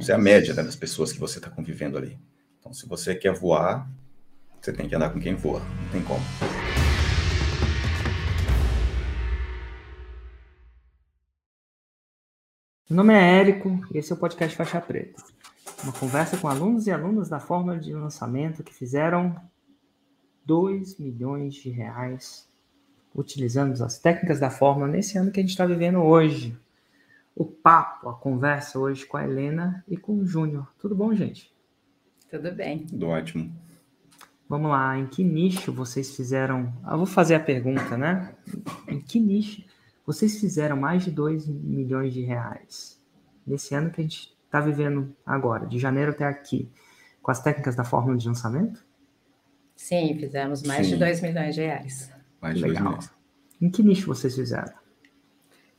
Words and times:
Você 0.00 0.12
é 0.12 0.14
a 0.14 0.18
média 0.18 0.54
né, 0.54 0.62
das 0.62 0.76
pessoas 0.76 1.12
que 1.12 1.18
você 1.18 1.38
está 1.38 1.50
convivendo 1.50 1.98
ali. 1.98 2.16
Então, 2.60 2.72
se 2.72 2.86
você 2.86 3.16
quer 3.16 3.34
voar, 3.34 3.90
você 4.60 4.72
tem 4.72 4.88
que 4.88 4.94
andar 4.94 5.10
com 5.10 5.18
quem 5.18 5.34
voa. 5.34 5.58
Não 5.58 5.90
tem 5.90 6.02
como. 6.04 6.20
Meu 12.88 12.96
nome 12.96 13.12
é 13.12 13.40
Érico 13.40 13.80
e 13.92 13.98
esse 13.98 14.12
é 14.12 14.14
o 14.14 14.18
podcast 14.18 14.56
Faixa 14.56 14.80
Preta. 14.80 15.20
Uma 15.82 15.92
conversa 15.92 16.36
com 16.36 16.46
alunos 16.46 16.86
e 16.86 16.92
alunas 16.92 17.28
da 17.28 17.40
Fórmula 17.40 17.76
de 17.76 17.92
Lançamento 17.92 18.62
que 18.62 18.72
fizeram 18.72 19.34
2 20.44 20.96
milhões 21.00 21.54
de 21.54 21.70
reais 21.70 22.48
utilizando 23.12 23.72
as 23.82 23.98
técnicas 23.98 24.38
da 24.38 24.48
Fórmula 24.48 24.86
nesse 24.86 25.18
ano 25.18 25.32
que 25.32 25.40
a 25.40 25.42
gente 25.42 25.50
está 25.50 25.66
vivendo 25.66 25.98
hoje. 25.98 26.56
O 27.38 27.44
papo, 27.44 28.08
a 28.08 28.14
conversa 28.14 28.80
hoje 28.80 29.06
com 29.06 29.16
a 29.16 29.22
Helena 29.22 29.84
e 29.86 29.96
com 29.96 30.18
o 30.18 30.26
Júnior. 30.26 30.74
Tudo 30.76 30.92
bom, 30.96 31.14
gente? 31.14 31.54
Tudo 32.28 32.50
bem. 32.50 32.80
Tudo 32.80 33.06
ótimo. 33.06 33.54
Vamos 34.48 34.68
lá, 34.68 34.98
em 34.98 35.06
que 35.06 35.22
nicho 35.22 35.72
vocês 35.72 36.16
fizeram? 36.16 36.72
Eu 36.84 36.96
vou 36.96 37.06
fazer 37.06 37.36
a 37.36 37.40
pergunta, 37.40 37.96
né? 37.96 38.34
Em 38.88 39.00
que 39.00 39.20
nicho 39.20 39.62
vocês 40.04 40.40
fizeram 40.40 40.76
mais 40.76 41.04
de 41.04 41.12
2 41.12 41.46
milhões 41.46 42.12
de 42.12 42.22
reais 42.22 43.00
nesse 43.46 43.72
ano 43.72 43.92
que 43.92 44.00
a 44.00 44.02
gente 44.04 44.36
está 44.44 44.60
vivendo 44.60 45.14
agora, 45.24 45.64
de 45.64 45.78
janeiro 45.78 46.10
até 46.10 46.24
aqui, 46.24 46.68
com 47.22 47.30
as 47.30 47.40
técnicas 47.40 47.76
da 47.76 47.84
fórmula 47.84 48.16
de 48.18 48.26
lançamento? 48.26 48.84
Sim, 49.76 50.18
fizemos 50.18 50.64
mais 50.64 50.86
Sim. 50.88 50.94
de 50.94 50.98
2 50.98 51.20
milhões 51.20 51.54
de 51.54 51.60
reais. 51.60 52.10
Mais 52.42 52.56
de 52.56 52.62
Legal. 52.62 52.82
milhões. 52.82 53.10
Em 53.60 53.70
que 53.70 53.80
nicho 53.84 54.08
vocês 54.08 54.34
fizeram? 54.34 54.74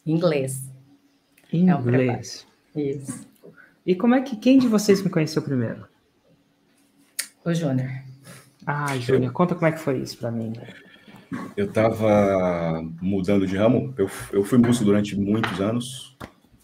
Inglês. 0.05 0.68
Inglês. 1.51 2.47
É 2.75 2.81
Isso. 2.81 3.27
E 3.85 3.95
como 3.95 4.15
é 4.15 4.21
que 4.21 4.35
quem 4.35 4.59
de 4.59 4.67
vocês 4.67 5.01
me 5.01 5.09
conheceu 5.09 5.41
primeiro? 5.41 5.85
O 7.43 7.53
Júnior. 7.53 7.89
Ah, 8.65 8.95
Júnior, 8.97 9.31
conta 9.31 9.55
como 9.55 9.67
é 9.67 9.71
que 9.71 9.79
foi 9.79 9.99
isso 9.99 10.17
para 10.17 10.29
mim. 10.29 10.53
Eu 11.55 11.65
estava 11.65 12.83
mudando 13.01 13.47
de 13.47 13.55
ramo. 13.55 13.93
Eu, 13.97 14.09
eu 14.31 14.43
fui 14.43 14.57
músico 14.57 14.85
durante 14.85 15.17
muitos 15.17 15.59
anos 15.59 16.15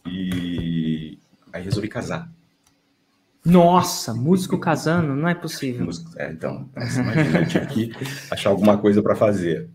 e 0.05 1.17
aí 1.51 1.63
resolvi 1.63 1.87
casar. 1.87 2.29
Nossa, 3.43 4.13
músico 4.13 4.57
casando, 4.57 5.15
não 5.15 5.29
é 5.29 5.35
possível. 5.35 5.87
É, 6.17 6.31
então, 6.31 6.67
imagina, 6.75 7.39
eu 7.41 7.47
tive 7.47 7.67
que 7.67 7.91
achar 8.31 8.49
alguma 8.49 8.77
coisa 8.77 9.03
para 9.03 9.15
fazer. 9.15 9.69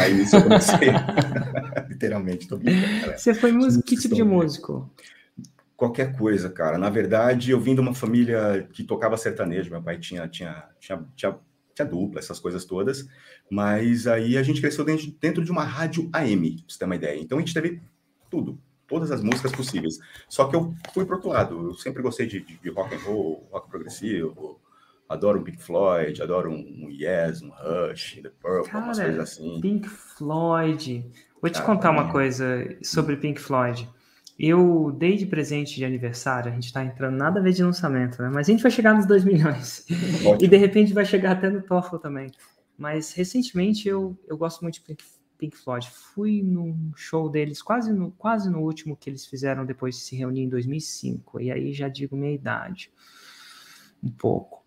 Aí 0.00 0.14
nisso 0.14 0.36
eu 0.36 0.42
comecei. 0.42 0.90
Literalmente, 1.88 2.46
tô 2.46 2.56
brincando. 2.56 3.18
Você 3.18 3.34
foi 3.34 3.52
músico? 3.52 3.84
Que 3.84 3.96
tipo 3.96 4.14
de 4.14 4.22
músico? 4.22 4.90
Qualquer 5.76 6.16
coisa, 6.16 6.48
cara. 6.48 6.78
Na 6.78 6.88
verdade, 6.88 7.50
eu 7.50 7.60
vim 7.60 7.74
de 7.74 7.80
uma 7.80 7.94
família 7.94 8.68
que 8.72 8.84
tocava 8.84 9.16
sertanejo. 9.16 9.70
Meu 9.70 9.82
pai 9.82 9.98
tinha, 9.98 10.28
tinha, 10.28 10.68
tinha, 10.78 11.04
tinha, 11.16 11.36
tinha 11.74 11.86
dupla, 11.86 12.20
essas 12.20 12.38
coisas 12.38 12.64
todas. 12.64 13.08
Mas 13.50 14.06
aí 14.06 14.38
a 14.38 14.42
gente 14.42 14.60
cresceu 14.60 14.84
dentro, 14.84 15.10
dentro 15.20 15.44
de 15.44 15.50
uma 15.50 15.64
rádio 15.64 16.08
AM, 16.12 16.56
pra 16.58 16.64
você 16.68 16.78
ter 16.78 16.84
uma 16.84 16.96
ideia. 16.96 17.20
Então 17.20 17.38
a 17.38 17.40
gente 17.40 17.52
teve 17.52 17.82
tudo, 18.30 18.58
todas 18.86 19.10
as 19.10 19.22
músicas 19.22 19.50
possíveis. 19.50 19.98
Só 20.28 20.46
que 20.46 20.54
eu 20.54 20.72
fui 20.92 21.04
pro 21.04 21.16
outro 21.16 21.30
lado. 21.30 21.70
Eu 21.70 21.74
sempre 21.74 22.02
gostei 22.02 22.26
de, 22.26 22.40
de, 22.40 22.56
de 22.56 22.70
rock 22.70 22.94
and 22.94 22.98
roll, 22.98 23.48
rock 23.50 23.68
progressivo, 23.68 24.60
Adoro 25.14 25.40
um 25.40 25.44
Pink 25.44 25.62
Floyd, 25.62 26.22
adoro 26.22 26.50
um 26.50 26.88
Yes, 26.90 27.40
um 27.42 27.50
Rush, 27.50 28.20
The 28.22 28.30
Purple, 28.30 28.70
Cara, 28.70 28.84
umas 28.84 28.98
coisas 28.98 29.18
assim. 29.20 29.60
Pink 29.60 29.88
Floyd. 29.88 31.10
Vou 31.40 31.50
te 31.50 31.62
contar 31.62 31.90
uma 31.90 32.10
coisa 32.10 32.68
sobre 32.82 33.16
Pink 33.16 33.40
Floyd. 33.40 33.88
Eu 34.38 34.90
dei 34.98 35.16
de 35.16 35.26
presente 35.26 35.76
de 35.76 35.84
aniversário, 35.84 36.50
a 36.50 36.54
gente 36.54 36.72
tá 36.72 36.84
entrando 36.84 37.16
nada 37.16 37.38
a 37.38 37.42
ver 37.42 37.52
de 37.52 37.62
lançamento, 37.62 38.20
né? 38.20 38.28
Mas 38.32 38.48
a 38.48 38.50
gente 38.50 38.62
vai 38.62 38.72
chegar 38.72 38.92
nos 38.94 39.06
2 39.06 39.24
milhões. 39.24 39.86
Ótimo. 40.26 40.44
E 40.44 40.48
de 40.48 40.56
repente 40.56 40.92
vai 40.92 41.04
chegar 41.04 41.32
até 41.32 41.48
no 41.48 41.62
TOEFL 41.62 41.98
também. 41.98 42.32
Mas 42.76 43.12
recentemente 43.12 43.88
eu, 43.88 44.18
eu 44.26 44.36
gosto 44.36 44.62
muito 44.62 44.74
de 44.74 44.80
Pink, 44.80 45.04
Pink 45.38 45.56
Floyd. 45.56 45.88
Fui 45.88 46.42
num 46.42 46.90
show 46.96 47.28
deles, 47.28 47.62
quase 47.62 47.92
no, 47.92 48.10
quase 48.12 48.50
no 48.50 48.60
último 48.60 48.96
que 48.96 49.08
eles 49.08 49.24
fizeram 49.24 49.64
depois 49.64 49.94
de 49.94 50.00
se 50.00 50.16
reunir 50.16 50.42
em 50.42 50.48
2005. 50.48 51.40
E 51.40 51.52
aí 51.52 51.72
já 51.72 51.88
digo 51.88 52.16
minha 52.16 52.34
idade. 52.34 52.90
Um 54.02 54.10
pouco. 54.10 54.63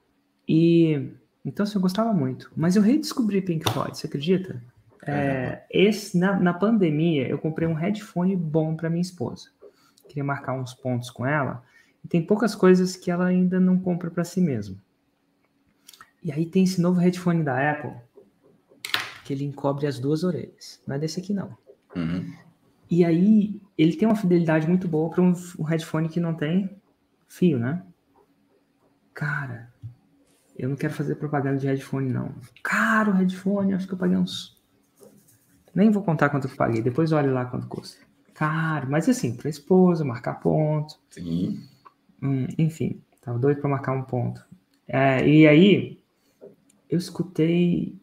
E 0.48 1.12
então 1.44 1.64
assim, 1.64 1.78
eu 1.78 1.82
gostava 1.82 2.14
muito. 2.14 2.52
Mas 2.56 2.76
eu 2.76 2.82
redescobri 2.82 3.42
Pink 3.42 3.72
Floyd, 3.72 3.98
você 3.98 4.08
acredita? 4.08 4.62
É, 5.06 5.64
esse, 5.72 6.18
na, 6.18 6.38
na 6.38 6.54
pandemia, 6.54 7.28
eu 7.28 7.38
comprei 7.38 7.68
um 7.68 7.74
headphone 7.74 8.36
bom 8.36 8.76
para 8.76 8.90
minha 8.90 9.02
esposa. 9.02 9.50
Queria 10.08 10.24
marcar 10.24 10.54
uns 10.54 10.74
pontos 10.74 11.10
com 11.10 11.26
ela. 11.26 11.64
E 12.04 12.08
tem 12.08 12.22
poucas 12.22 12.54
coisas 12.54 12.96
que 12.96 13.10
ela 13.10 13.26
ainda 13.26 13.60
não 13.60 13.80
compra 13.80 14.12
para 14.12 14.24
si 14.24 14.42
mesma. 14.42 14.78
E 16.22 16.32
aí 16.32 16.46
tem 16.46 16.64
esse 16.64 16.82
novo 16.82 17.00
headphone 17.00 17.44
da 17.44 17.72
Apple, 17.72 17.94
que 19.24 19.32
ele 19.32 19.46
encobre 19.46 19.88
as 19.88 19.98
duas 20.00 20.24
orelhas. 20.24 20.82
Não 20.86 20.96
é 20.96 21.00
desse 21.00 21.20
aqui, 21.20 21.34
não. 21.34 21.58
Uhum. 21.96 22.34
E 22.90 23.06
aí, 23.06 23.62
ele 23.78 23.96
tem 23.96 24.08
uma 24.08 24.16
fidelidade 24.16 24.68
muito 24.68 24.88
boa 24.88 25.10
para 25.10 25.22
um, 25.22 25.34
um 25.60 25.64
headphone 25.64 26.10
que 26.10 26.20
não 26.20 26.34
tem 26.34 26.70
fio, 27.28 27.60
né? 27.60 27.84
Cara, 29.14 29.72
eu 30.58 30.70
não 30.70 30.76
quero 30.76 30.94
fazer 30.94 31.16
propaganda 31.16 31.58
de 31.58 31.68
headphone, 31.68 32.10
não. 32.10 32.34
Caro 32.64 33.12
headphone, 33.12 33.74
acho 33.74 33.88
que 33.88 33.94
eu 33.94 33.98
paguei 33.98 34.18
uns. 34.18 34.58
Nem 35.74 35.92
vou 35.92 36.04
contar 36.04 36.30
quanto 36.30 36.48
eu 36.48 36.56
paguei, 36.56 36.82
depois 36.82 37.12
olhe 37.12 37.30
lá 37.30 37.46
quanto 37.46 37.68
custa. 37.68 38.04
Caro, 38.34 38.90
mas 38.90 39.08
assim, 39.08 39.36
para 39.36 39.50
esposa, 39.50 40.04
marcar 40.04 40.40
ponto. 40.40 41.00
Sim. 41.12 41.64
Hum, 42.22 42.48
enfim, 42.58 43.02
tava 43.22 43.38
doido 43.38 43.62
para 43.62 43.70
marcar 43.70 43.92
um 43.92 44.02
ponto. 44.02 44.44
É, 44.88 45.28
e 45.28 45.48
aí, 45.48 46.04
eu 46.90 46.98
escutei 46.98 48.00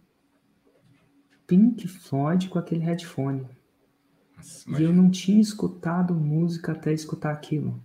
Pink 1.46 1.88
Floyd 1.88 2.48
com 2.48 2.58
aquele 2.58 2.82
headphone. 2.82 3.46
Nossa, 4.36 4.80
e 4.80 4.84
eu 4.84 4.92
não 4.92 5.10
tinha 5.10 5.40
escutado 5.40 6.14
música 6.14 6.72
até 6.72 6.92
escutar 6.92 7.32
aquilo. 7.32 7.82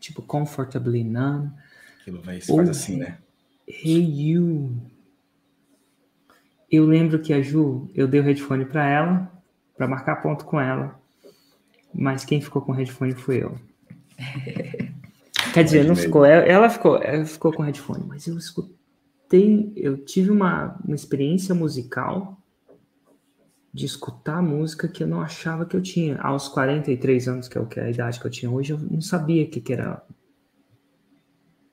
Tipo, 0.00 0.22
Comfortably 0.22 1.04
Numb. 1.04 1.52
Aquilo 2.00 2.22
vai, 2.22 2.40
se 2.40 2.54
faz 2.54 2.68
assim, 2.68 2.96
né? 2.96 3.18
Hey 3.70 4.32
You. 4.32 4.76
Eu 6.70 6.84
lembro 6.86 7.20
que 7.20 7.32
a 7.32 7.40
Ju, 7.40 7.88
eu 7.94 8.08
dei 8.08 8.20
o 8.20 8.24
headphone 8.24 8.64
para 8.64 8.88
ela, 8.88 9.32
para 9.76 9.88
marcar 9.88 10.16
ponto 10.22 10.44
com 10.44 10.60
ela, 10.60 11.00
mas 11.92 12.24
quem 12.24 12.40
ficou 12.40 12.62
com 12.62 12.72
o 12.72 12.74
headphone 12.74 13.14
foi 13.14 13.42
eu. 13.42 13.56
Quer 15.54 15.64
dizer, 15.64 15.84
não 15.84 15.96
ficou, 15.96 16.24
ela 16.24 16.68
ficou, 16.68 17.02
ela 17.02 17.24
ficou 17.24 17.52
com 17.52 17.62
o 17.62 17.66
headphone, 17.66 18.04
mas 18.06 18.26
eu 18.26 18.36
escutei, 18.36 19.72
eu 19.76 20.04
tive 20.04 20.30
uma, 20.30 20.76
uma 20.84 20.94
experiência 20.94 21.54
musical 21.54 22.38
de 23.72 23.86
escutar 23.86 24.42
música 24.42 24.88
que 24.88 25.02
eu 25.02 25.06
não 25.06 25.20
achava 25.20 25.64
que 25.64 25.76
eu 25.76 25.82
tinha. 25.82 26.18
Aos 26.20 26.48
43 26.48 27.28
anos, 27.28 27.48
que 27.48 27.56
é 27.56 27.60
o 27.60 27.66
que 27.66 27.78
é 27.78 27.84
a 27.84 27.90
idade 27.90 28.18
que 28.18 28.26
eu 28.26 28.30
tinha 28.30 28.50
hoje, 28.50 28.72
eu 28.72 28.78
não 28.78 29.00
sabia 29.00 29.46
que, 29.46 29.60
que 29.60 29.72
era 29.72 30.02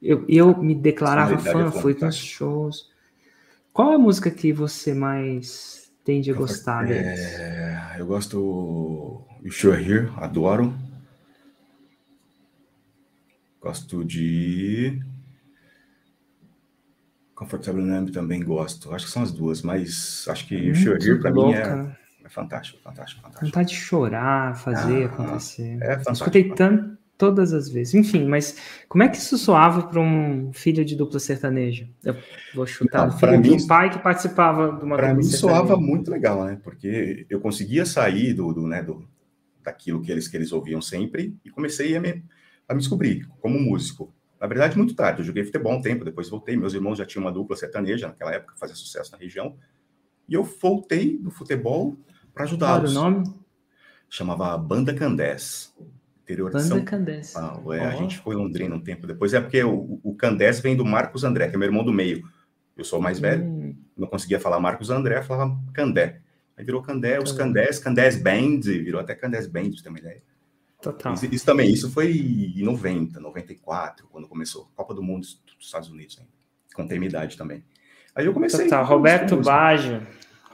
eu, 0.01 0.25
eu 0.27 0.57
me 0.57 0.75
declarava 0.75 1.37
fã, 1.37 1.71
fui 1.71 1.95
nos 1.99 2.15
shows. 2.15 2.91
Qual 3.73 3.91
é 3.91 3.95
a 3.95 3.99
música 3.99 4.31
que 4.31 4.51
você 4.51 4.93
mais 4.93 5.91
tende 6.03 6.31
a 6.31 6.33
gostar 6.33 6.85
deles? 6.85 7.19
É, 7.19 7.95
eu 7.99 8.05
gosto 8.05 9.23
You 9.43 9.51
Sure 9.51 9.81
Here, 9.81 10.11
adoro. 10.17 10.73
Gosto 13.61 14.05
de 14.05 14.99
Comfortable 17.35 17.83
Numb 17.83 18.11
também 18.11 18.43
gosto. 18.43 18.93
Acho 18.93 19.05
que 19.05 19.11
são 19.11 19.21
as 19.21 19.31
duas, 19.31 19.61
mas 19.61 20.25
acho 20.27 20.47
que 20.47 20.55
You 20.55 20.75
Sure 20.75 21.03
Here 21.03 21.19
pra 21.19 21.29
louca. 21.29 21.75
mim 21.75 21.89
é, 22.23 22.25
é 22.25 22.29
fantástico, 22.29 22.81
fantástico, 22.81 23.21
fantástico. 23.21 23.45
Vontade 23.45 23.69
de 23.69 23.75
chorar, 23.75 24.55
fazer 24.57 25.03
ah, 25.03 25.05
acontecer. 25.05 25.77
É 25.81 25.97
fantástico. 25.97 26.13
Escutei 26.13 26.55
tanto 26.55 26.96
todas 27.17 27.53
as 27.53 27.67
vezes. 27.67 27.95
Enfim, 27.95 28.25
mas 28.25 28.57
como 28.87 29.03
é 29.03 29.09
que 29.09 29.17
isso 29.17 29.37
soava 29.37 29.87
para 29.87 29.99
um 29.99 30.51
filho 30.53 30.85
de 30.85 30.95
dupla 30.95 31.19
sertaneja? 31.19 31.89
Eu 32.03 32.15
vou 32.53 32.67
chutar. 32.67 33.17
Para 33.19 33.37
mim, 33.37 33.53
um 33.53 33.67
pai 33.67 33.89
que 33.89 33.99
participava 33.99 34.77
de 34.77 34.85
uma 34.85 34.95
Para 34.95 35.13
mim 35.13 35.23
soava 35.23 35.75
muito 35.75 36.11
legal, 36.11 36.45
né? 36.45 36.59
Porque 36.63 37.25
eu 37.29 37.41
conseguia 37.41 37.85
sair 37.85 38.33
do, 38.33 38.53
do, 38.53 38.67
né, 38.67 38.83
do 38.83 39.07
daquilo 39.63 40.01
que 40.01 40.11
eles 40.11 40.29
que 40.29 40.37
eles 40.37 40.53
ouviam 40.53 40.81
sempre 40.81 41.35
e 41.43 41.49
comecei 41.49 41.93
a 41.97 41.99
me, 41.99 42.23
a 42.69 42.73
me 42.73 42.79
descobrir 42.79 43.27
como 43.41 43.59
músico. 43.59 44.13
Na 44.39 44.47
verdade, 44.47 44.77
muito 44.77 44.93
tarde. 44.93 45.21
Eu 45.21 45.25
joguei 45.25 45.43
futebol 45.43 45.73
um 45.73 45.81
tempo, 45.81 46.05
depois 46.05 46.29
voltei. 46.29 46.55
Meus 46.55 46.73
irmãos 46.73 46.97
já 46.97 47.05
tinham 47.05 47.25
uma 47.25 47.31
dupla 47.31 47.57
sertaneja 47.57 48.07
naquela 48.07 48.33
época, 48.33 48.55
fazia 48.57 48.75
sucesso 48.75 49.11
na 49.11 49.17
região. 49.17 49.57
E 50.29 50.35
eu 50.35 50.43
voltei 50.43 51.17
do 51.17 51.31
futebol 51.31 51.97
para 52.33 52.43
ajudá-los. 52.43 52.93
Qual 52.93 53.05
o 53.05 53.11
nome? 53.11 53.33
Chamava 54.09 54.57
Banda 54.57 54.93
Candés 54.93 55.73
interior 56.27 56.51
Banda 56.51 56.63
de 56.63 56.69
São 56.69 56.83
Candés. 56.83 57.31
Paulo. 57.31 57.73
É, 57.73 57.85
oh. 57.85 57.89
A 57.89 57.91
gente 57.91 58.17
foi 58.17 58.35
em 58.35 58.37
Londrina 58.37 58.75
um 58.75 58.81
tempo 58.81 59.07
depois. 59.07 59.33
É 59.33 59.39
porque 59.39 59.63
o, 59.63 59.99
o 60.03 60.13
Candés 60.15 60.59
vem 60.59 60.75
do 60.75 60.85
Marcos 60.85 61.23
André, 61.23 61.47
que 61.47 61.55
é 61.55 61.57
meu 61.57 61.67
irmão 61.67 61.83
do 61.83 61.93
meio. 61.93 62.23
Eu 62.75 62.83
sou 62.83 62.99
o 62.99 63.01
mais 63.01 63.19
velho, 63.19 63.43
hum. 63.43 63.75
não 63.97 64.07
conseguia 64.07 64.39
falar 64.39 64.59
Marcos 64.59 64.91
André, 64.91 65.23
falava 65.23 65.57
Candé. 65.73 66.21
Aí 66.55 66.63
virou 66.63 66.81
Candé, 66.81 67.19
os 67.19 67.31
Candés, 67.31 67.79
Candés 67.79 68.21
Band, 68.21 68.61
virou 68.61 68.99
até 68.99 69.15
Candés 69.15 69.47
Band, 69.47 69.71
pra 69.71 69.83
ter 69.83 69.89
uma 69.89 69.99
ideia. 69.99 70.21
Total. 70.81 71.13
Isso, 71.13 71.25
isso, 71.25 71.45
também, 71.45 71.71
isso 71.71 71.89
foi 71.91 72.11
em 72.11 72.63
90, 72.63 73.19
94, 73.19 74.07
quando 74.07 74.27
começou. 74.27 74.69
Copa 74.75 74.93
do 74.93 75.01
Mundo 75.01 75.21
dos 75.21 75.41
Estados 75.59 75.89
Unidos 75.89 76.19
ainda. 76.19 76.31
Com 76.73 77.03
idade 77.03 77.35
também. 77.35 77.63
Aí 78.13 78.25
eu 78.25 78.33
comecei. 78.33 78.65
Total, 78.65 78.85
Roberto 78.85 79.37
Baggio. 79.37 80.05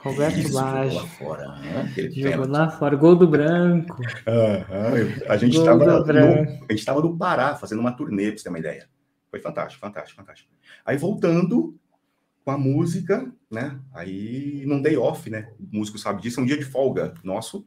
Roberto 0.04 0.38
Isso, 0.38 0.52
lá 0.52 1.06
fora, 1.06 1.48
né? 1.48 1.90
Jogou 1.96 2.30
pênalti. 2.30 2.50
lá 2.50 2.68
fora, 2.68 2.94
gol 2.94 3.16
do 3.16 3.26
branco. 3.26 4.02
Aham, 4.26 4.92
A 5.26 5.36
gente 5.38 5.56
estava 5.56 7.00
no, 7.00 7.08
no 7.08 7.16
Pará 7.18 7.56
fazendo 7.56 7.78
uma 7.80 7.90
turnê, 7.90 8.28
pra 8.28 8.36
você 8.36 8.44
ter 8.44 8.50
uma 8.50 8.58
ideia. 8.58 8.86
Foi 9.30 9.40
fantástico, 9.40 9.80
fantástico, 9.80 10.20
fantástico. 10.20 10.52
Aí 10.84 10.98
voltando 10.98 11.74
com 12.44 12.50
a 12.50 12.58
música, 12.58 13.32
né? 13.50 13.80
Aí 13.94 14.62
não 14.66 14.82
dei 14.82 14.98
off, 14.98 15.30
né? 15.30 15.50
O 15.58 15.78
músico 15.78 15.96
sabe 15.96 16.20
disso, 16.20 16.38
é 16.38 16.42
um 16.42 16.46
dia 16.46 16.58
de 16.58 16.66
folga 16.66 17.14
nosso, 17.24 17.66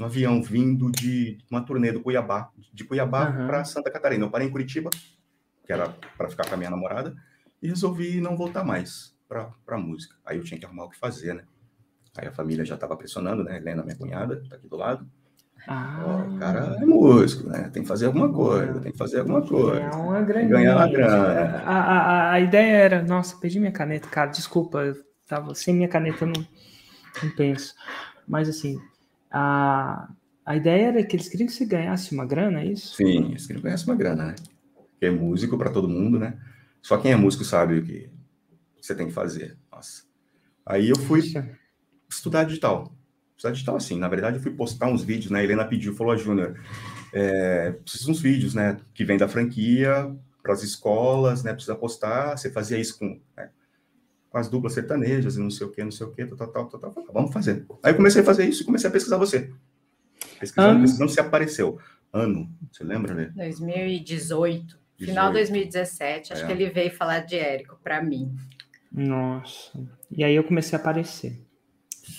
um 0.00 0.04
avião 0.04 0.42
vindo 0.42 0.90
de 0.90 1.38
uma 1.48 1.60
turnê 1.64 1.92
do 1.92 2.00
Cuiabá, 2.00 2.50
de 2.74 2.82
Cuiabá 2.82 3.28
Aham. 3.28 3.46
para 3.46 3.64
Santa 3.64 3.88
Catarina. 3.88 4.24
Eu 4.24 4.30
parei 4.30 4.48
em 4.48 4.50
Curitiba, 4.50 4.90
que 5.64 5.72
era 5.72 5.90
para 6.16 6.28
ficar 6.28 6.48
com 6.48 6.54
a 6.54 6.58
minha 6.58 6.70
namorada, 6.70 7.14
e 7.62 7.68
resolvi 7.68 8.20
não 8.20 8.36
voltar 8.36 8.64
mais 8.64 9.16
para 9.28 9.52
a 9.68 9.78
música. 9.78 10.16
Aí 10.26 10.38
eu 10.38 10.42
tinha 10.42 10.58
que 10.58 10.66
arrumar 10.66 10.86
o 10.86 10.90
que 10.90 10.98
fazer, 10.98 11.34
né? 11.34 11.44
Aí 12.16 12.28
a 12.28 12.32
família 12.32 12.64
já 12.64 12.74
estava 12.74 12.96
pressionando, 12.96 13.44
né? 13.44 13.56
Helena, 13.56 13.82
minha 13.82 13.96
cunhada, 13.96 14.42
tá 14.48 14.56
aqui 14.56 14.68
do 14.68 14.76
lado. 14.76 15.06
Ó, 15.68 15.70
Ah, 15.70 16.24
o 16.28 16.38
cara 16.38 16.76
é 16.80 16.84
músico, 16.86 17.48
né? 17.48 17.68
Tem 17.70 17.82
que 17.82 17.88
fazer 17.88 18.06
alguma 18.06 18.32
coisa, 18.32 18.80
tem 18.80 18.92
que 18.92 18.98
fazer 18.98 19.20
alguma 19.20 19.42
coisa. 19.46 19.80
Ganhar 19.80 19.96
uma 19.98 20.20
graninha. 20.22 20.48
Ganhar 20.50 20.76
uma 20.76 20.88
grana. 20.88 21.58
A, 21.64 21.78
a, 21.80 22.32
a- 22.32 22.40
ideia 22.40 22.76
era, 22.76 23.02
nossa, 23.02 23.36
perdi 23.36 23.58
minha 23.60 23.72
caneta, 23.72 24.08
cara, 24.08 24.30
desculpa, 24.30 24.78
eu 24.80 24.96
tava 25.26 25.54
sem 25.54 25.74
minha 25.74 25.88
caneta, 25.88 26.24
eu 26.24 26.28
não, 26.28 26.46
não 27.22 27.30
penso. 27.36 27.74
Mas 28.26 28.48
assim, 28.48 28.80
a, 29.30 30.08
a 30.44 30.56
ideia 30.56 30.88
era 30.88 31.04
que 31.04 31.16
eles 31.16 31.28
queriam 31.28 31.46
que 31.46 31.52
você 31.52 31.66
ganhasse 31.66 32.14
uma 32.14 32.24
grana, 32.26 32.60
é 32.60 32.66
isso? 32.66 32.94
Sim, 32.96 33.32
isso 33.32 33.48
que 33.48 33.54
não 33.54 33.60
conhece 33.60 33.84
uma 33.86 33.96
grana, 33.96 34.26
né? 34.26 34.34
Porque 34.90 35.06
é 35.06 35.10
músico 35.10 35.58
para 35.58 35.70
todo 35.70 35.88
mundo, 35.88 36.18
né? 36.18 36.38
Só 36.82 36.96
quem 36.98 37.12
é 37.12 37.16
músico 37.16 37.44
sabe 37.44 37.78
o 37.78 37.84
que 37.84 38.10
você 38.80 38.94
tem 38.94 39.08
que 39.08 39.12
fazer. 39.12 39.56
Nossa. 39.70 40.02
Aí 40.64 40.88
eu 40.90 40.96
fui 40.96 41.20
Puxa, 41.22 41.57
estudar 42.08 42.44
digital. 42.44 42.92
Estudar 43.36 43.52
digital, 43.52 43.76
assim, 43.76 43.98
na 43.98 44.08
verdade, 44.08 44.36
eu 44.36 44.42
fui 44.42 44.52
postar 44.52 44.88
uns 44.88 45.02
vídeos, 45.04 45.30
né? 45.30 45.40
A 45.40 45.44
Helena 45.44 45.64
pediu, 45.64 45.94
falou, 45.94 46.12
ó, 46.12 46.16
Júnior, 46.16 46.58
é, 47.12 47.72
precisa 47.72 48.04
de 48.06 48.10
uns 48.10 48.20
vídeos, 48.20 48.54
né? 48.54 48.76
Que 48.92 49.04
vem 49.04 49.16
da 49.16 49.28
franquia 49.28 50.12
para 50.42 50.52
as 50.52 50.62
escolas, 50.62 51.42
né? 51.44 51.52
Precisa 51.52 51.74
postar. 51.76 52.36
Você 52.36 52.50
fazia 52.50 52.78
isso 52.78 52.98
com, 52.98 53.20
né, 53.36 53.50
com 54.30 54.38
as 54.38 54.48
duplas 54.48 54.72
sertanejas 54.72 55.36
e 55.36 55.40
não 55.40 55.50
sei 55.50 55.66
o 55.66 55.70
que, 55.70 55.84
não 55.84 55.90
sei 55.90 56.06
o 56.06 56.10
que, 56.10 56.24
tal, 56.26 56.48
tal, 56.48 56.66
tal, 56.66 56.80
tal, 56.80 56.90
tal. 56.90 57.04
Vamos 57.12 57.32
fazer. 57.32 57.64
Aí 57.82 57.92
eu 57.92 57.96
comecei 57.96 58.22
a 58.22 58.24
fazer 58.24 58.44
isso 58.48 58.62
e 58.62 58.66
comecei 58.66 58.88
a 58.88 58.92
pesquisar 58.92 59.16
você. 59.18 59.52
Pesquisando, 60.40 60.78
Ah. 60.78 60.80
pesquisando, 60.82 61.10
você 61.10 61.20
apareceu. 61.20 61.78
Ano, 62.12 62.50
você 62.72 62.82
lembra, 62.84 63.14
né? 63.14 63.32
2018, 63.36 64.78
final 64.98 65.28
de 65.28 65.34
2017, 65.34 66.32
acho 66.32 66.42
É. 66.42 66.46
que 66.46 66.52
ele 66.52 66.70
veio 66.70 66.90
falar 66.90 67.20
de 67.20 67.36
Érico 67.36 67.78
para 67.84 68.02
mim. 68.02 68.34
Nossa. 68.90 69.78
E 70.10 70.24
aí 70.24 70.34
eu 70.34 70.42
comecei 70.44 70.76
a 70.76 70.80
aparecer. 70.80 71.38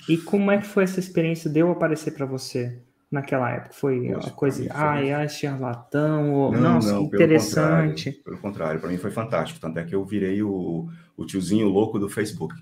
E 0.07 0.17
como 0.17 0.51
é 0.51 0.57
que 0.57 0.65
foi 0.65 0.83
essa 0.83 0.99
experiência 0.99 1.49
de 1.49 1.59
eu 1.59 1.71
aparecer 1.71 2.11
para 2.11 2.25
você 2.25 2.81
naquela 3.11 3.49
época? 3.51 3.73
Foi 3.73 4.11
Poxa, 4.11 4.27
uma 4.27 4.35
coisa, 4.35 4.57
foi- 4.63 4.71
ai, 4.71 5.11
ai, 5.11 5.29
charlatão, 5.29 6.33
ou, 6.33 6.51
Não, 6.51 6.61
nossa, 6.75 6.93
não, 6.93 7.03
interessante. 7.03 8.11
Pelo 8.23 8.37
contrário, 8.39 8.79
para 8.79 8.89
mim 8.89 8.97
foi 8.97 9.11
fantástico. 9.11 9.59
Tanto 9.59 9.79
é 9.79 9.83
que 9.83 9.95
eu 9.95 10.03
virei 10.03 10.41
o, 10.41 10.87
o 11.15 11.25
tiozinho 11.25 11.67
louco 11.67 11.99
do 11.99 12.09
Facebook. 12.09 12.55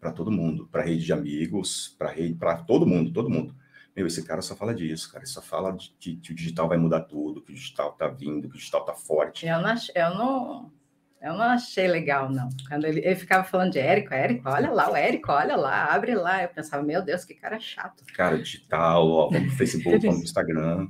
Para 0.00 0.12
todo 0.12 0.30
mundo. 0.30 0.68
Para 0.70 0.82
rede 0.82 1.04
de 1.04 1.12
amigos, 1.12 1.94
para 1.98 2.10
rede, 2.10 2.34
para 2.34 2.56
todo 2.56 2.86
mundo, 2.86 3.10
todo 3.10 3.30
mundo. 3.30 3.54
Meu, 3.96 4.06
esse 4.06 4.22
cara 4.24 4.42
só 4.42 4.54
fala 4.56 4.74
disso, 4.74 5.08
cara. 5.10 5.24
Ele 5.24 5.30
só 5.30 5.40
fala 5.40 5.72
de 5.72 5.94
que, 5.98 6.16
que 6.16 6.32
o 6.32 6.34
digital 6.34 6.68
vai 6.68 6.76
mudar 6.76 7.00
tudo, 7.02 7.40
que 7.40 7.52
o 7.52 7.54
digital 7.54 7.92
tá 7.92 8.08
vindo, 8.08 8.48
que 8.48 8.56
o 8.56 8.58
digital 8.58 8.84
tá 8.84 8.92
forte. 8.92 9.46
Eu 9.46 9.62
não, 9.62 9.74
eu 9.94 10.14
não, 10.14 10.72
eu 11.24 11.32
não 11.32 11.44
achei 11.44 11.88
legal, 11.88 12.30
não. 12.30 12.48
Quando 12.68 12.84
ele, 12.84 13.00
ele 13.00 13.16
ficava 13.16 13.44
falando 13.44 13.72
de 13.72 13.78
Érico, 13.78 14.12
Érico, 14.12 14.48
olha 14.48 14.70
lá, 14.70 14.90
o 14.90 14.96
Érico, 14.96 15.32
olha 15.32 15.56
lá, 15.56 15.86
abre 15.86 16.14
lá. 16.14 16.42
Eu 16.42 16.50
pensava, 16.50 16.82
meu 16.82 17.02
Deus, 17.02 17.24
que 17.24 17.32
cara 17.34 17.58
chato. 17.58 18.04
Cara, 18.14 18.38
digital, 18.38 19.08
ó, 19.08 19.30
vamos 19.30 19.48
pro 19.48 19.56
Facebook, 19.56 19.98
vamos 19.98 20.16
pro 20.16 20.24
Instagram. 20.24 20.88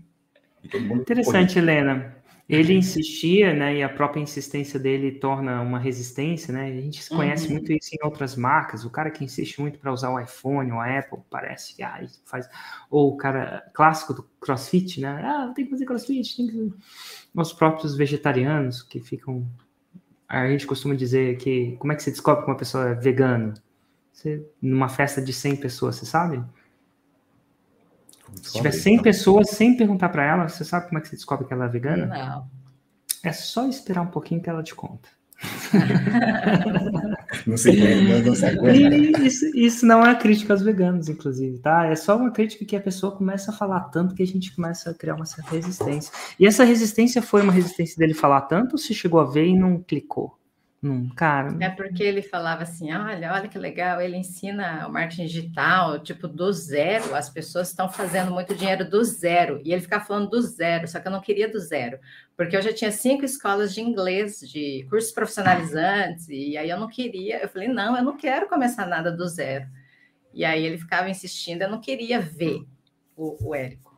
E 0.63 0.69
todo 0.69 0.85
mundo 0.85 1.03
Interessante, 1.03 1.59
Helena. 1.59 2.17
Ele 2.47 2.75
insistia, 2.75 3.55
né? 3.55 3.77
E 3.77 3.83
a 3.83 3.89
própria 3.89 4.21
insistência 4.21 4.79
dele 4.79 5.13
torna 5.13 5.63
uma 5.63 5.79
resistência, 5.79 6.53
né? 6.53 6.67
A 6.67 6.81
gente 6.81 7.09
conhece 7.09 7.47
Uhum. 7.47 7.53
muito 7.55 7.73
isso 7.73 7.91
em 7.95 8.05
outras 8.05 8.37
marcas. 8.37 8.85
O 8.85 8.91
cara 8.91 9.11
que 9.11 9.25
insiste 9.25 9.59
muito 9.61 9.79
para 9.79 9.91
usar 9.91 10.11
o 10.11 10.21
iPhone 10.21 10.71
ou 10.71 10.79
a 10.79 10.99
Apple, 10.99 11.21
parece 11.31 11.75
que 11.75 11.83
ah, 11.83 12.07
faz. 12.27 12.47
Ou 12.91 13.15
o 13.15 13.17
cara 13.17 13.65
clássico 13.73 14.13
do 14.13 14.25
CrossFit, 14.41 15.01
né? 15.01 15.23
Ah, 15.25 15.53
tem 15.55 15.65
que 15.65 15.71
fazer 15.71 15.87
CrossFit, 15.87 16.37
tem 16.37 16.47
que. 16.49 16.71
Os 17.35 17.53
próprios 17.53 17.97
vegetarianos 17.97 18.83
que 18.83 19.01
ficam. 19.01 19.49
A 20.29 20.49
gente 20.49 20.67
costuma 20.67 20.95
dizer 20.95 21.37
que. 21.39 21.77
Como 21.79 21.93
é 21.93 21.97
que 21.97 22.03
você 22.03 22.11
descobre 22.11 22.45
que 22.45 22.51
uma 22.51 22.57
pessoa 22.57 22.91
é 22.91 22.95
vegana? 22.95 23.55
Você, 24.13 24.47
numa 24.61 24.89
festa 24.89 25.21
de 25.21 25.33
100 25.33 25.57
pessoas, 25.57 25.97
você 25.97 26.07
sabe? 26.07 26.43
Se 28.43 28.53
tiver 28.55 28.73
100 28.73 29.03
pessoas 29.03 29.51
sem 29.51 29.77
perguntar 29.77 30.09
para 30.09 30.25
ela, 30.25 30.49
você 30.49 30.65
sabe 30.65 30.87
como 30.87 30.99
é 30.99 31.01
que 31.01 31.09
você 31.09 31.17
descobre 31.17 31.47
que 31.47 31.53
ela 31.53 31.67
é 31.67 31.69
vegana? 31.69 32.07
Não. 32.07 32.51
É 33.23 33.33
só 33.33 33.67
esperar 33.69 34.03
um 34.03 34.09
pouquinho 34.09 34.41
que 34.41 34.51
ela 34.51 34.63
te 34.63 34.75
conta. 34.75 35.09
Não 37.47 37.57
sei, 37.57 38.09
não, 38.09 38.21
não 38.21 38.35
se 38.35 38.47
aguenta. 38.47 38.97
E 38.97 39.27
isso, 39.27 39.45
isso 39.55 39.87
não 39.87 40.07
é 40.07 40.15
crítica 40.15 40.55
aos 40.55 40.63
veganos, 40.63 41.09
inclusive, 41.09 41.59
tá? 41.59 41.87
É 41.87 41.97
só 41.97 42.17
uma 42.17 42.31
crítica 42.31 42.65
que 42.65 42.77
a 42.77 42.81
pessoa 42.81 43.15
começa 43.15 43.51
a 43.51 43.55
falar 43.55 43.81
tanto 43.91 44.15
que 44.15 44.23
a 44.23 44.27
gente 44.27 44.55
começa 44.55 44.91
a 44.91 44.95
criar 44.95 45.17
uma 45.17 45.27
certa 45.27 45.51
resistência. 45.51 46.13
E 46.39 46.47
essa 46.47 46.65
resistência 46.65 47.21
foi 47.21 47.43
uma 47.43 47.53
resistência 47.53 47.97
dele 47.99 48.15
falar 48.15 48.43
tanto 48.43 48.73
ou 48.73 48.79
se 48.79 48.95
chegou 48.95 49.21
a 49.21 49.25
ver 49.25 49.47
e 49.47 49.59
não 49.59 49.83
clicou? 49.83 50.39
Não, 50.85 51.09
cara. 51.09 51.57
É 51.61 51.71
porque 51.71 52.03
ele 52.03 52.21
falava 52.21 52.65
assim: 52.65 52.93
olha, 52.93 53.33
olha 53.33 53.49
que 53.49 53.59
legal, 53.59 54.03
ele 54.03 54.19
ensina 54.19 54.87
o 54.87 54.93
marketing 54.93 55.25
digital, 55.25 55.99
tipo, 55.99 56.29
do 56.29 56.53
zero. 56.53 57.15
As 57.15 57.31
pessoas 57.31 57.71
estão 57.71 57.89
fazendo 57.89 58.31
muito 58.31 58.55
dinheiro 58.55 58.87
do 58.87 59.03
zero. 59.03 59.63
E 59.65 59.73
ele 59.73 59.81
ficava 59.81 60.05
falando 60.05 60.29
do 60.29 60.43
zero, 60.43 60.87
só 60.87 61.01
que 61.01 61.09
eu 61.09 61.13
não 61.13 61.23
queria 61.23 61.49
do 61.49 61.59
zero, 61.59 61.99
porque 62.37 62.55
eu 62.55 62.61
já 62.61 62.71
tinha 62.71 62.93
cinco 62.93 63.25
escolas 63.25 63.73
de 63.73 63.81
inglês, 63.81 64.41
de 64.41 64.87
cursos 64.91 65.11
profissionalizantes, 65.11 66.29
e 66.29 66.55
aí 66.59 66.69
eu 66.69 66.79
não 66.79 66.89
queria. 66.89 67.39
Eu 67.39 67.49
falei: 67.49 67.69
não, 67.69 67.97
eu 67.97 68.05
não 68.05 68.19
quero 68.19 68.47
começar 68.47 68.85
nada 68.85 69.11
do 69.11 69.27
zero. 69.27 69.67
E 70.35 70.45
aí 70.45 70.67
ele 70.67 70.77
ficava 70.77 71.09
insistindo, 71.09 71.63
eu 71.63 71.71
não 71.71 71.81
queria 71.81 72.21
ver 72.21 72.63
o, 73.17 73.49
o 73.49 73.55
Érico. 73.55 73.94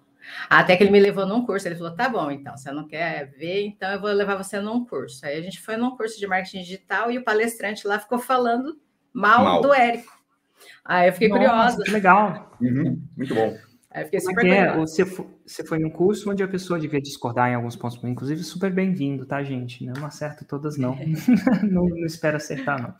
Até 0.50 0.76
que 0.76 0.82
ele 0.84 0.90
me 0.90 1.00
levou 1.00 1.26
num 1.26 1.44
curso, 1.44 1.66
ele 1.68 1.76
falou: 1.76 1.94
tá 1.94 2.08
bom, 2.08 2.30
então, 2.30 2.56
você 2.56 2.70
não 2.72 2.86
quer 2.86 3.30
ver, 3.32 3.66
então 3.66 3.90
eu 3.90 4.00
vou 4.00 4.10
levar 4.10 4.36
você 4.36 4.60
num 4.60 4.84
curso. 4.84 5.24
Aí 5.24 5.38
a 5.38 5.42
gente 5.42 5.60
foi 5.60 5.76
num 5.76 5.96
curso 5.96 6.18
de 6.18 6.26
marketing 6.26 6.62
digital 6.62 7.10
e 7.10 7.18
o 7.18 7.24
palestrante 7.24 7.86
lá 7.86 7.98
ficou 7.98 8.18
falando 8.18 8.78
mal, 9.12 9.44
Mal. 9.44 9.60
do 9.62 9.72
Érico. 9.72 10.12
Aí 10.84 11.08
eu 11.08 11.12
fiquei 11.12 11.28
Nossa, 11.28 11.38
curiosa. 11.40 11.84
que 11.84 11.90
legal. 11.90 12.56
Uhum, 12.60 13.02
muito 13.16 13.34
bom. 13.34 13.56
Aí 13.90 14.02
eu 14.02 14.04
fiquei 14.06 14.18
é 14.18 14.20
super 14.20 14.40
que 14.42 14.48
é? 14.48 14.66
curiosa. 14.66 14.80
Você, 14.80 15.06
fo- 15.06 15.30
você 15.46 15.64
foi 15.64 15.78
num 15.78 15.90
curso 15.90 16.30
onde 16.30 16.42
a 16.42 16.48
pessoa 16.48 16.78
devia 16.78 17.00
discordar 17.00 17.50
em 17.50 17.54
alguns 17.54 17.76
pontos, 17.76 18.02
inclusive 18.04 18.42
super 18.44 18.72
bem-vindo, 18.72 19.24
tá, 19.26 19.42
gente? 19.42 19.86
Não 19.86 20.04
acerto 20.04 20.44
todas, 20.44 20.76
não. 20.76 20.96
não. 21.62 21.88
Não 21.88 22.04
espero 22.04 22.36
acertar, 22.36 22.80
não. 22.82 22.94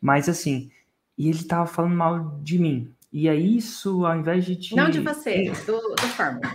Mas 0.00 0.28
assim, 0.28 0.70
e 1.16 1.28
ele 1.28 1.44
tava 1.44 1.66
falando 1.66 1.94
mal 1.94 2.38
de 2.42 2.58
mim. 2.58 2.94
E 3.12 3.28
aí, 3.28 3.56
isso, 3.56 4.04
ao 4.06 4.18
invés 4.18 4.44
de 4.44 4.56
te. 4.56 4.76
Não 4.76 4.88
de 4.88 5.00
você, 5.00 5.50
do, 5.66 5.78
do 5.96 6.02
Fórmula. 6.08 6.52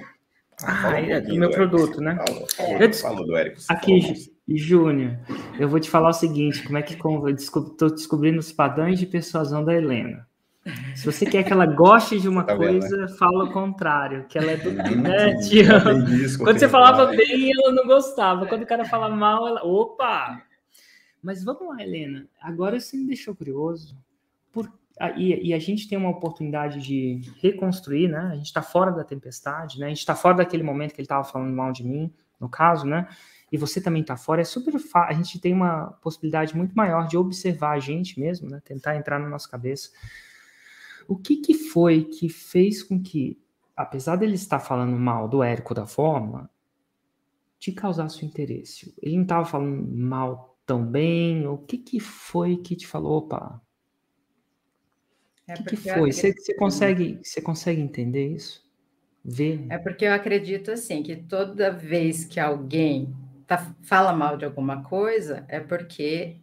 Ah, 0.63 0.89
um 0.89 0.93
é 0.93 1.19
do 1.19 1.35
meu 1.35 1.49
produto, 1.49 1.99
né? 1.99 2.15
Falou, 2.15 2.47
falou, 2.49 2.81
Eu 2.81 2.93
falou 2.93 3.25
do 3.25 3.35
Érico. 3.35 3.59
Aqui, 3.67 4.31
Júnior, 4.47 5.19
eu 5.59 5.67
vou 5.67 5.79
te 5.79 5.89
falar 5.89 6.09
o 6.09 6.13
seguinte: 6.13 6.63
como 6.63 6.77
é 6.77 6.81
que 6.81 6.95
tô 6.95 7.89
descobrindo 7.89 8.39
os 8.39 8.51
padrões 8.51 8.99
de 8.99 9.05
persuasão 9.05 9.63
da 9.65 9.73
Helena. 9.73 10.25
Se 10.95 11.05
você 11.05 11.27
quer 11.27 11.43
que 11.43 11.53
ela 11.53 11.67
goste 11.67 12.19
de 12.19 12.27
uma 12.27 12.43
Tá 12.43 12.55
vendo, 12.55 12.79
coisa, 12.79 13.07
fala 13.19 13.43
o 13.43 13.51
contrário, 13.51 14.25
que 14.27 14.35
ela 14.35 14.51
é 14.51 14.57
do 14.57 14.71
né, 14.71 15.35
Quando 16.39 16.57
você 16.57 16.67
falava 16.67 17.05
bem, 17.07 17.51
ela 17.51 17.71
não 17.71 17.85
gostava. 17.85 18.47
Quando 18.47 18.63
o 18.63 18.67
cara 18.67 18.83
fala 18.83 19.09
mal, 19.09 19.47
ela. 19.47 19.63
Opa! 19.63 20.41
Mas 21.21 21.43
vamos 21.43 21.67
lá, 21.67 21.83
Helena. 21.83 22.27
Agora 22.41 22.79
você 22.79 22.97
me 22.97 23.05
deixou 23.05 23.35
curioso. 23.35 23.95
Ah, 24.99 25.11
E, 25.11 25.49
e 25.49 25.53
a 25.53 25.59
gente 25.59 25.87
tem 25.87 25.97
uma 25.97 26.09
oportunidade 26.09 26.81
de 26.81 27.21
reconstruir, 27.41 28.07
né? 28.07 28.29
A 28.31 28.35
gente 28.35 28.45
está 28.45 28.61
fora 28.61 28.91
da 28.91 29.03
tempestade, 29.03 29.79
né? 29.79 29.87
A 29.87 29.89
gente 29.89 29.99
está 29.99 30.15
fora 30.15 30.35
daquele 30.37 30.63
momento 30.63 30.93
que 30.93 31.01
ele 31.01 31.05
estava 31.05 31.23
falando 31.23 31.53
mal 31.53 31.71
de 31.71 31.85
mim, 31.85 32.13
no 32.39 32.47
caso, 32.49 32.85
né? 32.85 33.07
E 33.51 33.57
você 33.57 33.81
também 33.81 34.01
está 34.01 34.17
fora. 34.17 34.41
É 34.41 34.45
super 34.45 34.77
fácil. 34.79 35.09
A 35.09 35.13
gente 35.13 35.39
tem 35.39 35.53
uma 35.53 35.91
possibilidade 36.01 36.55
muito 36.55 36.73
maior 36.75 37.07
de 37.07 37.17
observar 37.17 37.71
a 37.71 37.79
gente 37.79 38.19
mesmo, 38.19 38.49
né? 38.49 38.61
Tentar 38.63 38.95
entrar 38.95 39.19
na 39.19 39.29
nossa 39.29 39.49
cabeça. 39.49 39.91
O 41.07 41.15
que, 41.17 41.37
que 41.37 41.53
foi 41.53 42.05
que 42.05 42.29
fez 42.29 42.81
com 42.81 43.01
que, 43.01 43.39
apesar 43.75 44.15
dele 44.15 44.33
estar 44.33 44.59
falando 44.59 44.97
mal 44.97 45.27
do 45.27 45.43
Érico 45.43 45.73
da 45.73 45.85
forma, 45.85 46.49
te 47.59 47.71
causasse 47.71 48.23
o 48.23 48.25
interesse? 48.25 48.93
Ele 49.01 49.15
não 49.15 49.23
estava 49.23 49.45
falando 49.45 49.85
mal 49.95 50.57
tão 50.65 50.85
bem? 50.85 51.45
O 51.47 51.57
que, 51.57 51.77
que 51.77 51.99
foi 51.99 52.57
que 52.57 52.75
te 52.75 52.87
falou? 52.87 53.17
Opa, 53.17 53.61
É 55.47 55.53
o 55.53 55.63
que, 55.63 55.77
que 55.77 55.93
foi? 55.93 56.11
Você, 56.11 56.33
você 56.33 56.53
consegue, 56.55 57.19
você 57.23 57.41
consegue 57.41 57.81
entender 57.81 58.27
isso? 58.27 58.65
ver. 59.25 59.65
É 59.69 59.77
porque 59.79 60.05
eu 60.05 60.13
acredito 60.13 60.71
assim 60.71 61.01
que 61.01 61.15
toda 61.15 61.71
vez 61.71 62.25
que 62.25 62.39
alguém 62.39 63.13
tá, 63.47 63.73
fala 63.81 64.13
mal 64.13 64.37
de 64.37 64.45
alguma 64.45 64.83
coisa, 64.83 65.43
é 65.47 65.59
porque 65.59 66.37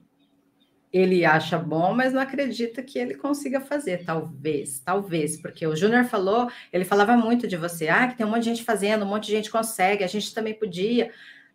ele 0.92 1.25
acha 1.25 1.56
bom, 1.56 1.94
mas 1.94 2.12
não 2.12 2.21
acredita 2.21 2.82
que 2.82 2.99
ele 2.99 3.14
consiga 3.14 3.61
fazer, 3.61 4.04
talvez, 4.04 4.80
talvez, 4.80 5.40
porque 5.40 5.66
o 5.66 5.75
Júnior 5.75 6.04
falou, 6.04 6.50
ele 6.71 6.85
falava 6.85 7.16
muito 7.16 7.49
de 7.49 7.56
você, 7.56 7.88
ah, 7.88 8.09
que 8.09 8.16
tem 8.16 8.26
um 8.26 8.30
monte 8.30 8.42
de 8.42 8.50
gente 8.50 8.64
fazendo, 8.64 9.04
um 9.04 9.09
monte 9.09 9.26
de 9.26 9.32
gente 9.32 9.50
consegue, 9.50 10.04
a 10.04 10.09
gente 10.09 10.35
também 10.35 10.52
podia, 10.52 11.11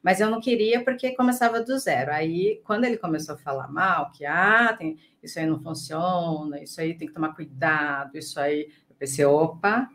mas 0.08 0.22
eu 0.22 0.30
não 0.30 0.40
queria 0.40 0.82
porque 0.86 1.12
começava 1.12 1.60
do 1.60 1.78
zero. 1.78 2.14
Aí, 2.14 2.62
quando 2.64 2.86
ele 2.86 2.96
começou 2.96 3.36
a 3.36 3.38
falar 3.38 3.68
mal, 3.68 4.10
que 4.14 4.26
ah, 4.26 4.74
tem, 4.80 4.98
isso 5.22 5.38
aí 5.38 5.46
não 5.46 5.60
funciona, 5.60 6.64
isso 6.64 6.80
aí 6.80 6.94
tem 6.94 7.10
que 7.10 7.14
tomar 7.14 7.36
cuidado, 7.36 8.18
isso 8.18 8.40
aí, 8.40 8.70
eu 8.90 8.96
pensei, 8.98 9.26
opa, 9.26 9.90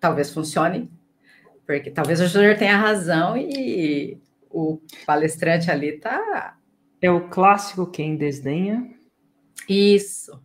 talvez 0.00 0.34
funcione, 0.34 0.90
porque 1.64 1.88
talvez 1.88 2.20
o 2.20 2.26
Júnior 2.26 2.58
tenha 2.58 2.76
razão 2.76 3.36
e 3.36 4.20
o 4.50 4.80
palestrante 5.06 5.70
ali 5.70 6.00
tá 6.00 6.58
é 7.00 7.08
o 7.08 7.28
clássico 7.28 7.88
quem 7.88 8.16
desdenha. 8.16 8.92
Isso. 9.68 10.42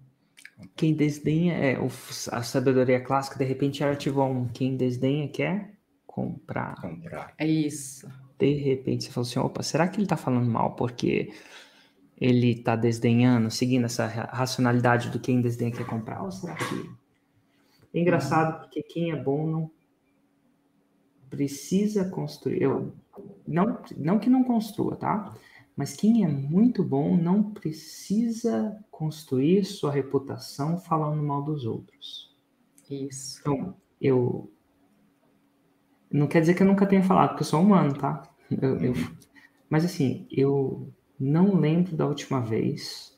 Quem 0.75 0.93
desdenha 0.93 1.55
é 1.55 1.79
o, 1.79 1.87
a 2.31 2.43
sabedoria 2.43 3.01
clássica, 3.01 3.39
de 3.39 3.43
repente 3.43 3.81
ela 3.81 3.93
ativou 3.93 4.29
um 4.29 4.47
quem 4.47 4.77
desdenha 4.77 5.27
quer 5.29 5.73
comprar. 6.05 6.79
Comprar. 6.79 7.33
É 7.39 7.47
isso. 7.47 8.07
De 8.45 8.53
repente 8.53 9.05
você 9.05 9.11
falou 9.11 9.27
assim: 9.27 9.39
opa, 9.39 9.63
será 9.63 9.87
que 9.87 9.99
ele 9.99 10.07
tá 10.07 10.17
falando 10.17 10.49
mal 10.49 10.75
porque 10.75 11.33
ele 12.19 12.55
tá 12.55 12.75
desdenhando, 12.75 13.49
seguindo 13.49 13.85
essa 13.85 14.05
racionalidade 14.05 15.09
do 15.09 15.19
quem 15.19 15.41
desdenha 15.41 15.71
quer 15.71 15.85
comprar? 15.85 16.23
Ou 16.23 16.31
será 16.31 16.55
que. 16.55 16.89
É 17.93 17.99
engraçado 17.99 18.61
porque 18.61 18.81
quem 18.81 19.11
é 19.11 19.15
bom 19.15 19.45
não 19.47 19.71
precisa 21.29 22.05
construir. 22.09 22.61
Eu, 22.61 22.93
não, 23.47 23.77
não 23.97 24.19
que 24.19 24.29
não 24.29 24.43
construa, 24.43 24.95
tá? 24.95 25.35
Mas 25.75 25.95
quem 25.95 26.23
é 26.23 26.27
muito 26.27 26.83
bom 26.83 27.17
não 27.17 27.41
precisa 27.51 28.77
construir 28.91 29.65
sua 29.65 29.91
reputação 29.91 30.77
falando 30.77 31.23
mal 31.23 31.41
dos 31.41 31.65
outros. 31.65 32.35
Isso. 32.89 33.39
Então, 33.41 33.75
eu. 33.99 34.51
Não 36.11 36.27
quer 36.27 36.41
dizer 36.41 36.53
que 36.53 36.61
eu 36.61 36.67
nunca 36.67 36.85
tenha 36.85 37.01
falado, 37.01 37.29
porque 37.29 37.43
eu 37.43 37.47
sou 37.47 37.61
humano, 37.61 37.93
tá? 37.93 38.30
Eu, 38.59 38.77
eu... 38.79 38.93
Mas 39.69 39.85
assim, 39.85 40.25
eu 40.31 40.91
não 41.19 41.55
lembro 41.55 41.95
da 41.95 42.05
última 42.05 42.41
vez 42.41 43.17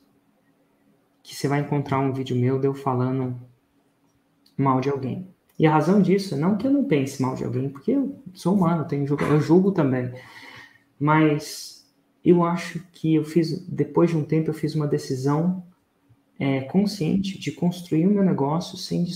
que 1.22 1.34
você 1.34 1.48
vai 1.48 1.60
encontrar 1.60 1.98
um 1.98 2.12
vídeo 2.12 2.36
meu 2.36 2.58
de 2.58 2.66
eu 2.66 2.74
falando 2.74 3.40
mal 4.56 4.80
de 4.80 4.90
alguém. 4.90 5.26
E 5.58 5.66
a 5.66 5.72
razão 5.72 6.02
disso 6.02 6.34
é 6.34 6.38
não 6.38 6.56
que 6.56 6.66
eu 6.66 6.70
não 6.70 6.84
pense 6.84 7.22
mal 7.22 7.34
de 7.34 7.44
alguém, 7.44 7.68
porque 7.68 7.92
eu 7.92 8.18
sou 8.34 8.54
humano, 8.54 8.86
tenho, 8.86 9.06
eu 9.06 9.40
julgo 9.40 9.72
também. 9.72 10.12
Mas 10.98 11.90
eu 12.24 12.42
acho 12.42 12.80
que 12.92 13.14
eu 13.14 13.24
fiz, 13.24 13.66
depois 13.66 14.10
de 14.10 14.16
um 14.16 14.24
tempo, 14.24 14.50
eu 14.50 14.54
fiz 14.54 14.74
uma 14.74 14.86
decisão 14.86 15.64
é, 16.38 16.62
consciente 16.62 17.38
de 17.38 17.52
construir 17.52 18.06
o 18.06 18.10
meu 18.10 18.24
negócio 18.24 18.76
sem. 18.76 19.06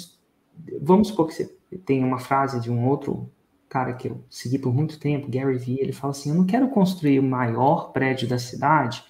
Vamos 0.80 1.08
supor 1.08 1.26
que 1.26 1.34
você 1.34 1.56
tem 1.84 2.04
uma 2.04 2.18
frase 2.18 2.60
de 2.60 2.70
um 2.70 2.86
outro 2.86 3.30
cara 3.68 3.92
que 3.92 4.08
eu 4.08 4.24
segui 4.30 4.58
por 4.58 4.74
muito 4.74 4.98
tempo, 4.98 5.30
Gary 5.30 5.58
Vee, 5.58 5.80
ele 5.80 5.92
fala 5.92 6.12
assim: 6.12 6.30
Eu 6.30 6.36
não 6.36 6.46
quero 6.46 6.68
construir 6.68 7.18
o 7.20 7.22
maior 7.22 7.92
prédio 7.92 8.28
da 8.28 8.38
cidade 8.38 9.04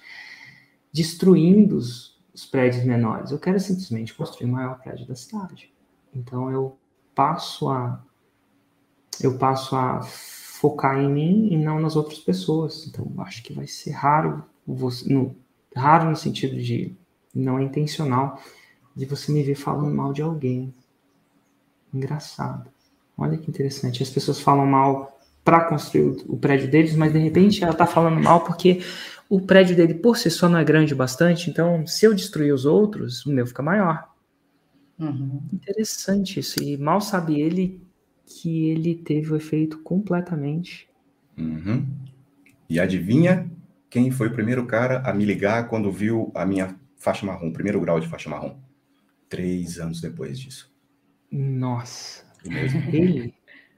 destruindo 0.91 1.77
os, 1.77 2.19
os 2.33 2.45
prédios 2.45 2.83
menores, 2.83 3.31
eu 3.31 3.39
quero 3.39 3.59
simplesmente 3.59 4.13
construir 4.13 4.49
o 4.49 4.53
maior 4.53 4.79
prédio 4.79 5.07
da 5.07 5.15
cidade. 5.15 5.73
Então 6.13 6.51
eu 6.51 6.77
passo 7.13 7.69
a. 7.69 8.03
Eu 9.21 9.37
passo 9.37 9.75
a 9.75 10.01
focar 10.01 10.97
em 10.97 11.09
mim 11.09 11.49
e 11.51 11.57
não 11.57 11.79
nas 11.79 11.95
outras 11.95 12.19
pessoas. 12.19 12.87
Então, 12.87 13.11
acho 13.19 13.43
que 13.43 13.53
vai 13.53 13.67
ser 13.67 13.91
raro, 13.91 14.45
você, 14.65 15.11
no, 15.13 15.35
raro 15.75 16.09
no 16.09 16.15
sentido 16.15 16.55
de 16.61 16.95
não 17.33 17.59
é 17.59 17.63
intencional, 17.63 18.41
de 18.95 19.05
você 19.05 19.31
me 19.31 19.43
ver 19.43 19.55
falando 19.55 19.93
mal 19.93 20.13
de 20.13 20.21
alguém. 20.21 20.73
Engraçado. 21.93 22.71
Olha 23.19 23.37
que 23.37 23.49
interessante. 23.49 24.01
As 24.01 24.09
pessoas 24.09 24.39
falam 24.39 24.65
mal 24.65 25.19
para 25.43 25.65
construir 25.65 26.23
o, 26.27 26.37
prédio 26.37 26.69
deles, 26.69 26.95
mas 26.95 27.11
de 27.11 27.19
repente 27.19 27.63
ela 27.63 27.73
está 27.73 27.85
falando 27.85 28.21
mal 28.21 28.43
porque 28.43 28.81
o 29.27 29.41
prédio 29.41 29.75
dele 29.75 29.93
por 29.93 30.17
si 30.17 30.29
só 30.29 30.47
não 30.47 30.57
é 30.57 30.63
grande 30.63 30.93
o 30.93 30.97
bastante. 30.97 31.49
Então, 31.49 31.85
se 31.85 32.05
eu 32.05 32.13
destruir 32.13 32.53
os 32.53 32.65
outros, 32.65 33.25
o 33.25 33.31
meu 33.31 33.45
fica 33.45 33.61
maior. 33.61 34.09
Uhum. 34.97 35.41
Interessante 35.53 36.39
isso. 36.39 36.61
E 36.61 36.77
mal 36.77 37.01
sabe 37.01 37.39
ele 37.39 37.81
que 38.25 38.69
ele 38.69 38.95
teve 38.95 39.33
o 39.33 39.35
efeito 39.35 39.79
completamente. 39.79 40.87
Uhum. 41.37 41.85
E 42.69 42.79
adivinha 42.79 43.49
quem 43.89 44.11
foi 44.11 44.27
o 44.27 44.33
primeiro 44.33 44.65
cara 44.65 44.99
a 44.99 45.13
me 45.13 45.25
ligar 45.25 45.67
quando 45.67 45.91
viu 45.91 46.31
a 46.35 46.45
minha 46.45 46.75
faixa 46.95 47.25
marrom, 47.25 47.51
primeiro 47.51 47.81
grau 47.81 47.99
de 47.99 48.07
faixa 48.07 48.29
marrom? 48.29 48.55
Três 49.27 49.79
anos 49.79 49.99
depois 49.99 50.39
disso. 50.39 50.71
Nossa. 51.31 52.28
Ele? 52.45 53.33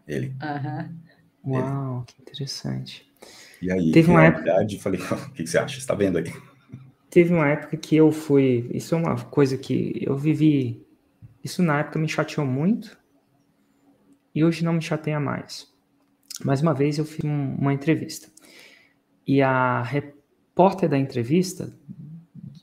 Ele. 0.08 0.36
Uhum. 0.42 1.54
Uau, 1.54 1.98
Ele. 1.98 2.06
que 2.06 2.22
interessante. 2.22 3.12
E 3.62 3.72
aí, 3.72 3.92
teve 3.92 4.10
uma 4.10 4.24
época. 4.24 4.52
Falei, 4.80 5.00
o 5.28 5.32
que 5.32 5.46
você 5.46 5.58
acha? 5.58 5.76
Você 5.76 5.80
está 5.80 5.94
vendo 5.94 6.18
aí? 6.18 6.32
Teve 7.10 7.34
uma 7.34 7.48
época 7.48 7.78
que 7.78 7.96
eu 7.96 8.12
fui. 8.12 8.70
Isso 8.74 8.96
é 8.96 8.98
uma 8.98 9.16
coisa 9.16 9.58
que 9.58 10.02
eu 10.02 10.18
vivi. 10.18 10.86
Isso 11.44 11.62
na 11.62 11.80
época 11.80 12.00
me 12.00 12.08
chateou 12.08 12.46
muito 12.46 12.98
e 14.34 14.44
hoje 14.44 14.64
não 14.64 14.74
me 14.74 14.82
chateia 14.82 15.20
mais. 15.20 15.68
Mais 16.44 16.62
uma 16.62 16.74
vez 16.74 16.98
eu 16.98 17.06
fiz 17.06 17.24
um, 17.24 17.56
uma 17.56 17.74
entrevista 17.74 18.30
e 19.26 19.42
a 19.42 19.82
repórter 19.82 20.90
da 20.90 20.98
entrevista, 20.98 21.74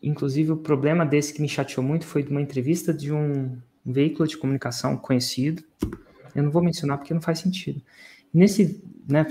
inclusive 0.02 0.52
o 0.52 0.56
problema 0.56 1.06
desse 1.06 1.32
que 1.32 1.40
me 1.40 1.48
chateou 1.48 1.84
muito 1.84 2.06
foi 2.06 2.22
de 2.22 2.30
uma 2.30 2.42
entrevista 2.42 2.92
de 2.92 3.12
um 3.12 3.58
veículo 3.92 4.28
de 4.28 4.36
comunicação 4.36 4.96
conhecido. 4.96 5.62
Eu 6.34 6.42
não 6.42 6.50
vou 6.50 6.62
mencionar 6.62 6.98
porque 6.98 7.14
não 7.14 7.20
faz 7.20 7.40
sentido. 7.40 7.82
Nesse, 8.32 8.82
né, 9.08 9.26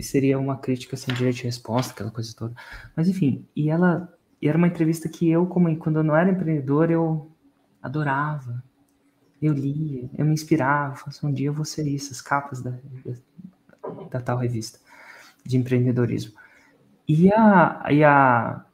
seria 0.00 0.38
uma 0.38 0.56
crítica 0.56 0.96
sem 0.96 1.14
direito 1.14 1.36
de 1.36 1.44
resposta, 1.44 1.92
aquela 1.92 2.10
coisa 2.10 2.34
toda. 2.36 2.54
Mas 2.96 3.08
enfim, 3.08 3.46
e 3.54 3.70
ela 3.70 4.12
e 4.40 4.48
era 4.48 4.56
uma 4.56 4.68
entrevista 4.68 5.08
que 5.08 5.28
eu, 5.28 5.46
como 5.46 5.74
quando 5.76 5.96
eu 5.96 6.04
não 6.04 6.14
era 6.16 6.30
empreendedor, 6.30 6.90
eu 6.90 7.30
adorava 7.82 8.62
eu 9.40 9.52
lia, 9.52 10.10
eu 10.16 10.26
me 10.26 10.32
inspirava, 10.32 11.00
assim, 11.06 11.26
um 11.26 11.32
dia 11.32 11.46
eu 11.46 11.54
vou 11.54 11.64
ser 11.64 11.86
isso, 11.86 12.12
as 12.12 12.20
capas 12.20 12.60
da, 12.60 12.70
da, 12.70 13.14
da 14.10 14.20
tal 14.20 14.36
revista 14.36 14.80
de 15.44 15.56
empreendedorismo. 15.56 16.34
E 17.06 17.32
a, 17.32 17.86
e 17.90 18.04
a, 18.04 18.64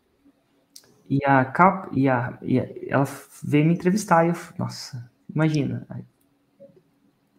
e 1.09 1.25
a, 1.25 1.45
cap, 1.45 1.89
e 1.99 2.09
a, 2.09 2.39
e 2.43 2.59
a 2.59 2.67
ela 2.89 3.05
veio 3.43 3.67
me 3.67 3.75
entrevistar 3.75 4.25
e 4.25 4.29
eu, 4.31 4.35
nossa, 4.59 5.11
imagina. 5.35 5.87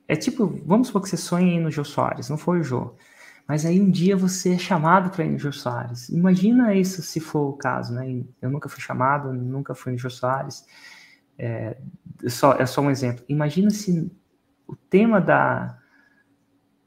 É 0.08 0.16
tipo, 0.16 0.48
vamos 0.66 0.88
supor 0.88 1.02
que 1.02 1.10
você 1.10 1.18
sonha 1.18 1.48
em 1.48 1.58
ir 1.58 1.60
no 1.60 1.72
Jô 1.72 1.84
Soares, 1.84 2.30
não 2.30 2.38
foi 2.38 2.60
o 2.60 2.64
Jô. 2.64 2.96
Mas 3.48 3.66
aí 3.66 3.80
um 3.80 3.90
dia 3.90 4.16
você 4.18 4.54
é 4.54 4.58
chamado 4.58 5.10
para 5.10 5.24
ir 5.26 5.32
no 5.32 5.40
Jô 5.40 5.52
Soares. 5.52 6.10
Imagina 6.10 6.74
isso 6.76 7.02
se 7.02 7.20
for 7.20 7.50
o 7.50 7.54
caso, 7.54 7.94
né? 7.94 8.24
Eu 8.42 8.50
nunca 8.50 8.70
fui 8.70 8.82
chamado, 8.82 9.32
nunca 9.34 9.74
fui 9.76 9.92
no 9.94 9.98
Jô 9.98 10.10
Soares. 10.10 10.66
É, 11.38 11.78
só, 12.28 12.54
é 12.54 12.66
só 12.66 12.82
um 12.82 12.90
exemplo. 12.92 13.24
Imagina 13.30 13.70
se 13.70 14.12
o 14.68 14.76
tema 14.76 15.22
da, 15.22 15.78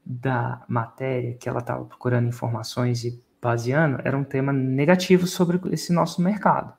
da 0.05 0.63
matéria 0.67 1.35
que 1.35 1.47
ela 1.47 1.59
estava 1.59 1.85
procurando 1.85 2.27
informações 2.27 3.03
e 3.05 3.21
baseando 3.41 4.01
era 4.03 4.17
um 4.17 4.23
tema 4.23 4.51
negativo 4.51 5.25
sobre 5.25 5.59
esse 5.73 5.93
nosso 5.93 6.21
mercado. 6.21 6.73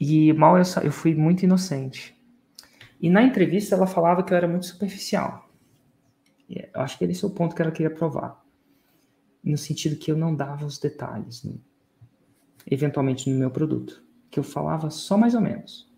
E 0.00 0.32
mal 0.32 0.58
eu, 0.58 0.64
eu 0.82 0.92
fui 0.92 1.14
muito 1.14 1.44
inocente. 1.44 2.14
E 3.00 3.08
na 3.08 3.22
entrevista 3.22 3.74
ela 3.74 3.86
falava 3.86 4.22
que 4.22 4.32
eu 4.32 4.36
era 4.36 4.48
muito 4.48 4.66
superficial. 4.66 5.48
Eu 6.48 6.80
acho 6.80 6.98
que 6.98 7.04
esse 7.04 7.24
é 7.24 7.28
o 7.28 7.30
ponto 7.30 7.54
que 7.54 7.62
ela 7.62 7.70
queria 7.70 7.90
provar. 7.90 8.42
No 9.42 9.56
sentido 9.58 9.96
que 9.96 10.10
eu 10.10 10.16
não 10.16 10.34
dava 10.34 10.64
os 10.64 10.78
detalhes, 10.78 11.44
né? 11.44 11.54
eventualmente 12.70 13.30
no 13.30 13.38
meu 13.38 13.50
produto. 13.50 14.02
Que 14.30 14.38
eu 14.38 14.44
falava 14.44 14.90
só 14.90 15.16
mais 15.16 15.34
ou 15.34 15.40
menos. 15.40 15.90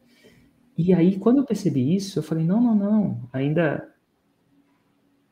E 0.76 0.92
aí, 0.92 1.18
quando 1.18 1.38
eu 1.38 1.44
percebi 1.44 1.94
isso, 1.94 2.18
eu 2.18 2.22
falei: 2.22 2.44
não, 2.44 2.60
não, 2.60 2.74
não, 2.74 3.28
ainda 3.32 3.94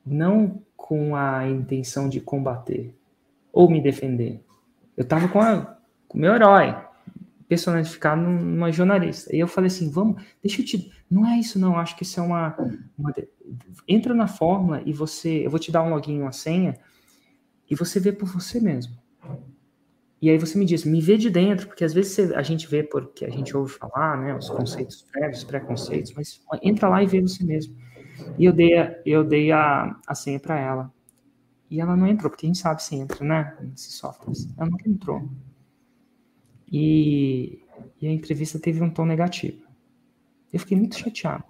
não 0.06 0.62
com 0.76 1.14
a 1.14 1.48
intenção 1.48 2.08
de 2.08 2.20
combater 2.20 2.94
ou 3.54 3.70
me 3.70 3.80
defender. 3.80 4.42
Eu 4.96 5.04
estava 5.04 5.28
com, 5.28 5.38
o 5.38 6.18
meu 6.18 6.34
herói, 6.34 6.76
personificado 7.48 8.20
numa 8.20 8.72
jornalista. 8.72 9.34
E 9.34 9.38
eu 9.38 9.46
falei 9.46 9.68
assim: 9.68 9.90
vamos, 9.90 10.22
deixa 10.42 10.60
eu 10.60 10.66
te. 10.66 10.92
Não 11.08 11.26
é 11.26 11.38
isso, 11.38 11.58
não. 11.58 11.78
Acho 11.78 11.96
que 11.96 12.02
isso 12.02 12.18
é 12.18 12.22
uma. 12.22 12.56
uma 12.98 13.14
entra 13.86 14.12
na 14.12 14.26
fórmula 14.26 14.82
e 14.84 14.92
você. 14.92 15.46
Eu 15.46 15.50
vou 15.50 15.60
te 15.60 15.70
dar 15.70 15.82
um 15.82 15.90
login, 15.90 16.20
uma 16.20 16.32
senha, 16.32 16.76
e 17.70 17.74
você 17.74 18.00
vê 18.00 18.12
por 18.12 18.28
você 18.28 18.60
mesmo. 18.60 18.94
E 20.20 20.30
aí 20.30 20.38
você 20.38 20.58
me 20.58 20.64
diz, 20.64 20.84
me 20.84 21.02
vê 21.02 21.18
de 21.18 21.28
dentro, 21.28 21.66
porque 21.66 21.84
às 21.84 21.92
vezes 21.92 22.32
a 22.32 22.40
gente 22.40 22.66
vê 22.66 22.82
porque 22.82 23.26
a 23.26 23.30
gente 23.30 23.54
ouve 23.54 23.74
falar, 23.74 24.16
né, 24.16 24.34
os 24.34 24.48
conceitos 24.48 25.02
prévios, 25.02 25.40
os 25.40 25.44
preconceitos, 25.44 26.14
mas 26.14 26.40
entra 26.62 26.88
lá 26.88 27.02
e 27.02 27.06
vê 27.06 27.20
você 27.20 27.44
mesmo. 27.44 27.76
E 28.38 28.46
eu 28.46 28.52
dei, 28.54 28.74
a, 28.78 28.98
eu 29.04 29.22
dei 29.22 29.52
a, 29.52 29.94
a 30.06 30.14
senha 30.14 30.40
para 30.40 30.58
ela. 30.58 30.90
E 31.74 31.80
ela 31.80 31.96
não 31.96 32.06
entrou, 32.06 32.30
porque 32.30 32.46
a 32.46 32.48
gente 32.48 32.60
sabe 32.60 32.80
se 32.80 32.94
entra, 32.94 33.24
né? 33.24 33.56
Nesses 33.60 33.94
softwares. 33.94 34.48
Ela 34.56 34.70
nunca 34.70 34.88
entrou. 34.88 35.28
E, 36.70 37.58
e 38.00 38.06
a 38.06 38.12
entrevista 38.12 38.60
teve 38.60 38.80
um 38.80 38.88
tom 38.88 39.04
negativo. 39.04 39.66
Eu 40.52 40.60
fiquei 40.60 40.78
muito 40.78 40.96
chateado. 40.96 41.42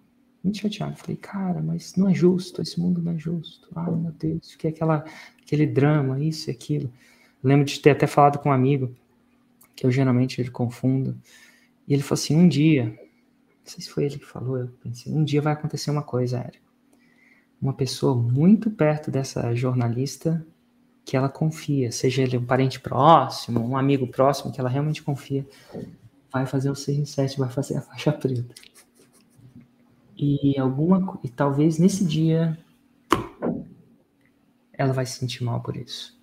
Muito 0.42 0.56
chateado. 0.56 0.96
Falei, 0.96 1.18
cara, 1.18 1.60
mas 1.60 1.94
não 1.94 2.08
é 2.08 2.14
justo, 2.14 2.62
esse 2.62 2.80
mundo 2.80 3.02
não 3.02 3.12
é 3.12 3.18
justo. 3.18 3.68
Ai, 3.76 3.94
meu 3.94 4.12
Deus, 4.12 4.56
que 4.56 4.66
é 4.66 4.70
aquela, 4.70 5.04
aquele 5.42 5.66
drama, 5.66 6.18
isso 6.18 6.48
e 6.48 6.52
aquilo. 6.52 6.90
lembro 7.42 7.66
de 7.66 7.78
ter 7.78 7.90
até 7.90 8.06
falado 8.06 8.38
com 8.38 8.48
um 8.48 8.52
amigo, 8.52 8.96
que 9.76 9.84
eu 9.84 9.90
geralmente 9.90 10.40
ele 10.40 10.50
confundo. 10.50 11.20
E 11.86 11.92
ele 11.92 12.02
falou 12.02 12.14
assim: 12.14 12.34
um 12.34 12.48
dia, 12.48 12.86
não 12.86 13.66
sei 13.66 13.82
se 13.82 13.90
foi 13.90 14.04
ele 14.04 14.18
que 14.18 14.24
falou, 14.24 14.56
eu 14.56 14.68
pensei, 14.82 15.12
um 15.12 15.22
dia 15.22 15.42
vai 15.42 15.52
acontecer 15.52 15.90
uma 15.90 16.02
coisa, 16.02 16.38
Érico. 16.38 16.63
Uma 17.64 17.72
pessoa 17.72 18.14
muito 18.14 18.70
perto 18.70 19.10
dessa 19.10 19.54
jornalista 19.54 20.46
que 21.02 21.16
ela 21.16 21.30
confia, 21.30 21.90
seja 21.90 22.20
ele 22.20 22.36
um 22.36 22.44
parente 22.44 22.78
próximo, 22.78 23.58
um 23.58 23.74
amigo 23.74 24.06
próximo, 24.06 24.52
que 24.52 24.60
ela 24.60 24.68
realmente 24.68 25.02
confia, 25.02 25.46
vai 26.30 26.44
fazer 26.44 26.68
o 26.68 26.74
6 26.74 26.98
em 26.98 27.04
7, 27.06 27.38
vai 27.38 27.48
fazer 27.48 27.78
a 27.78 27.80
faixa 27.80 28.12
preta. 28.12 28.54
E 30.14 30.58
alguma 30.58 31.18
e 31.24 31.28
talvez 31.30 31.78
nesse 31.78 32.04
dia 32.04 32.58
ela 34.70 34.92
vai 34.92 35.06
se 35.06 35.18
sentir 35.18 35.42
mal 35.42 35.62
por 35.62 35.74
isso. 35.74 36.20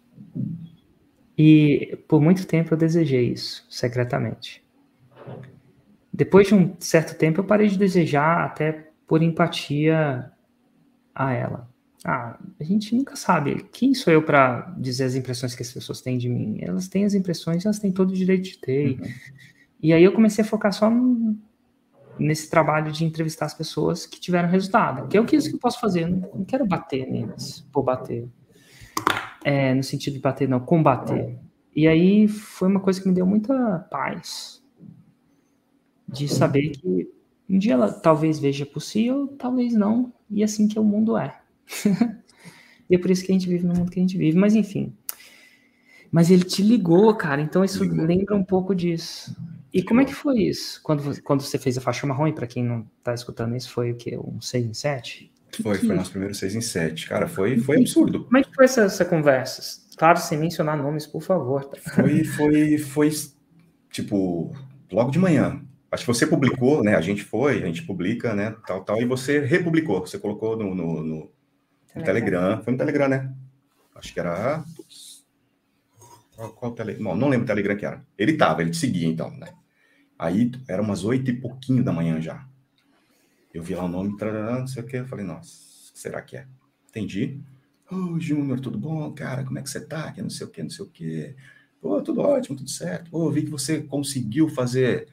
E 1.35 1.97
por 2.07 2.21
muito 2.21 2.45
tempo 2.45 2.71
eu 2.71 2.77
desejei 2.77 3.31
isso, 3.31 3.65
secretamente. 3.67 4.63
Depois 6.13 6.45
de 6.45 6.53
um 6.53 6.75
certo 6.79 7.17
tempo 7.17 7.39
eu 7.39 7.45
parei 7.45 7.67
de 7.67 7.79
desejar 7.79 8.45
até 8.45 8.91
por 9.07 9.23
empatia 9.23 10.31
a 11.13 11.33
ela. 11.33 11.69
Ah, 12.03 12.39
a 12.59 12.63
gente 12.63 12.95
nunca 12.95 13.15
sabe. 13.15 13.67
Quem 13.71 13.93
sou 13.93 14.11
eu 14.11 14.23
para 14.23 14.73
dizer 14.77 15.03
as 15.03 15.15
impressões 15.15 15.53
que 15.53 15.61
as 15.61 15.71
pessoas 15.71 16.01
têm 16.01 16.17
de 16.17 16.27
mim? 16.27 16.57
Elas 16.61 16.87
têm 16.87 17.05
as 17.05 17.13
impressões, 17.13 17.65
elas 17.65 17.79
têm 17.79 17.91
todo 17.91 18.09
o 18.09 18.15
direito 18.15 18.43
de 18.43 18.57
ter. 18.57 18.99
Uhum. 18.99 19.07
E 19.81 19.93
aí 19.93 20.03
eu 20.03 20.11
comecei 20.11 20.43
a 20.43 20.47
focar 20.47 20.73
só 20.73 20.91
nesse 22.17 22.49
trabalho 22.49 22.91
de 22.91 23.05
entrevistar 23.05 23.45
as 23.45 23.53
pessoas 23.53 24.05
que 24.05 24.19
tiveram 24.19 24.49
resultado. 24.49 25.07
Que 25.07 25.17
é 25.17 25.21
o 25.21 25.25
que 25.25 25.35
eu 25.35 25.41
posso 25.59 25.79
fazer. 25.79 26.07
Não 26.07 26.43
quero 26.45 26.65
bater 26.65 27.09
neles, 27.09 27.67
por 27.71 27.83
bater. 27.83 28.27
É, 29.43 29.73
no 29.73 29.83
sentido 29.83 30.13
de 30.13 30.19
bater, 30.19 30.47
não, 30.47 30.59
combater. 30.59 31.37
E 31.75 31.87
aí 31.87 32.27
foi 32.27 32.67
uma 32.67 32.79
coisa 32.79 33.01
que 33.01 33.07
me 33.07 33.13
deu 33.13 33.25
muita 33.25 33.79
paz. 33.91 34.61
De 36.07 36.27
saber 36.27 36.69
que 36.69 37.09
um 37.49 37.57
dia 37.57 37.73
ela 37.73 37.91
talvez 37.91 38.39
veja 38.39 38.65
possível, 38.65 39.27
talvez 39.37 39.73
não. 39.73 40.13
E 40.31 40.43
assim 40.43 40.67
que 40.67 40.79
o 40.79 40.83
mundo 40.83 41.17
é. 41.17 41.39
e 42.89 42.95
é 42.95 42.97
por 42.97 43.11
isso 43.11 43.25
que 43.25 43.31
a 43.31 43.35
gente 43.35 43.47
vive 43.47 43.65
no 43.65 43.73
mundo 43.73 43.91
que 43.91 43.99
a 43.99 44.01
gente 44.01 44.17
vive. 44.17 44.37
Mas 44.37 44.55
enfim. 44.55 44.93
Mas 46.11 46.29
ele 46.29 46.43
te 46.43 46.61
ligou, 46.61 47.13
cara. 47.15 47.41
Então 47.41 47.63
isso 47.63 47.83
ligou. 47.83 48.05
lembra 48.05 48.35
um 48.35 48.43
pouco 48.43 48.75
disso. 48.75 49.35
E 49.73 49.81
como 49.81 50.01
é 50.01 50.05
que 50.05 50.13
foi 50.13 50.41
isso? 50.43 50.81
Quando, 50.83 51.21
quando 51.21 51.41
você 51.41 51.57
fez 51.57 51.77
a 51.77 51.81
faixa 51.81 52.05
marrom, 52.05 52.27
e 52.27 52.33
para 52.33 52.45
quem 52.47 52.63
não 52.63 52.85
tá 53.01 53.13
escutando 53.13 53.55
isso, 53.55 53.69
foi 53.69 53.91
o 53.91 53.95
quê? 53.95 54.17
Um 54.17 54.41
6 54.41 54.65
em 54.65 54.73
7? 54.73 55.31
Foi, 55.61 55.77
foi 55.77 55.95
nosso 55.95 56.11
primeiro 56.11 56.35
6 56.35 56.55
em 56.55 56.61
7. 56.61 57.07
Cara, 57.07 57.27
foi, 57.27 57.57
foi 57.57 57.77
absurdo. 57.77 58.25
Como 58.25 58.37
é 58.37 58.43
que 58.43 58.53
foi 58.53 58.65
essa, 58.65 58.81
essa 58.81 59.05
conversa? 59.05 59.81
Claro, 59.95 60.19
sem 60.19 60.37
mencionar 60.37 60.77
nomes, 60.77 61.07
por 61.07 61.21
favor. 61.21 61.63
Tá? 61.65 61.77
Foi, 61.77 62.23
foi, 62.23 62.77
foi, 62.77 63.09
tipo, 63.89 64.53
logo 64.91 65.11
de 65.11 65.19
manhã. 65.19 65.61
Acho 65.91 66.05
que 66.05 66.07
você 66.07 66.25
publicou, 66.25 66.81
né? 66.81 66.95
A 66.95 67.01
gente 67.01 67.21
foi, 67.21 67.61
a 67.61 67.65
gente 67.65 67.83
publica, 67.83 68.33
né? 68.33 68.55
Tal, 68.65 68.81
tal, 68.83 69.01
e 69.01 69.05
você 69.05 69.39
republicou. 69.39 69.99
Você 69.99 70.17
colocou 70.17 70.55
no, 70.55 70.73
no, 70.73 71.03
no 71.03 71.31
Telegram. 71.93 72.05
Telegram. 72.05 72.63
Foi 72.63 72.71
no 72.71 72.79
Telegram, 72.79 73.07
né? 73.09 73.35
Acho 73.93 74.13
que 74.13 74.19
era. 74.19 74.63
Qual, 76.33 76.53
qual 76.53 76.71
Telegram? 76.71 77.03
Não, 77.03 77.15
não 77.15 77.27
lembro 77.27 77.43
o 77.43 77.47
Telegram 77.47 77.75
que 77.75 77.85
era. 77.85 78.05
Ele 78.17 78.37
tava, 78.37 78.61
ele 78.61 78.71
te 78.71 78.77
seguia, 78.77 79.05
então, 79.05 79.29
né? 79.31 79.53
Aí 80.17 80.51
era 80.67 80.81
umas 80.81 81.03
oito 81.03 81.29
e 81.29 81.41
pouquinho 81.41 81.83
da 81.83 81.91
manhã 81.91 82.21
já. 82.21 82.47
Eu 83.53 83.61
vi 83.61 83.75
lá 83.75 83.83
o 83.83 83.89
nome, 83.89 84.15
não 84.17 84.67
sei 84.67 84.83
o 84.83 84.85
que. 84.85 84.97
Eu 84.97 85.07
falei, 85.07 85.25
nossa, 85.25 85.51
será 85.93 86.21
que 86.21 86.37
é? 86.37 86.47
Entendi. 86.89 87.41
Ô, 87.91 88.13
oh, 88.13 88.19
Júnior, 88.19 88.61
tudo 88.61 88.77
bom? 88.77 89.11
Cara, 89.11 89.43
como 89.43 89.59
é 89.59 89.61
que 89.61 89.69
você 89.69 89.81
tá? 89.81 90.09
Que 90.13 90.21
não 90.21 90.29
sei 90.29 90.47
o 90.47 90.49
que, 90.49 90.63
não 90.63 90.69
sei 90.69 90.85
o 90.85 90.89
que. 90.89 91.35
Pô, 91.81 92.01
tudo 92.01 92.21
ótimo, 92.21 92.55
tudo 92.55 92.69
certo. 92.69 93.11
Pô, 93.11 93.29
vi 93.29 93.43
que 93.43 93.49
você 93.49 93.81
conseguiu 93.81 94.47
fazer 94.47 95.09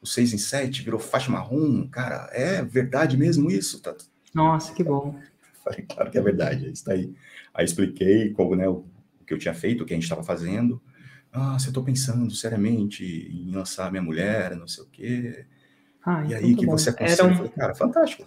o 0.00 0.06
6 0.06 0.34
em 0.34 0.38
7, 0.38 0.82
virou 0.82 1.00
faixa 1.00 1.30
marrom. 1.30 1.86
Cara, 1.88 2.28
é 2.32 2.62
verdade 2.62 3.16
mesmo 3.16 3.50
isso? 3.50 3.80
Tá... 3.80 3.94
Nossa, 4.34 4.72
que 4.72 4.84
bom. 4.84 5.18
Falei, 5.64 5.82
claro 5.82 6.10
que 6.10 6.18
é 6.18 6.22
verdade, 6.22 6.66
é 6.66 6.70
isso 6.70 6.84
daí. 6.84 7.12
Aí 7.52 7.64
expliquei 7.64 8.30
como, 8.32 8.54
né, 8.54 8.68
o 8.68 8.84
que 9.26 9.34
eu 9.34 9.38
tinha 9.38 9.54
feito, 9.54 9.82
o 9.82 9.86
que 9.86 9.92
a 9.92 9.96
gente 9.96 10.04
estava 10.04 10.22
fazendo. 10.22 10.80
Ah, 11.32 11.58
você 11.58 11.68
estou 11.68 11.84
pensando 11.84 12.30
seriamente 12.30 13.04
em 13.04 13.50
lançar 13.50 13.90
minha 13.90 14.02
mulher, 14.02 14.56
não 14.56 14.66
sei 14.66 14.84
o 14.84 14.86
quê. 14.86 15.44
Ah, 16.04 16.24
e 16.24 16.34
aí, 16.34 16.54
que 16.54 16.64
bom. 16.64 16.72
você 16.72 16.90
aconselha? 16.90 17.28
Um... 17.28 17.36
Falei, 17.36 17.50
cara, 17.50 17.74
fantástico. 17.74 18.26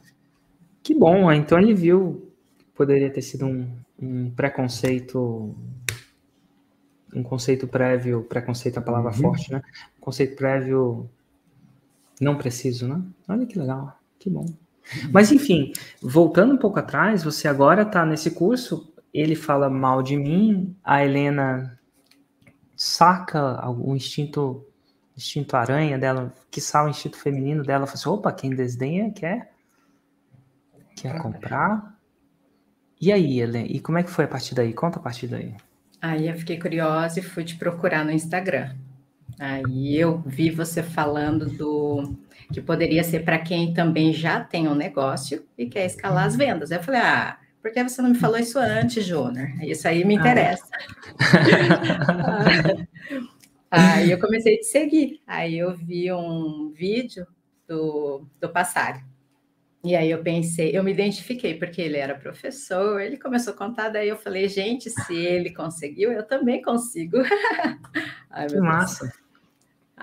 Que 0.84 0.94
bom, 0.94 1.32
então 1.32 1.60
ele 1.60 1.74
viu, 1.74 2.32
poderia 2.76 3.10
ter 3.10 3.22
sido 3.22 3.46
um, 3.46 3.72
um 4.00 4.32
preconceito, 4.32 5.56
um 7.14 7.24
conceito 7.24 7.68
prévio, 7.68 8.24
preconceito 8.24 8.78
é 8.78 8.80
a 8.80 8.84
palavra 8.84 9.12
uhum. 9.12 9.18
forte, 9.18 9.52
né? 9.52 9.62
Conceito 10.00 10.36
prévio 10.36 11.10
não 12.22 12.38
preciso, 12.38 12.88
né? 12.88 13.02
Olha 13.28 13.46
que 13.46 13.58
legal, 13.58 13.98
que 14.20 14.30
bom. 14.30 14.46
Mas 15.12 15.32
enfim, 15.32 15.74
voltando 16.02 16.54
um 16.54 16.58
pouco 16.58 16.80
atrás, 16.80 17.24
você 17.24 17.48
agora 17.48 17.82
está 17.82 18.06
nesse 18.06 18.32
curso, 18.32 18.94
ele 19.14 19.36
fala 19.36 19.70
mal 19.70 20.02
de 20.02 20.16
mim, 20.16 20.76
a 20.84 21.04
Helena 21.04 21.80
saca 22.76 23.70
o 23.70 23.96
instinto 23.96 24.66
instinto 25.16 25.56
aranha 25.56 26.00
dela, 26.00 26.34
que 26.50 26.60
o 26.60 26.90
instinto 26.90 27.18
feminino 27.18 27.64
dela, 27.64 27.86
fala 27.86 28.00
assim, 28.00 28.10
opa, 28.10 28.32
quem 28.32 28.50
desdenha 28.52 29.12
quer 29.12 29.52
quer 30.96 31.20
comprar. 31.20 31.96
E 33.00 33.12
aí, 33.12 33.40
Helena, 33.40 33.68
e 33.68 33.80
como 33.80 33.98
é 33.98 34.04
que 34.04 34.10
foi 34.10 34.26
a 34.26 34.28
partir 34.28 34.54
daí? 34.54 34.74
Conta 34.74 35.00
a 35.00 35.02
partir 35.02 35.28
daí. 35.28 35.56
Aí 36.02 36.28
eu 36.28 36.36
fiquei 36.36 36.60
curiosa 36.60 37.20
e 37.20 37.24
fui 37.24 37.44
te 37.44 37.56
procurar 37.56 38.06
no 38.06 38.12
Instagram. 38.12 38.76
Aí 39.42 39.98
eu 39.98 40.20
vi 40.24 40.52
você 40.52 40.84
falando 40.84 41.48
do 41.48 42.16
que 42.54 42.62
poderia 42.62 43.04
ser 43.04 43.26
para 43.26 43.40
quem 43.40 43.74
também 43.74 44.14
já 44.14 44.40
tem 44.40 44.68
um 44.68 44.76
negócio 44.76 45.44
e 45.58 45.66
quer 45.66 45.88
escalar 45.88 46.26
as 46.26 46.36
vendas. 46.36 46.70
Eu 46.70 46.84
falei, 46.84 47.02
ah, 47.02 47.40
por 47.60 47.72
que 47.72 47.82
você 47.82 48.04
não 48.04 48.12
me 48.12 48.20
falou 48.20 48.38
isso 48.38 48.60
antes, 48.60 49.04
Júnior? 49.04 49.50
Isso 49.64 49.88
aí 49.88 50.06
me 50.06 50.16
ah. 50.16 50.20
interessa. 50.20 50.70
aí 53.72 54.12
eu 54.12 54.20
comecei 54.20 54.54
a 54.54 54.60
te 54.60 54.66
seguir. 54.66 55.24
Aí 55.26 55.58
eu 55.58 55.76
vi 55.76 56.14
um 56.14 56.72
vídeo 56.72 57.26
do, 57.68 58.28
do 58.40 58.48
Passário. 58.48 59.04
E 59.84 59.96
aí 59.96 60.12
eu 60.12 60.22
pensei, 60.22 60.78
eu 60.78 60.84
me 60.84 60.92
identifiquei, 60.92 61.56
porque 61.56 61.82
ele 61.82 61.98
era 61.98 62.14
professor, 62.14 63.02
ele 63.02 63.18
começou 63.18 63.54
a 63.54 63.58
contar, 63.58 63.90
daí 63.90 64.08
eu 64.08 64.18
falei, 64.18 64.48
gente, 64.48 64.92
se 64.92 65.16
ele 65.16 65.52
conseguiu, 65.52 66.12
eu 66.12 66.22
também 66.22 66.62
consigo. 66.62 67.18
Ai, 68.30 68.46
que 68.46 68.60
massa. 68.60 69.12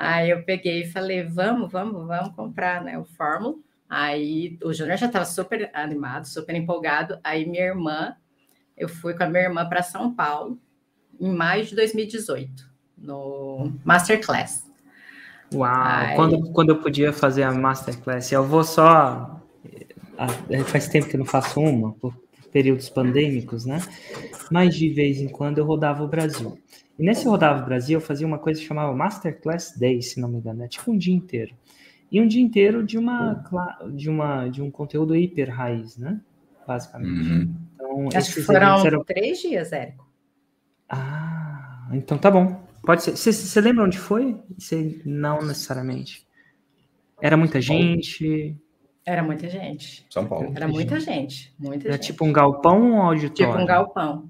Aí 0.00 0.30
eu 0.30 0.44
peguei 0.44 0.82
e 0.82 0.92
falei, 0.92 1.24
vamos, 1.24 1.72
vamos, 1.72 2.06
vamos 2.06 2.32
comprar 2.37 2.84
né, 2.84 2.96
o 2.96 3.04
Fórmula. 3.04 3.56
Aí 3.90 4.56
o 4.62 4.72
Júnior 4.72 4.96
já 4.96 5.06
estava 5.06 5.24
super 5.24 5.68
animado, 5.74 6.24
super 6.28 6.54
empolgado. 6.54 7.18
Aí 7.24 7.44
minha 7.44 7.64
irmã, 7.64 8.14
eu 8.76 8.88
fui 8.88 9.12
com 9.12 9.24
a 9.24 9.28
minha 9.28 9.42
irmã 9.42 9.68
para 9.68 9.82
São 9.82 10.14
Paulo 10.14 10.56
em 11.20 11.34
maio 11.34 11.64
de 11.64 11.74
2018, 11.74 12.70
no 12.96 13.72
Masterclass. 13.84 14.70
Uau! 15.52 15.68
Aí... 15.68 16.14
Quando, 16.14 16.52
quando 16.52 16.68
eu 16.68 16.80
podia 16.80 17.12
fazer 17.12 17.42
a 17.42 17.50
Masterclass, 17.50 18.30
eu 18.30 18.44
vou 18.44 18.62
só. 18.62 19.42
Faz 20.66 20.87
tempo 20.87 21.08
que 21.08 21.16
eu 21.16 21.18
não 21.18 21.26
faço 21.26 21.58
uma, 21.58 21.92
por 21.94 22.14
períodos 22.52 22.88
pandêmicos, 22.88 23.64
né? 23.64 23.82
Mas 24.48 24.76
de 24.76 24.90
vez 24.90 25.18
em 25.20 25.28
quando 25.28 25.58
eu 25.58 25.64
rodava 25.64 26.04
o 26.04 26.08
Brasil. 26.08 26.56
E 26.98 27.04
nesse 27.04 27.26
rodava 27.26 27.62
o 27.62 27.64
Brasil, 27.64 27.98
eu 27.98 28.04
fazia 28.04 28.26
uma 28.26 28.38
coisa 28.38 28.61
que 28.61 28.66
chamava 28.66 28.92
Masterclass 28.94 29.76
Day, 29.78 30.02
se 30.02 30.20
não 30.20 30.28
me 30.28 30.38
engano, 30.38 30.64
é 30.64 30.68
tipo 30.68 30.90
um 30.90 30.98
dia 30.98 31.14
inteiro 31.14 31.54
e 32.11 32.20
um 32.20 32.26
dia 32.26 32.42
inteiro 32.42 32.84
de 32.84 32.98
uma 32.98 33.44
de 33.92 34.08
uma 34.08 34.48
de 34.48 34.62
um 34.62 34.70
conteúdo 34.70 35.14
hiper 35.14 35.54
raiz, 35.54 35.96
né? 35.96 36.20
Basicamente. 36.66 37.30
Uhum. 37.30 37.54
Então, 37.74 38.08
Acho 38.14 38.34
que 38.34 38.42
foram 38.42 38.87
eram... 38.87 39.04
três 39.04 39.40
dias, 39.40 39.72
Érico. 39.72 40.06
Ah, 40.88 41.88
então 41.92 42.18
tá 42.18 42.30
bom. 42.30 42.62
Pode 42.82 43.02
ser. 43.02 43.16
Você 43.16 43.61
lembra 43.61 43.84
onde 43.84 43.98
foi? 43.98 44.40
Cê, 44.58 45.00
não 45.04 45.42
necessariamente. 45.42 46.26
Era 47.20 47.37
muita 47.37 47.61
gente. 47.61 48.56
Era 49.04 49.22
muita 49.22 49.48
gente. 49.48 50.06
São 50.11 50.26
Paulo. 50.26 50.52
Era 50.54 50.68
muita 50.68 51.00
gente. 51.00 51.54
Muita 51.58 51.88
Era 51.88 51.94
gente. 51.94 52.06
tipo 52.06 52.24
um 52.24 52.32
galpão 52.32 52.92
ou 52.92 52.96
um 52.96 53.02
auditório? 53.02 53.52
Tipo 53.52 53.62
um 53.62 53.66
galpão 53.66 54.28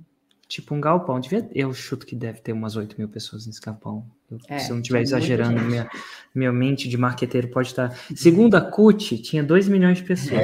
tipo 0.48 0.74
um 0.74 0.80
galpão. 0.80 1.20
Devia, 1.20 1.48
eu 1.54 1.72
chuto 1.74 2.06
que 2.06 2.16
deve 2.16 2.40
ter 2.40 2.52
umas 2.52 2.74
8 2.74 2.96
mil 2.98 3.08
pessoas 3.08 3.46
nesse 3.46 3.60
galpão. 3.60 4.04
Eu, 4.30 4.38
é, 4.48 4.58
se 4.58 4.70
eu 4.70 4.74
não 4.74 4.80
estiver 4.80 5.02
exagerando, 5.02 5.60
minha, 5.60 5.88
minha 6.34 6.52
mente 6.52 6.88
de 6.88 6.96
marqueteiro 6.96 7.48
pode 7.48 7.68
estar. 7.68 7.90
Segundo 8.16 8.56
a 8.56 8.60
CUT, 8.60 9.18
tinha 9.18 9.44
2 9.44 9.68
milhões 9.68 9.98
de 9.98 10.04
pessoas. 10.04 10.40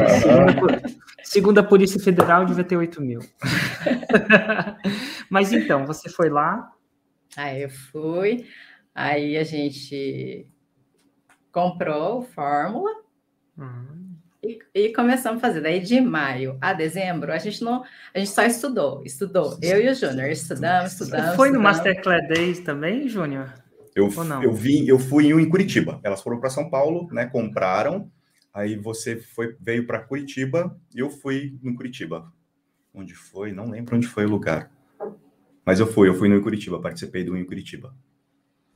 Segundo 1.25 1.59
a 1.59 1.63
Polícia 1.63 1.99
Federal, 1.99 2.45
devia 2.45 2.63
ter 2.63 2.77
8 2.77 3.01
mil. 3.01 3.21
Mas 5.31 5.53
então, 5.53 5.87
você 5.87 6.11
foi 6.11 6.29
lá? 6.29 6.71
Aí 7.37 7.63
eu 7.63 7.71
fui, 7.71 8.47
aí 8.95 9.37
a 9.37 9.43
gente 9.43 10.47
comprou 11.51 12.23
Fórmula 12.23 12.91
uhum. 13.57 14.04
E, 14.45 14.59
e, 14.75 14.93
começamos 14.93 15.43
a 15.43 15.47
fazer. 15.47 15.61
Daí 15.61 15.81
de 15.81 16.01
maio 16.01 16.59
a 16.61 16.73
dezembro, 16.73 17.33
a 17.33 17.39
gente 17.39 17.65
não, 17.65 17.83
a 18.15 18.19
gente 18.19 18.31
só 18.31 18.45
estudou, 18.45 19.03
estudou. 19.05 19.59
Eu 19.63 19.81
e 19.81 19.89
o 19.89 19.95
Júnior 19.95 20.29
estudamos, 20.29 20.93
estudamos. 20.93 21.31
Você 21.31 21.37
foi 21.37 21.51
no 21.51 21.61
Masterclass 21.61 22.29
Days 22.29 22.61
também, 22.61 23.09
Júnior? 23.09 23.53
Eu, 23.95 24.11
eu 24.43 24.53
vim, 24.53 24.87
eu 24.87 24.99
fui 24.99 25.27
em 25.27 25.35
um 25.35 25.41
em 25.41 25.49
Curitiba. 25.49 26.01
Elas 26.03 26.21
foram 26.21 26.41
para 26.41 26.51
São 26.51 26.69
Paulo, 26.69 27.09
né? 27.13 27.27
Compraram. 27.27 28.11
Aí 28.53 28.77
você 28.77 29.17
foi, 29.17 29.57
veio 29.61 29.87
para 29.87 30.01
Curitiba 30.01 30.77
e 30.95 31.01
eu 31.01 31.11
fui 31.11 31.59
em 31.63 31.75
Curitiba. 31.75 32.33
Onde 32.93 33.15
foi? 33.15 33.53
Não 33.53 33.71
lembro 33.71 33.97
onde 33.97 34.07
foi 34.07 34.27
o 34.27 34.31
lugar. 34.31 34.71
Mas 35.65 35.81
eu 35.81 35.87
fui, 35.87 36.09
eu 36.09 36.15
fui 36.15 36.29
no 36.29 36.41
Curitiba, 36.43 36.81
participei 36.81 37.25
do 37.25 37.37
em 37.37 37.45
Curitiba. 37.45 37.95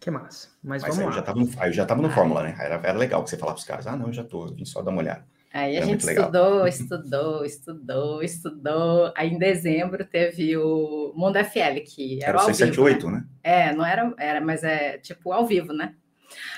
Que 0.00 0.10
massa. 0.10 0.48
Mas, 0.62 0.82
Mas 0.82 0.96
vamos 0.96 1.10
lá. 1.10 1.16
Já 1.16 1.22
tava 1.22 1.38
no, 1.38 1.46
eu 1.46 1.72
já 1.72 1.82
estava 1.82 2.00
no 2.00 2.10
Fórmula, 2.10 2.42
né? 2.42 2.56
Era, 2.58 2.76
era 2.76 2.98
legal 2.98 3.22
que 3.22 3.30
você 3.30 3.36
falava 3.36 3.56
para 3.56 3.60
os 3.60 3.66
caras, 3.66 3.86
ah, 3.86 3.96
não, 3.96 4.06
eu 4.06 4.12
já 4.12 4.24
tô, 4.24 4.46
eu 4.46 4.54
vim 4.54 4.64
só 4.64 4.80
dar 4.82 4.90
uma 4.90 5.00
olhada. 5.00 5.26
Aí 5.52 5.78
a 5.78 5.80
gente 5.80 6.06
estudou, 6.06 6.66
estudou, 6.66 7.44
estudou, 7.44 8.22
estudou. 8.22 9.12
Aí 9.16 9.30
em 9.30 9.38
dezembro 9.38 10.04
teve 10.04 10.56
o 10.56 11.12
Mundo 11.16 11.38
FL, 11.38 11.80
que 11.86 12.22
era, 12.22 12.30
era 12.30 12.38
o 12.38 12.44
678, 12.44 12.98
vivo, 12.98 13.10
né? 13.10 13.18
né? 13.18 13.26
É, 13.42 13.72
não 13.74 13.84
era, 13.84 14.14
era, 14.18 14.40
mas 14.40 14.62
é 14.62 14.98
tipo 14.98 15.32
ao 15.32 15.46
vivo, 15.46 15.72
né? 15.72 15.94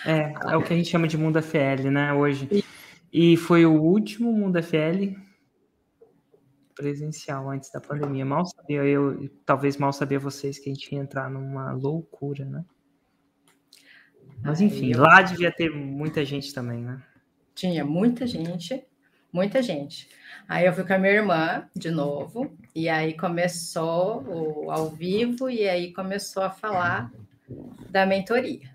É, 0.04 0.32
é 0.52 0.56
o 0.56 0.62
que 0.62 0.72
a 0.72 0.76
gente 0.76 0.88
chama 0.88 1.06
de 1.06 1.16
Mundo 1.16 1.40
FL, 1.40 1.88
né, 1.90 2.12
hoje. 2.12 2.48
E, 2.50 2.64
e 3.12 3.36
foi 3.36 3.64
o 3.64 3.80
último 3.80 4.32
Mundo 4.32 4.60
FL 4.62 5.14
presencial 6.74 7.48
antes 7.50 7.70
da 7.70 7.80
pandemia. 7.80 8.24
Mal 8.24 8.44
sabia 8.46 8.84
eu, 8.84 9.30
talvez 9.44 9.76
mal 9.76 9.92
sabia 9.92 10.18
vocês 10.18 10.58
que 10.58 10.70
a 10.70 10.72
gente 10.74 10.92
ia 10.94 11.00
entrar 11.00 11.30
numa 11.30 11.72
loucura, 11.72 12.44
né? 12.44 12.64
Mas 14.42 14.60
enfim, 14.60 14.92
eu... 14.92 15.02
lá 15.02 15.20
devia 15.20 15.52
ter 15.52 15.70
muita 15.70 16.24
gente 16.24 16.54
também, 16.54 16.82
né? 16.82 17.02
Tinha 17.60 17.84
muita 17.84 18.26
gente, 18.26 18.82
muita 19.30 19.62
gente. 19.62 20.08
Aí 20.48 20.64
eu 20.64 20.72
fui 20.72 20.82
com 20.82 20.94
a 20.94 20.98
minha 20.98 21.12
irmã 21.12 21.68
de 21.76 21.90
novo, 21.90 22.56
e 22.74 22.88
aí 22.88 23.14
começou 23.14 24.22
o 24.26 24.70
ao 24.70 24.88
vivo, 24.88 25.50
e 25.50 25.68
aí 25.68 25.92
começou 25.92 26.42
a 26.42 26.48
falar 26.48 27.12
da 27.90 28.06
mentoria. 28.06 28.66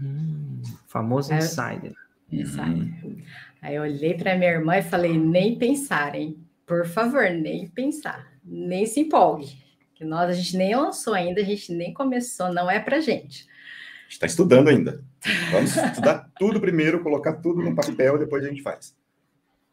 Hum, 0.00 0.62
famoso 0.86 1.34
aí, 1.34 1.38
insider. 1.38 1.92
Insider. 2.32 3.04
Hum. 3.04 3.22
Aí 3.60 3.74
eu 3.74 3.82
olhei 3.82 4.14
para 4.14 4.38
minha 4.38 4.52
irmã 4.52 4.78
e 4.78 4.82
falei: 4.82 5.18
nem 5.18 5.58
pensar, 5.58 6.14
hein? 6.14 6.42
Por 6.64 6.86
favor, 6.86 7.28
nem 7.28 7.68
pensar, 7.68 8.26
nem 8.42 8.86
se 8.86 9.00
empolgue. 9.00 9.58
Que 9.94 10.02
nós 10.02 10.30
a 10.30 10.32
gente 10.32 10.56
nem 10.56 10.74
lançou 10.74 11.12
ainda, 11.12 11.42
a 11.42 11.44
gente 11.44 11.74
nem 11.74 11.92
começou, 11.92 12.50
não 12.54 12.70
é 12.70 12.80
para 12.80 13.00
gente 13.00 13.46
está 14.08 14.26
estudando 14.26 14.68
ainda. 14.68 15.04
Vamos 15.52 15.76
estudar 15.76 16.30
tudo 16.38 16.60
primeiro, 16.60 17.02
colocar 17.02 17.34
tudo 17.34 17.62
no 17.62 17.74
papel, 17.74 18.18
depois 18.18 18.44
a 18.44 18.48
gente 18.48 18.62
faz. 18.62 18.96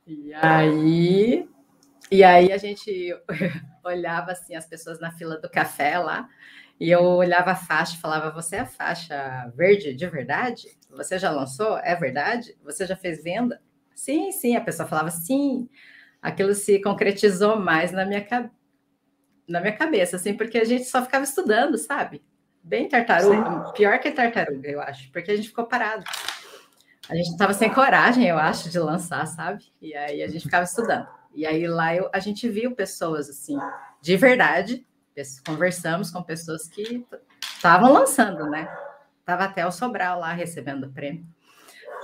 E 0.06 0.34
aí, 0.34 1.50
e 2.12 2.24
aí 2.24 2.52
a 2.52 2.58
gente 2.58 3.16
olhava 3.84 4.32
assim 4.32 4.56
as 4.56 4.66
pessoas 4.66 5.00
na 5.00 5.12
fila 5.12 5.38
do 5.38 5.50
café 5.50 5.98
lá, 5.98 6.30
e 6.80 6.92
eu 6.92 7.02
olhava 7.02 7.52
a 7.52 7.56
faixa 7.56 7.96
e 7.96 8.02
falava: 8.02 8.32
Você 8.32 8.58
é 8.58 8.60
a 8.60 8.66
faixa 8.66 9.52
verde 9.56 9.94
de 9.94 10.08
verdade? 10.08 10.68
Você 10.90 11.18
já 11.18 11.32
lançou? 11.32 11.78
É 11.80 11.96
verdade? 11.96 12.56
Você 12.64 12.86
já 12.86 12.96
fez 12.96 13.24
venda? 13.24 13.62
Sim, 13.96 14.32
sim. 14.32 14.56
A 14.56 14.62
pessoa 14.62 14.88
falava 14.88 15.10
sim. 15.10 15.70
Aquilo 16.22 16.54
se 16.54 16.82
concretizou 16.82 17.58
mais 17.58 17.92
na 17.92 18.06
minha, 18.06 18.26
na 19.48 19.62
minha 19.62 19.76
cabeça, 19.78 20.18
assim, 20.18 20.36
porque 20.36 20.58
a 20.58 20.66
gente 20.66 20.86
só 20.86 21.04
ficava 21.04 21.24
estudando, 21.24 21.78
sabe? 21.78 22.22
Bem 22.66 22.90
tartaruga, 22.90 23.68
Sim. 23.68 23.74
pior 23.74 24.00
que 24.00 24.10
tartaruga, 24.10 24.68
eu 24.68 24.82
acho, 24.82 25.12
porque 25.12 25.30
a 25.30 25.36
gente 25.36 25.50
ficou 25.50 25.68
parado. 25.68 26.04
A 27.08 27.16
gente 27.16 27.30
estava 27.30 27.54
sem 27.54 27.72
coragem, 27.72 28.26
eu 28.26 28.40
acho, 28.40 28.72
de 28.72 28.80
lançar, 28.80 29.28
sabe? 29.28 29.64
E 29.80 29.96
aí 29.96 30.24
a 30.24 30.28
gente 30.28 30.46
ficava 30.46 30.64
estudando. 30.64 31.08
E 31.36 31.46
aí 31.46 31.68
lá 31.68 31.96
eu, 31.96 32.10
a 32.12 32.18
gente 32.18 32.50
viu 32.50 32.72
pessoas 32.72 33.30
assim, 33.30 33.56
de 34.02 34.18
verdade, 34.18 34.84
conversamos 35.46 36.10
com 36.10 36.24
pessoas 36.24 36.68
que 36.68 37.06
estavam 37.56 37.94
lançando, 37.94 38.50
né? 38.50 38.68
Tava 39.24 39.44
até 39.44 39.64
o 39.68 39.72
Sobral 39.72 40.20
lá 40.20 40.34
recebendo 40.34 40.86
o 40.86 40.92
prêmio. 40.92 41.24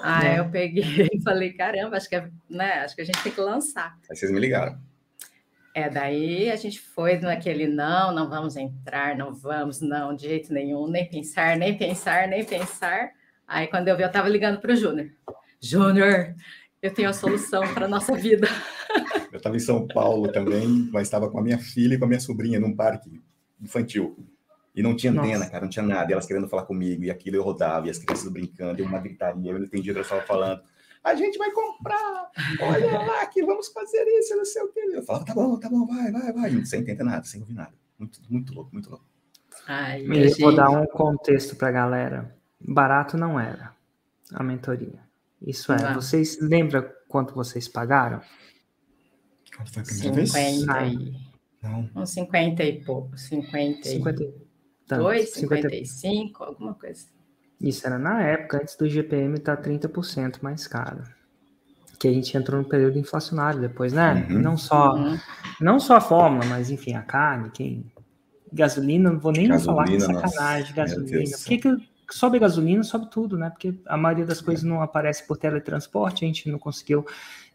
Aí 0.04 0.36
é. 0.36 0.40
eu 0.40 0.50
peguei 0.52 1.10
e 1.12 1.22
falei, 1.24 1.54
caramba, 1.54 1.98
acho 1.98 2.08
que, 2.08 2.16
é, 2.18 2.30
né, 2.48 2.84
acho 2.84 2.96
que 2.96 3.02
a 3.02 3.06
gente 3.06 3.24
tem 3.24 3.32
que 3.32 3.42
lançar. 3.42 3.98
Aí 4.08 4.16
vocês 4.16 4.32
me 4.32 4.40
ligaram. 4.40 4.80
É, 5.74 5.90
daí 5.90 6.52
a 6.52 6.56
gente 6.56 6.80
foi 6.80 7.18
naquele 7.18 7.66
não, 7.66 8.14
não 8.14 8.30
vamos 8.30 8.58
entrar, 8.58 9.16
não 9.16 9.34
vamos, 9.34 9.80
não, 9.80 10.14
de 10.14 10.28
jeito 10.28 10.54
nenhum, 10.54 10.88
nem 10.88 11.08
pensar, 11.08 11.56
nem 11.56 11.78
pensar, 11.78 12.28
nem 12.28 12.44
pensar. 12.44 13.12
Aí 13.48 13.68
quando 13.68 13.88
eu 13.88 13.96
vi, 13.96 14.04
eu 14.04 14.08
estava 14.08 14.28
ligando 14.28 14.60
para 14.60 14.74
o 14.74 14.76
Júnior. 14.76 15.10
Júnior, 15.62 16.36
eu 16.82 16.94
tenho 16.94 17.10
a 17.10 17.14
solução 17.14 17.62
para 17.74 17.86
a 17.86 17.90
nossa 17.90 18.14
vida. 18.16 18.48
Eu 19.32 19.38
estava 19.38 19.56
em 19.56 19.60
São 19.60 19.88
Paulo 19.88 20.30
também, 20.30 20.90
mas 20.92 21.04
estava 21.04 21.30
com 21.30 21.40
a 21.40 21.42
minha 21.42 21.58
filha 21.58 21.96
e 21.96 21.98
com 21.98 22.06
a 22.06 22.08
minha 22.08 22.20
sobrinha 22.20 22.60
num 22.60 22.76
parque 22.76 23.22
infantil. 23.62 24.18
E 24.76 24.84
não 24.84 24.96
tinha 24.96 25.12
antena, 25.14 25.50
cara, 25.50 25.64
não 25.64 25.70
tinha 25.70 25.86
nada. 25.86 26.12
E 26.12 26.14
elas 26.14 26.26
querendo 26.26 26.50
falar 26.50 26.64
comigo, 26.64 27.04
e 27.04 27.12
aquilo 27.12 27.38
eu 27.38 27.44
rodava, 27.44 27.88
e 27.88 27.90
as 27.90 27.98
crianças 27.98 28.30
brincando, 28.32 28.82
e 28.82 28.84
uma 28.84 29.00
gritaria, 29.00 29.52
eu 29.52 29.60
não 29.60 29.66
entendi 29.66 29.90
o 29.90 29.94
que 29.94 30.00
elas 30.00 30.08
estavam 30.08 30.26
falando 30.26 30.62
a 31.04 31.16
gente 31.16 31.38
vai 31.38 31.52
comprar, 31.52 32.32
olha 32.62 33.00
lá 33.00 33.26
que 33.26 33.44
vamos 33.44 33.70
fazer 33.70 34.04
isso, 34.20 34.36
não 34.36 34.46
sei 34.46 34.62
o 34.62 34.68
que. 34.68 34.80
Eu 34.80 35.04
falava, 35.04 35.26
tá 35.26 35.34
bom, 35.34 35.60
tá 35.60 35.70
bom, 35.70 35.86
vai, 35.86 36.12
vai, 36.12 36.32
vai, 36.32 36.66
sem 36.66 36.82
entender 36.82 37.04
nada, 37.04 37.24
sem 37.24 37.42
ouvir 37.42 37.54
nada. 37.54 37.74
Muito, 37.98 38.20
muito 38.30 38.54
louco, 38.54 38.70
muito 38.72 38.90
louco. 38.90 39.06
Ai, 39.68 40.04
eu 40.04 40.38
vou 40.40 40.56
dar 40.56 40.70
um 40.70 40.86
contexto 40.86 41.56
para 41.56 41.70
a 41.70 41.72
galera. 41.72 42.36
Barato 42.60 43.18
não 43.18 43.40
era 43.40 43.74
a 44.34 44.44
mentoria. 44.44 45.00
Isso 45.42 45.72
é, 45.74 45.94
vocês 45.94 46.40
lembram 46.40 46.88
quanto 47.08 47.34
vocês 47.34 47.68
pagaram? 47.68 48.22
Quanto 49.56 49.74
foi 49.74 49.82
a 49.82 49.86
primeira 49.86 50.26
50 50.26 50.80
vez? 50.80 50.94
E... 50.94 51.32
Não. 51.64 51.90
Uns 51.96 52.10
50 52.12 52.64
e 52.64 52.84
pouco, 52.84 53.18
50 53.18 53.88
e... 53.88 53.92
52, 53.92 55.30
55, 55.30 56.44
alguma 56.44 56.76
coisa. 56.76 57.08
Isso 57.62 57.86
era 57.86 58.00
na 58.00 58.22
época, 58.24 58.58
antes 58.58 58.76
do 58.76 58.90
GPM 58.90 59.36
estar 59.36 59.58
tá 59.58 59.70
30% 59.70 60.42
mais 60.42 60.68
caro. 60.68 61.04
Que 62.00 62.08
a 62.08 62.12
gente 62.12 62.36
entrou 62.36 62.60
no 62.60 62.68
período 62.68 62.98
inflacionário 62.98 63.62
depois, 63.62 63.94
né? 63.94 64.26
Uhum. 64.30 64.40
Não 64.40 64.58
só 64.58 64.96
uhum. 64.96 65.18
não 65.60 65.80
só 65.80 65.98
a 65.98 66.02
fórmula, 66.02 66.46
mas 66.46 66.72
enfim, 66.72 66.96
a 66.96 67.02
carne, 67.04 67.52
quem 67.52 67.86
gasolina, 68.52 69.12
não 69.12 69.20
vou 69.20 69.32
nem 69.32 69.48
gasolina, 69.48 69.76
falar 69.76 69.86
que 69.86 70.00
sacanagem, 70.00 70.62
nossa, 70.62 70.74
gasolina. 70.74 71.38
Por 71.38 71.46
que, 71.46 71.58
que 71.58 71.92
sobe 72.12 72.40
gasolina, 72.40 72.84
sobe 72.84 73.10
tudo, 73.10 73.38
né? 73.38 73.50
Porque 73.50 73.76
a 73.86 73.96
maioria 73.96 74.26
das 74.26 74.42
coisas 74.42 74.64
não 74.64 74.82
aparece 74.82 75.26
por 75.28 75.38
teletransporte, 75.38 76.26
a 76.26 76.28
gente 76.28 76.50
não 76.50 76.60
conseguiu 76.60 77.06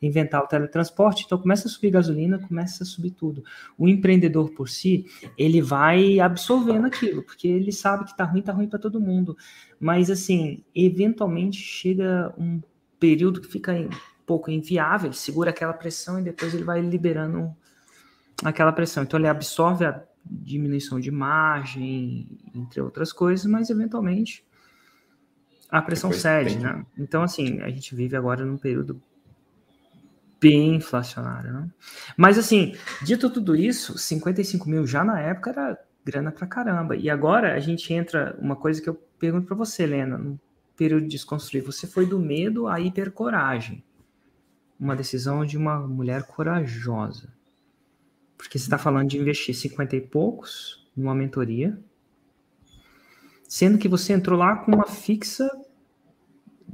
inventar 0.01 0.43
o 0.43 0.47
teletransporte, 0.47 1.25
então 1.25 1.39
começa 1.39 1.69
a 1.69 1.71
subir 1.71 1.91
gasolina, 1.91 2.39
começa 2.39 2.83
a 2.83 2.87
subir 2.87 3.13
tudo. 3.13 3.45
O 3.79 3.89
empreendedor 3.89 4.51
por 4.51 4.69
si, 4.69 5.07
ele 5.37 5.63
vai 5.63 6.21
absorvendo 6.21 6.87
aquilo, 6.87 7.23
porque 7.23 7.49
ele 7.49 7.73
sabe 7.73 8.05
que 8.05 8.17
tá 8.17 8.25
ruim, 8.25 8.43
tá 8.43 8.53
ruim 8.53 8.69
para 8.69 8.79
todo 8.79 9.01
mundo. 9.01 9.37
Mas 9.81 10.11
assim, 10.11 10.63
eventualmente 10.75 11.59
chega 11.59 12.35
um 12.37 12.61
período 13.01 13.41
que 13.41 13.49
fica 13.49 13.73
um 13.73 13.89
pouco 14.27 14.51
inviável, 14.51 15.09
ele 15.09 15.17
segura 15.17 15.51
aquela 15.51 15.73
pressão 15.73 16.19
e 16.19 16.23
depois 16.23 16.55
ele 16.55 16.65
vai 16.65 16.81
liberando 16.81 17.55
aquela 18.45 18.73
pressão. 18.73 19.03
Então 19.03 19.19
ele 19.19 19.29
absorve 19.29 19.85
a 19.85 20.03
diminuição 20.25 20.99
de 20.99 21.11
margem, 21.11 22.29
entre 22.55 22.81
outras 22.81 23.13
coisas, 23.13 23.47
mas 23.47 23.71
eventualmente 23.71 24.45
a 25.71 25.83
pressão 25.83 26.13
cede, 26.13 26.59
né? 26.59 26.85
Então, 26.97 27.23
assim, 27.23 27.61
a 27.61 27.69
gente 27.69 27.95
vive 27.95 28.17
agora 28.17 28.45
num 28.45 28.57
período 28.57 29.03
bem 30.47 30.77
inflacionário, 30.77 31.53
né? 31.53 31.69
Mas, 32.17 32.39
assim, 32.39 32.77
dito 33.03 33.29
tudo 33.29 33.57
isso, 33.57 33.99
55 33.99 34.69
mil 34.71 34.87
já 34.87 35.03
na 35.03 35.21
época 35.21 35.51
era 35.51 35.79
grana 36.05 36.31
pra 36.31 36.47
caramba. 36.47 36.95
E 36.95 37.11
agora 37.11 37.55
a 37.55 37.59
gente 37.59 37.93
entra, 37.93 38.39
uma 38.41 38.55
coisa 38.55 38.81
que 38.81 38.89
eu 38.89 38.95
pergunto 39.19 39.49
para 39.49 39.57
você, 39.57 39.83
Helena, 39.83 40.17
no 40.17 40.39
período 40.77 41.03
de 41.03 41.09
desconstruir, 41.09 41.63
você 41.63 41.85
foi 41.89 42.07
do 42.07 42.21
medo 42.21 42.69
à 42.69 42.79
hipercoragem. 42.79 43.83
Uma 44.79 44.95
decisão 44.95 45.45
de 45.45 45.57
uma 45.57 45.81
mulher 45.81 46.23
corajosa. 46.23 47.35
Porque 48.39 48.57
você 48.57 48.67
está 48.67 48.79
falando 48.79 49.09
de 49.09 49.19
investir 49.19 49.53
50 49.53 49.97
e 49.97 50.01
poucos 50.01 50.87
numa 50.97 51.15
mentoria, 51.15 51.77
sendo 53.49 53.79
que 53.79 53.89
você 53.89 54.13
entrou 54.13 54.39
lá 54.39 54.57
com 54.57 54.73
uma 54.73 54.87
fixa 54.87 55.51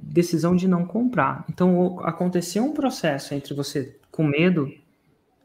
decisão 0.03 0.57
de 0.57 0.67
não 0.67 0.85
comprar. 0.85 1.45
Então, 1.49 2.01
aconteceu 2.01 2.65
um 2.65 2.73
processo 2.73 3.35
entre 3.35 3.55
você 3.55 3.97
com 4.11 4.25
medo, 4.25 4.71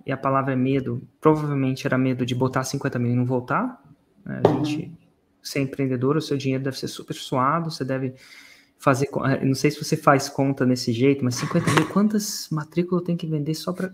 e 0.05 0.11
a 0.11 0.17
palavra 0.17 0.53
é 0.53 0.55
medo, 0.55 1.01
provavelmente 1.19 1.85
era 1.85 1.97
medo 1.97 2.25
de 2.25 2.33
botar 2.33 2.63
50 2.63 2.97
mil 2.97 3.11
e 3.11 3.15
não 3.15 3.25
voltar. 3.25 3.81
Né? 4.25 4.41
A 4.43 4.49
gente, 4.49 4.91
ser 5.41 5.61
empreendedor, 5.61 6.17
o 6.17 6.21
seu 6.21 6.37
dinheiro 6.37 6.63
deve 6.63 6.77
ser 6.77 6.87
super 6.87 7.13
suado, 7.13 7.69
você 7.69 7.83
deve 7.83 8.15
fazer. 8.77 9.09
Não 9.43 9.55
sei 9.55 9.71
se 9.71 9.83
você 9.83 9.97
faz 9.97 10.29
conta 10.29 10.65
nesse 10.65 10.91
jeito, 10.91 11.23
mas 11.23 11.35
50 11.35 11.71
mil, 11.73 11.87
quantas 11.89 12.47
matrículas 12.51 13.03
tenho 13.03 13.17
que 13.17 13.27
vender 13.27 13.53
só 13.53 13.73
para 13.73 13.91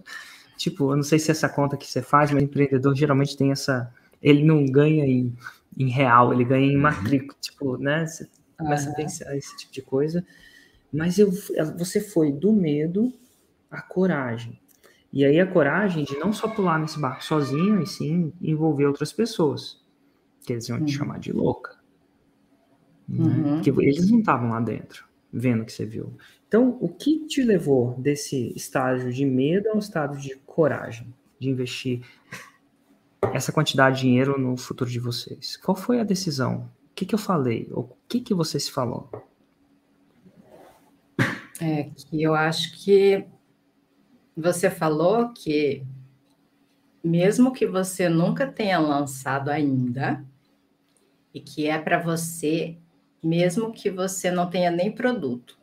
Tipo, 0.57 0.91
eu 0.91 0.95
não 0.95 1.03
sei 1.03 1.19
se 1.19 1.31
essa 1.31 1.49
conta 1.49 1.75
que 1.75 1.85
você 1.85 2.01
faz, 2.01 2.31
mas 2.31 2.41
o 2.41 2.45
empreendedor 2.45 2.95
geralmente 2.95 3.35
tem 3.35 3.51
essa. 3.51 3.91
Ele 4.21 4.43
não 4.43 4.65
ganha 4.65 5.05
em, 5.05 5.35
em 5.77 5.89
real, 5.89 6.33
ele 6.33 6.45
ganha 6.45 6.71
em 6.71 6.77
matrícula. 6.77 7.35
Tipo, 7.41 7.77
né? 7.77 8.05
Você 8.05 8.29
começa 8.57 8.87
uhum. 8.87 8.93
a 8.93 8.95
pensar 8.95 9.35
esse 9.35 9.57
tipo 9.57 9.73
de 9.73 9.81
coisa. 9.81 10.25
Mas 10.93 11.17
eu, 11.17 11.31
você 11.75 11.99
foi 11.99 12.31
do 12.31 12.53
medo 12.53 13.11
à 13.71 13.81
coragem. 13.81 14.61
E 15.11 15.25
aí 15.25 15.39
a 15.39 15.47
coragem 15.47 16.03
de 16.03 16.15
não 16.17 16.31
só 16.31 16.47
pular 16.47 16.79
nesse 16.79 16.99
barco 16.99 17.23
sozinho, 17.23 17.81
e 17.81 17.87
sim 17.87 18.31
envolver 18.39 18.85
outras 18.85 19.11
pessoas. 19.11 19.81
Que 20.45 20.53
eles 20.53 20.69
iam 20.69 20.77
te 20.77 20.81
uhum. 20.81 20.87
chamar 20.99 21.19
de 21.19 21.31
louca. 21.31 21.77
Né? 23.07 23.25
Uhum. 23.25 23.55
Porque 23.55 23.69
eles 23.81 24.09
não 24.09 24.19
estavam 24.19 24.49
lá 24.49 24.59
dentro, 24.59 25.05
vendo 25.31 25.63
o 25.63 25.65
que 25.65 25.71
você 25.71 25.85
viu. 25.85 26.15
Então, 26.47 26.77
o 26.79 26.87
que 26.87 27.25
te 27.25 27.41
levou 27.41 27.95
desse 27.97 28.53
estágio 28.55 29.11
de 29.11 29.25
medo 29.25 29.69
ao 29.69 29.79
estado 29.79 30.17
de 30.17 30.35
coragem, 30.45 31.11
de 31.39 31.49
investir 31.49 32.01
essa 33.33 33.51
quantidade 33.51 33.97
de 33.97 34.01
dinheiro 34.03 34.39
no 34.39 34.55
futuro 34.55 34.89
de 34.89 34.99
vocês? 34.99 35.57
Qual 35.57 35.75
foi 35.75 35.99
a 35.99 36.03
decisão? 36.03 36.69
O 36.91 36.93
que, 36.93 37.05
que 37.05 37.15
eu 37.15 37.19
falei? 37.19 37.67
O 37.71 37.87
que, 38.07 38.19
que 38.19 38.33
você 38.35 38.59
se 38.59 38.71
falou? 38.71 39.09
É 41.61 41.83
que 41.83 42.21
eu 42.21 42.33
acho 42.33 42.73
que 42.83 43.25
você 44.35 44.69
falou 44.69 45.31
que 45.33 45.85
mesmo 47.03 47.51
que 47.51 47.67
você 47.67 48.07
nunca 48.09 48.47
tenha 48.47 48.79
lançado 48.79 49.49
ainda 49.49 50.25
e 51.33 51.39
que 51.39 51.67
é 51.67 51.77
para 51.77 51.99
você, 51.99 52.77
mesmo 53.23 53.71
que 53.73 53.89
você 53.89 54.31
não 54.31 54.49
tenha 54.49 54.71
nem 54.71 54.91
produto. 54.91 55.57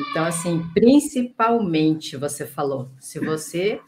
Então, 0.00 0.24
assim, 0.24 0.62
principalmente 0.74 2.16
você 2.16 2.46
falou, 2.46 2.90
se 2.98 3.18
você 3.18 3.80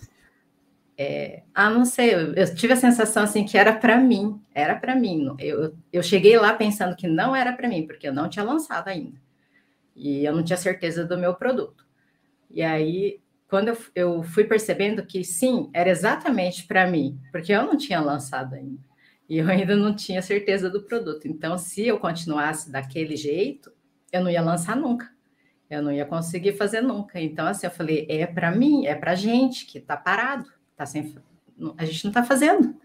é, 0.97 1.43
ah, 1.53 1.71
não 1.71 1.85
sei, 1.85 2.15
eu, 2.15 2.35
eu, 2.35 2.55
tive 2.55 2.73
a 2.73 2.77
sensação 2.77 3.25
assim 3.25 3.45
que 3.45 3.59
era 3.59 3.73
para 3.73 3.99
mim, 3.99 4.41
era 4.55 4.77
para 4.77 4.95
mim. 4.95 5.35
Eu, 5.41 5.75
eu 5.93 6.03
cheguei 6.03 6.39
lá 6.39 6.53
pensando 6.53 6.95
que 6.95 7.09
não 7.09 7.35
era 7.35 7.53
para 7.53 7.69
mim, 7.69 7.87
porque 7.87 8.07
eu 8.07 8.15
não 8.15 8.29
tinha 8.29 8.45
lançado 8.45 8.89
ainda. 8.89 9.19
E 9.95 10.25
eu 10.25 10.35
não 10.35 10.43
tinha 10.43 10.57
certeza 10.57 11.05
do 11.05 11.17
meu 11.17 11.35
produto. 11.35 11.87
E 12.51 12.63
aí, 12.63 13.21
quando 13.49 13.77
eu, 13.95 14.23
fui 14.23 14.45
percebendo 14.45 15.05
que 15.05 15.23
sim, 15.23 15.71
era 15.73 15.89
exatamente 15.91 16.67
para 16.67 16.91
mim, 16.91 17.21
porque 17.31 17.53
eu 17.53 17.63
não 17.63 17.77
tinha 17.77 18.01
lançado 18.01 18.55
ainda. 18.55 18.83
E 19.29 19.39
eu 19.39 19.49
ainda 19.49 19.77
não 19.77 19.95
tinha 19.95 20.21
certeza 20.21 20.69
do 20.69 20.83
produto. 20.83 21.27
Então, 21.27 21.57
se 21.57 21.87
eu 21.87 21.99
continuasse 21.99 22.71
daquele 22.71 23.17
jeito, 23.17 23.73
eu 24.13 24.23
não 24.23 24.31
ia 24.31 24.43
lançar 24.43 24.77
nunca. 24.77 25.11
Eu 25.71 25.83
não 25.83 25.93
ia 25.93 26.05
conseguir 26.05 26.53
fazer 26.53 26.81
nunca. 26.81 27.21
Então, 27.21 27.47
assim, 27.47 27.67
eu 27.67 27.71
falei, 27.71 28.07
é 28.09 28.27
para 28.27 28.51
mim, 28.51 28.87
é 28.87 28.95
para 28.95 29.15
gente 29.15 29.67
que 29.67 29.79
está 29.79 29.97
parado, 29.97 30.51
tá 30.77 30.85
sem, 30.85 31.15
a 31.79 31.85
gente 31.85 32.05
não 32.05 32.11
está 32.11 32.23
fazendo. 32.23 32.77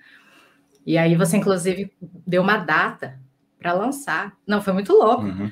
E 0.86 0.98
aí 0.98 1.16
você, 1.16 1.38
inclusive, 1.38 1.92
deu 2.26 2.42
uma 2.42 2.58
data 2.58 3.20
para 3.60 3.74
lançar. 3.74 4.38
Não, 4.48 4.62
foi 4.62 4.74
muito 4.74 4.94
louco. 4.94 5.24
Uhum. 5.24 5.52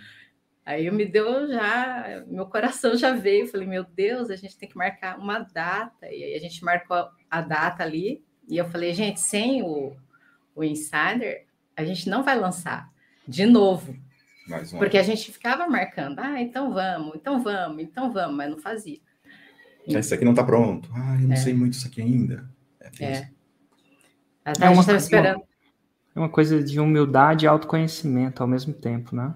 Aí 0.68 0.92
me 0.92 1.06
deu 1.06 1.48
já, 1.48 2.26
meu 2.28 2.46
coração 2.46 2.94
já 2.98 3.14
veio, 3.14 3.48
falei, 3.48 3.66
meu 3.66 3.86
Deus, 3.86 4.30
a 4.30 4.36
gente 4.36 4.58
tem 4.58 4.68
que 4.68 4.76
marcar 4.76 5.18
uma 5.18 5.40
data. 5.40 6.08
E 6.08 6.22
aí 6.22 6.36
a 6.36 6.40
gente 6.40 6.62
marcou 6.62 7.08
a 7.32 7.42
data 7.42 7.84
ali, 7.84 8.22
e 8.50 8.58
eu 8.58 8.66
falei, 8.66 8.94
gente, 8.94 9.22
sem 9.22 9.64
o, 9.64 9.96
o 10.54 10.66
Insider, 10.66 11.46
a 11.74 11.86
gente 11.86 12.10
não 12.10 12.22
vai 12.22 12.38
lançar 12.38 12.92
de 13.26 13.46
novo. 13.46 13.96
Porque 14.78 14.98
a 14.98 15.04
gente 15.04 15.32
ficava 15.32 15.70
marcando, 15.70 16.20
ah, 16.20 16.42
então 16.42 16.74
vamos, 16.74 17.16
então 17.16 17.42
vamos, 17.42 17.82
então 17.82 18.12
vamos, 18.12 18.36
mas 18.36 18.52
não 18.52 18.58
fazia. 18.58 19.00
Esse 19.88 20.14
aqui 20.14 20.26
não 20.26 20.34
está 20.34 20.44
pronto. 20.44 20.90
Ah, 20.94 21.16
eu 21.16 21.30
não 21.30 21.34
é. 21.34 21.38
sei 21.38 21.54
muito 21.54 21.76
isso 21.76 21.88
aqui 21.88 22.02
ainda. 22.02 22.46
É. 23.00 23.06
é. 23.06 23.30
Até 24.44 24.66
é 24.66 24.68
a 24.68 24.70
gente 24.72 24.80
estava 24.82 24.98
esperando. 24.98 25.44
É 26.14 26.20
uma 26.20 26.30
coisa 26.30 26.62
de 26.62 26.78
humildade 26.78 27.46
e 27.46 27.48
autoconhecimento 27.48 28.44
ao 28.44 28.50
mesmo 28.50 28.74
tempo, 28.74 29.16
né? 29.16 29.34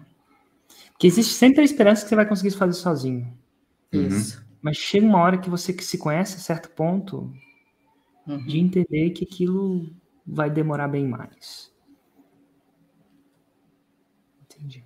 Que 1.01 1.07
existe 1.07 1.33
sempre 1.33 1.61
a 1.61 1.63
esperança 1.63 2.03
que 2.03 2.09
você 2.09 2.15
vai 2.15 2.27
conseguir 2.27 2.51
fazer 2.51 2.73
sozinho. 2.73 3.35
Uhum. 3.91 4.07
Isso. 4.07 4.45
Mas 4.61 4.77
chega 4.77 5.03
uma 5.03 5.17
hora 5.17 5.39
que 5.39 5.49
você 5.49 5.73
que 5.73 5.83
se 5.83 5.97
conhece 5.97 6.35
a 6.35 6.39
certo 6.39 6.69
ponto 6.69 7.33
uhum. 8.27 8.45
de 8.45 8.59
entender 8.59 9.09
que 9.09 9.23
aquilo 9.23 9.91
vai 10.23 10.47
demorar 10.47 10.87
bem 10.87 11.07
mais. 11.07 11.73
Entendi. 14.43 14.83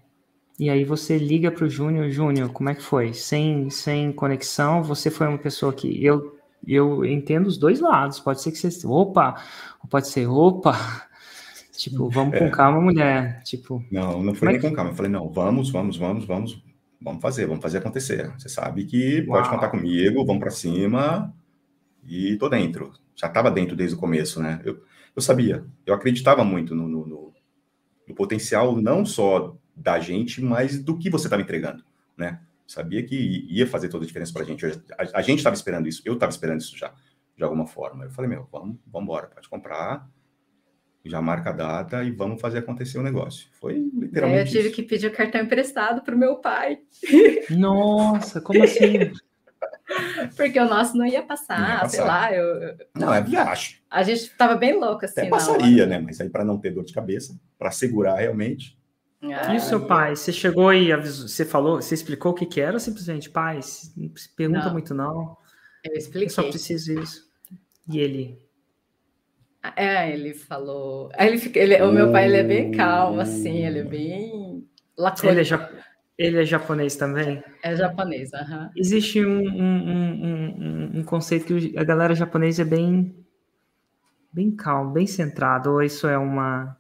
E 0.58 0.70
aí 0.70 0.86
você 0.86 1.18
liga 1.18 1.52
para 1.52 1.66
o 1.66 1.70
Júnior, 1.70 2.10
Júnior, 2.10 2.50
como 2.54 2.70
é 2.70 2.76
que 2.76 2.82
foi? 2.82 3.14
Sem, 3.14 3.70
sem 3.70 4.14
conexão, 4.14 4.82
você 4.82 5.12
foi 5.12 5.28
uma 5.28 5.38
pessoa 5.38 5.74
que 5.74 6.02
eu 6.02 6.40
eu 6.66 7.04
entendo 7.04 7.48
os 7.48 7.58
dois 7.58 7.82
lados. 7.82 8.22
Pode 8.22 8.42
ser 8.42 8.54
que 8.54 8.58
você, 8.58 8.88
opa, 8.88 9.36
pode 9.90 10.08
ser, 10.08 10.28
opa, 10.28 11.10
Tipo, 11.78 12.10
vamos 12.10 12.36
é. 12.36 12.40
com 12.40 12.52
calma, 12.52 12.82
mulher. 12.82 13.42
Tipo. 13.44 13.84
Não, 13.92 14.24
não 14.24 14.34
foi 14.34 14.50
nem 14.50 14.62
com 14.62 14.74
calma. 14.74 14.92
Eu 14.92 14.96
falei, 14.96 15.12
não, 15.12 15.30
vamos, 15.30 15.70
vamos, 15.70 15.98
vamos, 15.98 16.26
vamos, 16.26 16.64
vamos 17.02 17.22
fazer, 17.22 17.46
vamos 17.46 17.62
fazer 17.62 17.80
acontecer. 17.80 18.32
Você 18.38 18.50
sabe 18.50 18.86
que 18.86 19.20
Uau. 19.28 19.38
pode 19.38 19.50
contar 19.50 19.70
comigo, 19.70 20.26
vamos 20.26 20.40
para 20.40 20.52
cima 20.52 21.34
e 22.04 22.36
tô 22.38 22.50
dentro. 22.50 22.94
Já 23.16 23.28
estava 23.28 23.52
dentro 23.52 23.76
desde 23.76 23.96
o 23.96 24.00
começo, 24.00 24.42
né? 24.42 24.62
Eu, 24.64 24.82
eu 25.16 25.22
sabia, 25.22 25.66
eu 25.86 25.94
acreditava 25.94 26.44
muito 26.44 26.76
no, 26.76 26.88
no, 26.88 27.06
no, 27.06 27.34
no 28.08 28.16
potencial 28.16 28.76
não 28.82 29.06
só 29.06 29.56
da 29.76 30.00
gente, 30.00 30.42
mas 30.42 30.82
do 30.82 30.98
que 30.98 31.10
você 31.10 31.28
estava 31.28 31.42
entregando, 31.42 31.84
né? 32.18 32.42
Sabia 32.68 33.04
que 33.04 33.46
ia 33.50 33.68
fazer 33.68 33.90
toda 33.90 34.04
a 34.04 34.08
diferença 34.08 34.34
para 34.34 34.42
a 34.42 34.46
gente. 34.46 34.66
A, 34.66 35.20
a 35.20 35.22
gente 35.22 35.38
estava 35.40 35.56
esperando 35.56 35.88
isso, 35.88 36.02
eu 36.04 36.14
estava 36.14 36.32
esperando 36.32 36.62
isso 36.62 36.78
já, 36.78 36.94
de 37.38 37.44
alguma 37.44 37.68
forma. 37.68 38.06
Eu 38.06 38.12
falei, 38.12 38.30
meu, 38.30 38.48
vamos, 38.52 38.78
vamos 38.88 39.04
embora, 39.06 39.28
pode 39.28 39.48
comprar 39.48 40.10
já 41.06 41.22
marca 41.22 41.52
a 41.52 41.54
data 41.54 42.04
e 42.04 42.12
vamos 42.12 42.42
fazer 42.42 42.60
acontecer 42.60 42.98
o 42.98 43.04
negócio. 43.04 43.48
Foi 43.60 43.76
literalmente. 43.94 44.40
eu 44.40 44.52
tive 44.52 44.68
isso. 44.68 44.76
que 44.76 44.84
pedir 44.84 45.08
o 45.08 45.12
cartão 45.12 45.42
emprestado 45.42 46.02
para 46.02 46.16
o 46.16 46.18
meu 46.18 46.38
pai. 46.38 46.80
Nossa, 47.52 48.42
como 48.42 48.64
assim? 48.64 49.12
Porque 50.36 50.60
o 50.60 50.68
nosso 50.68 50.98
não 50.98 51.06
ia 51.06 51.22
passar, 51.22 51.60
não 51.60 51.68
ia 51.68 51.80
passar. 51.80 51.90
sei 51.90 52.04
lá. 52.04 52.34
Eu... 52.34 52.76
Não, 52.96 53.14
é 53.14 53.22
viagem. 53.22 53.78
A 53.90 54.04
gente 54.04 54.22
estava 54.22 54.56
bem 54.56 54.80
louco 54.80 55.06
assim. 55.06 55.22
Até 55.22 55.30
passaria, 55.30 55.86
né? 55.86 56.00
Mas 56.00 56.20
aí 56.20 56.30
para 56.30 56.44
não 56.44 56.58
ter 56.58 56.72
dor 56.72 56.84
de 56.84 56.94
cabeça, 56.94 57.40
para 57.58 57.72
segurar 57.72 58.16
realmente. 58.16 58.78
Ah, 59.22 59.54
e 59.54 59.58
o 59.58 59.62
seu 59.62 59.86
pai? 59.86 60.16
Você 60.16 60.32
chegou 60.32 60.74
e 60.74 60.92
avisou, 60.92 61.28
você 61.28 61.46
falou, 61.46 61.82
você 61.82 61.96
explicou 61.96 62.32
o 62.32 62.36
que, 62.36 62.46
que 62.46 62.62
era 62.62 62.74
ou 62.74 62.80
simplesmente, 62.80 63.30
pai, 63.30 63.60
não 63.96 64.12
pergunta 64.36 64.66
não. 64.66 64.74
muito 64.74 64.94
não. 64.94 65.38
Eu 65.84 65.94
expliquei. 65.94 66.26
Eu 66.26 66.30
só 66.30 66.44
preciso 66.44 67.00
isso. 67.00 67.30
E 67.88 68.00
ele, 68.00 68.40
é, 69.76 70.12
ele 70.12 70.34
falou. 70.34 71.10
Ele 71.18 71.38
fica, 71.38 71.60
ele, 71.60 71.82
o 71.82 71.92
meu 71.92 72.12
pai 72.12 72.26
ele 72.26 72.38
é 72.38 72.44
bem 72.44 72.72
calmo, 72.72 73.22
assim, 73.22 73.66
ele 73.66 73.80
é 73.80 73.84
bem 73.84 74.68
lacônico. 74.98 75.28
Ele 75.28 75.42
é, 75.42 75.44
ja, 75.44 75.70
ele 76.18 76.42
é 76.42 76.46
japonês 76.46 76.96
também? 76.96 77.44
É 77.64 77.76
japonês, 77.76 78.34
aham. 78.34 78.70
Existe 78.76 79.26
um, 79.26 79.40
um, 79.40 80.26
um, 80.26 81.00
um, 81.00 81.04
conceito 81.04 81.46
que 81.46 81.78
a 81.78 81.84
galera 81.84 82.16
japonesa 82.16 82.62
é 82.62 82.66
bem, 82.66 83.16
bem 84.32 84.52
calmo, 84.52 84.92
bem 84.92 85.08
centrado, 85.08 85.72
ou 85.72 85.82
isso 85.82 86.08
é 86.08 86.18
uma, 86.18 86.78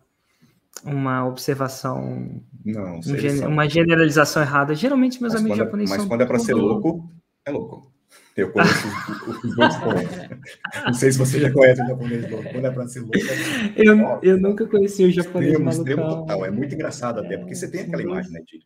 uma 0.83 1.25
observação, 1.27 2.41
Não, 2.65 2.99
uma 3.47 3.67
generalização 3.67 4.41
errada? 4.41 4.75
Geralmente 4.75 5.21
meus 5.21 5.33
mas 5.33 5.41
amigos 5.41 5.57
quando, 5.57 5.61
é, 5.61 5.65
japoneses 5.65 5.89
mas 5.89 6.01
são. 6.01 6.05
Mas 6.05 6.13
quando 6.13 6.21
é 6.21 6.25
para 6.25 6.39
ser 6.39 6.53
louco, 6.53 7.11
é 7.45 7.51
louco. 7.51 7.94
Eu 8.35 8.51
conheço 8.51 8.87
os, 9.27 9.43
os 9.43 9.55
dois 9.55 9.75
pontos. 9.77 10.03
Não 10.85 10.93
sei 10.93 11.11
se 11.11 11.17
você 11.17 11.39
já 11.39 11.51
conhece 11.51 11.81
o 11.81 11.87
japonês 11.87 12.29
louco. 12.29 12.49
Quando 12.51 12.65
é 12.65 12.71
para 12.71 12.87
ser 12.87 12.99
louco. 12.99 13.17
É... 13.17 13.87
Eu, 13.87 14.19
eu 14.21 14.37
nunca 14.37 14.67
conheci 14.67 15.05
o 15.05 15.11
japonês 15.11 15.53
extremo, 15.53 15.69
extremo 15.69 16.01
total. 16.03 16.45
É 16.45 16.51
muito 16.51 16.75
engraçado 16.75 17.19
até, 17.19 17.37
porque 17.37 17.55
você 17.55 17.71
tem 17.71 17.81
aquela 17.81 18.03
imagem, 18.03 18.31
né, 18.33 18.41
de 18.45 18.59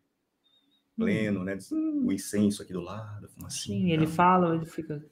pleno, 0.98 1.44
né? 1.44 1.58
O 2.04 2.12
incenso 2.12 2.64
aqui 2.64 2.74
do 2.74 2.82
lado, 2.82 3.30
assim. 3.46 3.74
Sim, 3.74 3.92
ele 3.92 4.08
fala, 4.08 4.56
ele 4.56 4.66
fica. 4.66 5.04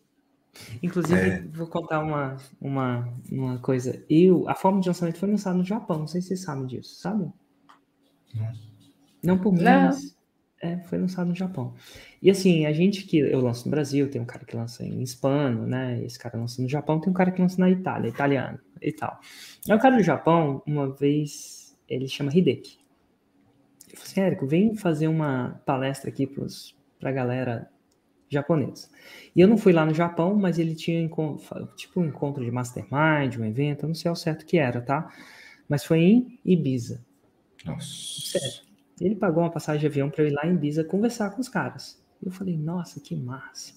Inclusive, 0.81 1.19
é. 1.19 1.47
vou 1.53 1.67
contar 1.67 1.99
uma, 1.99 2.37
uma, 2.59 3.13
uma 3.31 3.59
coisa. 3.59 4.03
Eu, 4.09 4.49
a 4.49 4.55
forma 4.55 4.81
de 4.81 4.89
lançamento 4.89 5.19
foi 5.19 5.29
lançada 5.29 5.55
no 5.55 5.63
Japão, 5.63 5.99
não 5.99 6.07
sei 6.07 6.19
se 6.19 6.29
vocês 6.29 6.41
sabem 6.41 6.65
disso, 6.65 6.99
sabe? 6.99 7.31
Não, 8.33 8.53
não 9.23 9.37
por 9.37 9.53
mim, 9.53 9.63
mas 9.63 10.16
é, 10.61 10.77
foi 10.79 10.97
lançado 10.97 11.27
no 11.27 11.35
Japão. 11.35 11.73
E 12.21 12.29
assim, 12.29 12.65
a 12.65 12.73
gente 12.73 13.05
que 13.05 13.17
eu 13.17 13.41
lanço 13.41 13.65
no 13.65 13.71
Brasil, 13.71 14.09
tem 14.09 14.21
um 14.21 14.25
cara 14.25 14.43
que 14.45 14.55
lança 14.55 14.83
em 14.83 15.01
hispano, 15.01 15.67
né? 15.67 16.03
Esse 16.03 16.17
cara 16.17 16.37
lança 16.37 16.61
no 16.61 16.67
Japão, 16.67 16.99
tem 16.99 17.09
um 17.09 17.13
cara 17.13 17.31
que 17.31 17.41
lança 17.41 17.59
na 17.59 17.69
Itália, 17.69 18.09
italiano 18.09 18.59
e 18.81 18.91
tal. 18.91 19.19
E 19.67 19.73
o 19.73 19.79
cara 19.79 19.97
do 19.97 20.03
Japão, 20.03 20.61
uma 20.65 20.89
vez, 20.89 21.77
ele 21.87 22.07
chama 22.07 22.35
Hideki. 22.35 22.79
Ele 23.87 23.97
falou 23.97 24.05
assim, 24.05 24.21
Érico, 24.21 24.47
vem 24.47 24.75
fazer 24.75 25.07
uma 25.07 25.61
palestra 25.65 26.09
aqui 26.09 26.25
pros, 26.25 26.75
pra 26.99 27.11
galera 27.11 27.69
japonesa. 28.29 28.89
E 29.35 29.39
eu 29.39 29.47
não 29.47 29.57
fui 29.57 29.71
lá 29.71 29.85
no 29.85 29.93
Japão, 29.93 30.35
mas 30.35 30.59
ele 30.59 30.75
tinha 30.75 31.07
tipo 31.75 32.01
um 32.01 32.05
encontro 32.05 32.43
de 32.43 32.51
mastermind, 32.51 33.37
um 33.39 33.45
evento, 33.45 33.83
eu 33.83 33.87
não 33.87 33.95
sei 33.95 34.09
ao 34.09 34.15
certo 34.15 34.45
que 34.45 34.57
era, 34.57 34.81
tá? 34.81 35.09
Mas 35.69 35.85
foi 35.85 35.99
em 35.99 36.39
Ibiza. 36.43 37.05
Nossa. 37.65 37.87
Sério. 38.39 38.66
Ele 38.99 39.15
pagou 39.15 39.43
uma 39.43 39.51
passagem 39.51 39.79
de 39.79 39.87
avião 39.87 40.09
para 40.09 40.23
eu 40.23 40.27
ir 40.27 40.33
lá 40.33 40.45
em 40.45 40.53
Ibiza 40.53 40.83
conversar 40.83 41.29
com 41.31 41.41
os 41.41 41.49
caras. 41.49 42.01
Eu 42.23 42.31
falei, 42.31 42.57
nossa, 42.57 42.99
que 42.99 43.15
massa. 43.15 43.73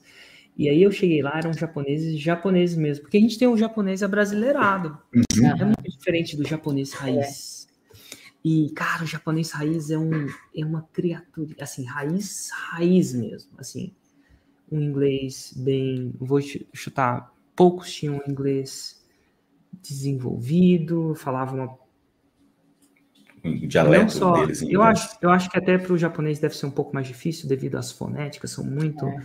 E 0.57 0.69
aí 0.69 0.83
eu 0.83 0.91
cheguei 0.91 1.23
lá, 1.23 1.39
eram 1.39 1.53
japoneses, 1.53 2.19
japoneses 2.21 2.77
mesmo, 2.77 3.03
porque 3.03 3.17
a 3.17 3.21
gente 3.21 3.39
tem 3.39 3.49
um 3.49 3.57
japonês 3.57 4.03
abrasileirado. 4.03 4.99
Uhum. 5.15 5.47
É 5.47 5.65
muito 5.65 5.83
diferente 5.83 6.37
do 6.37 6.47
japonês 6.47 6.93
raiz. 6.93 7.69
E, 8.45 8.71
cara, 8.71 9.05
o 9.05 9.07
japonês 9.07 9.51
raiz 9.51 9.91
é, 9.91 9.99
um, 9.99 10.27
é 10.55 10.65
uma 10.65 10.83
criatura, 10.93 11.55
assim, 11.61 11.85
raiz, 11.85 12.51
raiz 12.53 13.13
mesmo. 13.13 13.53
Assim, 13.59 13.95
um 14.71 14.81
inglês 14.81 15.53
bem. 15.57 16.15
Vou 16.19 16.41
chutar, 16.73 17.33
poucos 17.55 17.93
tinham 17.93 18.23
inglês 18.27 19.03
desenvolvido, 19.83 21.15
falavam 21.15 21.59
uma 21.59 21.79
um 23.45 23.67
dialeto 23.67 24.13
só, 24.13 24.33
deles. 24.33 24.63
Eu 24.63 24.83
acho, 24.83 25.17
eu 25.21 25.31
acho 25.31 25.51
que 25.51 25.59
até 25.59 25.79
para 25.79 25.93
o 25.93 25.99
japonês 25.99 26.39
deve 26.39 26.57
ser 26.57 26.67
um 26.67 26.71
pouco 26.71 26.95
mais 26.95 27.07
difícil 27.07 27.49
devido 27.49 27.77
às 27.77 27.91
fonéticas, 27.91 28.51
são 28.51 28.65
muito, 28.65 29.07
é. 29.07 29.23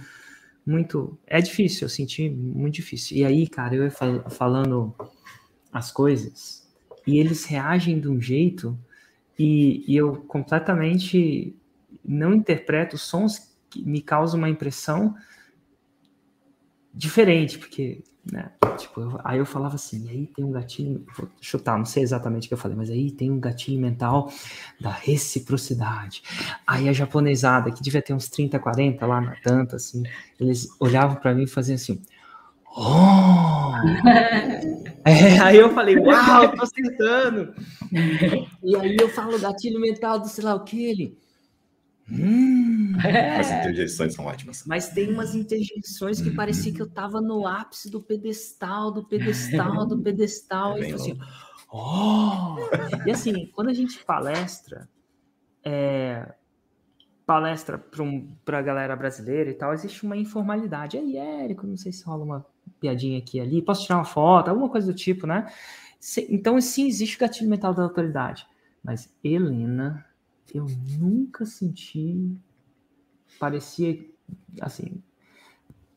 muito. 0.65 1.17
É 1.28 1.41
difícil, 1.41 1.86
eu 1.86 1.89
senti 1.89 2.30
muito 2.30 2.75
difícil. 2.75 3.17
E 3.17 3.25
aí, 3.25 3.47
cara, 3.47 3.75
eu 3.75 3.84
ia 3.84 3.91
fal 3.91 4.30
falando 4.30 4.93
as 5.71 5.91
coisas 5.91 6.65
e 7.06 7.17
eles 7.19 7.45
reagem 7.45 7.99
de 7.99 8.08
um 8.08 8.19
jeito 8.21 8.78
e, 9.38 9.84
e 9.88 9.95
eu 9.95 10.15
completamente 10.28 11.56
não 12.04 12.34
interpreto 12.34 12.97
sons 12.97 13.56
que 13.69 13.84
me 13.84 14.01
causam 14.01 14.38
uma 14.38 14.49
impressão 14.49 15.15
diferente, 16.93 17.60
porque 17.60 18.04
né? 18.31 18.51
Tipo, 18.77 19.01
eu, 19.01 19.19
aí 19.23 19.38
eu 19.38 19.45
falava 19.45 19.75
assim, 19.75 20.09
aí 20.09 20.27
tem 20.27 20.43
um 20.43 20.51
gatilho, 20.51 21.05
vou 21.17 21.29
chutar, 21.39 21.77
não 21.77 21.85
sei 21.85 22.03
exatamente 22.03 22.45
o 22.45 22.47
que 22.47 22.53
eu 22.53 22.57
falei, 22.57 22.75
mas 22.75 22.89
aí 22.89 23.11
tem 23.11 23.31
um 23.31 23.39
gatilho 23.39 23.79
mental 23.79 24.31
da 24.79 24.89
reciprocidade. 24.89 26.23
Aí 26.65 26.89
a 26.89 26.93
japonesada, 26.93 27.71
que 27.71 27.83
devia 27.83 28.01
ter 28.01 28.13
uns 28.13 28.27
30, 28.27 28.59
40 28.59 29.05
lá 29.05 29.21
na 29.21 29.35
tanta, 29.41 29.75
assim, 29.75 30.03
eles 30.39 30.67
olhavam 30.79 31.15
para 31.17 31.33
mim 31.33 31.43
e 31.43 31.47
faziam 31.47 31.75
assim, 31.75 32.01
oh! 32.75 33.71
é, 35.05 35.39
aí 35.39 35.57
eu 35.57 35.73
falei, 35.73 35.97
uau, 35.97 36.55
tô 36.55 36.63
acertando! 36.63 37.53
e 38.63 38.75
aí 38.75 38.97
eu 38.99 39.09
falo 39.09 39.39
gatilho 39.39 39.79
mental 39.79 40.19
do 40.19 40.27
sei 40.27 40.43
lá 40.43 40.55
o 40.55 40.63
que, 40.63 40.83
ele 40.83 41.24
Hum, 42.09 42.93
As 43.39 43.51
interjeições 43.51 44.13
são 44.13 44.25
ótimas. 44.25 44.63
Mas 44.65 44.89
tem 44.89 45.11
umas 45.11 45.33
interjeições 45.33 46.21
que 46.21 46.31
parecia 46.31 46.71
que 46.71 46.81
eu 46.81 46.85
estava 46.85 47.19
no 47.19 47.47
ápice 47.47 47.89
do 47.89 48.01
pedestal, 48.01 48.91
do 48.91 49.03
pedestal, 49.03 49.85
do 49.85 50.01
pedestal. 50.01 50.77
É 50.77 50.89
e, 50.89 50.93
assim, 50.93 51.19
oh! 51.71 52.57
e 53.05 53.11
assim, 53.11 53.47
quando 53.53 53.69
a 53.69 53.73
gente 53.73 54.03
palestra, 54.05 54.87
é, 55.63 56.31
palestra 57.25 57.77
para 57.77 58.03
um, 58.03 58.31
a 58.47 58.61
galera 58.61 58.95
brasileira 58.95 59.49
e 59.49 59.55
tal, 59.55 59.73
existe 59.73 60.03
uma 60.03 60.15
informalidade. 60.15 60.97
Aí, 60.97 61.17
Érico, 61.17 61.65
não 61.65 61.77
sei 61.77 61.91
se 61.91 62.05
rola 62.05 62.23
uma 62.23 62.45
piadinha 62.79 63.17
aqui 63.17 63.39
ali, 63.39 63.63
posso 63.63 63.83
tirar 63.83 63.97
uma 63.97 64.05
foto, 64.05 64.49
alguma 64.49 64.69
coisa 64.69 64.91
do 64.91 64.97
tipo, 64.97 65.25
né? 65.25 65.51
Então, 66.29 66.61
sim, 66.61 66.87
existe 66.87 67.15
o 67.15 67.19
gatilho 67.19 67.49
mental 67.49 67.73
da 67.73 67.81
autoridade. 67.81 68.45
Mas 68.83 69.11
Helena 69.23 70.05
eu 70.53 70.65
nunca 70.97 71.45
senti. 71.45 72.38
Parecia 73.39 74.05
assim. 74.62 75.01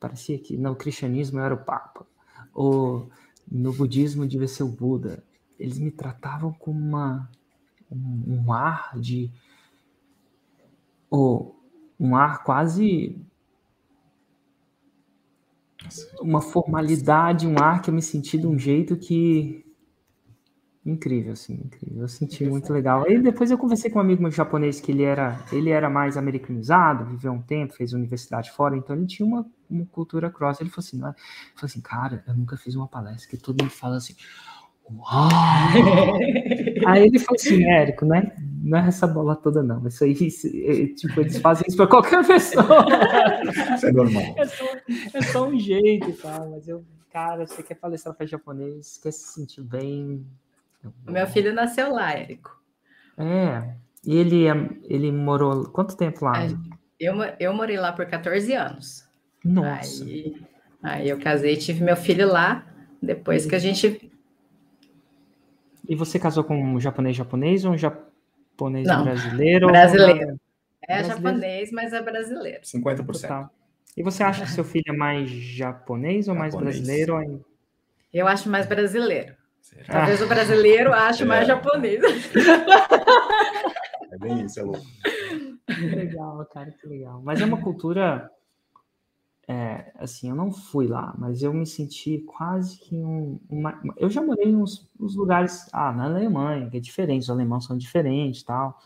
Parecia 0.00 0.38
que 0.38 0.56
no 0.56 0.76
cristianismo 0.76 1.38
eu 1.38 1.44
era 1.44 1.54
o 1.54 1.64
Papa. 1.64 2.06
Ou 2.54 3.11
no 3.50 3.72
budismo 3.72 4.26
devia 4.26 4.48
ser 4.48 4.62
o 4.62 4.68
Buda. 4.68 5.24
Eles 5.58 5.78
me 5.78 5.90
tratavam 5.90 6.52
com 6.52 6.70
uma, 6.70 7.30
um, 7.90 8.44
um 8.44 8.52
ar 8.52 8.98
de. 8.98 9.30
Ou 11.11 11.58
um 11.98 12.14
ar 12.14 12.44
quase 12.44 13.20
uma 16.20 16.40
formalidade, 16.40 17.46
um 17.46 17.58
ar 17.58 17.80
que 17.80 17.90
eu 17.90 17.94
me 17.94 18.02
senti 18.02 18.37
de 18.38 18.46
um 18.46 18.58
jeito 18.58 18.96
que 18.96 19.64
Incrível, 20.88 21.35
assim, 21.35 21.53
incrível. 21.53 22.01
Eu 22.01 22.09
senti 22.09 22.42
muito 22.46 22.72
legal. 22.72 23.05
Aí 23.05 23.20
depois 23.20 23.51
eu 23.51 23.59
conversei 23.59 23.90
com 23.90 23.98
um 23.98 24.03
amigo 24.03 24.22
meu 24.22 24.31
japonês 24.31 24.81
que 24.81 24.90
ele 24.90 25.03
era, 25.03 25.38
ele 25.53 25.68
era 25.68 25.90
mais 25.90 26.16
americanizado, 26.16 27.05
viveu 27.05 27.31
um 27.31 27.42
tempo, 27.42 27.74
fez 27.74 27.92
universidade 27.92 28.51
fora, 28.51 28.74
então 28.74 28.96
ele 28.96 29.05
tinha 29.05 29.27
uma, 29.27 29.44
uma 29.68 29.85
cultura 29.85 30.31
cross. 30.31 30.62
Ele 30.62 30.70
falou 30.70 30.87
assim, 30.87 30.96
não 30.96 31.09
é? 31.09 31.11
Ele 31.11 31.55
falou 31.57 31.66
assim, 31.66 31.83
cara, 31.83 32.24
eu 32.27 32.35
nunca 32.35 32.57
fiz 32.57 32.74
uma 32.74 32.88
palestra 32.88 33.29
que 33.29 33.37
todo 33.37 33.62
mundo 33.62 33.70
fala 33.70 33.98
assim, 33.98 34.14
uau! 34.90 35.29
aí 36.87 37.07
ele 37.07 37.18
falou 37.18 37.37
assim, 37.38 37.62
Érico, 37.64 38.07
né? 38.07 38.35
Não 38.62 38.79
é 38.79 38.88
essa 38.88 39.07
bola 39.07 39.37
toda, 39.37 39.62
não. 39.62 39.87
Isso 39.87 40.05
aí, 40.05 40.12
isso, 40.12 40.46
é, 40.46 40.87
tipo, 40.94 41.20
eles 41.20 41.37
fazem 41.37 41.66
isso 41.68 41.77
para 41.77 41.87
qualquer 41.87 42.27
pessoa. 42.27 42.64
Isso 43.74 43.87
é 43.87 43.92
normal. 43.92 44.35
É 44.38 44.46
só, 44.46 44.64
é 45.12 45.22
só 45.22 45.46
um 45.46 45.59
jeito 45.59 46.09
e 46.09 46.12
tal, 46.14 46.48
mas 46.48 46.66
eu, 46.66 46.83
cara, 47.12 47.46
você 47.46 47.62
quer 47.62 47.74
palestrar 47.74 48.14
para 48.14 48.24
japonês, 48.24 48.98
quer 49.03 49.12
se 49.12 49.35
sentir 49.35 49.61
bem, 49.61 50.24
o 51.06 51.10
meu 51.10 51.26
filho 51.26 51.52
nasceu 51.52 51.92
lá, 51.92 52.12
Érico. 52.12 52.56
É. 53.16 53.74
E 54.04 54.16
ele, 54.16 54.44
ele 54.84 55.10
morou 55.12 55.68
quanto 55.70 55.96
tempo 55.96 56.24
lá? 56.24 56.46
Eu, 56.98 57.14
eu 57.38 57.52
morei 57.52 57.76
lá 57.76 57.92
por 57.92 58.06
14 58.06 58.52
anos. 58.54 59.08
Nossa. 59.44 60.04
Aí, 60.04 60.36
aí 60.82 61.08
eu 61.08 61.18
casei 61.18 61.54
e 61.54 61.56
tive 61.56 61.84
meu 61.84 61.96
filho 61.96 62.28
lá, 62.28 62.66
depois 63.02 63.46
que 63.46 63.54
a 63.54 63.58
gente. 63.58 64.10
E 65.88 65.94
você 65.94 66.18
casou 66.18 66.44
com 66.44 66.60
um 66.60 66.80
japonês 66.80 67.16
japonês 67.16 67.64
ou 67.64 67.72
um 67.72 67.78
japonês 67.78 68.86
Não, 68.86 69.04
brasileiro? 69.04 69.66
Brasileiro. 69.68 70.40
É 70.82 71.02
brasileiro? 71.02 71.08
japonês, 71.08 71.72
mas 71.72 71.92
é 71.92 72.02
brasileiro. 72.02 72.60
50%. 72.62 73.06
Total. 73.06 73.50
E 73.96 74.02
você 74.02 74.22
acha 74.22 74.44
que 74.44 74.50
seu 74.50 74.64
filho 74.64 74.84
é 74.88 74.92
mais 74.92 75.30
japonês 75.30 76.28
ou 76.28 76.34
japonês. 76.34 76.54
mais 76.54 76.54
brasileiro? 76.54 77.44
Eu 78.12 78.28
acho 78.28 78.48
mais 78.48 78.66
brasileiro. 78.66 79.34
Talvez 79.86 80.20
o 80.20 80.26
brasileiro 80.26 80.92
ache 80.92 81.22
é. 81.22 81.26
mais 81.26 81.46
japonês. 81.46 82.02
É 84.10 84.16
bem 84.16 84.44
isso, 84.44 84.58
é 84.58 84.62
louco. 84.62 84.86
Que 85.66 85.86
legal, 85.94 86.44
cara, 86.46 86.70
que 86.70 86.86
legal. 86.86 87.20
Mas 87.22 87.40
é 87.40 87.44
uma 87.44 87.60
cultura. 87.60 88.30
É, 89.46 89.92
assim, 89.96 90.28
eu 90.28 90.36
não 90.36 90.52
fui 90.52 90.86
lá, 90.86 91.14
mas 91.16 91.42
eu 91.42 91.54
me 91.54 91.66
senti 91.66 92.18
quase 92.20 92.78
que 92.78 92.96
um. 92.96 93.38
Uma, 93.48 93.80
eu 93.96 94.10
já 94.10 94.22
morei 94.22 94.50
nos, 94.50 94.88
nos 94.98 95.14
lugares. 95.14 95.68
Ah, 95.72 95.92
na 95.92 96.04
Alemanha, 96.04 96.68
que 96.70 96.76
é 96.76 96.80
diferente, 96.80 97.22
os 97.22 97.30
alemães 97.30 97.64
são 97.64 97.76
diferentes 97.76 98.42
tal. 98.42 98.78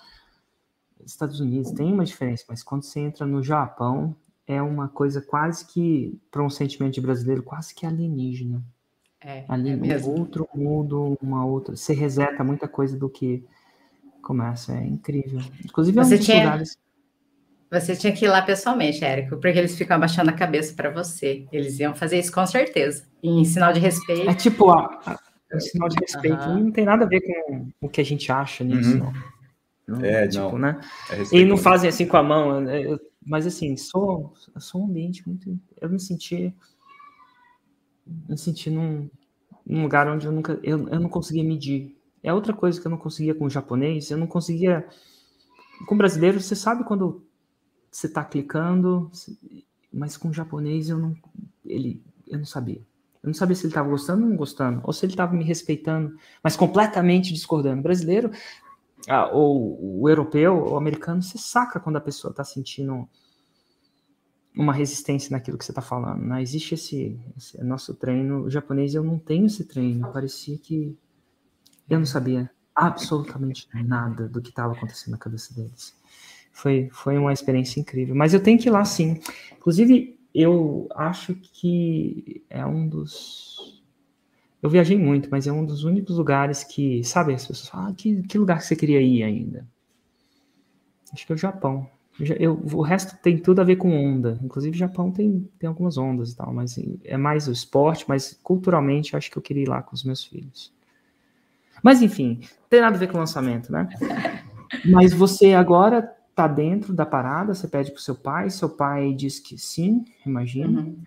Estados 1.05 1.41
Unidos 1.41 1.73
tem 1.73 1.93
uma 1.93 2.05
diferença, 2.05 2.45
mas 2.49 2.63
quando 2.63 2.85
você 2.85 3.01
entra 3.01 3.27
no 3.27 3.43
Japão, 3.43 4.15
é 4.47 4.61
uma 4.63 4.89
coisa 4.89 5.21
quase 5.21 5.67
que, 5.67 6.21
para 6.31 6.43
um 6.43 6.51
sentimento 6.51 6.95
de 6.95 7.01
brasileiro, 7.01 7.43
quase 7.43 7.75
que 7.75 7.87
alienígena. 7.87 8.63
É, 9.25 9.45
Ali 9.49 9.71
é 9.71 9.77
mesmo. 9.77 10.19
outro 10.19 10.49
mundo, 10.55 11.17
uma 11.23 11.45
outra. 11.45 11.77
Você 11.77 11.95
reseta 11.95 12.43
muita 12.43 12.67
coisa 12.67 12.97
do 12.97 13.09
que 13.09 13.45
começa. 14.21 14.73
É 14.73 14.85
incrível. 14.85 15.41
Inclusive, 15.65 15.99
é 15.99 16.05
você 16.05 16.15
um 16.17 16.19
tinha, 16.19 16.45
lugares... 16.45 16.79
Você 17.71 17.97
tinha 17.97 18.13
que 18.13 18.25
ir 18.25 18.29
lá 18.29 18.43
pessoalmente, 18.43 19.05
Érico, 19.05 19.39
porque 19.39 19.59
eles 19.59 19.77
ficam 19.77 19.97
abaixando 19.97 20.31
a 20.31 20.35
cabeça 20.35 20.75
para 20.75 20.91
você. 20.91 21.47
Eles 21.51 21.79
iam 21.81 21.95
fazer 21.95 22.19
isso 22.19 22.31
com 22.31 22.47
certeza. 22.47 23.05
Em 23.23 23.45
sinal 23.45 23.73
de 23.73 23.81
respeito. 23.81 24.29
É 24.29 24.35
tipo, 24.35 24.71
a, 24.71 25.19
é 25.51 25.61
sinal 25.61 25.89
de 25.89 25.97
respeito. 26.01 26.49
Uhum. 26.49 26.65
Não 26.65 26.73
tem 26.73 26.85
nada 26.85 27.05
a 27.05 27.09
ver 27.09 27.21
com 27.21 27.71
o 27.81 27.89
que 27.89 28.01
a 28.01 28.05
gente 28.05 28.31
acha 28.31 28.63
nisso, 28.63 28.99
uhum. 28.99 29.13
não. 29.87 30.05
é, 30.05 30.29
tipo, 30.29 30.53
não. 30.53 30.59
né? 30.59 30.81
É 31.11 31.37
e 31.37 31.45
não 31.45 31.57
fazem 31.57 31.89
assim 31.89 32.07
com 32.07 32.17
a 32.17 32.23
mão. 32.23 32.69
Eu, 32.69 33.01
mas 33.25 33.47
assim, 33.47 33.77
sou, 33.77 34.35
sou 34.59 34.83
um 34.83 34.87
ambiente 34.87 35.27
muito. 35.27 35.59
Eu 35.81 35.89
me 35.89 36.01
senti 36.01 36.55
me 38.29 38.37
senti 38.37 38.71
num, 38.71 39.09
num 39.67 39.83
lugar 39.83 40.09
onde 40.09 40.27
eu 40.27 40.33
nunca 40.33 40.59
eu, 40.63 40.89
eu 40.89 41.01
não 41.01 41.09
conseguia 41.09 41.45
medir. 41.45 41.97
É 42.23 42.33
outra 42.33 42.53
coisa 42.53 42.81
que 42.81 42.87
eu 42.87 42.91
não 42.91 42.99
conseguia 42.99 43.35
com 43.35 43.45
o 43.47 43.51
japonês, 43.51 44.11
eu 44.11 44.19
não 44.19 44.27
conseguia 44.27 44.87
com 45.87 45.95
o 45.95 45.99
brasileiro, 45.99 46.41
você 46.41 46.55
sabe 46.55 46.85
quando 46.85 47.25
você 47.91 48.07
está 48.07 48.25
clicando, 48.25 49.11
mas 49.93 50.17
com 50.17 50.29
o 50.29 50.33
japonês 50.33 50.89
eu 50.89 50.99
não 50.99 51.17
ele 51.65 52.03
eu 52.29 52.39
não 52.39 52.47
sabia. 52.47 52.81
Eu 53.23 53.29
não 53.29 53.35
sabia 53.35 53.55
se 53.55 53.63
ele 53.63 53.71
estava 53.71 53.89
gostando 53.89 54.25
ou 54.25 54.31
não 54.31 54.37
gostando, 54.37 54.81
ou 54.83 54.93
se 54.93 55.05
ele 55.05 55.13
estava 55.13 55.33
me 55.33 55.45
respeitando, 55.45 56.17
mas 56.43 56.57
completamente 56.57 57.33
discordando. 57.33 57.79
O 57.79 57.83
brasileiro, 57.83 58.33
ah, 59.09 59.29
ou 59.29 60.01
o 60.03 60.09
europeu, 60.09 60.57
ou 60.57 60.73
o 60.73 60.77
americano, 60.77 61.23
você 61.23 61.39
saca 61.39 61.79
quando 61.79 61.97
a 61.97 62.01
pessoa 62.01 62.33
está 62.33 62.43
sentindo 62.43 63.09
uma 64.57 64.73
resistência 64.73 65.31
naquilo 65.31 65.57
que 65.57 65.65
você 65.65 65.71
está 65.71 65.83
falando. 65.83 66.23
Né? 66.23 66.43
Existe 66.43 66.75
esse, 66.75 67.19
esse, 67.37 67.63
nosso 67.65 67.95
treino. 67.95 68.43
O 68.43 68.51
japonês 68.51 68.95
eu 68.95 69.03
não 69.03 69.19
tenho 69.19 69.47
esse 69.47 69.65
treino. 69.65 70.13
Parecia 70.13 70.59
que 70.59 70.97
eu 71.89 71.99
não 71.99 72.07
sabia 72.07 72.51
absolutamente 72.75 73.69
nada 73.75 74.29
do 74.29 74.41
que 74.41 74.51
estava 74.51 74.73
acontecendo 74.73 75.13
na 75.13 75.19
cabeça 75.19 75.55
deles. 75.55 75.97
Foi, 76.53 76.89
foi 76.93 77.17
uma 77.17 77.33
experiência 77.33 77.81
incrível. 77.81 78.15
Mas 78.15 78.35
eu 78.35 78.43
tenho 78.43 78.59
que 78.59 78.69
ir 78.69 78.71
lá 78.71 78.85
sim. 78.85 79.21
Inclusive, 79.57 80.19
eu 80.35 80.89
acho 80.95 81.35
que 81.35 82.45
é 82.49 82.65
um 82.65 82.89
dos. 82.89 83.83
Eu 84.63 84.71
viajei 84.71 84.97
muito, 84.97 85.29
mas 85.31 85.47
é 85.47 85.53
um 85.53 85.65
dos 85.65 85.83
únicos 85.83 86.17
lugares 86.17 86.63
que, 86.63 87.03
sabe, 87.03 87.35
as 87.35 87.47
pessoas 87.47 87.69
falam, 87.69 87.89
ah, 87.89 87.95
que, 87.95 88.23
que 88.23 88.39
lugar 88.39 88.59
que 88.59 88.67
você 88.67 88.77
queria 88.77 89.01
ir 89.01 89.25
ainda? 89.25 89.67
Acho 91.13 91.27
que 91.27 91.33
é 91.33 91.35
o 91.35 91.39
Japão. 91.39 91.91
Eu, 92.21 92.61
o 92.73 92.83
resto 92.83 93.17
tem 93.23 93.39
tudo 93.39 93.61
a 93.61 93.65
ver 93.65 93.77
com 93.77 93.91
onda. 93.91 94.39
Inclusive, 94.43 94.77
o 94.77 94.79
Japão 94.79 95.11
tem, 95.11 95.49
tem 95.59 95.67
algumas 95.67 95.97
ondas 95.97 96.33
e 96.33 96.37
tal, 96.37 96.53
mas 96.53 96.79
é 97.05 97.17
mais 97.17 97.49
o 97.49 97.53
esporte, 97.53 98.05
mas 98.07 98.39
culturalmente 98.43 99.17
acho 99.17 99.31
que 99.31 99.37
eu 99.39 99.43
queria 99.43 99.63
ir 99.63 99.69
lá 99.69 99.83
com 99.83 99.95
os 99.95 100.05
meus 100.05 100.25
filhos. 100.25 100.73
Mas 101.83 102.03
enfim, 102.03 102.41
não 102.41 102.69
tem 102.69 102.81
nada 102.81 102.97
a 102.97 102.99
ver 102.99 103.09
com 103.09 103.17
o 103.17 103.21
lançamento, 103.21 103.73
né? 103.73 103.89
Mas 104.87 105.13
você 105.13 105.53
agora 105.53 106.01
tá 106.35 106.49
dentro 106.49 106.95
da 106.95 107.05
parada, 107.05 107.55
você 107.55 107.69
pede 107.69 107.91
pro 107.91 108.01
seu 108.01 108.15
pai, 108.15 108.49
seu 108.49 108.71
pai 108.71 109.13
diz 109.13 109.39
que 109.39 109.59
sim, 109.59 110.05
imagina. 110.25 110.81
Uhum. 110.81 111.03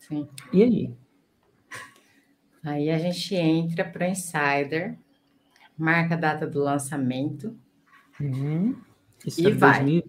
Sim. 0.00 0.28
E 0.52 0.62
aí? 0.62 0.94
Aí 2.62 2.90
a 2.90 2.98
gente 2.98 3.34
entra 3.34 3.84
para 3.84 4.08
Insider, 4.08 4.98
marca 5.78 6.14
a 6.14 6.18
data 6.18 6.46
do 6.46 6.60
lançamento. 6.60 7.56
Uhum. 8.20 8.74
e 9.38 9.46
é 9.46 9.50
vai. 9.50 9.84
2000, 9.84 10.04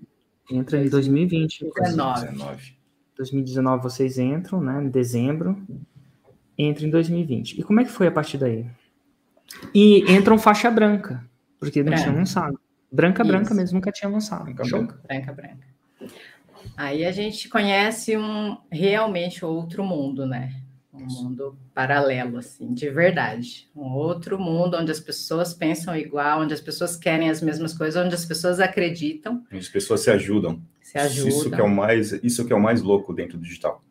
entra 0.49 0.83
em 0.83 0.89
2020. 0.89 1.65
2019. 1.75 2.75
2019 3.17 3.83
vocês 3.83 4.17
entram, 4.17 4.61
né? 4.61 4.83
Em 4.83 4.89
dezembro. 4.89 5.61
Entra 6.57 6.85
em 6.85 6.89
2020. 6.89 7.59
E 7.59 7.63
como 7.63 7.79
é 7.79 7.83
que 7.83 7.91
foi 7.91 8.07
a 8.07 8.11
partir 8.11 8.37
daí? 8.37 8.65
E 9.73 10.11
entram 10.11 10.37
faixa 10.37 10.69
branca, 10.71 11.23
porque 11.59 11.81
não 11.81 11.91
branca. 11.91 12.03
tinha 12.03 12.15
lançado. 12.15 12.59
Branca, 12.91 13.23
Isso. 13.23 13.31
branca 13.31 13.53
mesmo, 13.53 13.75
nunca 13.75 13.91
tinha 13.91 14.09
lançado. 14.09 14.45
Branca, 14.45 14.63
branca. 14.63 15.01
Branca, 15.07 15.33
branca. 15.33 15.67
Aí 16.77 17.05
a 17.05 17.11
gente 17.11 17.47
conhece 17.49 18.17
um 18.17 18.57
realmente 18.71 19.45
outro 19.45 19.83
mundo, 19.83 20.25
né? 20.25 20.53
Um 21.03 21.23
mundo 21.23 21.57
paralelo, 21.73 22.37
assim, 22.37 22.73
de 22.73 22.89
verdade. 22.89 23.69
Um 23.75 23.93
outro 23.93 24.39
mundo 24.39 24.77
onde 24.77 24.91
as 24.91 24.99
pessoas 24.99 25.53
pensam 25.53 25.95
igual, 25.95 26.41
onde 26.41 26.53
as 26.53 26.61
pessoas 26.61 26.95
querem 26.95 27.29
as 27.29 27.41
mesmas 27.41 27.73
coisas, 27.73 28.03
onde 28.03 28.15
as 28.15 28.25
pessoas 28.25 28.59
acreditam. 28.59 29.43
Onde 29.51 29.59
as 29.59 29.69
pessoas 29.69 30.01
se 30.01 30.11
ajudam. 30.11 30.61
Se 30.81 30.97
ajudam. 30.97 31.29
Isso 31.29 31.51
que 31.51 31.61
é 31.61 31.63
o 31.63 31.69
mais, 31.69 32.11
isso 32.23 32.45
que 32.45 32.53
é 32.53 32.55
o 32.55 32.61
mais 32.61 32.81
louco 32.81 33.13
dentro 33.13 33.37
do 33.37 33.43
digital. 33.43 33.83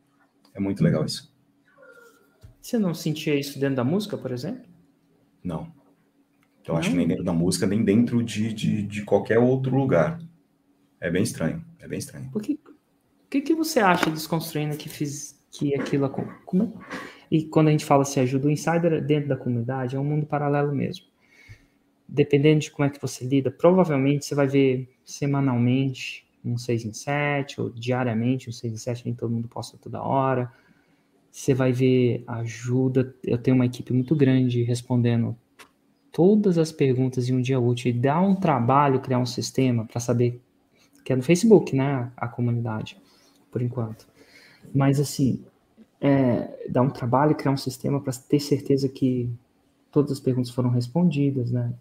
É 0.55 0.61
muito 0.61 0.83
legal 0.83 1.01
uhum. 1.01 1.07
isso. 1.07 1.33
Você 2.61 2.79
não 2.79 2.95
sentia 2.95 3.39
isso 3.39 3.59
dentro 3.59 3.77
da 3.77 3.85
música, 3.85 4.17
por 4.17 4.31
exemplo? 4.31 4.65
Não. 5.43 5.71
Eu 6.67 6.77
acho 6.77 6.91
que 6.91 6.97
nem 6.97 7.07
dentro 7.07 7.25
da 7.25 7.33
música, 7.33 7.67
nem 7.67 7.85
dentro 7.85 8.23
de, 8.23 8.53
de, 8.55 8.83
de 8.83 9.03
qualquer 9.03 9.39
outro 9.39 9.77
lugar. 9.77 10.19
É 10.99 11.11
bem 11.11 11.23
estranho. 11.23 11.63
É 11.79 11.87
bem 11.87 11.99
estranho. 11.99 12.31
Por 12.31 12.41
que, 12.41 12.55
o 12.55 13.29
que, 13.29 13.43
que 13.43 13.55
você 13.55 13.81
acha 13.81 14.11
desconstruindo 14.11 14.75
que 14.77 14.89
fiz, 14.89 15.34
que 15.55 15.73
aquilo 15.75 16.11
como 16.45 16.75
e 17.31 17.45
quando 17.45 17.69
a 17.69 17.71
gente 17.71 17.85
fala 17.85 18.05
se 18.05 18.19
ajuda 18.19 18.49
o 18.49 18.51
insider 18.51 19.03
dentro 19.05 19.29
da 19.29 19.37
comunidade 19.37 19.97
é 19.97 19.99
um 19.99 20.05
mundo 20.05 20.27
paralelo 20.27 20.75
mesmo. 20.75 21.07
Dependendo 22.07 22.61
de 22.61 22.71
como 22.71 22.87
é 22.87 22.91
que 22.91 23.01
você 23.01 23.25
lida 23.25 23.51
provavelmente 23.51 24.27
você 24.27 24.35
vai 24.35 24.49
ver 24.49 24.89
semanalmente 25.05 26.27
um 26.45 26.59
6 26.59 26.85
em 26.85 26.93
7 26.93 27.61
ou 27.61 27.71
diariamente 27.71 28.49
um 28.49 28.53
6 28.53 28.73
em 28.73 28.77
7 28.77 29.05
nem 29.07 29.15
todo 29.15 29.33
mundo 29.33 29.49
posta 29.49 29.79
toda 29.79 30.03
hora. 30.03 30.53
Você 31.31 31.55
vai 31.55 31.73
ver 31.73 32.25
ajuda 32.27 33.15
eu 33.23 33.39
tenho 33.39 33.55
uma 33.55 33.67
equipe 33.67 33.93
muito 33.93 34.15
grande 34.15 34.63
respondendo 34.65 35.37
todas 36.13 36.59
as 36.59 36.73
perguntas 36.73 37.29
em 37.29 37.35
um 37.35 37.41
dia 37.41 37.61
útil 37.61 37.91
e 37.91 37.95
dá 37.95 38.21
um 38.21 38.35
trabalho 38.35 39.01
criar 39.01 39.19
um 39.19 39.27
sistema 39.27 39.85
para 39.85 40.01
saber 40.01 40.41
que 41.05 41.13
é 41.13 41.17
no 41.17 41.23
Facebook 41.23 41.75
né 41.75 42.13
a 42.17 42.29
comunidade 42.29 42.97
por 43.51 43.63
enquanto 43.63 44.14
mas, 44.73 45.01
assim, 45.01 45.45
é, 46.01 46.69
dá 46.69 46.83
um 46.83 46.91
trabalho 46.91 47.35
criar 47.35 47.53
um 47.53 47.57
sistema 47.57 48.01
para 48.01 48.13
ter 48.13 48.41
certeza 48.41 48.89
que 48.89 49.31
todas 49.91 50.13
as 50.13 50.21
perguntas 50.21 50.51
foram 50.51 50.71
respondidas, 50.71 51.51
né? 51.51 51.73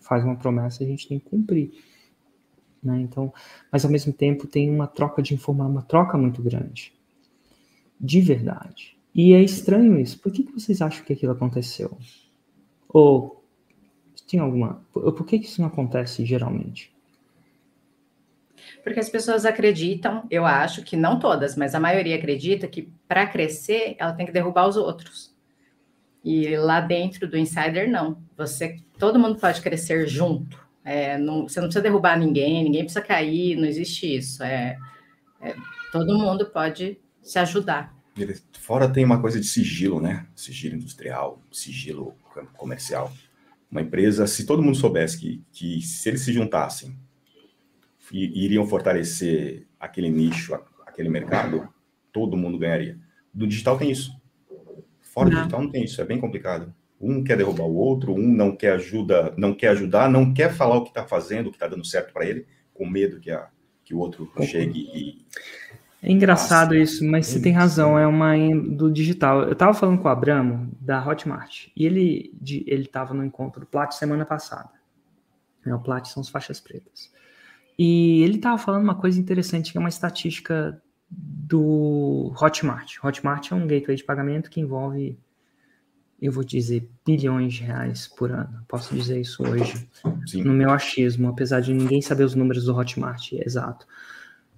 Faz 0.00 0.24
uma 0.24 0.36
promessa, 0.36 0.82
a 0.82 0.86
gente 0.86 1.08
tem 1.08 1.18
que 1.18 1.28
cumprir. 1.28 1.72
Né? 2.82 3.00
Então, 3.00 3.32
mas 3.70 3.84
ao 3.84 3.90
mesmo 3.90 4.12
tempo 4.12 4.46
tem 4.46 4.70
uma 4.70 4.86
troca 4.86 5.22
de 5.22 5.34
informação, 5.34 5.70
uma 5.70 5.82
troca 5.82 6.16
muito 6.16 6.42
grande. 6.42 6.92
De 8.00 8.20
verdade. 8.20 8.96
E 9.14 9.34
é 9.34 9.42
estranho 9.42 9.98
isso. 9.98 10.18
Por 10.18 10.32
que, 10.32 10.44
que 10.44 10.52
vocês 10.52 10.80
acham 10.80 11.04
que 11.04 11.12
aquilo 11.12 11.32
aconteceu? 11.32 11.96
Ou 12.88 13.44
tem 14.26 14.40
alguma. 14.40 14.82
Por 14.92 15.26
que, 15.26 15.38
que 15.38 15.46
isso 15.46 15.60
não 15.60 15.68
acontece 15.68 16.24
geralmente? 16.24 16.92
Porque 18.82 19.00
as 19.00 19.08
pessoas 19.08 19.44
acreditam, 19.44 20.26
eu 20.30 20.44
acho 20.44 20.82
que 20.82 20.96
não 20.96 21.18
todas, 21.18 21.56
mas 21.56 21.74
a 21.74 21.80
maioria 21.80 22.16
acredita 22.16 22.66
que 22.66 22.92
para 23.06 23.26
crescer 23.26 23.96
ela 23.98 24.12
tem 24.12 24.26
que 24.26 24.32
derrubar 24.32 24.68
os 24.68 24.76
outros. 24.76 25.34
E 26.24 26.56
lá 26.56 26.80
dentro 26.80 27.26
do 27.28 27.36
insider 27.36 27.90
não. 27.90 28.22
Você, 28.36 28.76
todo 28.98 29.18
mundo 29.18 29.38
pode 29.38 29.60
crescer 29.60 30.06
junto. 30.06 30.58
É, 30.84 31.18
não, 31.18 31.48
você 31.48 31.60
não 31.60 31.68
precisa 31.68 31.82
derrubar 31.82 32.18
ninguém, 32.18 32.64
ninguém 32.64 32.82
precisa 32.82 33.04
cair, 33.04 33.56
não 33.56 33.66
existe 33.66 34.16
isso. 34.16 34.42
É, 34.42 34.76
é, 35.40 35.54
todo 35.92 36.18
mundo 36.18 36.46
pode 36.46 36.98
se 37.22 37.38
ajudar. 37.38 37.94
Fora 38.58 38.88
tem 38.88 39.04
uma 39.04 39.20
coisa 39.20 39.40
de 39.40 39.46
sigilo, 39.46 40.00
né? 40.00 40.26
Sigilo 40.34 40.76
industrial, 40.76 41.40
sigilo 41.50 42.14
comercial. 42.56 43.12
Uma 43.70 43.82
empresa, 43.82 44.26
se 44.26 44.44
todo 44.44 44.62
mundo 44.62 44.76
soubesse 44.76 45.18
que, 45.18 45.42
que 45.52 45.80
se 45.80 46.08
eles 46.08 46.22
se 46.22 46.32
juntassem 46.32 46.98
iriam 48.12 48.66
fortalecer 48.66 49.66
aquele 49.78 50.10
nicho, 50.10 50.58
aquele 50.86 51.08
mercado, 51.08 51.68
todo 52.12 52.36
mundo 52.36 52.58
ganharia. 52.58 52.98
Do 53.32 53.46
digital 53.46 53.78
tem 53.78 53.90
isso. 53.90 54.12
Fora 55.00 55.30
do 55.30 55.36
digital 55.36 55.62
não 55.62 55.70
tem 55.70 55.84
isso, 55.84 56.00
é 56.00 56.04
bem 56.04 56.20
complicado. 56.20 56.74
Um 57.00 57.24
quer 57.24 57.36
derrubar 57.36 57.64
o 57.64 57.74
outro, 57.74 58.12
um 58.12 58.28
não 58.28 58.54
quer 58.54 58.72
ajuda, 58.72 59.32
não 59.36 59.54
quer 59.54 59.68
ajudar, 59.68 60.10
não 60.10 60.34
quer 60.34 60.52
falar 60.52 60.76
o 60.76 60.82
que 60.82 60.90
está 60.90 61.04
fazendo, 61.04 61.46
o 61.46 61.50
que 61.50 61.56
está 61.56 61.66
dando 61.66 61.84
certo 61.84 62.12
para 62.12 62.26
ele, 62.26 62.46
com 62.74 62.86
medo 62.86 63.18
que, 63.18 63.30
a, 63.30 63.48
que 63.84 63.94
o 63.94 63.98
outro 63.98 64.30
chegue 64.42 64.80
e 64.92 65.24
é 66.02 66.10
engraçado 66.10 66.74
isso, 66.74 67.04
mas 67.04 67.26
você 67.26 67.40
tem 67.40 67.52
razão, 67.52 67.98
é 67.98 68.06
uma 68.06 68.32
do 68.54 68.90
digital. 68.90 69.42
Eu 69.42 69.52
estava 69.52 69.74
falando 69.74 69.98
com 70.00 70.08
o 70.08 70.10
Abramo, 70.10 70.70
da 70.80 71.06
Hotmart, 71.06 71.68
e 71.76 71.84
ele 71.84 72.32
ele 72.66 72.84
estava 72.84 73.12
no 73.12 73.22
encontro 73.22 73.60
do 73.60 73.66
Plat 73.66 73.92
semana 73.92 74.24
passada. 74.24 74.70
É, 75.66 75.74
o 75.74 75.78
Plat 75.78 76.06
são 76.06 76.22
as 76.22 76.30
faixas 76.30 76.58
pretas. 76.58 77.12
E 77.82 78.22
ele 78.24 78.36
estava 78.36 78.58
falando 78.58 78.82
uma 78.82 78.94
coisa 78.94 79.18
interessante, 79.18 79.72
que 79.72 79.78
é 79.78 79.80
uma 79.80 79.88
estatística 79.88 80.78
do 81.10 82.30
Hotmart. 82.38 83.02
Hotmart 83.02 83.50
é 83.50 83.54
um 83.54 83.66
gateway 83.66 83.96
de 83.96 84.04
pagamento 84.04 84.50
que 84.50 84.60
envolve, 84.60 85.18
eu 86.20 86.30
vou 86.30 86.44
dizer, 86.44 86.90
bilhões 87.06 87.54
de 87.54 87.62
reais 87.62 88.06
por 88.06 88.30
ano. 88.32 88.62
Posso 88.68 88.94
dizer 88.94 89.18
isso 89.18 89.42
hoje, 89.42 89.88
Sim. 90.26 90.42
no 90.42 90.52
meu 90.52 90.68
achismo, 90.68 91.28
apesar 91.30 91.60
de 91.60 91.72
ninguém 91.72 92.02
saber 92.02 92.24
os 92.24 92.34
números 92.34 92.66
do 92.66 92.76
Hotmart, 92.76 93.32
é 93.32 93.46
exato. 93.46 93.86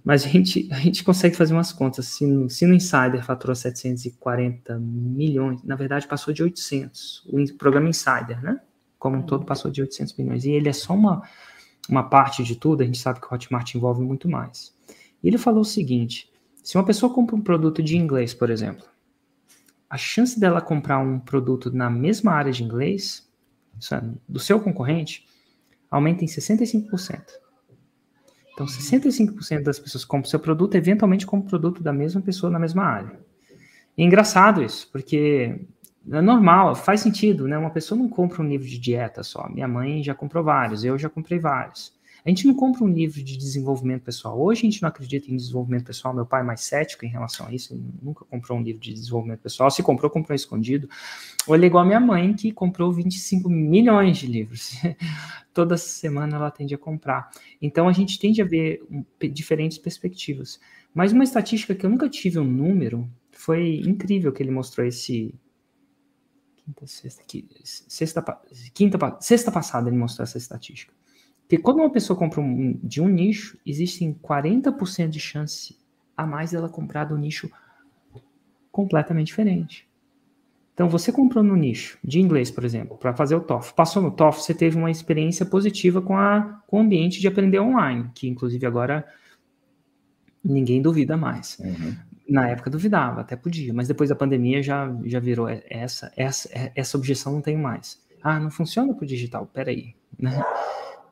Mas 0.03 0.25
a 0.25 0.27
gente, 0.27 0.67
a 0.69 0.79
gente 0.79 1.01
consegue 1.01 1.37
fazer 1.37 1.53
umas 1.53 1.71
contas. 1.71 2.07
Se 2.07 2.25
no, 2.25 2.49
se 2.49 2.65
no 2.65 2.73
Insider 2.73 3.23
faturou 3.23 3.55
740 3.55 4.77
milhões, 4.79 5.63
na 5.63 5.77
verdade 5.77 6.09
passou 6.09 6.33
de 6.33 6.43
800. 6.43 7.25
O 7.27 7.57
programa 7.57 7.87
Insider, 7.87 8.43
né? 8.43 8.59
Como 8.99 9.15
um 9.15 9.21
todo, 9.21 9.45
passou 9.45 9.71
de 9.71 9.79
800 9.79 10.17
milhões. 10.17 10.43
E 10.43 10.51
ele 10.51 10.67
é 10.67 10.73
só 10.73 10.93
uma 10.93 11.23
uma 11.89 12.03
parte 12.03 12.43
de 12.43 12.55
tudo, 12.55 12.81
a 12.81 12.85
gente 12.85 12.97
sabe 12.97 13.19
que 13.19 13.27
o 13.27 13.33
Hotmart 13.33 13.75
envolve 13.75 14.01
muito 14.01 14.29
mais. 14.29 14.73
E 15.21 15.27
ele 15.27 15.37
falou 15.37 15.61
o 15.61 15.65
seguinte: 15.65 16.31
se 16.63 16.77
uma 16.77 16.85
pessoa 16.85 17.13
compra 17.13 17.35
um 17.35 17.41
produto 17.41 17.83
de 17.83 17.97
inglês, 17.97 18.33
por 18.33 18.49
exemplo, 18.49 18.85
a 19.89 19.97
chance 19.97 20.39
dela 20.39 20.61
comprar 20.61 20.99
um 20.99 21.19
produto 21.19 21.71
na 21.71 21.89
mesma 21.89 22.31
área 22.31 22.51
de 22.51 22.63
inglês, 22.63 23.29
é, 23.91 24.01
do 24.27 24.39
seu 24.39 24.59
concorrente, 24.59 25.27
aumenta 25.89 26.23
em 26.23 26.27
65%. 26.27 27.21
Então, 28.53 28.65
65% 28.67 29.63
das 29.63 29.79
pessoas 29.79 30.05
compram 30.05 30.29
seu 30.29 30.39
produto, 30.39 30.75
eventualmente 30.75 31.25
compram 31.25 31.47
produto 31.47 31.83
da 31.83 31.91
mesma 31.91 32.21
pessoa 32.21 32.51
na 32.51 32.59
mesma 32.59 32.83
área. 32.83 33.19
E 33.97 34.03
é 34.03 34.05
engraçado 34.05 34.63
isso, 34.63 34.89
porque 34.91 35.67
é 36.11 36.21
normal, 36.21 36.75
faz 36.75 37.01
sentido, 37.01 37.47
né? 37.47 37.57
Uma 37.57 37.69
pessoa 37.69 37.97
não 37.97 38.09
compra 38.09 38.41
um 38.41 38.47
livro 38.47 38.67
de 38.67 38.77
dieta 38.77 39.23
só. 39.23 39.47
Minha 39.49 39.67
mãe 39.67 40.03
já 40.03 40.13
comprou 40.13 40.43
vários, 40.43 40.83
eu 40.83 40.97
já 40.97 41.09
comprei 41.09 41.39
vários. 41.39 41.93
A 42.25 42.29
gente 42.29 42.47
não 42.47 42.53
compra 42.53 42.85
um 42.85 42.87
livro 42.87 43.21
de 43.21 43.37
desenvolvimento 43.37 44.03
pessoal. 44.03 44.39
Hoje 44.41 44.61
a 44.61 44.63
gente 44.63 44.81
não 44.81 44.87
acredita 44.87 45.29
em 45.29 45.35
desenvolvimento 45.35 45.83
pessoal. 45.83 46.13
Meu 46.13 46.25
pai 46.25 46.39
é 46.39 46.43
mais 46.43 46.61
cético 46.61 47.05
em 47.05 47.09
relação 47.09 47.47
a 47.47 47.53
isso. 47.53 47.73
Ele 47.73 47.83
nunca 48.01 48.23
comprou 48.23 48.57
um 48.57 48.61
livro 48.61 48.81
de 48.81 48.93
desenvolvimento 48.93 49.41
pessoal. 49.41 49.69
Se 49.69 49.83
comprou, 49.83 50.09
comprou 50.09 50.33
escondido. 50.33 50.87
Ou 51.45 51.53
ele 51.53 51.65
é 51.65 51.67
igual 51.67 51.83
a 51.83 51.85
minha 51.85 51.99
mãe, 51.99 52.33
que 52.33 52.53
comprou 52.53 52.93
25 52.93 53.49
milhões 53.49 54.17
de 54.17 54.27
livros. 54.27 54.71
Toda 55.53 55.75
semana 55.75 56.37
ela 56.37 56.49
tende 56.49 56.73
a 56.73 56.77
comprar. 56.77 57.29
Então 57.61 57.89
a 57.89 57.91
gente 57.91 58.17
tende 58.17 58.41
a 58.41 58.45
ver 58.45 58.81
diferentes 59.33 59.77
perspectivas. 59.77 60.61
Mas 60.93 61.11
uma 61.11 61.25
estatística 61.25 61.75
que 61.75 61.85
eu 61.85 61.89
nunca 61.89 62.07
tive 62.07 62.39
um 62.39 62.45
número 62.45 63.09
foi 63.31 63.81
incrível 63.85 64.31
que 64.31 64.41
ele 64.41 64.51
mostrou 64.51 64.87
esse 64.87 65.35
quinta, 66.65 66.87
sexta, 66.87 67.23
sexta, 67.63 68.41
quinta, 68.73 69.17
sexta 69.19 69.51
passada 69.51 69.89
ele 69.89 69.97
mostrou 69.97 70.23
essa 70.23 70.37
estatística. 70.37 70.93
Que 71.47 71.57
quando 71.57 71.79
uma 71.79 71.89
pessoa 71.89 72.17
compra 72.17 72.41
um, 72.41 72.79
de 72.81 73.01
um 73.01 73.07
nicho, 73.07 73.57
existem 73.65 74.13
40% 74.13 75.09
de 75.09 75.19
chance 75.19 75.77
a 76.15 76.25
mais 76.25 76.51
dela 76.51 76.69
comprar 76.69 77.05
do 77.05 77.17
nicho 77.17 77.51
completamente 78.71 79.27
diferente. 79.27 79.87
Então, 80.73 80.89
você 80.89 81.11
comprou 81.11 81.43
no 81.43 81.55
nicho 81.55 81.99
de 82.03 82.19
inglês, 82.19 82.49
por 82.49 82.65
exemplo, 82.65 82.97
para 82.97 83.13
fazer 83.13 83.35
o 83.35 83.41
TOEFL. 83.41 83.75
Passou 83.75 84.01
no 84.01 84.09
TOEFL, 84.09 84.39
você 84.39 84.53
teve 84.55 84.75
uma 84.75 84.89
experiência 84.89 85.45
positiva 85.45 86.01
com, 86.01 86.17
a, 86.17 86.63
com 86.65 86.77
o 86.77 86.79
ambiente 86.81 87.21
de 87.21 87.27
aprender 87.27 87.59
online, 87.59 88.09
que 88.15 88.27
inclusive 88.27 88.65
agora 88.65 89.05
ninguém 90.43 90.81
duvida 90.81 91.15
mais. 91.15 91.59
Uhum. 91.59 91.95
Na 92.33 92.49
época 92.49 92.67
duvidava, 92.67 93.21
até 93.21 93.35
podia, 93.35 93.71
mas 93.75 93.87
depois 93.87 94.09
da 94.09 94.15
pandemia 94.15 94.63
já, 94.63 94.91
já 95.05 95.19
virou 95.19 95.47
essa, 95.69 96.11
essa, 96.17 96.49
essa 96.73 96.97
objeção 96.97 97.31
não 97.31 97.41
tem 97.41 97.55
mais. 97.55 98.01
Ah, 98.23 98.39
não 98.39 98.49
funciona 98.49 98.91
para 98.91 99.03
o 99.03 99.07
digital, 99.07 99.45
peraí. 99.45 99.93
Né? 100.19 100.43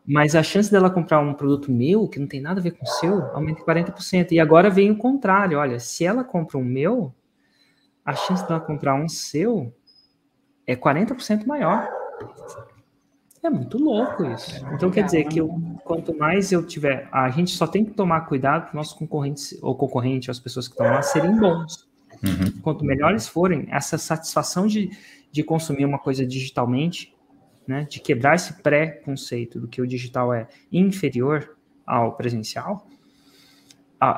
Mas 0.04 0.36
a 0.36 0.42
chance 0.42 0.72
dela 0.72 0.90
comprar 0.90 1.20
um 1.20 1.36
produto 1.36 1.72
meu, 1.72 2.08
que 2.08 2.20
não 2.20 2.26
tem 2.26 2.42
nada 2.42 2.60
a 2.60 2.64
ver 2.64 2.72
com 2.72 2.84
o 2.84 2.88
seu, 2.88 3.22
aumenta 3.36 3.62
em 3.62 3.64
40%. 3.64 4.32
E 4.32 4.40
agora 4.40 4.68
vem 4.68 4.90
o 4.90 4.98
contrário, 4.98 5.60
olha, 5.60 5.80
se 5.80 6.04
ela 6.04 6.24
compra 6.24 6.58
um 6.58 6.64
meu, 6.64 7.14
a 8.04 8.16
chance 8.16 8.44
dela 8.48 8.60
comprar 8.60 8.96
um 8.96 9.08
seu 9.08 9.72
é 10.66 10.76
40% 10.76 11.46
maior. 11.46 11.88
É 13.44 13.50
muito 13.52 13.78
louco 13.78 14.26
isso. 14.26 14.66
Então 14.74 14.90
quer 14.90 15.04
dizer 15.06 15.26
que 15.26 15.40
eu, 15.40 15.56
quanto 15.92 16.18
mais 16.18 16.54
eu 16.54 16.66
tiver, 16.66 17.10
a 17.12 17.30
gente 17.30 17.52
só 17.52 17.68
tem 17.68 17.84
que 17.84 17.92
tomar 17.92 18.22
cuidado 18.22 18.68
para 18.68 18.74
nossos 18.74 18.94
concorrentes 18.94 19.60
ou 19.62 19.76
concorrente, 19.76 20.32
as 20.32 20.40
pessoas 20.40 20.66
que 20.66 20.74
estão 20.74 20.88
lá 20.88 21.02
serem 21.02 21.36
bons. 21.38 21.86
Uhum. 22.24 22.62
Quanto 22.62 22.86
melhores 22.86 23.28
forem, 23.28 23.68
essa 23.70 23.98
satisfação 23.98 24.68
de, 24.68 24.90
de 25.30 25.44
consumir 25.44 25.84
uma 25.84 26.00
coisa 26.00 26.26
digitalmente, 26.26 27.14
né, 27.68 27.86
de 27.90 28.00
quebrar 28.00 28.36
esse 28.36 28.54
pré-conceito 28.62 29.60
do 29.60 29.68
que 29.68 29.82
o 29.82 29.88
digital 29.88 30.34
é 30.34 30.48
inferior 30.72 31.58
ao 31.86 32.14
presencial, 32.16 32.88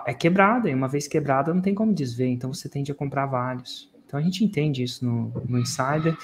é 0.05 0.13
quebrada, 0.13 0.69
e 0.69 0.75
uma 0.75 0.87
vez 0.87 1.07
quebrada 1.07 1.51
não 1.51 1.61
tem 1.61 1.73
como 1.73 1.91
desver, 1.91 2.27
então 2.27 2.53
você 2.53 2.69
tende 2.69 2.91
a 2.91 2.95
comprar 2.95 3.25
vários. 3.25 3.91
Então 4.05 4.19
a 4.19 4.23
gente 4.23 4.45
entende 4.45 4.83
isso 4.83 5.03
no, 5.03 5.33
no 5.49 5.57
Insider, 5.57 6.15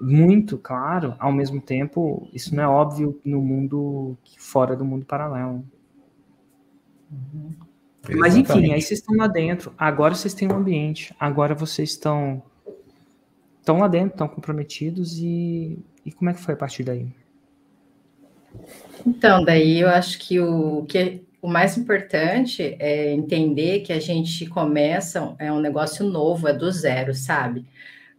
muito 0.00 0.58
claro, 0.58 1.14
ao 1.18 1.32
mesmo 1.32 1.60
tempo, 1.60 2.28
isso 2.32 2.54
não 2.54 2.62
é 2.62 2.68
óbvio 2.68 3.20
no 3.24 3.40
mundo 3.40 4.16
fora 4.38 4.76
do 4.76 4.84
mundo 4.84 5.04
paralelo. 5.04 5.64
Uhum. 7.10 7.52
Mas 8.16 8.36
enfim, 8.36 8.72
aí 8.72 8.82
vocês 8.82 9.00
estão 9.00 9.16
lá 9.16 9.26
dentro, 9.26 9.72
agora 9.78 10.14
vocês 10.14 10.34
têm 10.34 10.48
um 10.48 10.56
ambiente, 10.56 11.14
agora 11.18 11.54
vocês 11.54 11.90
estão 11.90 12.42
estão 13.58 13.78
lá 13.78 13.88
dentro, 13.88 14.10
estão 14.10 14.28
comprometidos 14.28 15.18
e, 15.18 15.78
e 16.04 16.12
como 16.12 16.28
é 16.28 16.34
que 16.34 16.40
foi 16.40 16.52
a 16.52 16.56
partir 16.56 16.82
daí? 16.82 17.06
Então, 19.06 19.42
daí 19.42 19.80
eu 19.80 19.88
acho 19.88 20.18
que 20.18 20.38
o 20.38 20.84
que 20.84 21.22
o 21.40 21.48
mais 21.48 21.76
importante 21.76 22.76
é 22.78 23.12
entender 23.12 23.80
que 23.80 23.92
a 23.92 24.00
gente 24.00 24.46
começa 24.46 25.34
é 25.38 25.52
um 25.52 25.60
negócio 25.60 26.08
novo, 26.08 26.48
é 26.48 26.52
do 26.52 26.70
zero, 26.70 27.14
sabe? 27.14 27.66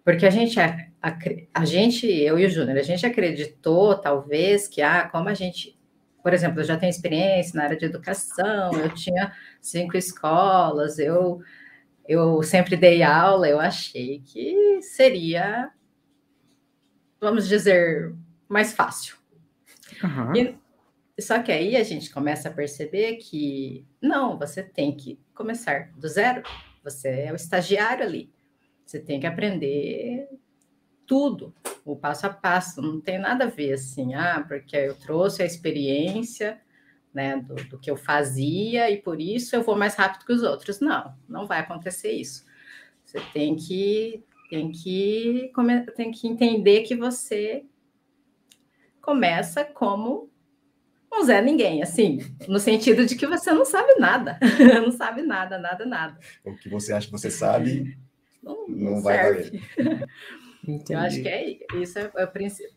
Porque 0.04 0.26
a 0.26 0.30
gente 0.30 0.60
a, 1.06 1.16
a 1.62 1.66
gente, 1.66 2.08
eu 2.08 2.40
e 2.40 2.48
o 2.48 2.50
Júnior, 2.50 2.80
a 2.80 2.82
gente 2.82 3.06
acreditou, 3.06 3.96
talvez, 3.96 4.68
que, 4.68 4.82
ah, 4.82 5.08
como 5.08 5.30
a 5.30 5.36
gente, 5.36 5.78
por 6.24 6.34
exemplo, 6.34 6.62
eu 6.62 6.64
já 6.64 6.78
tenho 6.78 6.90
experiência 6.90 7.56
na 7.56 7.66
área 7.66 7.78
de 7.78 7.86
educação, 7.86 8.74
eu 8.74 8.92
tinha 8.92 9.32
cinco 9.62 9.96
escolas, 9.96 10.98
eu, 10.98 11.40
eu 12.08 12.42
sempre 12.42 12.76
dei 12.76 13.04
aula, 13.04 13.48
eu 13.48 13.60
achei 13.60 14.24
que 14.26 14.82
seria, 14.82 15.70
vamos 17.22 17.48
dizer, 17.48 18.12
mais 18.50 18.74
fácil. 18.74 19.16
Uhum. 20.04 20.36
E, 20.36 21.22
só 21.22 21.40
que 21.40 21.52
aí 21.52 21.76
a 21.78 21.84
gente 21.84 22.10
começa 22.10 22.50
a 22.50 22.54
perceber 22.54 23.18
que, 23.18 23.86
não, 24.02 24.40
você 24.40 24.64
tem 24.64 24.92
que 24.98 25.20
começar 25.36 25.92
do 25.96 26.08
zero, 26.08 26.42
você 26.84 27.10
é 27.10 27.32
o 27.32 27.36
estagiário 27.36 28.04
ali. 28.04 28.34
Você 28.84 29.00
tem 29.00 29.20
que 29.20 29.28
aprender 29.28 30.28
tudo, 31.06 31.54
o 31.84 31.96
passo 31.96 32.26
a 32.26 32.30
passo, 32.30 32.82
não 32.82 33.00
tem 33.00 33.20
nada 33.20 33.46
a 33.46 33.50
ver 33.50 33.74
assim, 33.74 34.14
ah, 34.14 34.44
porque 34.48 34.76
eu 34.76 34.96
trouxe 34.96 35.44
a 35.44 35.46
experiência 35.46 36.60
né, 37.14 37.38
do, 37.38 37.56
do, 37.56 37.80
que 37.80 37.90
eu 37.90 37.96
fazia 37.96 38.92
e 38.92 39.02
por 39.02 39.22
isso 39.22 39.56
eu 39.56 39.64
vou 39.64 39.78
mais 39.78 39.96
rápido 39.96 40.26
que 40.26 40.34
os 40.34 40.44
outros. 40.44 40.82
Não, 40.82 41.16
não 41.30 41.48
vai 41.48 41.60
acontecer 41.60 42.12
isso. 42.12 42.46
Você 43.06 43.20
tem 43.34 43.56
que 43.56 44.24
tem 44.50 44.72
que 44.72 45.52
tem 45.96 46.12
que 46.12 46.28
entender 46.28 46.82
que 46.82 46.96
você 46.96 47.66
começa 49.02 49.64
como 49.64 50.30
um 51.14 51.24
Zé 51.24 51.42
Ninguém, 51.42 51.82
assim, 51.82 52.20
no 52.48 52.60
sentido 52.60 53.06
de 53.06 53.16
que 53.16 53.26
você 53.26 53.54
não 53.54 53.64
sabe 53.64 53.96
nada, 53.98 54.38
não 54.84 54.92
sabe 54.92 55.22
nada, 55.22 55.58
nada, 55.58 55.86
nada. 55.86 56.20
O 56.44 56.54
que 56.54 56.68
você 56.68 56.92
acha 56.92 57.06
que 57.06 57.14
você 57.14 57.32
sabe 57.32 57.98
não, 58.44 58.68
não, 58.68 58.92
não 58.92 59.02
vai 59.02 59.18
valer. 59.18 59.62
Entendi. 60.68 60.94
Eu 60.94 61.00
acho 61.00 61.22
que 61.22 61.28
é 61.28 61.58
isso 61.76 62.00
é, 62.00 62.12
é 62.16 62.24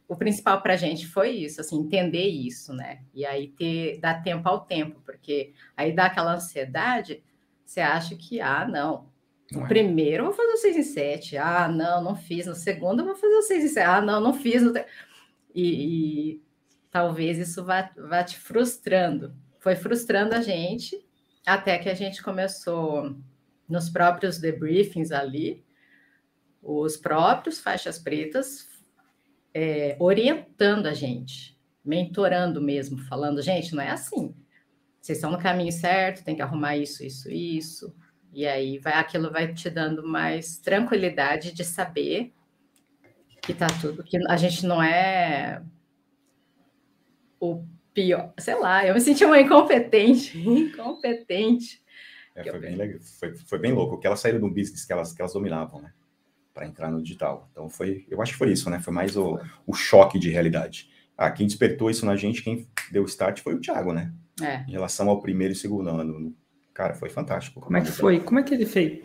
o, 0.09 0.17
principal 0.17 0.61
para 0.61 0.75
a 0.75 0.77
gente 0.77 1.07
foi 1.07 1.31
isso, 1.31 1.61
assim, 1.61 1.79
entender 1.79 2.27
isso, 2.27 2.73
né? 2.73 3.01
E 3.15 3.25
aí 3.25 3.49
ter 3.49 3.99
dar 3.99 4.23
tempo 4.23 4.49
ao 4.49 4.61
tempo, 4.61 5.01
porque 5.05 5.53
aí 5.77 5.93
dá 5.93 6.07
aquela 6.07 6.35
ansiedade, 6.35 7.23
você 7.65 7.81
acha 7.81 8.17
que 8.17 8.41
ah, 8.41 8.67
não. 8.67 9.09
No 9.51 9.65
é. 9.65 9.69
primeiro 9.69 10.25
eu 10.25 10.27
vou 10.27 10.35
fazer 10.35 10.53
o 10.53 10.57
6 10.59 10.77
em 10.77 10.83
7. 10.83 11.37
Ah, 11.39 11.69
não, 11.69 12.03
não 12.03 12.17
fiz. 12.17 12.47
No 12.47 12.55
segundo 12.55 13.01
eu 13.01 13.07
vou 13.07 13.17
fazer 13.17 13.35
o 13.35 13.43
6 13.43 13.65
em 13.65 13.69
7. 13.69 13.87
Ah, 13.87 14.01
não, 14.01 14.21
não 14.21 14.35
fiz. 14.35 14.63
E, 15.55 16.35
e 16.35 16.43
talvez 16.91 17.39
isso 17.39 17.65
vá, 17.65 17.91
vá 17.97 18.23
te 18.23 18.39
frustrando. 18.39 19.35
Foi 19.59 19.75
frustrando 19.75 20.35
a 20.35 20.41
gente 20.41 21.03
até 21.47 21.79
que 21.79 21.89
a 21.89 21.95
gente 21.95 22.23
começou 22.23 23.17
nos 23.69 23.89
próprios 23.89 24.39
debriefings 24.39 25.13
ali, 25.13 25.65
os 26.63 26.97
próprios 26.97 27.61
faixas 27.61 27.99
pretas 27.99 28.69
é, 29.55 29.97
orientando 29.99 30.87
a 30.87 30.95
gente, 30.95 31.59
mentorando 31.85 32.61
mesmo, 32.61 32.99
falando, 32.99 33.43
gente, 33.43 33.75
não 33.75 33.83
é 33.83 33.91
assim. 33.91 34.35
Vocês 35.01 35.19
estão 35.19 35.31
no 35.31 35.39
caminho 35.39 35.73
certo, 35.73 36.25
tem 36.25 36.37
que 36.37 36.43
arrumar 36.43 36.77
isso, 36.77 37.05
isso, 37.05 37.31
isso. 37.31 37.95
E 38.33 38.47
aí 38.47 38.79
vai, 38.79 38.93
aquilo 38.95 39.31
vai 39.31 39.53
te 39.53 39.71
dando 39.71 40.07
mais 40.07 40.59
tranquilidade 40.59 41.53
de 41.53 41.65
saber 41.65 42.33
que 43.43 43.55
tá 43.55 43.67
tudo, 43.81 44.05
que 44.05 44.19
a 44.29 44.37
gente 44.37 44.67
não 44.67 44.83
é 44.83 45.63
o 47.41 47.65
pior, 47.95 48.33
sei 48.39 48.55
lá, 48.57 48.87
eu 48.87 48.95
me 48.95 49.01
senti 49.01 49.25
uma 49.25 49.41
incompetente, 49.41 50.39
incompetente. 50.47 51.83
É, 52.35 52.45
foi, 52.45 52.61
bem 52.61 52.99
foi, 53.01 53.35
foi, 53.35 53.59
bem 53.59 53.73
louco, 53.73 53.99
que 53.99 54.07
elas 54.07 54.21
saíram 54.21 54.39
do 54.39 54.51
business 54.51 54.85
que 54.85 54.93
elas, 54.93 55.13
que 55.13 55.23
elas 55.23 55.33
dominavam, 55.33 55.81
né? 55.81 55.93
Para 56.59 56.67
entrar 56.67 56.91
no 56.91 57.01
digital. 57.01 57.49
Então 57.53 57.69
foi, 57.69 58.05
eu 58.11 58.21
acho 58.21 58.33
que 58.33 58.39
foi 58.39 58.51
isso, 58.51 58.69
né? 58.69 58.81
Foi 58.81 58.93
mais 58.93 59.17
o, 59.17 59.39
o 59.65 59.73
choque 59.73 60.19
de 60.19 60.29
realidade. 60.29 60.91
Ah, 61.17 61.31
quem 61.31 61.47
despertou 61.47 61.89
isso 61.89 62.05
na 62.05 62.17
gente, 62.17 62.43
quem 62.43 62.67
deu 62.91 63.05
start 63.05 63.41
foi 63.41 63.55
o 63.55 63.61
Thiago, 63.61 63.93
né? 63.93 64.13
É. 64.43 64.65
Em 64.67 64.73
relação 64.73 65.09
ao 65.09 65.21
primeiro 65.21 65.53
e 65.53 65.57
segundo 65.57 65.89
ano. 65.89 66.35
Cara, 66.75 66.95
foi 66.95 67.11
fantástico. 67.11 67.61
Como 67.61 67.77
é 67.77 67.81
que 67.81 67.93
foi? 67.93 68.19
Como 68.21 68.41
é 68.41 68.43
que 68.43 68.55
ele 68.55 68.67
fez? 68.67 69.03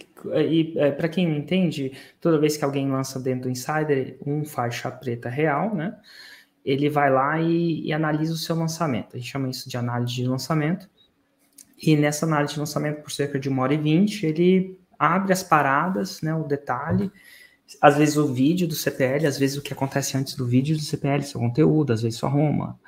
E 0.49 0.73
é, 0.77 0.91
para 0.91 1.07
quem 1.07 1.27
não 1.27 1.35
entende, 1.35 1.91
toda 2.19 2.39
vez 2.39 2.57
que 2.57 2.65
alguém 2.65 2.89
lança 2.89 3.19
dentro 3.19 3.43
do 3.43 3.49
Insider 3.49 4.17
um 4.25 4.43
faixa 4.43 4.89
preta 4.89 5.29
real, 5.29 5.75
né? 5.75 5.95
Ele 6.65 6.89
vai 6.89 7.11
lá 7.11 7.39
e, 7.39 7.85
e 7.85 7.93
analisa 7.93 8.33
o 8.33 8.37
seu 8.37 8.55
lançamento. 8.55 9.15
A 9.15 9.19
gente 9.19 9.29
chama 9.29 9.49
isso 9.49 9.69
de 9.69 9.77
análise 9.77 10.13
de 10.13 10.25
lançamento. 10.25 10.89
E 11.81 11.95
nessa 11.95 12.25
análise 12.25 12.53
de 12.53 12.59
lançamento, 12.59 13.01
por 13.01 13.11
cerca 13.11 13.39
de 13.39 13.47
uma 13.47 13.61
hora 13.61 13.73
e 13.75 13.77
vinte, 13.77 14.25
ele 14.25 14.79
abre 14.97 15.33
as 15.33 15.43
paradas, 15.43 16.21
né? 16.21 16.33
O 16.33 16.43
detalhe 16.43 17.11
às 17.81 17.97
vezes 17.97 18.17
o 18.17 18.31
vídeo 18.33 18.67
do 18.67 18.75
CPL, 18.75 19.25
às 19.25 19.37
vezes 19.37 19.57
o 19.57 19.61
que 19.61 19.73
acontece 19.73 20.17
antes 20.17 20.35
do 20.35 20.45
vídeo 20.45 20.75
do 20.75 20.81
CPL, 20.81 21.23
seu 21.23 21.39
conteúdo, 21.39 21.93
às 21.93 22.01
vezes 22.01 22.19
sua 22.19 22.29
Roma. 22.29 22.79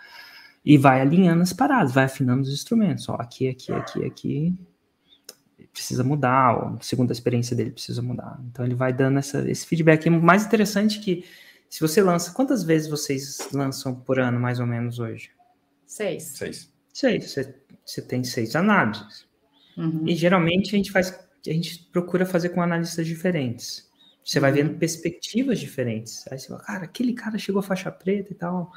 E 0.63 0.77
vai 0.77 1.01
alinhando 1.01 1.43
as 1.43 1.53
paradas, 1.53 1.93
vai 1.93 2.05
afinando 2.05 2.41
os 2.41 2.53
instrumentos. 2.53 3.07
Ó, 3.07 3.15
aqui, 3.15 3.47
aqui, 3.47 3.71
aqui, 3.71 4.05
aqui 4.05 4.55
precisa 5.75 6.03
mudar, 6.03 6.55
ó, 6.55 6.77
segundo 6.81 7.09
a 7.11 7.13
experiência 7.13 7.55
dele, 7.55 7.71
precisa 7.71 8.01
mudar. 8.01 8.39
Então 8.49 8.65
ele 8.65 8.75
vai 8.75 8.93
dando 8.93 9.19
essa, 9.19 9.49
esse 9.49 9.67
feedback. 9.67 10.05
E 10.05 10.09
o 10.09 10.21
mais 10.21 10.45
interessante 10.45 10.99
é 10.99 11.01
que 11.01 11.25
se 11.69 11.81
você 11.81 12.01
lança, 12.01 12.31
quantas 12.31 12.63
vezes 12.63 12.87
vocês 12.87 13.49
lançam 13.51 13.93
por 13.93 14.19
ano, 14.19 14.39
mais 14.39 14.59
ou 14.59 14.65
menos, 14.65 14.99
hoje? 14.99 15.29
Seis. 15.85 16.23
Seis. 16.23 16.73
Seis. 16.93 17.31
Você, 17.31 17.55
você 17.85 18.01
tem 18.01 18.23
seis 18.23 18.55
análises. 18.55 19.27
Uhum. 19.77 20.07
E 20.07 20.15
geralmente 20.15 20.73
a 20.73 20.77
gente 20.77 20.91
faz, 20.91 21.11
a 21.45 21.51
gente 21.51 21.89
procura 21.91 22.25
fazer 22.25 22.49
com 22.49 22.61
analistas 22.61 23.05
diferentes. 23.05 23.84
Você 24.25 24.39
vai 24.39 24.51
vendo 24.51 24.71
uhum. 24.71 24.79
perspectivas 24.79 25.59
diferentes. 25.59 26.25
Aí 26.31 26.39
você 26.39 26.47
fala, 26.47 26.59
cara, 26.61 26.83
aquele 26.85 27.13
cara 27.13 27.37
chegou 27.37 27.59
a 27.59 27.63
faixa 27.63 27.91
preta 27.91 28.31
e 28.31 28.35
tal. 28.35 28.71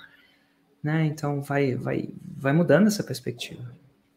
Né? 0.82 1.06
Então 1.06 1.40
vai, 1.40 1.74
vai, 1.74 2.10
vai 2.36 2.52
mudando 2.52 2.86
essa 2.86 3.02
perspectiva. 3.02 3.74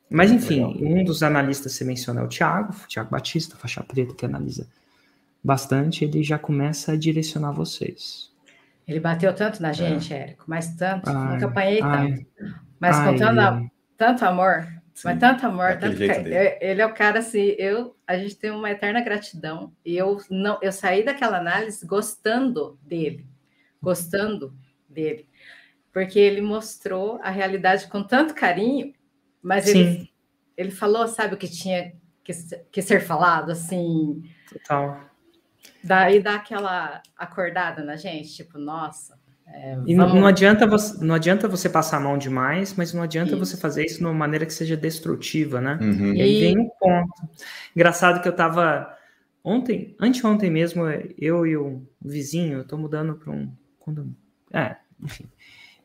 Mas 0.09 0.29
enfim, 0.29 0.65
Legal. 0.73 0.91
um 0.91 1.03
dos 1.05 1.23
analistas 1.23 1.71
que 1.71 1.77
você 1.77 1.85
menciona 1.85 2.19
é 2.19 2.23
o 2.25 2.27
Thiago, 2.27 2.73
Thiago 2.85 3.09
Batista, 3.09 3.55
faixa 3.55 3.81
preta, 3.81 4.13
que 4.13 4.25
analisa 4.25 4.67
bastante, 5.41 6.03
ele 6.03 6.21
já 6.21 6.37
começa 6.37 6.91
a 6.91 6.97
direcionar 6.97 7.53
vocês. 7.53 8.29
Ele 8.85 8.99
bateu 8.99 9.33
tanto 9.33 9.61
na 9.61 9.69
é. 9.69 9.73
gente, 9.73 10.13
é. 10.13 10.23
Érico, 10.23 10.43
mas 10.47 10.75
tanto, 10.75 11.09
ai, 11.09 11.33
nunca 11.33 11.45
apanhei 11.45 11.79
tanto. 11.79 12.25
Mas 12.77 12.97
ai, 12.97 13.11
contando 13.13 13.71
tanto 13.97 14.25
amor, 14.25 14.67
Sim, 15.01 15.07
Mas 15.07 15.19
tanto 15.19 15.47
amor, 15.47 15.77
tanto 15.79 15.99
ele 16.61 16.81
é 16.81 16.85
o 16.85 16.93
cara 16.93 17.19
assim, 17.19 17.55
eu 17.57 17.97
a 18.05 18.17
gente 18.17 18.35
tem 18.35 18.51
uma 18.51 18.69
eterna 18.69 19.01
gratidão 19.01 19.73
e 19.83 19.97
eu 19.97 20.19
não 20.29 20.59
eu 20.61 20.71
saí 20.71 21.03
daquela 21.03 21.39
análise 21.39 21.83
gostando 21.87 22.77
dele, 22.83 23.25
gostando 23.81 24.55
dele, 24.87 25.27
porque 25.91 26.19
ele 26.19 26.39
mostrou 26.39 27.19
a 27.23 27.31
realidade 27.31 27.87
com 27.87 28.03
tanto 28.03 28.35
carinho, 28.35 28.93
mas 29.41 29.67
ele 29.67 30.11
ele 30.55 30.69
falou, 30.69 31.07
sabe 31.07 31.33
o 31.33 31.37
que 31.37 31.47
tinha 31.47 31.93
que, 32.23 32.33
que 32.71 32.81
ser 32.83 33.01
falado, 33.01 33.51
assim. 33.51 34.21
Total. 34.47 35.09
Daí 35.83 36.21
dá 36.21 36.35
aquela 36.35 37.01
acordada 37.17 37.83
na 37.83 37.95
gente, 37.95 38.35
tipo, 38.35 38.59
nossa. 38.59 39.19
É, 39.53 39.77
e 39.85 39.95
vamos... 39.95 40.13
não, 40.15 40.25
adianta 40.25 40.65
você, 40.65 41.03
não 41.03 41.15
adianta 41.15 41.47
você 41.47 41.69
passar 41.69 41.97
a 41.97 41.99
mão 41.99 42.17
demais, 42.17 42.73
mas 42.75 42.93
não 42.93 43.03
adianta 43.03 43.31
isso. 43.31 43.39
você 43.39 43.57
fazer 43.57 43.85
isso 43.85 43.97
de 43.97 44.03
uma 44.03 44.13
maneira 44.13 44.45
que 44.45 44.53
seja 44.53 44.77
destrutiva, 44.77 45.59
né? 45.59 45.77
Uhum. 45.81 46.13
E 46.13 46.21
aí 46.21 46.39
vem 46.39 46.59
um 46.59 46.69
ponto. 46.79 47.29
Engraçado 47.75 48.21
que 48.21 48.27
eu 48.27 48.35
tava 48.35 48.95
ontem, 49.43 49.95
anteontem 49.99 50.49
mesmo, 50.49 50.83
eu 51.17 51.45
e 51.45 51.57
o 51.57 51.85
vizinho, 52.01 52.59
eu 52.59 52.63
tô 52.65 52.77
mudando 52.77 53.15
para 53.15 53.31
um 53.31 53.51
quando, 53.79 54.15
é, 54.53 54.77
enfim. 55.03 55.25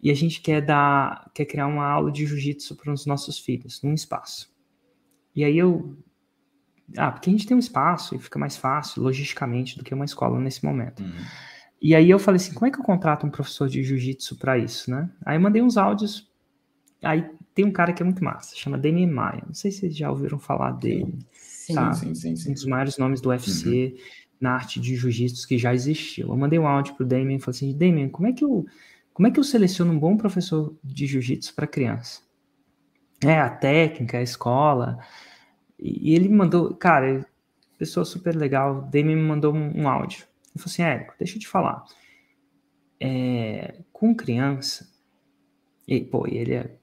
E 0.02 0.10
a 0.10 0.14
gente 0.14 0.40
quer 0.40 0.60
dar, 0.60 1.30
quer 1.34 1.46
criar 1.46 1.66
uma 1.66 1.86
aula 1.86 2.12
de 2.12 2.26
jiu-jitsu 2.26 2.76
para 2.76 2.92
os 2.92 3.06
nossos 3.06 3.38
filhos, 3.38 3.82
num 3.82 3.94
espaço. 3.94 4.54
E 5.34 5.42
aí 5.42 5.58
eu 5.58 5.96
ah, 6.96 7.10
porque 7.10 7.28
a 7.28 7.32
gente 7.32 7.46
tem 7.46 7.56
um 7.56 7.60
espaço 7.60 8.14
e 8.14 8.18
fica 8.18 8.38
mais 8.38 8.56
fácil, 8.56 9.02
logisticamente, 9.02 9.76
do 9.76 9.82
que 9.82 9.92
uma 9.92 10.04
escola 10.04 10.38
nesse 10.38 10.64
momento. 10.64 11.02
Uhum. 11.02 11.24
E 11.80 11.94
aí 11.94 12.08
eu 12.08 12.18
falei 12.18 12.36
assim, 12.36 12.54
como 12.54 12.66
é 12.66 12.70
que 12.70 12.78
eu 12.78 12.84
contrato 12.84 13.26
um 13.26 13.30
professor 13.30 13.68
de 13.68 13.82
jiu-jitsu 13.82 14.36
para 14.36 14.56
isso, 14.58 14.90
né? 14.90 15.10
Aí 15.24 15.36
eu 15.36 15.40
mandei 15.40 15.62
uns 15.62 15.76
áudios. 15.76 16.30
Aí 17.02 17.30
tem 17.54 17.64
um 17.64 17.70
cara 17.70 17.92
que 17.92 18.02
é 18.02 18.04
muito 18.04 18.24
massa, 18.24 18.56
chama 18.56 18.78
Demi 18.78 19.06
Maia. 19.06 19.42
Não 19.46 19.54
sei 19.54 19.70
se 19.70 19.80
vocês 19.80 19.96
já 19.96 20.10
ouviram 20.10 20.38
falar 20.38 20.72
dele. 20.72 21.18
Sim, 21.32 21.74
tá? 21.74 21.92
sim, 21.92 22.14
sim, 22.14 22.36
sim, 22.36 22.50
Um 22.50 22.54
dos 22.54 22.64
maiores 22.64 22.98
nomes 22.98 23.20
do 23.20 23.28
UFC 23.28 23.68
uhum. 23.68 23.98
na 24.40 24.52
arte 24.52 24.80
de 24.80 24.96
jiu-jitsu 24.96 25.46
que 25.46 25.58
já 25.58 25.74
existiu. 25.74 26.28
Eu 26.28 26.36
mandei 26.36 26.58
um 26.58 26.66
áudio 26.66 26.94
pro 26.94 27.04
Damien 27.04 27.36
e 27.36 27.40
falei 27.40 27.56
assim, 27.56 27.76
Damien, 27.76 28.08
como 28.08 28.28
é 28.28 28.32
que 28.32 28.44
eu, 28.44 28.64
como 29.12 29.28
é 29.28 29.30
que 29.30 29.38
eu 29.38 29.44
seleciono 29.44 29.92
um 29.92 29.98
bom 29.98 30.16
professor 30.16 30.74
de 30.82 31.06
jiu-jitsu 31.06 31.54
para 31.54 31.66
criança? 31.66 32.20
É, 33.22 33.38
a 33.38 33.48
técnica, 33.48 34.18
a 34.18 34.22
escola, 34.22 34.98
e 35.78 36.14
ele 36.14 36.28
me 36.28 36.36
mandou, 36.36 36.74
cara, 36.74 37.26
pessoa 37.78 38.04
super 38.04 38.34
legal, 38.34 38.82
Demi 38.82 39.14
me 39.14 39.22
mandou 39.22 39.54
um, 39.54 39.82
um 39.82 39.88
áudio. 39.88 40.26
Ele 40.56 40.62
falou 40.62 40.72
assim, 40.72 40.82
Érico, 40.82 41.14
deixa 41.18 41.36
eu 41.36 41.40
te 41.40 41.48
falar. 41.48 41.84
É, 42.98 43.82
com 43.92 44.14
criança, 44.14 44.88
e, 45.86 46.00
pô, 46.00 46.26
ele 46.26 46.54
é, 46.54 46.76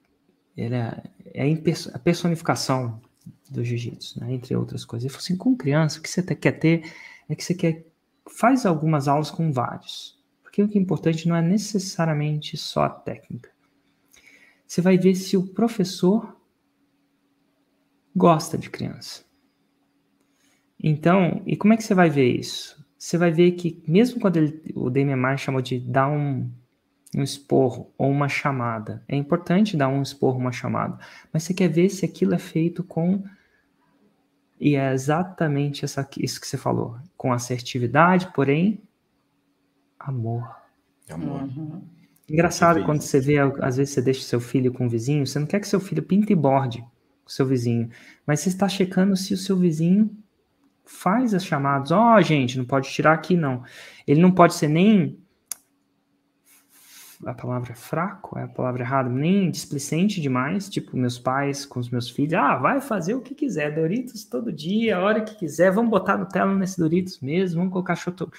ele 0.56 0.76
é, 0.76 1.04
é 1.34 1.54
a 1.94 2.00
personificação 2.00 3.02
do 3.50 3.64
jiu-jitsu, 3.64 4.20
né, 4.20 4.34
entre 4.34 4.56
outras 4.56 4.86
coisas. 4.86 5.06
Ele 5.06 5.12
falou 5.12 5.24
assim, 5.24 5.38
com 5.38 5.56
criança, 5.56 6.00
o 6.00 6.02
que 6.02 6.10
você 6.10 6.24
quer 6.36 6.54
ter 6.54 6.94
é 7.28 7.36
que 7.36 7.44
você 7.44 7.54
quer, 7.54 7.86
faz 8.30 8.66
algumas 8.66 9.08
aulas 9.08 9.32
com 9.32 9.52
vários. 9.52 10.22
Porque 10.42 10.62
o 10.62 10.68
que 10.68 10.78
é 10.78 10.82
importante 10.82 11.28
não 11.28 11.36
é 11.36 11.42
necessariamente 11.42 12.56
só 12.58 12.84
a 12.84 12.90
técnica. 12.90 13.52
Você 14.68 14.82
vai 14.82 14.98
ver 14.98 15.16
se 15.16 15.36
o 15.36 15.48
professor 15.48 16.40
gosta 18.16 18.58
de 18.58 18.70
criança. 18.70 19.24
Então, 20.80 21.42
e 21.46 21.56
como 21.56 21.74
é 21.74 21.78
que 21.78 21.84
você 21.84 21.96
vai 21.96 22.10
ver 22.10 22.28
isso? 22.28 22.83
Você 23.04 23.18
vai 23.18 23.32
ver 23.32 23.52
que, 23.52 23.84
mesmo 23.86 24.18
quando 24.18 24.38
ele, 24.38 24.64
o 24.74 24.90
DMMR 24.90 25.38
chamou 25.38 25.62
de 25.62 25.78
dar 25.78 26.08
um, 26.08 26.50
um 27.14 27.22
esporro 27.22 27.94
ou 27.98 28.10
uma 28.10 28.30
chamada, 28.30 29.04
é 29.10 29.16
importante 29.18 29.76
dar 29.76 29.90
um 29.90 30.02
esporro, 30.02 30.40
uma 30.40 30.54
chamada, 30.54 30.98
mas 31.34 31.44
você 31.44 31.54
quer 31.54 31.68
ver 31.68 31.90
se 31.90 32.06
aquilo 32.06 32.34
é 32.34 32.40
feito 32.40 32.82
com. 32.82 33.22
E 34.58 34.78
é 34.78 34.94
exatamente 34.94 35.84
essa, 35.84 36.10
isso 36.18 36.40
que 36.40 36.48
você 36.48 36.56
falou, 36.56 36.96
com 37.18 37.34
assertividade, 37.34 38.32
porém, 38.34 38.82
amor. 40.00 40.50
Amor. 41.10 41.42
Uhum. 41.42 41.82
Engraçado 42.30 42.86
quando 42.86 43.02
você 43.02 43.20
vê, 43.20 43.38
às 43.60 43.76
vezes 43.76 43.96
você 43.96 44.02
deixa 44.02 44.22
seu 44.22 44.40
filho 44.40 44.72
com 44.72 44.86
o 44.86 44.90
vizinho, 44.90 45.28
você 45.28 45.38
não 45.40 45.46
quer 45.46 45.60
que 45.60 45.68
seu 45.68 45.82
filho 45.82 46.04
pinte 46.04 46.32
e 46.32 46.36
borde 46.38 46.82
o 47.26 47.30
seu 47.30 47.46
vizinho, 47.46 47.90
mas 48.26 48.40
você 48.40 48.48
está 48.48 48.70
checando 48.70 49.18
se 49.18 49.34
o 49.34 49.38
seu 49.38 49.58
vizinho 49.58 50.23
faz 50.86 51.34
as 51.34 51.46
chamadas. 51.46 51.92
Ó, 51.92 52.16
oh, 52.16 52.22
gente, 52.22 52.58
não 52.58 52.66
pode 52.66 52.90
tirar 52.90 53.14
aqui, 53.14 53.36
não. 53.36 53.64
Ele 54.08 54.22
não 54.22 54.32
pode 54.32 54.54
ser 54.56 54.68
nem. 54.68 55.20
A 57.26 57.34
palavra 57.34 57.74
fraco 57.74 58.38
é 58.38 58.44
a 58.44 58.48
palavra 58.50 58.84
errada, 58.84 59.10
nem 59.10 59.50
displicente 59.50 60.20
demais, 60.20 60.70
tipo 60.70 60.98
meus 60.98 61.18
pais 61.18 61.66
com 61.66 61.80
os 61.80 61.90
meus 61.90 62.10
filhos. 62.10 62.34
Ah, 62.34 62.58
vai 62.58 62.82
fazer 62.82 63.16
o 63.16 63.22
que 63.22 63.34
quiser, 63.34 63.74
Doritos 63.74 64.26
todo 64.26 64.52
dia, 64.52 64.98
a 64.98 65.00
hora 65.02 65.22
que 65.22 65.36
quiser, 65.36 65.72
vamos 65.72 65.90
botar 65.90 66.18
Nutella 66.18 66.54
nesse 66.54 66.78
Doritos 66.78 67.22
mesmo, 67.22 67.60
vamos 67.60 67.72
colocar 67.72 67.96
choto. 67.96 68.30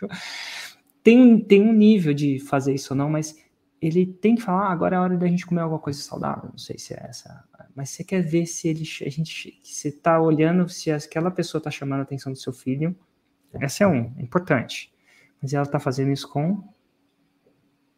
Tem, 1.02 1.40
tem 1.40 1.62
um 1.62 1.72
nível 1.72 2.12
de 2.12 2.38
fazer 2.40 2.74
isso 2.74 2.92
ou 2.92 2.98
não, 2.98 3.08
mas 3.08 3.34
ele 3.80 4.04
tem 4.04 4.34
que 4.34 4.42
falar, 4.42 4.66
ah, 4.66 4.72
agora 4.72 4.96
é 4.96 4.98
a 4.98 5.02
hora 5.02 5.16
da 5.16 5.26
gente 5.28 5.46
comer 5.46 5.62
alguma 5.62 5.80
coisa 5.80 6.00
saudável. 6.02 6.50
Não 6.50 6.58
sei 6.58 6.76
se 6.76 6.92
é 6.92 7.06
essa 7.08 7.42
mas 7.74 7.90
você 7.90 8.04
quer 8.04 8.22
ver 8.22 8.46
se 8.46 8.68
ele, 8.68 8.84
a 9.04 9.08
gente, 9.10 9.58
você 9.62 9.88
está 9.88 10.20
olhando 10.20 10.68
se 10.68 10.90
aquela 10.90 11.30
pessoa 11.30 11.58
está 11.58 11.70
chamando 11.70 12.00
a 12.00 12.02
atenção 12.02 12.32
do 12.32 12.38
seu 12.38 12.52
filho. 12.52 12.96
Essa 13.60 13.84
é 13.84 13.86
um, 13.86 14.14
é 14.16 14.22
importante. 14.22 14.92
Mas 15.42 15.52
ela 15.52 15.64
está 15.64 15.80
fazendo 15.80 16.12
isso 16.12 16.28
com 16.28 16.62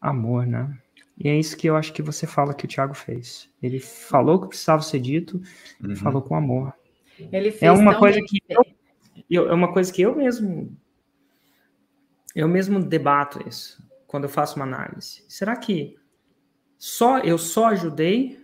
amor, 0.00 0.46
né? 0.46 0.76
E 1.18 1.28
é 1.28 1.38
isso 1.38 1.56
que 1.56 1.68
eu 1.68 1.76
acho 1.76 1.92
que 1.92 2.02
você 2.02 2.26
fala 2.26 2.54
que 2.54 2.64
o 2.64 2.68
Thiago 2.68 2.94
fez. 2.94 3.50
Ele 3.62 3.80
falou 3.80 4.40
que 4.40 4.48
precisava 4.48 4.82
ser 4.82 5.00
dito, 5.00 5.40
uhum. 5.82 5.96
falou 5.96 6.22
com 6.22 6.34
amor. 6.34 6.74
Ele 7.18 7.50
fez 7.50 7.62
é 7.62 7.72
uma 7.72 7.98
coisa 7.98 8.20
que 8.20 8.42
eu, 8.48 8.64
eu, 9.30 9.48
é 9.48 9.54
uma 9.54 9.72
coisa 9.72 9.92
que 9.92 10.02
eu 10.02 10.14
mesmo 10.14 10.76
eu 12.34 12.46
mesmo 12.46 12.84
debato 12.84 13.46
isso 13.48 13.82
quando 14.06 14.24
eu 14.24 14.30
faço 14.30 14.56
uma 14.56 14.66
análise. 14.66 15.24
Será 15.26 15.56
que 15.56 15.96
só 16.76 17.18
eu 17.20 17.38
só 17.38 17.68
ajudei 17.68 18.38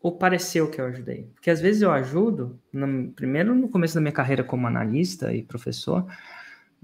ou 0.00 0.16
pareceu 0.16 0.70
que 0.70 0.80
eu 0.80 0.86
ajudei? 0.86 1.24
Porque 1.34 1.50
às 1.50 1.60
vezes 1.60 1.82
eu 1.82 1.90
ajudo, 1.90 2.58
no, 2.72 3.10
primeiro 3.12 3.54
no 3.54 3.68
começo 3.68 3.94
da 3.94 4.00
minha 4.00 4.12
carreira 4.12 4.44
como 4.44 4.66
analista 4.66 5.34
e 5.34 5.42
professor, 5.42 6.06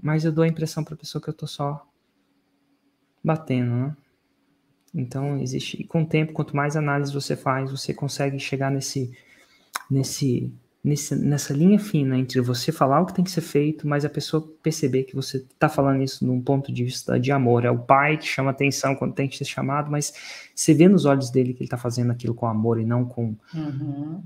mas 0.01 0.25
eu 0.25 0.31
dou 0.31 0.43
a 0.43 0.47
impressão 0.47 0.83
para 0.83 0.93
a 0.93 0.97
pessoa 0.97 1.21
que 1.21 1.29
eu 1.29 1.33
estou 1.33 1.47
só 1.47 1.87
batendo, 3.23 3.71
né? 3.71 3.97
Então 4.93 5.37
existe, 5.39 5.81
e 5.81 5.83
com 5.83 6.03
o 6.03 6.05
tempo, 6.05 6.33
quanto 6.33 6.55
mais 6.55 6.75
análise 6.77 7.13
você 7.13 7.35
faz, 7.35 7.71
você 7.71 7.93
consegue 7.93 8.39
chegar 8.39 8.71
nesse, 8.71 9.11
nesse 9.89 10.53
nesse, 10.85 11.15
nessa 11.15 11.51
linha 11.51 11.79
fina 11.79 12.15
entre 12.15 12.39
você 12.39 12.71
falar 12.71 13.01
o 13.01 13.07
que 13.07 13.13
tem 13.15 13.25
que 13.25 13.31
ser 13.31 13.41
feito, 13.41 13.87
mas 13.87 14.05
a 14.05 14.09
pessoa 14.09 14.47
perceber 14.61 15.03
que 15.03 15.15
você 15.15 15.37
está 15.37 15.67
falando 15.67 16.03
isso 16.03 16.23
num 16.23 16.39
ponto 16.39 16.71
de 16.71 16.83
vista 16.83 17.19
de 17.19 17.31
amor. 17.31 17.65
É 17.65 17.71
o 17.71 17.79
pai 17.79 18.17
que 18.17 18.25
chama 18.25 18.51
atenção 18.51 18.95
quando 18.95 19.15
tem 19.15 19.27
que 19.27 19.35
ser 19.35 19.45
chamado, 19.45 19.89
mas 19.89 20.13
você 20.53 20.75
vê 20.75 20.87
nos 20.87 21.05
olhos 21.05 21.31
dele 21.31 21.53
que 21.53 21.59
ele 21.59 21.65
está 21.65 21.77
fazendo 21.77 22.11
aquilo 22.11 22.35
com 22.35 22.45
amor 22.45 22.79
e 22.79 22.85
não 22.85 23.03
com 23.03 23.35
uhum. 23.51 24.23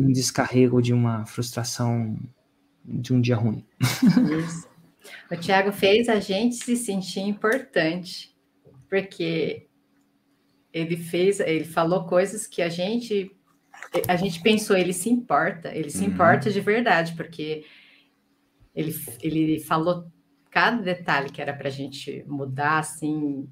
um 0.00 0.12
descarrego 0.12 0.80
de 0.80 0.94
uma 0.94 1.26
frustração 1.26 2.16
de 2.84 3.12
um 3.12 3.20
dia 3.20 3.34
ruim. 3.34 3.64
Isso. 3.82 4.68
O 5.28 5.36
Tiago 5.36 5.72
fez 5.72 6.08
a 6.08 6.20
gente 6.20 6.54
se 6.54 6.76
sentir 6.76 7.20
importante, 7.20 8.32
porque 8.88 9.66
ele 10.72 10.96
fez, 10.96 11.40
ele 11.40 11.64
falou 11.64 12.04
coisas 12.04 12.46
que 12.46 12.62
a 12.62 12.68
gente 12.68 13.35
a 14.08 14.16
gente 14.16 14.40
pensou, 14.42 14.76
ele 14.76 14.92
se 14.92 15.08
importa, 15.08 15.74
ele 15.74 15.90
se 15.90 16.04
uhum. 16.04 16.12
importa 16.12 16.50
de 16.50 16.60
verdade, 16.60 17.14
porque 17.14 17.64
ele, 18.74 18.94
ele 19.22 19.60
falou 19.60 20.10
cada 20.50 20.82
detalhe 20.82 21.30
que 21.30 21.40
era 21.40 21.52
para 21.52 21.68
a 21.68 21.70
gente 21.70 22.24
mudar, 22.26 22.78
assim. 22.78 23.48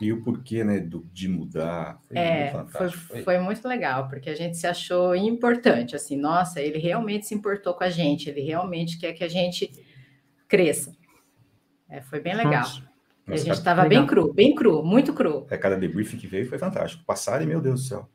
E 0.00 0.12
o 0.12 0.22
porquê, 0.22 0.64
né, 0.64 0.80
do, 0.80 1.06
de 1.12 1.28
mudar. 1.28 2.00
Foi 2.08 2.16
é, 2.16 2.52
muito 2.52 2.70
foi, 2.70 3.22
foi, 3.22 3.38
muito 3.38 3.68
legal, 3.68 4.08
porque 4.08 4.30
a 4.30 4.34
gente 4.34 4.56
se 4.56 4.66
achou 4.66 5.14
importante, 5.14 5.94
assim, 5.94 6.16
nossa, 6.16 6.60
ele 6.60 6.78
realmente 6.78 7.26
se 7.26 7.34
importou 7.34 7.74
com 7.74 7.84
a 7.84 7.90
gente, 7.90 8.30
ele 8.30 8.40
realmente 8.40 8.98
quer 8.98 9.12
que 9.12 9.22
a 9.22 9.28
gente 9.28 9.70
cresça. 10.48 10.92
É, 11.88 12.00
foi 12.00 12.20
bem 12.20 12.34
legal. 12.34 12.62
Nossa. 12.62 12.82
a 13.26 13.36
gente 13.36 13.50
estava 13.50 13.86
bem 13.86 14.06
cru, 14.06 14.32
bem 14.32 14.54
cru, 14.54 14.82
muito 14.82 15.12
cru. 15.12 15.46
É, 15.50 15.58
cada 15.58 15.76
debriefing 15.76 16.16
que 16.16 16.26
veio 16.26 16.48
foi 16.48 16.58
fantástico. 16.58 17.04
Passaram 17.04 17.44
e, 17.44 17.46
meu 17.46 17.60
Deus 17.60 17.82
do 17.82 17.86
céu. 17.86 18.08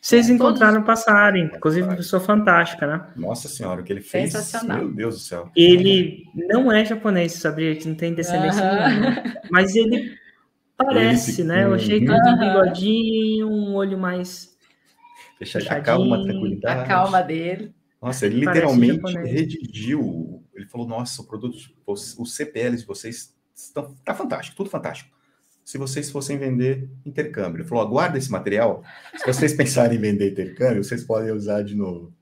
Vocês 0.00 0.30
encontraram 0.30 0.82
Todos... 0.82 0.86
passarem, 0.86 1.44
inclusive 1.44 1.86
uma 1.86 1.96
pessoa 1.96 2.20
fantástica, 2.20 2.86
né? 2.86 3.06
Nossa 3.14 3.48
senhora, 3.48 3.82
o 3.82 3.84
que 3.84 3.92
ele 3.92 4.00
fez. 4.00 4.32
Sensacional. 4.32 4.78
Meu 4.78 4.92
Deus 4.92 5.14
do 5.16 5.20
céu. 5.20 5.50
Ele 5.54 6.24
não 6.34 6.72
é 6.72 6.84
japonês, 6.84 7.32
sabia? 7.34 7.76
Que 7.76 7.86
não 7.86 7.94
tem 7.94 8.14
descendência 8.14 8.62
nenhuma. 8.62 9.22
Mas 9.50 9.76
ele 9.76 10.16
parece, 10.76 11.42
ele 11.42 11.48
né? 11.48 11.68
O 11.68 11.76
jeito 11.76 12.10
de 12.10 12.38
bigodinho, 12.38 13.48
um 13.48 13.74
olho 13.74 13.98
mais. 13.98 14.56
Deixa 15.38 15.58
a 15.58 15.80
calma, 15.82 16.22
tranquilidade. 16.22 16.80
A 16.80 16.84
calma 16.86 17.20
dele. 17.20 17.74
Nossa, 18.00 18.24
ele 18.24 18.40
literalmente 18.40 19.12
redigiu. 19.18 20.42
Ele 20.54 20.66
falou: 20.66 20.88
Nossa, 20.88 21.20
o 21.20 21.26
produto, 21.26 21.58
os 21.86 22.34
CPLs 22.34 22.80
de 22.80 22.86
vocês 22.86 23.36
estão 23.54 23.94
tá 24.02 24.14
fantástico, 24.14 24.56
tudo 24.56 24.70
fantástico 24.70 25.19
se 25.64 25.78
vocês 25.78 26.10
fossem 26.10 26.38
vender 26.38 26.88
intercâmbio. 27.04 27.60
Ele 27.60 27.68
falou: 27.68 27.84
aguarda 27.84 28.18
esse 28.18 28.30
material. 28.30 28.82
Se 29.16 29.26
vocês 29.26 29.52
pensarem 29.56 29.98
em 29.98 30.00
vender 30.00 30.32
intercâmbio, 30.32 30.82
vocês 30.82 31.04
podem 31.04 31.32
usar 31.32 31.62
de 31.62 31.74
novo. 31.74 32.12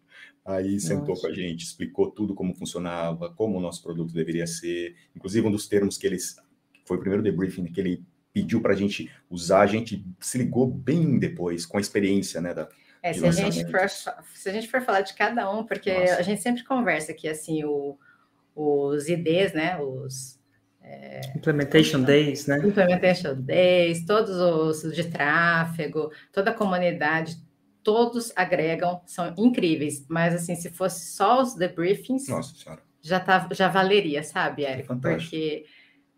Aí 0.45 0.81
sentou 0.81 1.09
Nossa. 1.09 1.23
com 1.23 1.29
a 1.29 1.33
gente, 1.35 1.63
explicou 1.63 2.11
tudo 2.11 2.35
como 2.35 2.55
funcionava, 2.55 3.31
como 3.35 3.59
o 3.59 3.61
nosso 3.61 3.83
produto 3.83 4.15
deveria 4.15 4.47
ser. 4.47 4.97
Inclusive, 5.15 5.47
um 5.47 5.51
dos 5.51 5.69
termos 5.69 5.99
que 5.99 6.07
eles. 6.07 6.37
Foi 6.87 6.97
o 6.97 7.01
primeiro 7.01 7.23
debriefing 7.23 7.67
que 7.67 7.81
ele 7.81 8.03
pediu 8.33 8.61
para 8.61 8.73
a 8.73 8.77
gente 8.77 9.11
usar, 9.29 9.61
a 9.61 9.67
gente 9.67 10.05
se 10.21 10.39
ligou 10.39 10.67
bem 10.67 11.19
depois, 11.19 11.67
com 11.67 11.77
a 11.77 11.81
experiência 11.81 12.41
né, 12.41 12.55
da, 12.55 12.69
É, 13.03 13.13
se, 13.13 13.27
a 13.27 13.31
gente 13.31 13.71
for, 13.71 13.89
se 13.89 14.49
a 14.49 14.53
gente 14.53 14.69
for 14.69 14.81
falar 14.81 15.01
de 15.01 15.15
cada 15.15 15.51
um, 15.51 15.65
porque 15.65 15.93
Nossa. 15.93 16.17
a 16.17 16.23
gente 16.23 16.41
sempre 16.41 16.65
conversa 16.65 17.13
aqui, 17.13 17.29
assim, 17.29 17.65
o, 17.65 17.99
os 18.55 19.09
IDs, 19.09 19.53
né? 19.53 19.79
Os. 19.81 20.38
É, 20.91 21.21
Implementation 21.37 22.03
Days, 22.03 22.47
né? 22.47 22.59
Implementation 22.59 23.35
Days, 23.35 24.07
todos 24.07 24.31
os 24.37 24.95
de 24.95 25.05
tráfego, 25.05 26.11
toda 26.33 26.51
a 26.51 26.55
comunidade, 26.55 27.37
todos 27.83 28.33
agregam, 28.35 29.03
são 29.05 29.35
incríveis. 29.37 30.07
Mas, 30.09 30.35
assim, 30.35 30.55
se 30.55 30.71
fosse 30.71 31.13
só 31.15 31.43
os 31.43 31.55
debriefings, 31.55 32.29
Nossa 32.29 32.55
senhora. 32.55 32.83
Já, 33.03 33.21
tá, 33.21 33.49
já 33.53 33.69
valeria, 33.69 34.23
sabe, 34.23 34.65
Érico? 34.65 34.97
Porque 34.97 35.67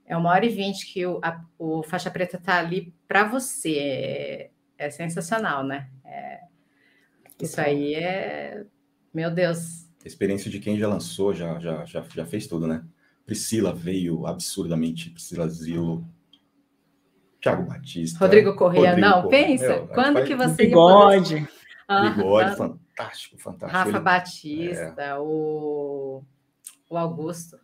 é 0.06 0.16
uma 0.16 0.30
hora 0.30 0.46
e 0.46 0.48
vinte 0.48 0.86
que 0.92 1.04
o, 1.04 1.20
a, 1.22 1.44
o 1.58 1.82
faixa 1.82 2.10
preta 2.10 2.36
está 2.36 2.58
ali 2.58 2.94
para 3.06 3.24
você. 3.24 3.74
É, 3.78 4.50
é, 4.80 4.88
sensacional, 4.88 5.62
né? 5.62 5.88
É, 6.04 6.40
isso 7.40 7.60
aí 7.60 7.94
é. 7.94 8.64
Meu 9.12 9.30
Deus. 9.30 9.86
experiência 10.04 10.50
de 10.50 10.58
quem 10.58 10.78
já 10.78 10.88
lançou, 10.88 11.34
já, 11.34 11.58
já, 11.58 11.84
já, 11.84 12.02
já 12.14 12.24
fez 12.24 12.46
tudo, 12.46 12.66
né? 12.66 12.82
Priscila 13.30 13.72
veio 13.72 14.26
absurdamente, 14.26 15.08
Priscila 15.08 15.46
Zilo, 15.46 16.04
Thiago 17.40 17.62
Batista. 17.62 18.18
Rodrigo 18.18 18.56
Corrêa, 18.56 18.88
Rodrigo 18.90 19.08
não, 19.08 19.22
Correia. 19.22 19.46
pensa, 19.46 19.68
Meu, 19.68 19.86
quando 19.86 20.24
que 20.24 20.34
você. 20.34 20.66
Bigode. 20.66 21.48
Bigode, 21.88 22.50
ah, 22.50 22.56
fantástico, 22.56 23.38
fantástico. 23.38 23.78
Rafa 23.78 23.88
Ele... 23.90 24.00
Batista, 24.00 25.00
é. 25.00 25.16
o, 25.16 26.24
o 26.90 26.96
Augusto. 26.96 27.56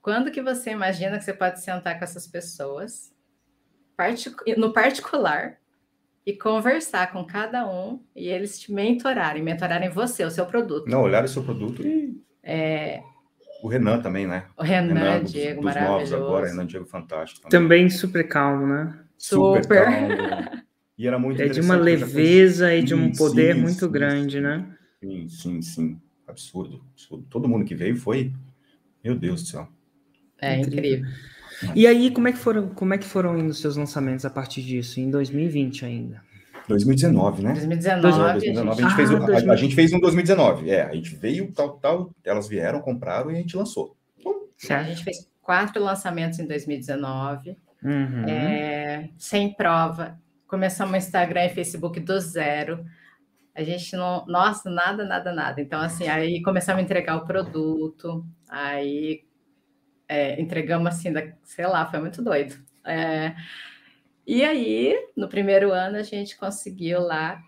Quando 0.00 0.30
que 0.30 0.40
você 0.40 0.70
imagina 0.70 1.18
que 1.18 1.24
você 1.24 1.34
pode 1.34 1.60
sentar 1.60 1.98
com 1.98 2.04
essas 2.04 2.26
pessoas 2.26 3.12
no 4.56 4.72
particular 4.72 5.58
e 6.24 6.32
conversar 6.32 7.12
com 7.12 7.22
cada 7.26 7.70
um 7.70 8.02
e 8.16 8.28
eles 8.28 8.58
te 8.58 8.72
mentorarem, 8.72 9.42
mentorarem 9.42 9.90
você, 9.90 10.24
o 10.24 10.30
seu 10.30 10.46
produto. 10.46 10.88
Não, 10.88 11.02
olhar 11.02 11.22
o 11.22 11.28
seu 11.28 11.44
produto 11.44 11.86
e. 11.86 12.18
É... 12.42 13.02
O 13.64 13.68
Renan 13.68 13.98
também, 14.02 14.26
né? 14.26 14.44
O 14.58 14.62
Renan, 14.62 14.92
Renan 14.92 15.20
dos, 15.22 15.32
Diego, 15.32 15.62
dos 15.62 15.64
maravilhoso. 15.64 16.12
novos 16.12 16.12
agora, 16.12 16.46
Renan 16.48 16.66
Diego 16.66 16.84
fantástico. 16.84 17.48
Também, 17.48 17.84
também 17.84 17.88
super 17.88 18.28
calmo, 18.28 18.66
né? 18.66 18.98
Super, 19.16 19.62
super. 19.62 19.84
calmo. 19.84 20.64
E 20.98 21.08
era 21.08 21.18
muito 21.18 21.42
É 21.42 21.48
de 21.48 21.60
uma 21.60 21.74
leveza 21.74 22.72
e 22.72 22.82
de 22.82 22.94
um 22.94 23.10
poder 23.10 23.54
sim, 23.54 23.62
muito 23.62 23.86
sim, 23.86 23.90
grande, 23.90 24.36
sim. 24.36 24.42
né? 24.42 24.76
Sim, 25.02 25.28
sim, 25.28 25.62
sim. 25.62 26.00
Absurdo, 26.24 26.84
absurdo. 26.92 27.26
Todo 27.28 27.48
mundo 27.48 27.64
que 27.64 27.74
veio 27.74 27.96
foi. 27.96 28.32
Meu 29.02 29.16
Deus 29.16 29.42
do 29.42 29.48
céu. 29.48 29.68
É 30.40 30.60
incrível. 30.60 31.10
E 31.74 31.86
aí, 31.86 32.10
como 32.12 32.28
é 32.28 32.32
que 32.32 32.38
foram, 32.38 32.68
como 32.68 32.92
é 32.94 32.98
que 32.98 33.06
foram 33.06 33.36
indo 33.36 33.48
os 33.48 33.60
seus 33.60 33.76
lançamentos 33.76 34.24
a 34.26 34.30
partir 34.30 34.62
disso, 34.62 35.00
em 35.00 35.10
2020 35.10 35.84
ainda? 35.84 36.22
2019, 36.68 37.42
né? 37.42 37.52
2019. 37.52 38.32
2019 38.32 38.70
a, 38.70 38.74
gente 38.74 38.92
ah, 38.92 38.96
fez 38.96 39.10
um, 39.10 39.18
2000... 39.18 39.50
a, 39.50 39.54
a, 39.54 39.56
gente 39.56 39.74
fez 39.74 39.92
um 39.92 40.00
2019. 40.00 40.70
É, 40.70 40.82
a 40.82 40.94
gente 40.94 41.14
veio, 41.16 41.52
tal, 41.52 41.76
tal, 41.78 42.10
elas 42.24 42.48
vieram, 42.48 42.80
compraram 42.80 43.30
e 43.30 43.34
a 43.34 43.38
gente 43.38 43.56
lançou. 43.56 43.96
A 44.70 44.82
gente 44.82 45.04
fez 45.04 45.28
quatro 45.42 45.82
lançamentos 45.82 46.38
em 46.38 46.46
2019, 46.46 47.56
uhum. 47.82 48.24
é, 48.28 49.10
sem 49.18 49.52
prova. 49.52 50.18
Começamos 50.46 50.94
o 50.94 50.96
Instagram 50.96 51.44
e 51.44 51.50
Facebook 51.50 52.00
do 52.00 52.18
zero. 52.18 52.84
A 53.54 53.62
gente 53.62 53.94
não, 53.94 54.24
nossa, 54.26 54.70
nada, 54.70 55.04
nada, 55.04 55.32
nada. 55.32 55.60
Então, 55.60 55.80
assim, 55.80 56.08
aí 56.08 56.42
começamos 56.42 56.80
a 56.80 56.84
entregar 56.84 57.16
o 57.16 57.26
produto, 57.26 58.24
aí 58.48 59.22
é, 60.08 60.40
entregamos 60.40 60.88
assim, 60.88 61.12
da, 61.12 61.22
sei 61.42 61.66
lá, 61.66 61.86
foi 61.86 62.00
muito 62.00 62.22
doido. 62.22 62.56
É, 62.84 63.34
e 64.26 64.42
aí, 64.42 64.96
no 65.16 65.28
primeiro 65.28 65.72
ano, 65.72 65.96
a 65.96 66.02
gente 66.02 66.36
conseguiu 66.36 67.00
lá 67.00 67.42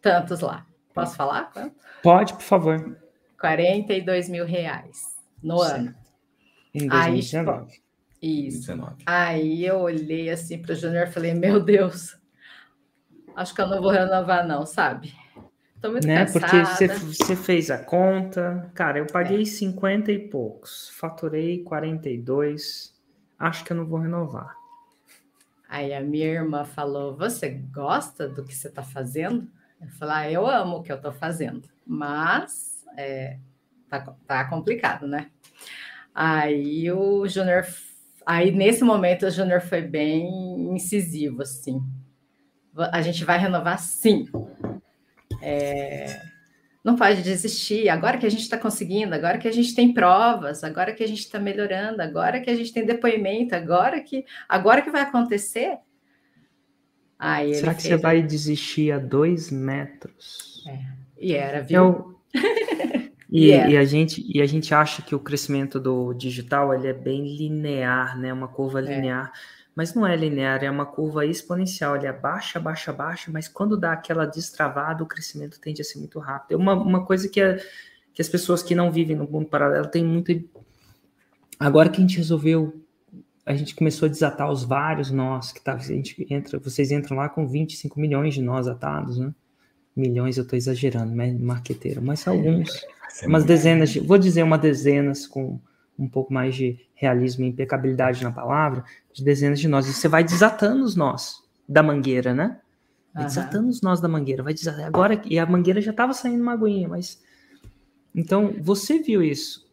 tantos 0.00 0.40
lá. 0.40 0.66
Posso 0.92 1.16
falar? 1.16 1.50
Quanto? 1.52 1.76
Pode, 2.02 2.34
por 2.34 2.42
favor. 2.42 2.98
42 3.40 4.28
mil 4.28 4.44
reais 4.44 5.16
no 5.42 5.58
certo. 5.58 5.76
ano. 5.76 5.94
Em 6.74 6.86
2019. 6.88 7.60
Aí, 8.22 8.46
isso. 8.46 8.66
2019. 8.66 9.02
Aí 9.06 9.64
eu 9.64 9.80
olhei 9.80 10.30
assim 10.30 10.60
para 10.60 10.72
o 10.72 10.74
Júnior 10.74 11.08
e 11.08 11.10
falei, 11.10 11.34
meu 11.34 11.60
Deus, 11.60 12.16
acho 13.34 13.54
que 13.54 13.60
eu 13.60 13.66
não 13.66 13.80
vou 13.80 13.90
renovar, 13.90 14.46
não, 14.46 14.64
sabe? 14.66 15.12
Tô 15.80 15.90
muito 15.90 16.06
né? 16.06 16.24
Cansada. 16.24 16.46
Porque 16.48 16.64
você, 16.64 16.88
você 16.88 17.36
fez 17.36 17.70
a 17.70 17.78
conta. 17.78 18.70
Cara, 18.74 18.98
eu 18.98 19.06
paguei 19.06 19.42
é. 19.42 19.44
50 19.44 20.12
e 20.12 20.28
poucos. 20.28 20.90
Faturei 20.90 21.64
42. 21.64 22.94
Acho 23.36 23.64
que 23.64 23.72
eu 23.72 23.76
não 23.76 23.84
vou 23.84 23.98
renovar. 23.98 24.61
Aí 25.72 25.94
a 25.94 26.02
minha 26.02 26.26
irmã 26.26 26.66
falou: 26.66 27.16
Você 27.16 27.48
gosta 27.48 28.28
do 28.28 28.44
que 28.44 28.54
você 28.54 28.68
está 28.68 28.82
fazendo? 28.82 29.50
Eu 29.80 29.88
falei: 29.88 30.14
ah, 30.14 30.30
Eu 30.30 30.46
amo 30.46 30.76
o 30.76 30.82
que 30.82 30.92
eu 30.92 30.96
estou 30.96 31.12
fazendo, 31.12 31.66
mas 31.86 32.84
é, 32.94 33.38
tá, 33.88 34.14
tá 34.26 34.44
complicado, 34.50 35.06
né? 35.06 35.30
Aí 36.14 36.92
o 36.92 37.26
Júnior. 37.26 37.66
Aí 38.26 38.52
nesse 38.52 38.84
momento 38.84 39.24
o 39.24 39.30
Júnior 39.30 39.62
foi 39.62 39.80
bem 39.80 40.74
incisivo, 40.74 41.40
assim. 41.40 41.82
A 42.76 43.00
gente 43.00 43.24
vai 43.24 43.38
renovar 43.38 43.78
sim. 43.78 44.28
É, 45.40 46.20
não 46.84 46.96
pode 46.96 47.22
desistir. 47.22 47.88
Agora 47.88 48.18
que 48.18 48.26
a 48.26 48.30
gente 48.30 48.42
está 48.42 48.58
conseguindo, 48.58 49.14
agora 49.14 49.38
que 49.38 49.46
a 49.46 49.52
gente 49.52 49.74
tem 49.74 49.92
provas, 49.92 50.64
agora 50.64 50.92
que 50.92 51.02
a 51.02 51.06
gente 51.06 51.20
está 51.20 51.38
melhorando, 51.38 52.02
agora 52.02 52.40
que 52.40 52.50
a 52.50 52.54
gente 52.54 52.72
tem 52.72 52.84
depoimento, 52.84 53.54
agora 53.54 54.00
que 54.00 54.24
agora 54.48 54.82
que 54.82 54.90
vai 54.90 55.02
acontecer. 55.02 55.78
Aí 57.18 57.54
Será 57.54 57.72
que 57.72 57.82
você 57.82 57.96
vai 57.96 58.20
desistir 58.20 58.90
a 58.90 58.98
dois 58.98 59.50
metros? 59.50 60.64
É. 60.66 60.78
E 61.20 61.34
era, 61.34 61.62
viu? 61.62 61.80
Eu... 61.80 62.20
e, 63.30 63.50
e, 63.50 63.76
a 63.76 63.84
gente, 63.84 64.24
e 64.26 64.42
a 64.42 64.46
gente 64.46 64.74
acha 64.74 65.02
que 65.02 65.14
o 65.14 65.20
crescimento 65.20 65.78
do 65.78 66.12
digital 66.14 66.74
ele 66.74 66.88
é 66.88 66.92
bem 66.92 67.36
linear, 67.36 68.18
né? 68.18 68.32
Uma 68.32 68.48
curva 68.48 68.80
é. 68.80 69.30
Mas 69.74 69.94
não 69.94 70.06
é 70.06 70.14
linear, 70.14 70.62
é 70.62 70.70
uma 70.70 70.84
curva 70.84 71.24
exponencial, 71.24 71.96
ele 71.96 72.06
abaixa, 72.06 72.58
abaixa, 72.58 72.90
abaixa, 72.90 73.30
mas 73.30 73.48
quando 73.48 73.76
dá 73.76 73.92
aquela 73.92 74.26
destravada, 74.26 75.02
o 75.02 75.06
crescimento 75.06 75.58
tende 75.58 75.80
a 75.80 75.84
ser 75.84 75.98
muito 75.98 76.18
rápido. 76.18 76.52
É 76.52 76.56
uma, 76.56 76.74
uma 76.74 77.06
coisa 77.06 77.28
que, 77.28 77.40
é, 77.40 77.56
que 78.12 78.20
as 78.20 78.28
pessoas 78.28 78.62
que 78.62 78.74
não 78.74 78.92
vivem 78.92 79.16
no 79.16 79.26
mundo 79.26 79.46
paralelo 79.46 79.86
têm 79.86 80.04
muito. 80.04 80.30
Agora 81.58 81.88
que 81.88 81.98
a 81.98 82.00
gente 82.00 82.18
resolveu, 82.18 82.82
a 83.46 83.54
gente 83.54 83.74
começou 83.74 84.06
a 84.06 84.10
desatar 84.10 84.50
os 84.50 84.62
vários 84.62 85.10
nós, 85.10 85.52
que 85.52 85.60
tá, 85.60 85.74
a 85.74 85.78
gente 85.78 86.26
entra, 86.28 86.58
vocês 86.58 86.90
entram 86.90 87.16
lá 87.16 87.28
com 87.30 87.46
25 87.46 87.98
milhões 87.98 88.34
de 88.34 88.42
nós 88.42 88.68
atados, 88.68 89.18
né? 89.18 89.32
Milhões, 89.96 90.36
eu 90.36 90.42
estou 90.42 90.56
exagerando, 90.56 91.14
né? 91.14 91.32
Marqueteiro, 91.32 92.02
mas 92.02 92.26
alguns, 92.26 92.84
umas 93.24 93.44
dezenas, 93.44 93.90
de, 93.90 94.00
vou 94.00 94.18
dizer 94.18 94.42
uma 94.42 94.58
dezenas 94.58 95.26
com 95.26 95.58
um 95.98 96.08
pouco 96.08 96.32
mais 96.32 96.54
de 96.54 96.78
realismo 96.94 97.44
e 97.44 97.48
impecabilidade 97.48 98.22
na 98.22 98.32
palavra, 98.32 98.84
de 99.12 99.22
dezenas 99.24 99.60
de 99.60 99.68
nós. 99.68 99.86
E 99.86 99.92
você 99.92 100.08
vai 100.08 100.24
desatando 100.24 100.84
os 100.84 100.96
nós 100.96 101.42
da 101.68 101.82
mangueira, 101.82 102.34
né? 102.34 102.60
Vai 103.12 103.24
uhum. 103.24 103.28
desatando 103.28 103.68
os 103.68 103.80
nós 103.82 104.00
da 104.00 104.08
mangueira. 104.08 104.42
Vai 104.42 104.54
desatando. 104.54 104.86
Agora, 104.86 105.20
e 105.26 105.38
a 105.38 105.46
mangueira 105.46 105.80
já 105.80 105.90
estava 105.90 106.12
saindo 106.12 106.42
uma 106.42 106.52
aguinha, 106.52 106.88
mas. 106.88 107.22
Então, 108.14 108.54
você 108.60 108.98
viu 108.98 109.22
isso. 109.22 109.70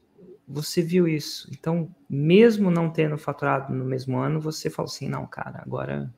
Você 0.48 0.82
viu 0.82 1.08
isso. 1.08 1.50
Então, 1.52 1.90
mesmo 2.10 2.72
não 2.72 2.90
tendo 2.90 3.18
faturado 3.18 3.74
no 3.74 3.86
mesmo 3.86 4.18
ano, 4.18 4.42
você 4.42 4.70
falou 4.70 4.90
assim: 4.90 5.08
não, 5.08 5.26
cara, 5.26 5.62
agora 5.64 6.12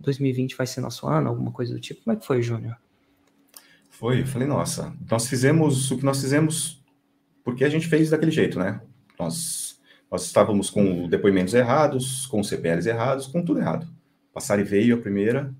2020 0.00 0.56
vai 0.56 0.66
ser 0.66 0.80
nosso 0.80 1.06
ano, 1.06 1.28
alguma 1.28 1.50
coisa 1.50 1.72
do 1.72 1.80
tipo. 1.80 2.04
Como 2.04 2.16
é 2.16 2.20
que 2.20 2.26
foi, 2.26 2.42
Júnior? 2.42 2.76
Foi, 3.90 4.20
eu 4.20 4.26
falei, 4.26 4.46
nossa, 4.46 4.94
nós 5.10 5.26
fizemos 5.26 5.90
o 5.90 5.98
que 5.98 6.04
nós 6.04 6.20
fizemos 6.20 6.80
porque 7.42 7.64
a 7.64 7.68
gente 7.68 7.88
fez 7.88 8.10
daquele 8.10 8.30
jeito, 8.30 8.58
né? 8.58 8.80
Nós, 9.18 9.80
nós 10.10 10.24
estávamos 10.24 10.70
com 10.70 11.08
depoimentos 11.08 11.54
errados, 11.54 12.26
com 12.26 12.42
CPLs 12.42 12.88
errados, 12.88 13.26
com 13.26 13.44
tudo 13.44 13.60
errado. 13.60 13.88
Passari 14.32 14.62
veio 14.62 14.96
a 14.96 15.00
primeira, 15.00 15.54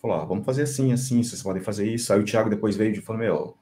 falou: 0.00 0.16
ah, 0.16 0.24
vamos 0.24 0.44
fazer 0.44 0.62
assim, 0.62 0.92
assim, 0.92 1.22
vocês 1.22 1.42
podem 1.42 1.62
fazer 1.62 1.92
isso. 1.92 2.12
Aí 2.12 2.20
o 2.20 2.24
Thiago 2.24 2.50
depois 2.50 2.76
veio 2.76 2.92
e 2.92 3.00
falou: 3.00 3.22
meu, 3.22 3.56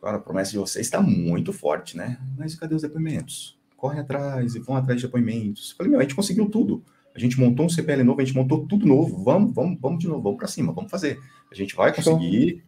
cara, 0.00 0.16
a 0.16 0.20
promessa 0.20 0.52
de 0.52 0.58
vocês 0.58 0.86
está 0.86 1.00
muito 1.00 1.52
forte, 1.52 1.96
né? 1.96 2.18
Mas 2.38 2.54
cadê 2.54 2.74
os 2.74 2.82
depoimentos? 2.82 3.58
Corre 3.76 4.00
atrás 4.00 4.54
e 4.54 4.58
vão 4.58 4.76
atrás 4.76 5.00
de 5.00 5.06
depoimentos. 5.06 5.72
falei: 5.72 5.90
meu, 5.90 6.00
a 6.00 6.02
gente 6.02 6.14
conseguiu 6.14 6.48
tudo. 6.48 6.82
A 7.14 7.18
gente 7.18 7.40
montou 7.40 7.64
um 7.64 7.68
CPL 7.68 8.02
novo, 8.04 8.20
a 8.20 8.24
gente 8.24 8.36
montou 8.36 8.66
tudo 8.66 8.86
novo. 8.86 9.22
Vamos, 9.24 9.54
vamos, 9.54 9.78
vamos 9.80 9.98
de 9.98 10.06
novo, 10.06 10.22
vamos 10.22 10.38
para 10.38 10.48
cima, 10.48 10.72
vamos 10.72 10.90
fazer. 10.90 11.18
A 11.50 11.54
gente 11.54 11.74
vai 11.74 11.94
conseguir. 11.94 12.62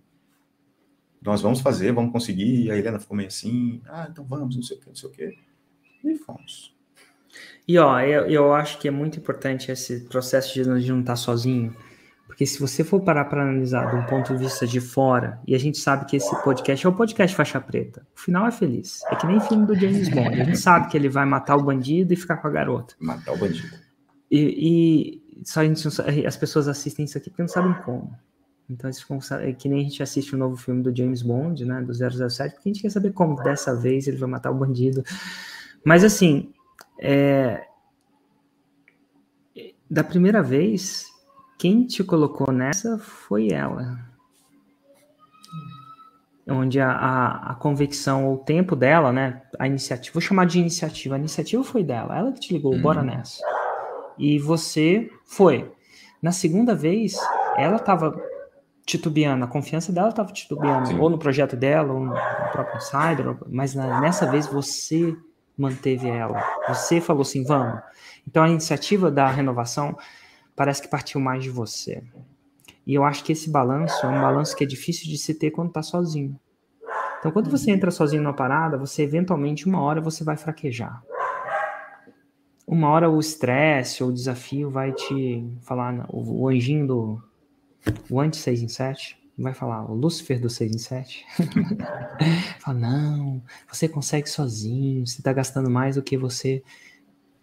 Nós 1.20 1.42
vamos 1.42 1.60
fazer, 1.60 1.92
vamos 1.92 2.12
conseguir. 2.12 2.64
E 2.64 2.70
a 2.70 2.76
Helena 2.76 2.98
ficou 2.98 3.16
meio 3.16 3.28
assim: 3.28 3.80
ah, 3.86 4.06
então 4.10 4.24
vamos, 4.24 4.56
não 4.56 4.62
sei 4.62 4.76
o 4.76 4.80
que, 4.80 4.88
não 4.88 4.94
sei 4.94 5.08
o 5.08 5.12
que. 5.12 5.47
E 6.04 6.16
fomos. 6.16 6.74
E 7.66 7.78
ó, 7.78 8.00
eu, 8.00 8.26
eu 8.26 8.52
acho 8.54 8.78
que 8.78 8.88
é 8.88 8.90
muito 8.90 9.18
importante 9.18 9.70
esse 9.70 10.00
processo 10.00 10.54
de 10.54 10.64
não 10.66 11.00
estar 11.00 11.16
sozinho, 11.16 11.74
porque 12.26 12.46
se 12.46 12.60
você 12.60 12.84
for 12.84 13.00
parar 13.00 13.24
para 13.24 13.42
analisar 13.42 13.90
de 13.90 13.96
um 13.96 14.04
ponto 14.04 14.32
de 14.32 14.44
vista 14.44 14.66
de 14.66 14.80
fora, 14.80 15.40
e 15.46 15.54
a 15.54 15.58
gente 15.58 15.76
sabe 15.76 16.06
que 16.06 16.16
esse 16.16 16.30
podcast 16.42 16.86
é 16.86 16.88
o 16.88 16.92
podcast 16.92 17.36
faixa 17.36 17.60
preta, 17.60 18.06
o 18.16 18.20
final 18.20 18.46
é 18.46 18.52
feliz. 18.52 19.02
É 19.10 19.16
que 19.16 19.26
nem 19.26 19.40
filme 19.40 19.66
do 19.66 19.74
James 19.74 20.08
Bond. 20.08 20.40
A 20.40 20.44
gente 20.44 20.58
sabe 20.58 20.88
que 20.88 20.96
ele 20.96 21.08
vai 21.08 21.26
matar 21.26 21.56
o 21.56 21.62
bandido 21.62 22.12
e 22.12 22.16
ficar 22.16 22.36
com 22.36 22.46
a 22.46 22.50
garota. 22.50 22.94
Matar 23.00 23.32
o 23.32 23.38
bandido. 23.38 23.76
E, 24.30 25.20
e 25.40 25.44
só 25.44 25.64
gente, 25.64 25.88
as 26.26 26.36
pessoas 26.36 26.68
assistem 26.68 27.06
isso 27.06 27.18
aqui 27.18 27.28
porque 27.28 27.42
não 27.42 27.48
sabem 27.48 27.74
como. 27.82 28.16
Então, 28.70 28.90
é 29.40 29.52
que 29.52 29.68
nem 29.68 29.80
a 29.80 29.82
gente 29.82 30.02
assiste 30.02 30.34
o 30.34 30.36
um 30.36 30.38
novo 30.38 30.56
filme 30.56 30.82
do 30.82 30.94
James 30.94 31.22
Bond, 31.22 31.64
né, 31.64 31.80
do 31.80 31.92
007, 31.92 32.54
porque 32.54 32.68
a 32.68 32.72
gente 32.72 32.82
quer 32.82 32.90
saber 32.90 33.12
como 33.12 33.34
dessa 33.42 33.74
vez 33.74 34.06
ele 34.06 34.18
vai 34.18 34.28
matar 34.28 34.50
o 34.50 34.54
bandido. 34.54 35.02
Mas, 35.84 36.04
assim, 36.04 36.52
é... 37.00 37.66
da 39.90 40.04
primeira 40.04 40.42
vez, 40.42 41.06
quem 41.58 41.84
te 41.84 42.04
colocou 42.04 42.52
nessa 42.52 42.98
foi 42.98 43.48
ela. 43.50 43.98
Onde 46.50 46.80
a, 46.80 46.90
a, 46.90 47.50
a 47.52 47.54
convicção 47.56 48.26
ou 48.26 48.36
o 48.36 48.38
tempo 48.38 48.74
dela, 48.74 49.12
né, 49.12 49.42
a 49.58 49.66
iniciativa, 49.66 50.14
vou 50.14 50.22
chamar 50.22 50.46
de 50.46 50.58
iniciativa, 50.58 51.14
a 51.14 51.18
iniciativa 51.18 51.62
foi 51.62 51.84
dela, 51.84 52.16
ela 52.16 52.32
que 52.32 52.40
te 52.40 52.54
ligou, 52.54 52.72
uhum. 52.72 52.80
bora 52.80 53.02
nessa. 53.02 53.42
E 54.18 54.38
você 54.38 55.10
foi. 55.26 55.70
Na 56.22 56.32
segunda 56.32 56.74
vez, 56.74 57.16
ela 57.56 57.76
estava 57.76 58.18
titubeando, 58.86 59.44
a 59.44 59.48
confiança 59.48 59.92
dela 59.92 60.08
estava 60.08 60.32
titubeando, 60.32 60.88
Sim. 60.88 60.98
ou 60.98 61.10
no 61.10 61.18
projeto 61.18 61.54
dela, 61.54 61.92
ou 61.92 62.00
no 62.00 62.14
próprio 62.50 62.78
Insider, 62.78 63.36
mas 63.46 63.74
na, 63.74 64.00
nessa 64.00 64.30
vez 64.30 64.46
você 64.46 65.14
manteve 65.58 66.08
ela. 66.08 66.42
Você 66.68 67.00
falou 67.00 67.22
assim, 67.22 67.44
vamos. 67.44 67.80
Então 68.26 68.44
a 68.44 68.48
iniciativa 68.48 69.10
da 69.10 69.26
renovação 69.26 69.96
parece 70.54 70.80
que 70.80 70.88
partiu 70.88 71.20
mais 71.20 71.42
de 71.42 71.50
você. 71.50 72.02
E 72.86 72.94
eu 72.94 73.04
acho 73.04 73.22
que 73.22 73.32
esse 73.32 73.50
balanço 73.50 74.06
é 74.06 74.08
um 74.08 74.20
balanço 74.20 74.56
que 74.56 74.64
é 74.64 74.66
difícil 74.66 75.08
de 75.08 75.18
se 75.18 75.34
ter 75.34 75.50
quando 75.50 75.68
está 75.68 75.82
sozinho. 75.82 76.38
Então, 77.18 77.32
quando 77.32 77.50
você 77.50 77.70
entra 77.70 77.90
sozinho 77.90 78.22
numa 78.22 78.32
parada, 78.32 78.78
você 78.78 79.02
eventualmente, 79.02 79.66
uma 79.66 79.80
hora, 79.82 80.00
você 80.00 80.22
vai 80.22 80.36
fraquejar. 80.36 81.02
Uma 82.66 82.88
hora 82.90 83.10
o 83.10 83.18
estresse 83.18 84.02
ou 84.02 84.10
o 84.10 84.12
desafio 84.12 84.70
vai 84.70 84.92
te 84.92 85.44
falar, 85.62 86.06
o, 86.08 86.48
anjinho 86.48 86.86
do, 86.86 87.22
o 88.08 88.20
anti 88.20 88.36
6 88.36 88.62
em 88.62 88.68
7 88.68 89.17
vai 89.38 89.54
falar, 89.54 89.90
o 89.90 89.94
Lúcifer 89.94 90.40
do 90.40 90.50
6 90.50 90.74
em 90.74 90.78
7 90.78 91.26
fala, 92.58 92.78
não, 92.78 93.42
você 93.70 93.88
consegue 93.88 94.28
sozinho, 94.28 95.06
você 95.06 95.20
está 95.20 95.32
gastando 95.32 95.70
mais 95.70 95.94
do 95.94 96.02
que 96.02 96.16
você 96.16 96.62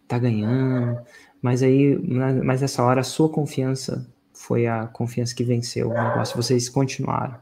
está 0.03 0.19
ganhando, 0.19 0.99
mas 1.41 1.63
aí, 1.63 1.97
mas 2.43 2.61
nessa 2.61 2.83
hora 2.83 3.01
a 3.01 3.03
sua 3.03 3.29
confiança 3.29 4.05
foi 4.33 4.67
a 4.67 4.87
confiança 4.87 5.33
que 5.33 5.43
venceu 5.43 5.89
o 5.89 5.93
negócio, 5.93 6.35
vocês 6.35 6.67
continuaram. 6.67 7.35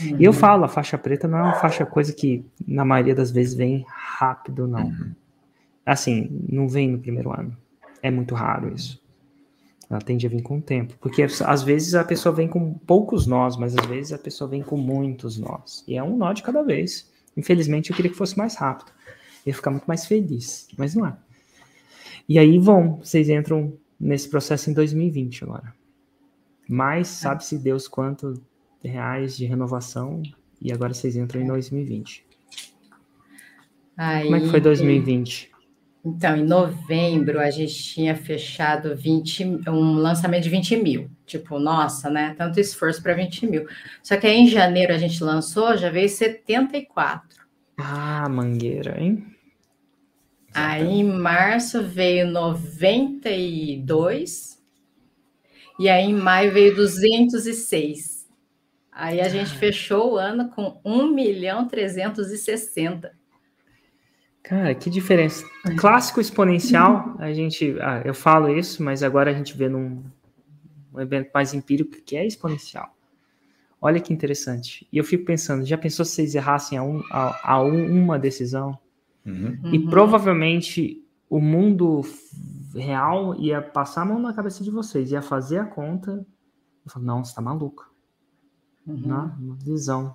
Uhum. 0.00 0.16
E 0.18 0.24
eu 0.24 0.32
falo, 0.32 0.64
a 0.64 0.68
faixa 0.68 0.96
preta 0.96 1.26
não 1.26 1.38
é 1.38 1.42
uma 1.42 1.54
faixa 1.54 1.84
coisa 1.84 2.12
que 2.12 2.44
na 2.66 2.84
maioria 2.84 3.14
das 3.14 3.30
vezes 3.30 3.54
vem 3.54 3.84
rápido, 3.88 4.68
não. 4.68 4.84
Uhum. 4.84 5.14
Assim, 5.84 6.44
não 6.48 6.68
vem 6.68 6.88
no 6.88 6.98
primeiro 6.98 7.32
ano. 7.32 7.56
É 8.00 8.10
muito 8.10 8.34
raro 8.34 8.72
isso. 8.72 9.01
Ela 9.92 10.00
tende 10.00 10.26
a 10.26 10.30
vir 10.30 10.42
com 10.42 10.58
o 10.58 10.62
tempo. 10.62 10.94
Porque 11.00 11.22
às 11.22 11.62
vezes 11.62 11.94
a 11.94 12.02
pessoa 12.02 12.34
vem 12.34 12.48
com 12.48 12.72
poucos 12.74 13.26
nós, 13.26 13.56
mas 13.56 13.76
às 13.76 13.84
vezes 13.86 14.12
a 14.12 14.18
pessoa 14.18 14.48
vem 14.48 14.62
com 14.62 14.76
muitos 14.76 15.38
nós. 15.38 15.84
E 15.86 15.96
é 15.96 16.02
um 16.02 16.16
nó 16.16 16.32
de 16.32 16.42
cada 16.42 16.62
vez. 16.62 17.12
Infelizmente 17.36 17.90
eu 17.90 17.96
queria 17.96 18.10
que 18.10 18.16
fosse 18.16 18.36
mais 18.38 18.54
rápido. 18.54 18.90
Eu 19.44 19.50
ia 19.50 19.54
ficar 19.54 19.70
muito 19.70 19.84
mais 19.84 20.06
feliz, 20.06 20.66
mas 20.78 20.94
não 20.94 21.06
é. 21.06 21.16
E 22.26 22.38
aí 22.38 22.58
vão, 22.58 22.96
vocês 22.96 23.28
entram 23.28 23.74
nesse 24.00 24.28
processo 24.28 24.70
em 24.70 24.72
2020 24.72 25.44
agora. 25.44 25.74
Mas 26.66 27.08
sabe-se 27.08 27.58
Deus 27.58 27.86
quanto 27.86 28.40
reais 28.82 29.36
de 29.36 29.44
renovação 29.44 30.22
e 30.60 30.72
agora 30.72 30.94
vocês 30.94 31.16
entram 31.16 31.42
em 31.42 31.46
2020. 31.46 32.24
Aí, 33.96 34.24
Como 34.24 34.36
é 34.36 34.40
que 34.40 34.48
foi 34.48 34.60
2020? 34.60 35.51
Então, 36.04 36.36
em 36.36 36.44
novembro, 36.44 37.38
a 37.38 37.48
gente 37.50 37.80
tinha 37.80 38.16
fechado 38.16 38.96
20, 38.96 39.44
um 39.68 39.94
lançamento 39.94 40.42
de 40.42 40.50
20 40.50 40.76
mil. 40.76 41.08
Tipo, 41.24 41.60
nossa, 41.60 42.10
né? 42.10 42.34
Tanto 42.36 42.58
esforço 42.58 43.00
para 43.00 43.14
20 43.14 43.46
mil. 43.46 43.68
Só 44.02 44.16
que 44.16 44.26
aí 44.26 44.36
em 44.36 44.48
janeiro 44.48 44.92
a 44.92 44.98
gente 44.98 45.22
lançou, 45.22 45.76
já 45.76 45.90
veio 45.90 46.08
74. 46.08 47.46
Ah, 47.78 48.28
mangueira, 48.28 49.00
hein? 49.00 49.24
Aí 50.52 51.00
em 51.00 51.04
março 51.04 51.82
veio 51.82 52.26
92. 52.26 54.60
E 55.78 55.88
aí 55.88 56.04
em 56.04 56.14
maio 56.14 56.52
veio 56.52 56.74
206. 56.74 58.28
Aí 58.90 59.20
a 59.20 59.28
gente 59.28 59.52
fechou 59.52 60.14
o 60.14 60.18
ano 60.18 60.50
com 60.50 60.80
1 60.84 61.14
milhão 61.14 61.66
360. 61.66 63.12
Cara, 64.42 64.74
que 64.74 64.90
diferença. 64.90 65.44
Clássico 65.78 66.20
exponencial, 66.20 67.14
a 67.18 67.32
gente, 67.32 67.76
ah, 67.80 68.02
eu 68.04 68.14
falo 68.14 68.48
isso, 68.48 68.82
mas 68.82 69.02
agora 69.02 69.30
a 69.30 69.34
gente 69.34 69.56
vê 69.56 69.68
num 69.68 70.02
um 70.92 71.00
evento 71.00 71.30
mais 71.32 71.54
empírico 71.54 71.96
que 72.04 72.16
é 72.16 72.26
exponencial. 72.26 72.94
Olha 73.80 74.00
que 74.00 74.12
interessante. 74.12 74.86
E 74.92 74.98
eu 74.98 75.04
fico 75.04 75.24
pensando, 75.24 75.64
já 75.64 75.78
pensou 75.78 76.04
se 76.04 76.12
vocês 76.12 76.34
errassem 76.34 76.78
a, 76.78 76.82
um, 76.82 77.02
a, 77.10 77.52
a 77.52 77.62
um, 77.62 78.02
uma 78.02 78.18
decisão? 78.18 78.78
Uhum. 79.26 79.58
E 79.72 79.78
uhum. 79.78 79.88
provavelmente 79.88 81.04
o 81.28 81.40
mundo 81.40 82.02
real 82.74 83.34
ia 83.36 83.60
passar 83.62 84.02
a 84.02 84.04
mão 84.04 84.18
na 84.18 84.32
cabeça 84.32 84.62
de 84.62 84.70
vocês, 84.70 85.10
ia 85.10 85.22
fazer 85.22 85.58
a 85.58 85.64
conta. 85.64 86.24
Eu 86.84 86.92
falo, 86.92 87.04
não, 87.04 87.24
você 87.24 87.34
tá 87.34 87.40
maluco. 87.40 87.90
Uhum. 88.86 89.02
Não, 89.06 89.56
visão. 89.56 90.14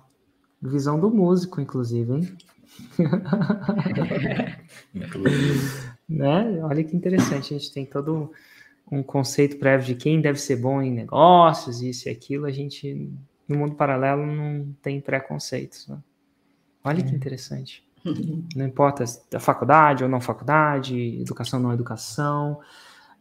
Visão 0.62 0.98
do 0.98 1.10
músico, 1.10 1.60
inclusive, 1.60 2.12
hein? 2.12 2.36
né? 6.08 6.60
Olha 6.62 6.84
que 6.84 6.96
interessante, 6.96 7.54
a 7.54 7.58
gente 7.58 7.72
tem 7.72 7.86
todo 7.86 8.32
um 8.90 9.02
conceito 9.02 9.58
prévio 9.58 9.86
de 9.86 9.94
quem 9.94 10.20
deve 10.20 10.38
ser 10.38 10.56
bom 10.56 10.80
em 10.80 10.90
negócios, 10.90 11.82
isso 11.82 12.08
e 12.08 12.12
aquilo, 12.12 12.46
a 12.46 12.50
gente, 12.50 13.10
no 13.46 13.58
mundo 13.58 13.74
paralelo, 13.74 14.26
não 14.26 14.74
tem 14.82 15.00
preconceitos. 15.00 15.86
Né? 15.88 15.98
Olha 16.82 17.00
é. 17.00 17.02
que 17.02 17.14
interessante. 17.14 17.86
Não 18.56 18.66
importa 18.66 19.04
a 19.34 19.40
faculdade 19.40 20.02
ou 20.02 20.08
não 20.08 20.20
faculdade, 20.20 21.20
educação 21.20 21.60
ou 21.60 21.66
não 21.66 21.74
educação, 21.74 22.60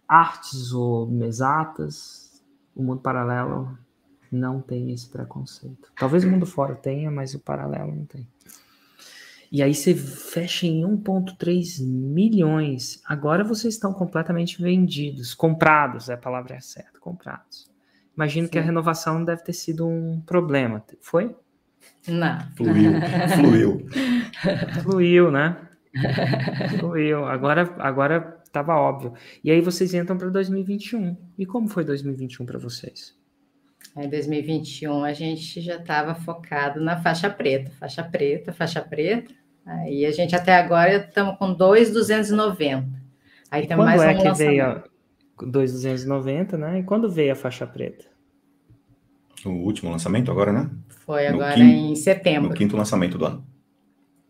artes 0.08 0.72
ou 0.72 1.12
exatas, 1.24 2.42
o 2.76 2.84
mundo 2.84 3.02
paralelo 3.02 3.78
não 4.32 4.62
tem 4.62 4.92
esse 4.92 5.10
preconceito. 5.10 5.92
Talvez 5.98 6.24
o 6.24 6.30
mundo 6.30 6.46
fora 6.46 6.76
tenha, 6.76 7.10
mas 7.10 7.34
o 7.34 7.40
paralelo 7.40 7.94
não 7.94 8.06
tem. 8.06 8.28
E 9.52 9.64
aí 9.64 9.74
você 9.74 9.96
fecha 9.96 10.68
em 10.68 10.82
1,3 10.82 11.86
milhões. 11.86 13.02
Agora 13.06 13.44
vocês 13.44 13.74
estão 13.74 13.94
completamente 13.94 14.62
vendidos, 14.62 15.34
comprados, 15.34 16.10
é 16.10 16.14
a 16.14 16.18
palavra 16.18 16.60
certa, 16.60 17.00
comprados. 17.00 17.70
Imagino 18.16 18.48
Sim. 18.48 18.52
que 18.52 18.60
a 18.60 18.62
renovação 18.62 19.24
deve 19.24 19.44
ter 19.44 19.54
sido 19.54 19.88
um 19.88 20.20
problema. 20.22 20.84
Foi? 21.02 21.36
Não. 22.08 22.40
Fluiu. 22.56 22.92
Fluiu. 23.36 23.88
Fluiu, 24.84 25.32
né? 25.32 25.58
Fluiu. 26.80 27.26
Agora, 27.26 27.76
agora 27.80 28.42
estava 28.44 28.76
óbvio. 28.76 29.14
E 29.44 29.52
aí 29.52 29.62
vocês 29.62 29.94
entram 29.94 30.18
para 30.18 30.30
2021. 30.30 31.16
E 31.38 31.46
como 31.46 31.68
foi 31.68 31.84
2021 31.84 32.46
para 32.46 32.60
vocês? 32.60 33.17
Em 33.98 34.10
2021 34.10 35.04
a 35.04 35.12
gente 35.12 35.60
já 35.60 35.78
estava 35.78 36.14
focado 36.14 36.80
na 36.80 37.02
faixa 37.02 37.30
preta, 37.30 37.72
faixa 37.72 38.04
preta, 38.04 38.54
faixa 38.54 38.80
preta. 38.80 39.34
Aí 39.66 40.06
a 40.06 40.12
gente 40.12 40.36
até 40.36 40.56
agora 40.56 40.98
estamos 40.98 41.38
com 41.38 41.52
2,290. 41.52 42.88
Aí 43.50 43.64
e 43.64 43.68
tem 43.68 43.76
mais 43.76 44.02
é 44.02 44.12
um 44.12 44.18
que 44.22 44.32
veio 44.34 44.84
2,290, 45.42 46.58
né? 46.58 46.80
E 46.80 46.84
quando 46.84 47.10
veio 47.10 47.32
a 47.32 47.36
faixa 47.36 47.66
preta? 47.66 48.06
O 49.44 49.50
último 49.50 49.90
lançamento 49.90 50.32
agora, 50.32 50.54
né? 50.54 50.70
Foi 50.88 51.26
agora 51.26 51.56
quinto, 51.56 51.66
em 51.66 51.96
setembro. 51.96 52.50
No 52.50 52.56
quinto 52.56 52.78
lançamento 52.78 53.18
do 53.18 53.26
ano. 53.26 53.46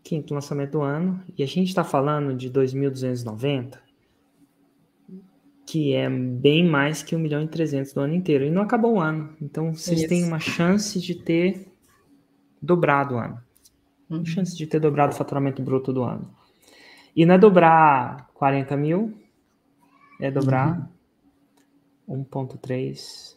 Quinto 0.02 0.32
lançamento 0.32 0.72
do 0.72 0.80
ano. 0.80 1.22
E 1.36 1.42
a 1.42 1.46
gente 1.46 1.68
está 1.68 1.84
falando 1.84 2.34
de 2.34 2.50
2.290 2.50 3.87
que 5.70 5.94
é 5.94 6.08
bem 6.08 6.66
mais 6.66 7.02
que 7.02 7.14
1 7.14 7.18
milhão 7.18 7.42
e 7.42 7.46
300 7.46 7.92
do 7.92 8.00
ano 8.00 8.14
inteiro. 8.14 8.42
E 8.42 8.50
não 8.50 8.62
acabou 8.62 8.94
o 8.94 9.00
ano. 9.00 9.36
Então, 9.38 9.74
vocês 9.74 10.00
Isso. 10.00 10.08
têm 10.08 10.24
uma 10.24 10.40
chance 10.40 10.98
de 10.98 11.14
ter 11.14 11.70
dobrado 12.60 13.16
o 13.16 13.18
ano. 13.18 13.38
Uma 14.08 14.20
uhum. 14.20 14.24
chance 14.24 14.56
de 14.56 14.66
ter 14.66 14.80
dobrado 14.80 15.12
o 15.12 15.16
faturamento 15.16 15.62
bruto 15.62 15.92
do 15.92 16.02
ano. 16.02 16.34
E 17.14 17.26
não 17.26 17.34
é 17.34 17.38
dobrar 17.38 18.30
40 18.32 18.76
mil, 18.78 19.14
é 20.18 20.30
dobrar 20.30 20.90
uhum. 22.06 22.24
1,3 22.24 23.36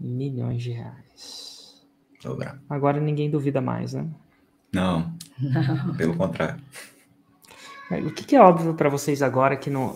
milhões 0.00 0.60
de 0.60 0.72
reais. 0.72 1.86
Dobrar. 2.20 2.60
Agora 2.68 3.00
ninguém 3.00 3.30
duvida 3.30 3.60
mais, 3.60 3.94
né? 3.94 4.08
Não. 4.72 5.14
pelo 5.96 6.16
contrário. 6.16 6.60
É, 7.90 7.98
o 7.98 8.12
que, 8.12 8.24
que 8.24 8.36
é 8.36 8.40
óbvio 8.40 8.74
para 8.74 8.88
vocês 8.88 9.22
agora 9.22 9.56
que 9.56 9.68
no, 9.70 9.94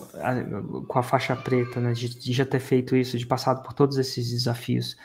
com 0.87 0.99
a 0.99 1.03
faixa 1.03 1.35
preta, 1.35 1.81
né, 1.81 1.93
de, 1.93 2.09
de, 2.19 2.33
já 2.33 2.45
ter 2.45 2.61
feito 2.61 2.95
isso, 2.95 3.19
de 3.19 3.27
passado 3.27 3.63
por 3.63 3.73
todos 3.73 3.97
esses 3.97 4.31
desafios? 4.31 4.97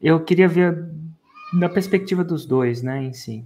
Eu 0.00 0.22
queria 0.24 0.48
ver 0.48 0.88
da 1.58 1.68
perspectiva 1.68 2.22
dos 2.22 2.46
dois, 2.46 2.82
né, 2.82 3.02
em 3.02 3.12
si. 3.12 3.44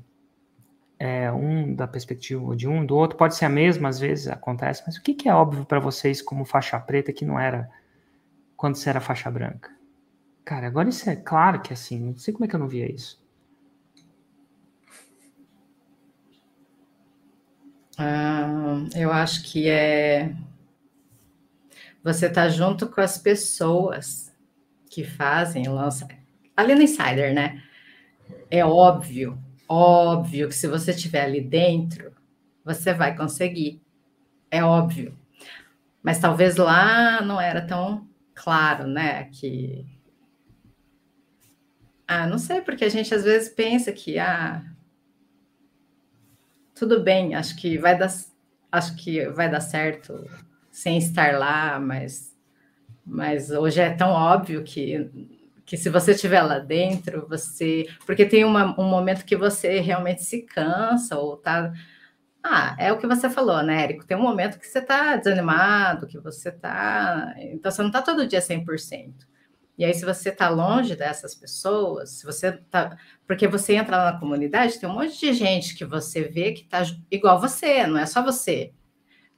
É, 0.98 1.32
um 1.32 1.74
da 1.74 1.88
perspectiva 1.88 2.54
de 2.54 2.68
um, 2.68 2.84
do 2.84 2.94
outro 2.94 3.16
pode 3.16 3.34
ser 3.34 3.46
a 3.46 3.48
mesma, 3.48 3.88
às 3.88 3.98
vezes 3.98 4.28
acontece, 4.28 4.82
mas 4.86 4.96
o 4.96 5.02
que, 5.02 5.14
que 5.14 5.30
é 5.30 5.34
óbvio 5.34 5.64
para 5.64 5.80
vocês 5.80 6.20
como 6.20 6.44
faixa 6.44 6.78
preta 6.78 7.10
que 7.10 7.24
não 7.24 7.40
era 7.40 7.70
quando 8.54 8.76
você 8.76 8.90
era 8.90 9.00
faixa 9.00 9.30
branca? 9.30 9.70
Cara, 10.44 10.66
agora 10.66 10.88
isso 10.88 11.08
é 11.08 11.16
claro 11.16 11.62
que 11.62 11.72
é 11.72 11.74
assim. 11.74 11.98
Não 12.00 12.16
sei 12.16 12.34
como 12.34 12.44
é 12.44 12.48
que 12.48 12.54
eu 12.54 12.60
não 12.60 12.68
via 12.68 12.90
isso. 12.90 13.19
Ah, 18.02 18.48
eu 18.96 19.12
acho 19.12 19.42
que 19.42 19.68
é 19.68 20.34
você 22.02 22.30
tá 22.30 22.48
junto 22.48 22.88
com 22.88 22.98
as 23.02 23.18
pessoas 23.18 24.34
que 24.88 25.04
fazem, 25.04 25.68
lançam. 25.68 26.08
Ali 26.56 26.74
no 26.74 26.80
Insider, 26.80 27.34
né? 27.34 27.62
É 28.50 28.64
óbvio, 28.64 29.38
óbvio 29.68 30.48
que 30.48 30.54
se 30.54 30.66
você 30.66 30.92
estiver 30.92 31.24
ali 31.24 31.42
dentro, 31.42 32.10
você 32.64 32.94
vai 32.94 33.14
conseguir. 33.14 33.82
É 34.50 34.64
óbvio. 34.64 35.14
Mas 36.02 36.18
talvez 36.18 36.56
lá 36.56 37.20
não 37.20 37.38
era 37.38 37.60
tão 37.60 38.08
claro, 38.34 38.86
né? 38.86 39.24
Que. 39.24 39.84
Ah, 42.08 42.26
não 42.26 42.38
sei, 42.38 42.62
porque 42.62 42.86
a 42.86 42.88
gente 42.88 43.14
às 43.14 43.24
vezes 43.24 43.50
pensa 43.50 43.92
que, 43.92 44.18
ah, 44.18 44.64
tudo 46.80 47.02
bem, 47.02 47.34
acho 47.34 47.56
que 47.56 47.76
vai 47.76 47.96
dar, 47.96 48.10
acho 48.72 48.96
que 48.96 49.28
vai 49.28 49.50
dar 49.50 49.60
certo 49.60 50.26
sem 50.72 50.96
estar 50.96 51.38
lá, 51.38 51.78
mas, 51.78 52.34
mas 53.04 53.50
hoje 53.50 53.82
é 53.82 53.90
tão 53.90 54.08
óbvio 54.08 54.64
que 54.64 55.10
que 55.66 55.76
se 55.76 55.88
você 55.88 56.10
estiver 56.10 56.42
lá 56.42 56.58
dentro, 56.58 57.28
você. 57.28 57.86
Porque 58.04 58.26
tem 58.26 58.44
uma, 58.44 58.74
um 58.80 58.88
momento 58.88 59.24
que 59.24 59.36
você 59.36 59.78
realmente 59.78 60.24
se 60.24 60.42
cansa 60.42 61.16
ou 61.16 61.36
tá. 61.36 61.72
Ah, 62.42 62.74
é 62.76 62.92
o 62.92 62.98
que 62.98 63.06
você 63.06 63.30
falou, 63.30 63.62
né, 63.62 63.84
Érico? 63.84 64.04
Tem 64.04 64.16
um 64.16 64.22
momento 64.22 64.58
que 64.58 64.66
você 64.66 64.82
tá 64.82 65.14
desanimado, 65.14 66.08
que 66.08 66.18
você 66.18 66.50
tá. 66.50 67.34
Então 67.38 67.70
você 67.70 67.82
não 67.84 67.90
tá 67.92 68.02
todo 68.02 68.26
dia 68.26 68.40
100%. 68.40 69.29
E 69.80 69.84
aí, 69.86 69.94
se 69.94 70.04
você 70.04 70.30
tá 70.30 70.50
longe 70.50 70.94
dessas 70.94 71.34
pessoas, 71.34 72.10
se 72.10 72.26
você 72.26 72.52
tá. 72.52 72.98
Porque 73.26 73.48
você 73.48 73.76
entra 73.76 73.96
lá 73.96 74.12
na 74.12 74.20
comunidade, 74.20 74.78
tem 74.78 74.86
um 74.86 74.92
monte 74.92 75.18
de 75.18 75.32
gente 75.32 75.74
que 75.74 75.86
você 75.86 76.24
vê 76.24 76.52
que 76.52 76.64
tá 76.64 76.82
igual 77.10 77.40
você, 77.40 77.86
não 77.86 77.96
é 77.96 78.04
só 78.04 78.22
você. 78.22 78.74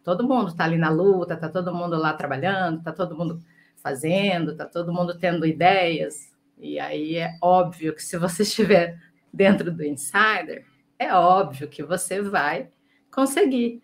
Todo 0.02 0.26
mundo 0.26 0.48
está 0.48 0.64
ali 0.64 0.76
na 0.76 0.90
luta, 0.90 1.34
está 1.34 1.48
todo 1.48 1.72
mundo 1.72 1.96
lá 1.96 2.12
trabalhando, 2.14 2.78
está 2.78 2.90
todo 2.90 3.16
mundo 3.16 3.40
fazendo, 3.76 4.50
está 4.50 4.66
todo 4.66 4.92
mundo 4.92 5.16
tendo 5.16 5.46
ideias. 5.46 6.32
E 6.58 6.76
aí 6.80 7.18
é 7.18 7.36
óbvio 7.40 7.94
que 7.94 8.02
se 8.02 8.18
você 8.18 8.42
estiver 8.42 8.98
dentro 9.32 9.70
do 9.70 9.84
insider, 9.84 10.66
é 10.98 11.14
óbvio 11.14 11.68
que 11.68 11.84
você 11.84 12.20
vai 12.20 12.68
conseguir. 13.12 13.80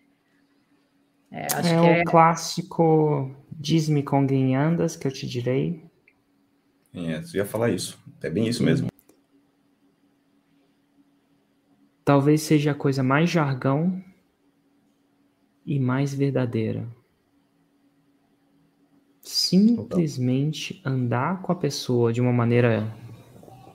É, 1.31 1.47
é 1.69 1.79
o 1.79 1.85
é... 1.85 2.03
clássico 2.03 3.33
diz-me 3.49 4.03
com 4.03 4.27
quem 4.27 4.57
andas 4.57 4.97
que 4.97 5.07
eu 5.07 5.11
te 5.13 5.25
direi. 5.25 5.88
É, 6.93 7.21
você 7.21 7.37
ia 7.37 7.45
falar 7.45 7.69
isso. 7.69 7.99
É 8.21 8.29
bem 8.29 8.47
isso 8.47 8.63
mesmo. 8.63 8.89
Talvez 12.03 12.41
seja 12.41 12.71
a 12.71 12.75
coisa 12.75 13.03
mais 13.03 13.29
jargão 13.29 14.03
e 15.65 15.79
mais 15.79 16.13
verdadeira. 16.13 16.87
Simplesmente 19.21 20.81
andar 20.83 21.41
com 21.41 21.51
a 21.51 21.55
pessoa 21.55 22.11
de 22.11 22.19
uma 22.19 22.33
maneira 22.33 22.91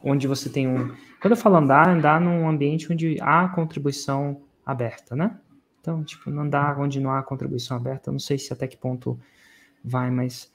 onde 0.03 0.27
você 0.27 0.51
tem 0.51 0.67
um. 0.67 0.93
Quando 1.21 1.33
eu 1.33 1.37
falo 1.37 1.57
andar, 1.57 1.89
andar 1.89 2.21
num 2.21 2.49
ambiente 2.49 2.93
onde 2.93 3.17
há 3.21 3.49
contribuição 3.49 4.43
aberta, 4.67 5.15
né? 5.15 5.39
Então, 5.81 6.03
tipo, 6.03 6.31
não 6.31 6.43
andar 6.43 6.81
onde 6.81 6.99
não 6.99 7.13
há 7.13 7.23
contribuição 7.23 7.77
aberta, 7.77 8.11
não 8.11 8.19
sei 8.19 8.39
se 8.39 8.53
até 8.53 8.67
que 8.67 8.77
ponto 8.77 9.19
vai, 9.85 10.11
mas 10.11 10.51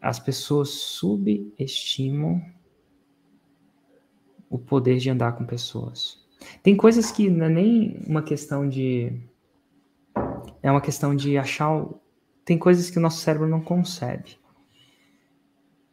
as 0.00 0.18
pessoas 0.18 0.70
subestimam 0.70 2.42
o 4.48 4.58
poder 4.58 4.98
de 4.98 5.10
andar 5.10 5.32
com 5.32 5.44
pessoas. 5.44 6.24
Tem 6.62 6.76
coisas 6.76 7.10
que 7.10 7.28
não 7.28 7.46
é 7.46 7.48
nem 7.48 8.02
uma 8.06 8.22
questão 8.22 8.68
de 8.68 9.12
é 10.62 10.70
uma 10.70 10.80
questão 10.80 11.14
de 11.14 11.36
achar. 11.36 11.86
Tem 12.44 12.58
coisas 12.58 12.90
que 12.90 12.98
o 12.98 13.00
nosso 13.00 13.20
cérebro 13.20 13.48
não 13.48 13.60
concebe. 13.60 14.38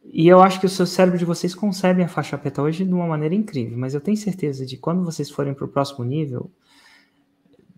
E 0.04 0.28
eu 0.28 0.40
acho 0.40 0.60
que 0.60 0.66
o 0.66 0.70
seu 0.70 0.86
cérebro 0.86 1.18
de 1.18 1.24
vocês 1.24 1.54
concebe 1.54 2.02
a 2.02 2.08
faixa 2.08 2.38
preta 2.38 2.62
hoje 2.62 2.84
de 2.84 2.92
uma 2.92 3.06
maneira 3.06 3.34
incrível, 3.34 3.76
mas 3.76 3.92
eu 3.92 4.00
tenho 4.00 4.16
certeza 4.16 4.64
de 4.64 4.76
quando 4.76 5.04
vocês 5.04 5.28
forem 5.28 5.52
para 5.52 5.64
o 5.64 5.68
próximo 5.68 6.04
nível, 6.04 6.50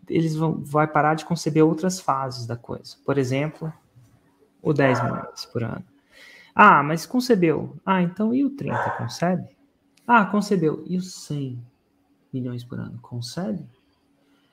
eles 0.09 0.37
vão 0.37 0.63
vai 0.63 0.87
parar 0.87 1.15
de 1.15 1.25
conceber 1.25 1.65
outras 1.65 1.99
fases 1.99 2.47
da 2.47 2.57
coisa. 2.57 2.97
Por 3.05 3.17
exemplo, 3.17 3.73
o 4.63 4.73
10 4.73 5.03
milhões 5.03 5.47
por 5.47 5.65
ano. 5.65 5.85
Ah, 6.61 6.83
mas 6.83 7.07
concebeu. 7.07 7.77
Ah, 7.87 8.03
então 8.03 8.35
e 8.35 8.45
o 8.45 8.51
30 8.51 8.91
concebe? 8.99 9.47
Ah, 10.05 10.27
concebeu. 10.27 10.83
E 10.89 10.97
o 10.97 11.01
100 11.01 11.65
milhões 12.33 12.65
por 12.65 12.81
ano 12.81 12.99
concebe? 13.01 13.65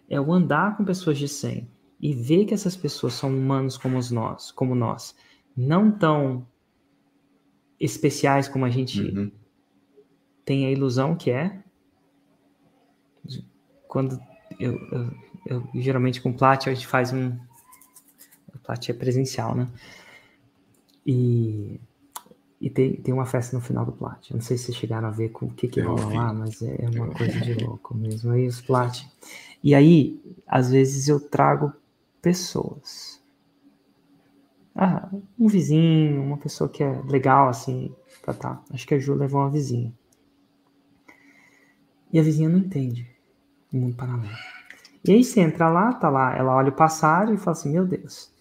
É 0.07 0.21
o 0.21 0.31
andar 0.31 0.77
com 0.77 0.85
pessoas 0.85 1.17
de 1.17 1.27
100 1.27 1.67
e 1.99 2.13
ver 2.13 2.45
que 2.45 2.53
essas 2.53 2.77
pessoas 2.77 3.15
são 3.15 3.35
humanos 3.35 3.75
como 3.75 3.99
nós, 4.11 4.51
como 4.51 4.75
nós, 4.75 5.15
não 5.57 5.91
tão 5.91 6.45
especiais 7.79 8.47
como 8.47 8.65
a 8.65 8.69
gente 8.69 9.01
uhum. 9.01 9.31
tem 10.45 10.67
a 10.67 10.71
ilusão 10.71 11.15
que 11.15 11.31
é. 11.31 11.59
Quando 13.87 14.21
eu, 14.59 14.75
eu, 14.91 15.11
eu 15.47 15.81
geralmente 15.81 16.21
com 16.21 16.31
Plat 16.31 16.67
a 16.67 16.73
gente 16.75 16.85
faz 16.85 17.11
um 17.11 17.35
Plat 18.61 18.89
é 18.89 18.93
presencial, 18.93 19.55
né? 19.55 19.67
E 21.03 21.79
e 22.65 22.69
tem, 22.71 22.95
tem 22.95 23.13
uma 23.13 23.27
festa 23.27 23.55
no 23.55 23.61
final 23.61 23.85
do 23.85 23.91
Plat. 23.91 24.27
Eu 24.27 24.37
não 24.37 24.41
sei 24.41 24.57
se 24.57 24.65
vocês 24.65 24.77
chegaram 24.77 25.07
a 25.07 25.11
ver 25.11 25.29
com 25.29 25.45
o 25.45 25.53
que 25.53 25.67
que 25.67 25.79
rola 25.79 26.11
lá, 26.11 26.33
mas 26.33 26.63
é, 26.63 26.75
é 26.79 26.89
uma 26.89 27.11
coisa 27.11 27.39
de 27.39 27.53
louco 27.63 27.93
mesmo. 27.93 28.31
Aí 28.31 28.47
os 28.47 28.59
Plat. 28.59 29.05
E 29.63 29.75
aí, 29.75 30.19
às 30.47 30.71
vezes 30.71 31.07
eu 31.07 31.19
trago 31.19 31.71
pessoas. 32.23 33.21
Ah, 34.73 35.07
um 35.37 35.47
vizinho, 35.47 36.23
uma 36.23 36.37
pessoa 36.37 36.67
que 36.67 36.83
é 36.83 36.99
legal, 37.03 37.49
assim, 37.49 37.93
tá, 38.23 38.33
tá. 38.33 38.59
Acho 38.71 38.87
que 38.87 38.95
a 38.95 38.99
Ju 38.99 39.13
levou 39.13 39.41
uma 39.41 39.51
vizinha. 39.51 39.93
E 42.11 42.19
a 42.19 42.23
vizinha 42.23 42.49
não 42.49 42.57
entende 42.57 43.07
o 43.71 43.77
mundo 43.77 43.95
paralelo. 43.95 44.35
E 45.03 45.11
aí 45.11 45.23
você 45.23 45.39
entra 45.39 45.69
lá, 45.69 45.93
tá 45.93 46.09
lá, 46.09 46.35
ela 46.35 46.55
olha 46.55 46.69
o 46.69 46.75
passário 46.75 47.35
e 47.35 47.37
fala 47.37 47.51
assim, 47.51 47.73
meu 47.73 47.85
Deus. 47.85 48.33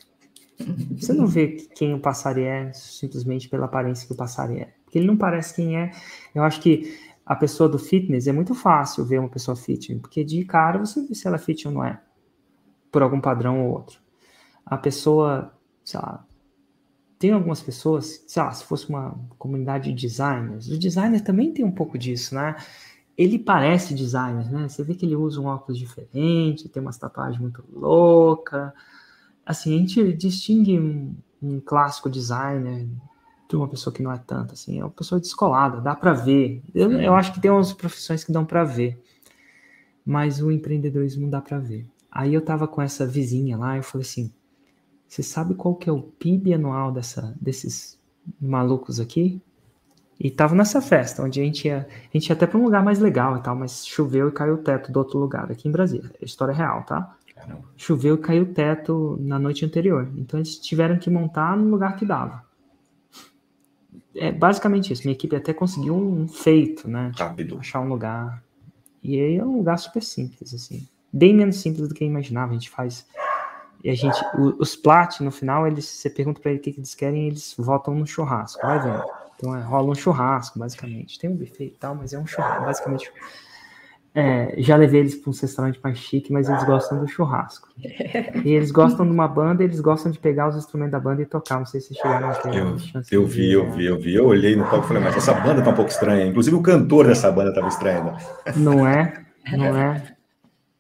Você 0.99 1.13
não 1.13 1.27
vê 1.27 1.49
quem 1.75 1.95
o 1.95 2.01
passário 2.01 2.45
é 2.45 2.73
simplesmente 2.73 3.49
pela 3.49 3.67
aparência 3.67 4.07
que 4.07 4.13
o 4.13 4.17
passário 4.17 4.59
é. 4.59 4.73
Porque 4.85 4.99
ele 4.99 5.07
não 5.07 5.17
parece 5.17 5.55
quem 5.55 5.79
é. 5.79 5.91
Eu 6.35 6.43
acho 6.43 6.61
que 6.61 6.99
a 7.27 7.35
pessoa 7.35 7.69
do 7.69 7.79
fitness 7.79 8.27
é 8.27 8.33
muito 8.33 8.55
fácil 8.55 9.05
ver 9.05 9.19
uma 9.19 9.29
pessoa 9.29 9.57
fitness, 9.57 10.01
porque 10.01 10.23
de 10.23 10.45
cara 10.45 10.79
você 10.79 11.07
vê 11.07 11.15
se 11.15 11.27
ela 11.27 11.37
é 11.37 11.39
fit 11.39 11.67
ou 11.67 11.73
não 11.75 11.85
é 11.85 12.01
por 12.93 13.03
algum 13.03 13.21
padrão 13.21 13.67
ou 13.67 13.73
outro. 13.73 13.99
A 14.65 14.77
pessoa, 14.77 15.53
sei 15.83 15.99
lá, 16.01 16.25
tem 17.19 17.33
algumas 17.33 17.61
pessoas, 17.61 18.23
sei 18.27 18.43
lá, 18.43 18.53
se 18.53 18.65
fosse 18.65 18.89
uma 18.89 19.19
comunidade 19.39 19.93
de 19.93 20.07
designers, 20.07 20.69
o 20.69 20.79
designer 20.79 21.21
também 21.23 21.53
tem 21.53 21.65
um 21.65 21.73
pouco 21.73 21.99
disso, 21.99 22.35
né? 22.35 22.57
Ele 23.17 23.39
parece 23.39 23.95
designer, 23.95 24.51
né? 24.51 24.69
Você 24.69 24.83
vê 24.83 24.95
que 24.95 25.07
ele 25.07 25.17
usa 25.17 25.41
um 25.41 25.47
óculos 25.47 25.79
diferente, 25.79 26.69
tem 26.69 26.83
umas 26.83 26.99
tatuagens 26.99 27.41
muito 27.41 27.65
louca. 27.73 28.75
Assim, 29.47 29.75
a 29.75 29.79
gente 29.79 30.13
distingue 30.15 30.79
um, 30.79 31.15
um 31.43 31.61
clássico 31.61 32.09
designer 32.09 32.87
de 33.49 33.57
uma 33.57 33.69
pessoa 33.69 33.93
que 33.93 34.03
não 34.03 34.13
é 34.13 34.19
tanto, 34.19 34.55
assim, 34.55 34.81
é 34.81 34.85
uma 34.85 34.91
pessoa 34.91 35.21
descolada, 35.21 35.81
dá 35.81 35.95
para 35.95 36.13
ver. 36.13 36.63
Eu, 36.75 36.91
eu 36.93 37.15
acho 37.15 37.33
que 37.33 37.41
tem 37.41 37.51
umas 37.51 37.73
profissões 37.73 38.25
que 38.25 38.33
dão 38.33 38.45
para 38.45 38.65
ver, 38.65 38.99
mas 40.05 40.41
o 40.41 40.51
empreendedorismo 40.51 41.23
não 41.23 41.31
dá 41.31 41.41
para 41.41 41.59
ver. 41.59 41.87
Aí 42.11 42.33
eu 42.33 42.41
tava 42.41 42.67
com 42.67 42.81
essa 42.81 43.07
vizinha 43.07 43.57
lá, 43.57 43.77
eu 43.77 43.83
falei 43.83 44.07
assim: 44.07 44.33
você 45.07 45.23
sabe 45.23 45.55
qual 45.55 45.75
que 45.75 45.89
é 45.89 45.93
o 45.93 46.03
PIB 46.03 46.55
anual 46.55 46.91
dessa, 46.91 47.37
desses 47.41 47.99
malucos 48.41 48.99
aqui? 48.99 49.41
E 50.19 50.31
tava 50.31 50.55
nessa 50.55 50.81
festa, 50.81 51.23
onde 51.23 51.41
a 51.41 51.45
gente 51.45 51.67
ia, 51.67 51.89
a 51.89 52.17
gente 52.17 52.29
ia 52.29 52.35
até 52.35 52.47
para 52.47 52.59
um 52.59 52.65
lugar 52.65 52.85
mais 52.85 53.01
legal 53.01 53.37
e 53.37 53.41
tal, 53.41 53.57
mas 53.57 53.85
choveu 53.85 54.29
e 54.29 54.33
caiu 54.33 54.55
o 54.55 54.59
teto 54.59 54.93
do 54.93 54.99
outro 54.99 55.19
lugar, 55.19 55.51
aqui 55.51 55.69
em 55.69 55.73
Brasília. 55.73 56.11
É 56.21 56.25
história 56.25 56.55
real, 56.55 56.85
tá? 56.85 57.17
Caramba. 57.35 57.65
Choveu 57.77 58.15
e 58.15 58.19
caiu 58.19 58.43
o 58.45 58.55
teto 58.55 59.17
na 59.21 59.39
noite 59.39 59.65
anterior. 59.65 60.11
Então 60.17 60.39
eles 60.39 60.59
tiveram 60.59 60.99
que 60.99 61.11
montar 61.11 61.57
no 61.57 61.71
lugar 61.71 61.97
que 61.97 62.07
dava. 62.07 62.45
É 64.15 64.31
basicamente 64.31 64.93
isso. 64.93 65.03
Minha 65.03 65.15
equipe 65.15 65.35
até 65.35 65.53
conseguiu 65.53 65.95
um 65.95 66.29
feito, 66.29 66.89
né? 66.89 67.11
Tipo, 67.11 67.23
Rápido. 67.23 67.59
achar 67.59 67.81
um 67.81 67.89
lugar. 67.89 68.43
E 69.03 69.21
aí 69.21 69.37
é 69.37 69.45
um 69.45 69.59
lugar 69.59 69.79
super 69.79 70.03
simples, 70.03 70.55
assim 70.55 70.87
bem 71.15 71.33
menos 71.33 71.57
simples 71.59 71.89
do 71.89 71.95
que 71.95 72.03
eu 72.03 72.09
imaginava. 72.09 72.51
A 72.51 72.55
gente 72.55 72.69
faz. 72.69 73.07
E 73.83 73.89
a 73.89 73.95
gente. 73.95 74.19
os 74.59 74.75
plat, 74.75 75.21
no 75.21 75.31
final, 75.31 75.67
eles, 75.67 75.87
você 75.87 76.11
pergunta 76.11 76.41
para 76.41 76.51
eles 76.51 76.61
o 76.61 76.65
que, 76.65 76.73
que 76.73 76.81
eles 76.81 76.95
querem 76.95 77.29
eles 77.29 77.55
votam 77.57 77.95
no 77.95 78.07
churrasco. 78.07 78.61
Vai 78.67 78.83
vendo. 78.83 79.05
Então 79.37 79.57
é, 79.57 79.63
rola 79.63 79.91
um 79.91 79.95
churrasco, 79.95 80.59
basicamente. 80.59 81.19
Tem 81.19 81.31
um 81.31 81.37
buffet 81.37 81.67
e 81.67 81.71
tal, 81.71 81.95
mas 81.95 82.13
é 82.13 82.19
um 82.19 82.27
churrasco, 82.27 82.65
basicamente. 82.65 83.13
É, 84.17 84.55
já 84.59 84.77
levei 84.77 85.01
eles 85.01 85.17
para 85.17 85.29
um 85.29 85.35
restaurante 85.35 85.81
mais 85.83 85.99
chique, 85.99 86.33
mas 86.33 86.49
eles 86.49 86.63
gostam 86.63 87.01
do 87.01 87.09
churrasco. 87.09 87.69
E 88.45 88.53
eles 88.53 88.71
gostam 88.71 89.05
de 89.05 89.11
uma 89.11 89.27
banda, 89.27 89.65
eles 89.65 89.81
gostam 89.81 90.13
de 90.13 90.21
pegar 90.21 90.49
os 90.49 90.57
instrumentos 90.57 90.93
da 90.93 91.01
banda 91.01 91.23
e 91.23 91.27
tocar. 91.27 91.59
Não 91.59 91.67
sei 91.67 91.81
se 91.81 91.95
chegaram 91.95 92.29
a 92.29 92.35
ter 92.35 92.55
eu, 92.55 92.77
eu 93.11 93.27
vi, 93.27 93.53
eu 93.53 93.73
vi, 93.73 93.87
eu 93.87 93.99
vi. 93.99 94.15
Eu 94.15 94.27
olhei 94.27 94.55
no 94.55 94.63
palco 94.65 94.85
e 94.85 94.89
falei, 94.89 95.03
mas 95.03 95.17
essa 95.17 95.35
banda 95.35 95.63
tá 95.63 95.71
um 95.71 95.75
pouco 95.75 95.91
estranha. 95.91 96.27
Inclusive 96.27 96.55
o 96.55 96.63
cantor 96.63 97.09
dessa 97.09 97.31
banda 97.33 97.49
estava 97.49 97.67
estranho. 97.67 98.05
Né? 98.05 98.19
Não 98.57 98.87
é? 98.87 99.25
Não 99.51 99.77
é? 99.77 100.15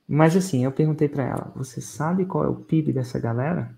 Mas 0.06 0.36
assim, 0.36 0.64
eu 0.64 0.70
perguntei 0.70 1.08
para 1.08 1.24
ela: 1.24 1.52
você 1.56 1.80
sabe 1.80 2.26
qual 2.26 2.44
é 2.44 2.48
o 2.48 2.54
PIB 2.54 2.92
dessa 2.92 3.18
galera? 3.18 3.74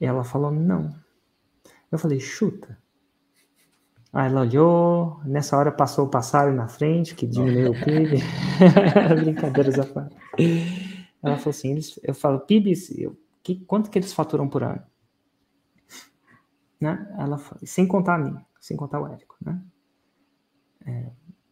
Ela 0.00 0.24
falou: 0.24 0.50
não. 0.50 0.94
Eu 1.92 1.98
falei: 1.98 2.18
chuta. 2.18 2.78
Aí 4.12 4.28
ela 4.28 4.40
olhou, 4.40 5.20
nessa 5.24 5.56
hora 5.56 5.70
passou 5.70 6.06
o 6.06 6.10
passarinho 6.10 6.56
na 6.56 6.66
frente, 6.66 7.14
que 7.14 7.26
diminuiu 7.26 7.70
o 7.70 7.74
PIB. 7.84 8.18
Brincadeiras 9.22 9.78
à 9.78 9.86
parte. 9.86 10.16
Ela 11.22 11.36
falou 11.36 11.50
assim: 11.50 11.70
eles, 11.70 11.98
eu 12.02 12.14
falo, 12.14 12.40
PIB, 12.40 12.72
eu, 12.98 13.16
que, 13.42 13.60
quanto 13.64 13.88
que 13.88 13.98
eles 13.98 14.12
faturam 14.12 14.48
por 14.48 14.64
ano? 14.64 14.82
Né? 16.80 17.14
Ela, 17.18 17.38
sem 17.62 17.86
contar 17.86 18.16
a 18.16 18.18
mim, 18.18 18.36
sem 18.60 18.76
contar 18.76 19.00
o 19.00 19.06
Érico, 19.06 19.36
né? 19.40 19.62
É, 20.86 21.10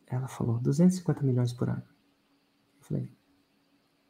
ela 0.08 0.26
falou 0.26 0.58
250 0.58 1.22
milhões 1.22 1.52
por 1.52 1.68
ano. 1.68 1.82
Eu 2.78 2.84
falei, 2.84 3.12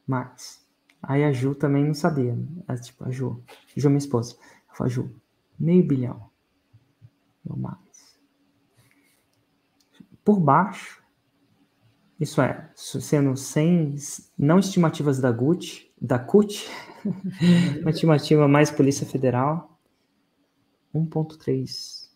mais. 0.07 0.65
Aí 1.03 1.23
a 1.23 1.31
Ju 1.31 1.53
também 1.53 1.85
não 1.85 1.93
sabia. 1.93 2.35
Né? 2.35 2.77
tipo, 2.77 3.03
a 3.03 3.11
Ju, 3.11 3.43
Ju, 3.75 3.89
minha 3.89 3.99
esposa. 3.99 4.37
Ela 4.65 4.75
falou, 4.75 4.89
Ju, 4.89 5.15
meio 5.59 5.85
bilhão. 5.85 6.29
Eu, 7.45 7.55
mais 7.55 7.88
por 10.29 10.39
baixo, 10.39 11.01
isso 12.19 12.39
é, 12.39 12.69
sendo 12.75 13.35
sem, 13.35 13.95
não 14.37 14.59
estimativas 14.59 15.19
da 15.19 15.31
GUT, 15.31 15.91
da 15.99 16.19
CUT, 16.19 16.69
uma 17.81 17.89
estimativa 17.89 18.47
mais 18.47 18.69
Polícia 18.69 19.07
Federal, 19.07 19.75
1,3 20.93 22.11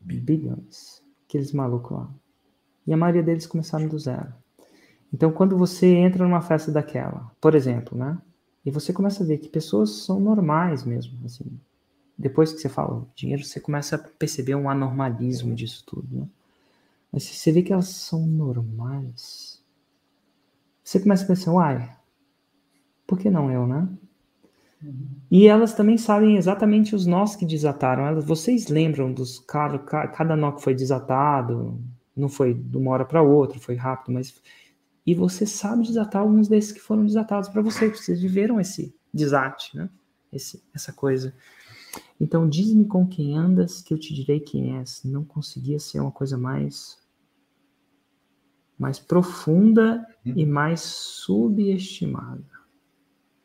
bilhões. 0.00 1.00
Aqueles 1.28 1.52
malucos 1.52 1.96
lá. 1.96 2.12
E 2.84 2.92
a 2.92 2.96
maioria 2.96 3.22
deles 3.22 3.46
começaram 3.46 3.86
do 3.86 3.96
zero. 3.96 4.34
Então, 5.14 5.30
quando 5.30 5.56
você 5.56 5.86
entra 5.86 6.24
numa 6.24 6.42
festa 6.42 6.72
daquela, 6.72 7.30
por 7.40 7.54
exemplo, 7.54 7.96
né? 7.96 8.20
E 8.66 8.72
você 8.72 8.92
começa 8.92 9.22
a 9.22 9.26
ver 9.26 9.38
que 9.38 9.48
pessoas 9.48 10.04
são 10.04 10.18
normais 10.18 10.82
mesmo, 10.82 11.24
assim. 11.26 11.46
Depois 12.18 12.52
que 12.52 12.58
você 12.58 12.68
fala 12.68 13.06
dinheiro, 13.14 13.44
você 13.44 13.60
começa 13.60 13.94
a 13.94 13.98
perceber 14.00 14.56
um 14.56 14.68
anormalismo 14.68 15.54
disso 15.54 15.84
tudo, 15.86 16.08
né? 16.10 16.28
Mas 17.12 17.24
se 17.24 17.34
você 17.34 17.52
vê 17.52 17.62
que 17.62 17.72
elas 17.72 17.88
são 17.88 18.26
normais, 18.26 19.62
você 20.82 20.98
começa 20.98 21.24
a 21.24 21.26
pensar, 21.26 21.52
uai, 21.52 21.96
por 23.06 23.18
que 23.18 23.30
não 23.30 23.50
eu, 23.50 23.66
né? 23.66 23.86
Uhum. 24.82 25.08
E 25.30 25.46
elas 25.46 25.74
também 25.74 25.98
sabem 25.98 26.36
exatamente 26.36 26.94
os 26.94 27.06
nós 27.06 27.36
que 27.36 27.44
desataram. 27.44 28.06
Elas, 28.06 28.24
vocês 28.24 28.68
lembram 28.68 29.12
dos 29.12 29.38
cada, 29.38 29.78
cada 29.78 30.34
nó 30.34 30.52
que 30.52 30.62
foi 30.62 30.74
desatado? 30.74 31.78
Não 32.16 32.28
foi 32.28 32.54
de 32.54 32.76
uma 32.76 32.90
hora 32.92 33.04
para 33.04 33.22
outra, 33.22 33.58
foi 33.60 33.74
rápido, 33.74 34.12
mas 34.14 34.34
e 35.04 35.14
você 35.14 35.44
sabe 35.44 35.82
desatar 35.82 36.22
alguns 36.22 36.48
desses 36.48 36.72
que 36.72 36.80
foram 36.80 37.04
desatados 37.04 37.48
para 37.48 37.60
você, 37.60 37.88
vocês 37.88 38.20
viveram 38.20 38.60
esse 38.60 38.94
desate, 39.12 39.76
né? 39.76 39.90
Esse, 40.32 40.62
essa 40.72 40.92
coisa. 40.92 41.34
Então, 42.20 42.48
diz-me 42.48 42.84
com 42.84 43.06
quem 43.06 43.36
andas, 43.36 43.82
que 43.82 43.92
eu 43.92 43.98
te 43.98 44.14
direi 44.14 44.38
quem 44.38 44.78
és. 44.78 45.02
Não 45.04 45.24
conseguia 45.24 45.78
ser 45.78 46.00
uma 46.00 46.12
coisa 46.12 46.38
mais 46.38 47.01
mais 48.82 48.98
profunda 48.98 50.04
uhum. 50.26 50.32
e 50.34 50.44
mais 50.44 50.80
subestimada. 50.80 52.42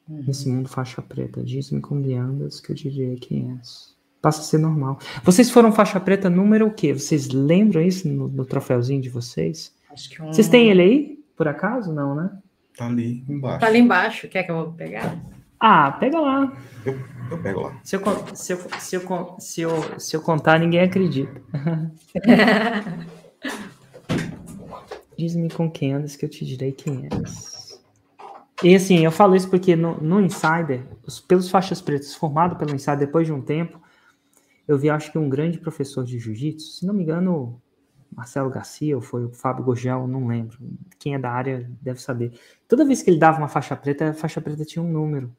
Uhum. 0.09 0.23
Nesse 0.25 0.49
mundo 0.49 0.67
faixa 0.67 1.01
preta, 1.01 1.43
diz-me 1.43 1.79
com 1.79 1.95
andas 1.95 2.59
que 2.59 2.71
eu 2.71 2.75
diria 2.75 3.15
quem 3.17 3.55
és. 3.59 3.95
Passa 4.19 4.41
a 4.41 4.43
ser 4.43 4.57
normal. 4.57 4.97
Vocês 5.23 5.51
foram 5.51 5.71
faixa 5.71 5.99
preta 5.99 6.29
número 6.29 6.67
o 6.67 6.73
quê? 6.73 6.91
Vocês 6.91 7.29
lembram 7.29 7.81
isso 7.81 8.07
no, 8.07 8.27
no 8.27 8.45
troféuzinho 8.45 8.99
de 8.99 9.09
vocês? 9.09 9.75
Acho 9.91 10.09
que 10.09 10.21
um... 10.21 10.27
Vocês 10.27 10.49
têm 10.49 10.69
ele 10.69 10.81
aí, 10.81 11.19
por 11.35 11.47
acaso? 11.47 11.93
Não, 11.93 12.15
né? 12.15 12.31
Tá 12.75 12.87
ali 12.87 13.23
embaixo. 13.29 13.59
Tá 13.59 13.67
ali 13.67 13.79
embaixo. 13.79 14.27
Quer 14.27 14.43
que 14.43 14.51
eu 14.51 14.55
vou 14.55 14.73
pegar? 14.73 15.19
Ah, 15.59 15.91
pega 15.91 16.19
lá. 16.19 16.57
Eu, 16.85 16.99
eu 17.29 17.41
pego 17.41 17.61
lá. 17.61 17.79
Se 17.83 17.95
eu, 17.95 18.01
se, 18.33 18.53
eu, 18.53 18.57
se, 18.79 18.95
eu, 18.95 19.35
se, 19.39 19.61
eu, 19.61 19.99
se 19.99 20.15
eu 20.15 20.21
contar, 20.21 20.59
ninguém 20.59 20.81
acredita. 20.81 21.41
Diz-me 25.17 25.49
com 25.49 25.69
quem 25.69 25.93
andas 25.93 26.15
que 26.15 26.25
eu 26.25 26.29
te 26.29 26.45
direi 26.45 26.71
quem 26.71 27.07
és. 27.11 27.81
E 28.63 28.75
assim, 28.75 29.05
eu 29.05 29.11
falo 29.11 29.35
isso 29.35 29.49
porque 29.49 29.75
no, 29.75 29.99
no 30.01 30.19
Insider, 30.19 30.85
os, 31.05 31.19
pelos 31.19 31.49
faixas 31.49 31.81
pretas, 31.81 32.15
formado 32.15 32.55
pelo 32.55 32.73
Insider 32.73 32.99
depois 32.99 33.27
de 33.27 33.33
um 33.33 33.41
tempo, 33.41 33.79
eu 34.67 34.77
vi, 34.77 34.89
acho 34.89 35.11
que 35.11 35.17
um 35.17 35.29
grande 35.29 35.59
professor 35.59 36.03
de 36.03 36.19
jiu-jitsu, 36.19 36.79
se 36.79 36.85
não 36.85 36.93
me 36.93 37.03
engano, 37.03 37.61
Marcelo 38.11 38.49
Garcia 38.49 38.95
ou 38.95 39.01
foi 39.01 39.25
o 39.25 39.29
Fábio 39.29 39.63
Gurgel, 39.63 40.07
não 40.07 40.27
lembro. 40.27 40.57
Quem 40.99 41.13
é 41.13 41.19
da 41.19 41.31
área 41.31 41.69
deve 41.81 42.01
saber. 42.01 42.31
Toda 42.67 42.85
vez 42.85 43.01
que 43.01 43.09
ele 43.09 43.19
dava 43.19 43.37
uma 43.37 43.47
faixa 43.47 43.75
preta, 43.75 44.09
a 44.09 44.13
faixa 44.13 44.41
preta 44.41 44.65
tinha 44.65 44.83
um 44.83 44.91
número. 44.91 45.33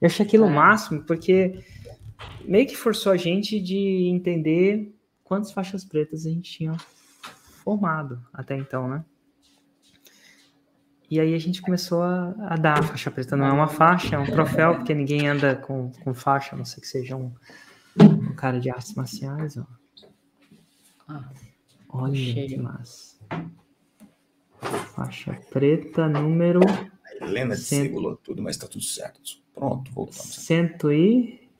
Eu 0.00 0.06
achei 0.06 0.24
aquilo 0.24 0.44
o 0.44 0.50
é. 0.50 0.54
máximo, 0.54 1.02
porque 1.02 1.64
meio 2.44 2.66
que 2.66 2.76
forçou 2.76 3.12
a 3.12 3.16
gente 3.16 3.60
de 3.60 4.08
entender 4.08 4.94
quantas 5.24 5.50
faixas 5.50 5.84
pretas 5.84 6.26
a 6.26 6.30
gente 6.30 6.50
tinha 6.50 6.76
formado 7.64 8.20
até 8.32 8.56
então, 8.56 8.88
né? 8.88 9.04
E 11.10 11.18
aí 11.18 11.34
a 11.34 11.38
gente 11.38 11.60
começou 11.60 12.02
a, 12.04 12.32
a, 12.38 12.56
dar 12.56 12.78
a 12.78 12.82
faixa 12.84 13.10
preta. 13.10 13.36
Não 13.36 13.44
é 13.44 13.52
uma 13.52 13.66
faixa, 13.66 14.14
é 14.14 14.18
um 14.18 14.26
troféu, 14.26 14.76
porque 14.76 14.94
ninguém 14.94 15.26
anda 15.26 15.56
com, 15.56 15.90
com 16.04 16.14
faixa, 16.14 16.54
a 16.54 16.58
não 16.58 16.64
ser 16.64 16.80
que 16.80 16.86
seja 16.86 17.16
um, 17.16 17.32
um 18.00 18.32
cara 18.36 18.60
de 18.60 18.70
artes 18.70 18.94
marciais. 18.94 19.56
Ó. 19.56 19.66
Ah, 21.08 21.28
Olha 21.88 22.14
cheio. 22.14 22.48
que 22.48 22.56
massa. 22.56 23.16
Faixa 24.94 25.36
preta, 25.50 26.08
número. 26.08 26.60
A 27.20 27.26
Helena 27.26 27.56
cento... 27.56 28.16
tudo, 28.22 28.40
mas 28.40 28.56
tá 28.56 28.68
tudo 28.68 28.84
certo. 28.84 29.20
Pronto, 29.52 29.90
voltamos. 29.90 30.36
Cento 30.36 30.92
e. 30.92 31.50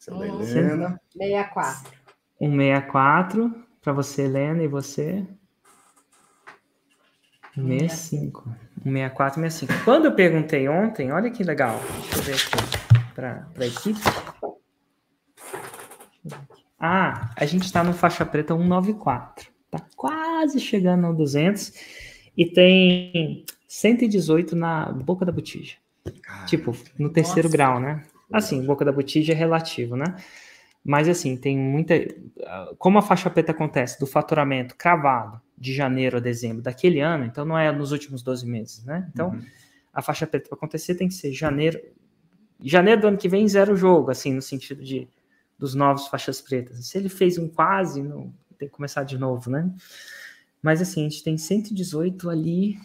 Cento... 0.00 0.24
Helena. 0.24 1.00
64. 1.12 1.92
164 2.38 3.54
para 3.80 3.92
você, 3.92 4.22
Helena, 4.22 4.64
e 4.64 4.68
você? 4.68 5.24
65. 7.54 8.48
164, 8.82 9.34
65. 9.40 9.84
Quando 9.84 10.06
eu 10.06 10.14
perguntei 10.14 10.68
ontem, 10.68 11.12
olha 11.12 11.30
que 11.30 11.44
legal. 11.44 11.78
Deixa 12.00 12.16
eu 12.16 12.22
ver 12.22 12.34
aqui 12.34 13.14
para 13.14 13.46
a 13.58 13.66
equipe. 13.66 14.00
Ah, 16.78 17.30
a 17.36 17.44
gente 17.44 17.64
está 17.64 17.84
no 17.84 17.92
faixa 17.92 18.24
preta 18.24 18.54
194. 18.54 19.50
Tá 19.70 19.80
quase 19.96 20.58
chegando 20.58 21.06
ao 21.06 21.14
200 21.14 21.72
e 22.36 22.46
tem 22.46 23.44
118 23.68 24.56
na 24.56 24.90
boca 24.90 25.24
da 25.24 25.32
botija. 25.32 25.76
tipo, 26.46 26.76
no 26.98 27.10
terceiro 27.10 27.48
nossa. 27.48 27.56
grau, 27.56 27.80
né? 27.80 28.02
Assim, 28.32 28.64
boca 28.64 28.84
da 28.84 28.90
botija 28.90 29.32
é 29.32 29.36
relativo, 29.36 29.94
né? 29.94 30.16
Mas 30.84 31.08
assim, 31.08 31.36
tem 31.36 31.56
muita. 31.56 31.94
Como 32.78 32.98
a 32.98 33.02
faixa 33.02 33.30
preta 33.30 33.52
acontece 33.52 34.00
do 34.00 34.06
faturamento 34.06 34.74
cravado 34.74 35.40
de 35.62 35.72
janeiro 35.72 36.16
a 36.16 36.20
dezembro 36.20 36.60
daquele 36.60 36.98
ano, 36.98 37.24
então 37.24 37.44
não 37.44 37.56
é 37.56 37.70
nos 37.70 37.92
últimos 37.92 38.20
12 38.20 38.44
meses, 38.44 38.84
né? 38.84 39.08
Então, 39.12 39.30
uhum. 39.30 39.40
a 39.94 40.02
faixa 40.02 40.26
preta 40.26 40.48
para 40.48 40.56
acontecer 40.56 40.96
tem 40.96 41.06
que 41.06 41.14
ser 41.14 41.32
janeiro. 41.32 41.80
Janeiro 42.60 43.00
do 43.00 43.06
ano 43.06 43.16
que 43.16 43.28
vem, 43.28 43.46
zero 43.46 43.76
jogo, 43.76 44.10
assim, 44.10 44.34
no 44.34 44.42
sentido 44.42 44.82
de 44.82 45.06
dos 45.56 45.76
novos 45.76 46.08
faixas 46.08 46.40
pretas. 46.40 46.84
Se 46.84 46.98
ele 46.98 47.08
fez 47.08 47.38
um 47.38 47.46
quase, 47.46 48.02
não, 48.02 48.34
tem 48.58 48.68
que 48.68 48.74
começar 48.74 49.04
de 49.04 49.16
novo, 49.16 49.48
né? 49.48 49.72
Mas 50.60 50.82
assim, 50.82 51.06
a 51.06 51.08
gente 51.08 51.22
tem 51.22 51.38
118 51.38 52.28
ali 52.28 52.76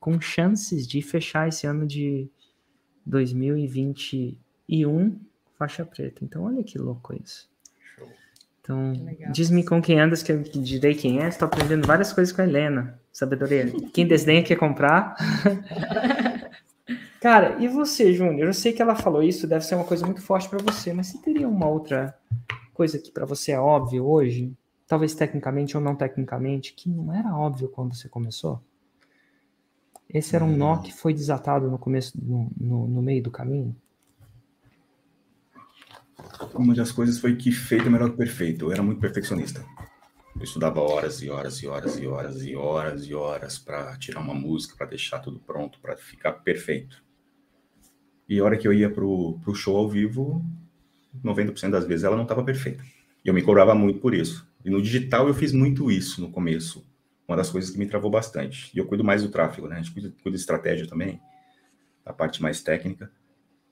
com 0.00 0.18
chances 0.18 0.88
de 0.88 1.02
fechar 1.02 1.48
esse 1.48 1.66
ano 1.66 1.86
de 1.86 2.30
2021 3.04 5.20
faixa 5.58 5.84
preta. 5.84 6.24
Então, 6.24 6.44
olha 6.44 6.64
que 6.64 6.78
louco 6.78 7.14
isso. 7.14 7.51
Então, 8.62 8.92
diz-me 9.32 9.64
com 9.64 9.82
quem 9.82 10.00
andas, 10.00 10.22
que 10.22 10.30
eu 10.30 10.40
direi 10.40 10.94
quem 10.94 11.20
é. 11.20 11.28
Estou 11.28 11.46
aprendendo 11.46 11.84
várias 11.84 12.12
coisas 12.12 12.32
com 12.32 12.42
a 12.42 12.44
Helena. 12.44 12.98
Sabedoria. 13.12 13.66
Quem 13.92 14.06
desdenha 14.06 14.42
quer 14.42 14.56
comprar. 14.56 15.14
Cara, 17.20 17.56
e 17.62 17.68
você, 17.68 18.12
Júnior? 18.12 18.48
Eu 18.48 18.54
sei 18.54 18.72
que 18.72 18.80
ela 18.80 18.94
falou 18.94 19.22
isso, 19.22 19.46
deve 19.46 19.64
ser 19.64 19.74
uma 19.74 19.84
coisa 19.84 20.06
muito 20.06 20.22
forte 20.22 20.48
para 20.48 20.58
você, 20.62 20.92
mas 20.92 21.08
você 21.08 21.18
teria 21.18 21.46
uma 21.46 21.68
outra 21.68 22.16
coisa 22.72 22.98
que 22.98 23.12
para 23.12 23.26
você 23.26 23.52
é 23.52 23.60
óbvio 23.60 24.04
hoje, 24.06 24.52
talvez 24.88 25.14
tecnicamente 25.14 25.76
ou 25.76 25.82
não 25.82 25.94
tecnicamente, 25.94 26.72
que 26.72 26.88
não 26.88 27.12
era 27.12 27.36
óbvio 27.36 27.68
quando 27.68 27.94
você 27.94 28.08
começou? 28.08 28.60
Esse 30.08 30.34
era 30.34 30.44
um 30.44 30.56
nó 30.56 30.74
hum. 30.74 30.82
que 30.82 30.92
foi 30.92 31.12
desatado 31.12 31.70
no 31.70 31.78
começo, 31.78 32.12
no, 32.20 32.50
no, 32.58 32.88
no 32.88 33.02
meio 33.02 33.22
do 33.22 33.30
caminho? 33.30 33.76
Uma 36.54 36.74
das 36.74 36.92
coisas 36.92 37.18
foi 37.18 37.36
que 37.36 37.50
feito 37.50 37.86
é 37.86 37.90
melhor 37.90 38.10
que 38.10 38.16
perfeito. 38.16 38.66
Eu 38.66 38.72
era 38.72 38.82
muito 38.82 39.00
perfeccionista. 39.00 39.64
Eu 40.36 40.44
estudava 40.44 40.80
horas 40.80 41.22
e 41.22 41.30
horas 41.30 41.62
e 41.62 41.66
horas 41.66 41.98
e 41.98 42.06
horas 42.06 42.42
e 42.42 42.56
horas 42.56 43.06
e 43.06 43.14
horas 43.14 43.58
para 43.58 43.96
tirar 43.98 44.20
uma 44.20 44.34
música, 44.34 44.74
para 44.76 44.86
deixar 44.86 45.18
tudo 45.20 45.38
pronto, 45.38 45.78
para 45.80 45.96
ficar 45.96 46.32
perfeito. 46.32 47.02
E 48.28 48.38
a 48.38 48.44
hora 48.44 48.56
que 48.56 48.66
eu 48.66 48.72
ia 48.72 48.90
pro, 48.90 49.38
pro 49.42 49.54
show 49.54 49.76
ao 49.76 49.88
vivo, 49.88 50.44
90% 51.22 51.70
das 51.70 51.86
vezes 51.86 52.04
ela 52.04 52.16
não 52.16 52.22
estava 52.22 52.42
perfeita. 52.42 52.82
E 53.24 53.28
eu 53.28 53.34
me 53.34 53.42
cobrava 53.42 53.74
muito 53.74 54.00
por 54.00 54.14
isso. 54.14 54.46
E 54.64 54.70
no 54.70 54.80
digital 54.80 55.28
eu 55.28 55.34
fiz 55.34 55.52
muito 55.52 55.90
isso 55.90 56.20
no 56.20 56.30
começo. 56.30 56.86
Uma 57.28 57.36
das 57.36 57.50
coisas 57.50 57.70
que 57.70 57.78
me 57.78 57.86
travou 57.86 58.10
bastante. 58.10 58.70
E 58.74 58.78
eu 58.78 58.86
cuido 58.86 59.04
mais 59.04 59.22
do 59.22 59.28
tráfego, 59.28 59.68
né? 59.68 59.76
A 59.76 59.82
gente 59.82 59.92
cuida, 59.92 60.12
cuida 60.22 60.36
de 60.36 60.40
estratégia 60.40 60.86
também, 60.86 61.20
a 62.04 62.12
parte 62.12 62.42
mais 62.42 62.62
técnica. 62.62 63.10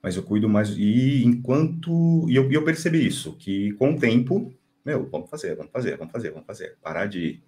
Mas 0.01 0.15
eu 0.15 0.23
cuido 0.23 0.49
mais. 0.49 0.69
E 0.69 1.23
enquanto. 1.23 2.25
E 2.29 2.35
eu, 2.35 2.51
eu 2.51 2.63
percebi 2.63 3.05
isso, 3.05 3.35
que 3.37 3.73
com 3.73 3.93
o 3.93 3.99
tempo, 3.99 4.53
meu, 4.83 5.07
vamos 5.09 5.29
fazer, 5.29 5.55
vamos 5.55 5.71
fazer, 5.71 5.97
vamos 5.97 6.11
fazer, 6.11 6.31
vamos 6.31 6.47
fazer. 6.47 6.77
Parar 6.81 7.05
de, 7.05 7.39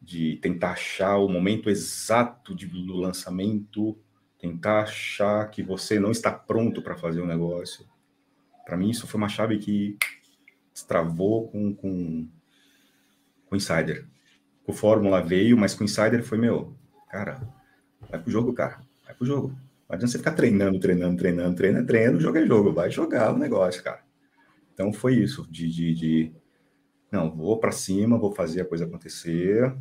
de 0.00 0.36
tentar 0.36 0.72
achar 0.72 1.16
o 1.18 1.28
momento 1.28 1.70
exato 1.70 2.54
de, 2.54 2.66
do 2.66 2.96
lançamento, 2.96 3.96
tentar 4.38 4.82
achar 4.82 5.48
que 5.50 5.62
você 5.62 6.00
não 6.00 6.10
está 6.10 6.32
pronto 6.32 6.82
para 6.82 6.96
fazer 6.96 7.20
o 7.20 7.24
um 7.24 7.28
negócio. 7.28 7.86
Para 8.64 8.76
mim, 8.76 8.90
isso 8.90 9.06
foi 9.06 9.18
uma 9.18 9.28
chave 9.28 9.58
que 9.58 9.96
destravou 10.72 11.48
com, 11.48 11.72
com, 11.72 12.28
com 13.46 13.56
Insider. 13.56 14.06
O 14.66 14.72
Fórmula 14.72 15.22
veio, 15.22 15.56
mas 15.56 15.72
com 15.72 15.84
Insider 15.84 16.24
foi, 16.24 16.36
meu, 16.36 16.76
cara, 17.08 17.40
vai 18.10 18.20
pro 18.20 18.30
jogo, 18.30 18.52
cara, 18.52 18.80
vai 19.04 19.14
pro 19.14 19.24
jogo. 19.24 19.56
Não 19.88 19.94
adianta 19.94 20.12
você 20.12 20.18
ficar 20.18 20.32
treinando, 20.32 20.80
treinando, 20.80 21.16
treinando, 21.16 21.56
treinando, 21.56 21.86
treinando, 21.86 22.20
jogo 22.20 22.38
é 22.38 22.46
jogo, 22.46 22.72
vai 22.72 22.90
jogar 22.90 23.34
o 23.34 23.38
negócio, 23.38 23.82
cara. 23.82 24.04
Então 24.74 24.92
foi 24.92 25.14
isso, 25.14 25.46
de, 25.50 25.68
de, 25.70 25.94
de 25.94 26.34
não, 27.10 27.34
vou 27.34 27.58
para 27.58 27.72
cima, 27.72 28.18
vou 28.18 28.32
fazer 28.32 28.62
a 28.62 28.64
coisa 28.64 28.84
acontecer 28.84 29.74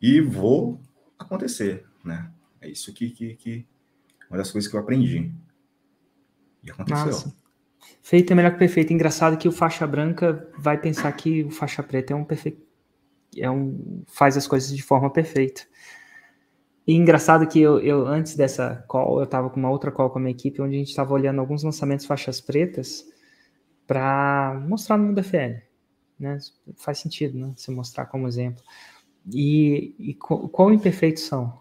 e 0.00 0.20
vou 0.20 0.80
acontecer, 1.18 1.86
né? 2.04 2.30
É 2.60 2.68
isso 2.68 2.92
que, 2.92 3.10
que, 3.10 3.34
que 3.34 3.66
uma 4.28 4.38
das 4.38 4.50
coisas 4.50 4.70
que 4.70 4.76
eu 4.76 4.80
aprendi. 4.80 5.32
E 6.62 6.70
aconteceu. 6.70 7.06
Nossa. 7.06 7.36
Feito 8.02 8.32
é 8.32 8.36
melhor 8.36 8.52
que 8.52 8.58
perfeito. 8.58 8.92
Engraçado 8.92 9.36
que 9.36 9.48
o 9.48 9.52
faixa 9.52 9.86
branca 9.86 10.50
vai 10.58 10.78
pensar 10.78 11.10
que 11.12 11.42
o 11.44 11.50
faixa 11.50 11.82
preta 11.82 12.12
é 12.12 12.16
um 12.16 12.24
perfeito. 12.24 12.62
É 13.36 13.50
um, 13.50 14.02
faz 14.06 14.36
as 14.36 14.46
coisas 14.46 14.74
de 14.74 14.82
forma 14.82 15.10
perfeita. 15.10 15.62
E 16.86 16.94
engraçado 16.94 17.46
que 17.46 17.60
eu, 17.60 17.80
eu, 17.80 18.06
antes 18.06 18.36
dessa 18.36 18.84
call, 18.86 19.18
eu 19.18 19.24
estava 19.24 19.48
com 19.48 19.58
uma 19.58 19.70
outra 19.70 19.90
call 19.90 20.10
com 20.10 20.18
a 20.18 20.22
minha 20.22 20.32
equipe, 20.32 20.60
onde 20.60 20.76
a 20.76 20.78
gente 20.78 20.90
estava 20.90 21.14
olhando 21.14 21.40
alguns 21.40 21.62
lançamentos 21.62 22.04
faixas 22.04 22.40
pretas 22.40 23.04
para 23.86 24.62
mostrar 24.68 24.98
no 24.98 25.04
mundo 25.04 25.22
FL. 25.22 25.62
Né? 26.18 26.38
Faz 26.76 26.98
sentido, 26.98 27.38
né? 27.38 27.52
Você 27.56 27.70
mostrar 27.70 28.06
como 28.06 28.28
exemplo. 28.28 28.62
E, 29.32 29.94
e 29.98 30.14
qual 30.14 30.72
imperfeitos 30.72 31.22
são? 31.22 31.58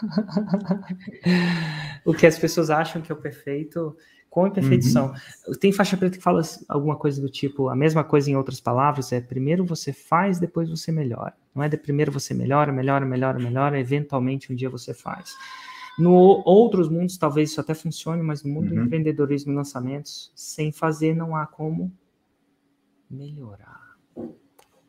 o 2.04 2.14
que 2.14 2.26
as 2.26 2.38
pessoas 2.38 2.70
acham 2.70 3.02
que 3.02 3.12
é 3.12 3.14
o 3.14 3.20
perfeito 3.20 3.96
com 4.30 4.46
imperfeição. 4.46 5.14
Uhum. 5.46 5.54
Tem 5.54 5.72
faixa 5.72 5.96
preta 5.96 6.16
que 6.16 6.22
fala 6.22 6.42
alguma 6.68 6.96
coisa 6.96 7.20
do 7.20 7.28
tipo, 7.28 7.68
a 7.68 7.76
mesma 7.76 8.04
coisa 8.04 8.30
em 8.30 8.36
outras 8.36 8.60
palavras, 8.60 9.12
é 9.12 9.20
primeiro 9.20 9.64
você 9.64 9.92
faz, 9.92 10.38
depois 10.38 10.68
você 10.68 10.92
melhora. 10.92 11.34
Não 11.54 11.62
é 11.62 11.68
de 11.68 11.76
primeiro 11.76 12.12
você 12.12 12.34
melhora, 12.34 12.72
melhora, 12.72 13.04
melhora, 13.04 13.38
melhora, 13.38 13.80
eventualmente 13.80 14.52
um 14.52 14.56
dia 14.56 14.68
você 14.68 14.92
faz. 14.92 15.34
No 15.98 16.42
outros 16.44 16.88
mundos 16.88 17.16
talvez 17.16 17.50
isso 17.50 17.60
até 17.60 17.74
funcione, 17.74 18.22
mas 18.22 18.44
no 18.44 18.52
mundo 18.52 18.68
uhum. 18.68 18.76
do 18.76 18.82
empreendedorismo 18.82 19.52
e 19.52 19.56
lançamentos, 19.56 20.30
sem 20.34 20.70
fazer 20.70 21.14
não 21.14 21.34
há 21.34 21.46
como 21.46 21.92
melhorar. 23.10 23.96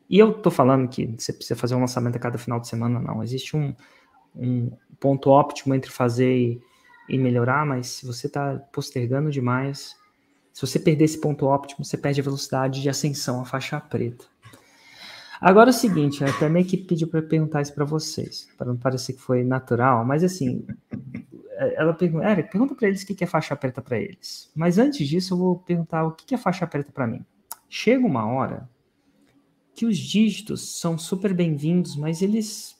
E 0.08 0.18
eu 0.18 0.34
tô 0.34 0.50
falando 0.50 0.88
que 0.88 1.06
você 1.18 1.32
precisa 1.32 1.58
fazer 1.58 1.74
um 1.74 1.80
lançamento 1.80 2.16
a 2.16 2.18
cada 2.18 2.36
final 2.36 2.60
de 2.60 2.68
semana, 2.68 3.00
não. 3.00 3.22
Existe 3.22 3.56
um, 3.56 3.74
um 4.34 4.70
ponto 4.98 5.30
óptimo 5.30 5.74
entre 5.74 5.90
fazer 5.90 6.36
e 6.36 6.62
e 7.10 7.18
melhorar, 7.18 7.66
mas 7.66 7.88
se 7.88 8.06
você 8.06 8.28
está 8.28 8.56
postergando 8.72 9.30
demais, 9.30 9.96
se 10.52 10.60
você 10.66 10.78
perder 10.78 11.04
esse 11.04 11.20
ponto 11.20 11.44
óptimo, 11.46 11.84
você 11.84 11.98
perde 11.98 12.20
a 12.20 12.24
velocidade 12.24 12.80
de 12.80 12.88
ascensão 12.88 13.40
à 13.40 13.44
faixa 13.44 13.80
preta. 13.80 14.24
Agora 15.40 15.70
é 15.70 15.72
o 15.72 15.74
seguinte, 15.74 16.22
até 16.22 16.48
minha 16.48 16.60
equipe 16.60 16.84
pediu 16.84 17.08
para 17.08 17.22
perguntar 17.22 17.62
isso 17.62 17.74
para 17.74 17.84
vocês, 17.84 18.46
para 18.56 18.66
não 18.66 18.76
parecer 18.76 19.14
que 19.14 19.20
foi 19.20 19.42
natural, 19.42 20.04
mas 20.04 20.22
assim, 20.22 20.66
é, 21.52 21.74
ela 21.76 21.94
pergunta, 21.94 22.30
Eric, 22.30 22.50
pergunta 22.50 22.74
para 22.74 22.88
eles 22.88 23.02
o 23.02 23.06
que 23.06 23.24
é 23.24 23.26
faixa 23.26 23.56
preta 23.56 23.82
para 23.82 23.98
eles. 23.98 24.50
Mas 24.54 24.78
antes 24.78 25.08
disso, 25.08 25.34
eu 25.34 25.38
vou 25.38 25.58
perguntar 25.58 26.04
o 26.04 26.12
que 26.12 26.34
é 26.34 26.38
faixa 26.38 26.66
preta 26.66 26.92
para 26.92 27.06
mim. 27.06 27.24
Chega 27.68 28.06
uma 28.06 28.26
hora 28.26 28.68
que 29.74 29.86
os 29.86 29.96
dígitos 29.96 30.78
são 30.78 30.98
super 30.98 31.32
bem-vindos, 31.32 31.96
mas 31.96 32.20
eles 32.20 32.78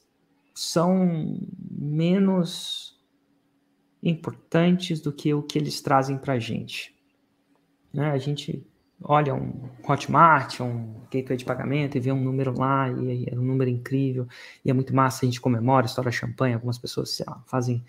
são 0.53 1.39
menos 1.69 2.90
importantes 4.01 4.99
do 4.99 5.11
que 5.11 5.33
o 5.33 5.43
que 5.43 5.57
eles 5.57 5.81
trazem 5.81 6.17
para 6.17 6.33
a 6.33 6.39
gente. 6.39 6.95
Né? 7.93 8.11
A 8.11 8.17
gente 8.17 8.65
olha 9.03 9.33
um 9.33 9.69
Hotmart, 9.87 10.59
um 10.59 10.93
gateway 11.11 11.37
de 11.37 11.45
pagamento 11.45 11.97
e 11.97 11.99
vê 11.99 12.11
um 12.11 12.21
número 12.21 12.57
lá 12.57 12.89
e 12.89 13.25
é 13.29 13.35
um 13.35 13.41
número 13.41 13.69
incrível 13.69 14.27
e 14.63 14.69
é 14.69 14.73
muito 14.73 14.95
massa, 14.95 15.25
a 15.25 15.27
gente 15.27 15.41
comemora, 15.41 15.85
estoura 15.85 16.11
champanhe, 16.11 16.53
algumas 16.53 16.77
pessoas 16.77 17.21
lá, 17.27 17.41
fazem 17.47 17.83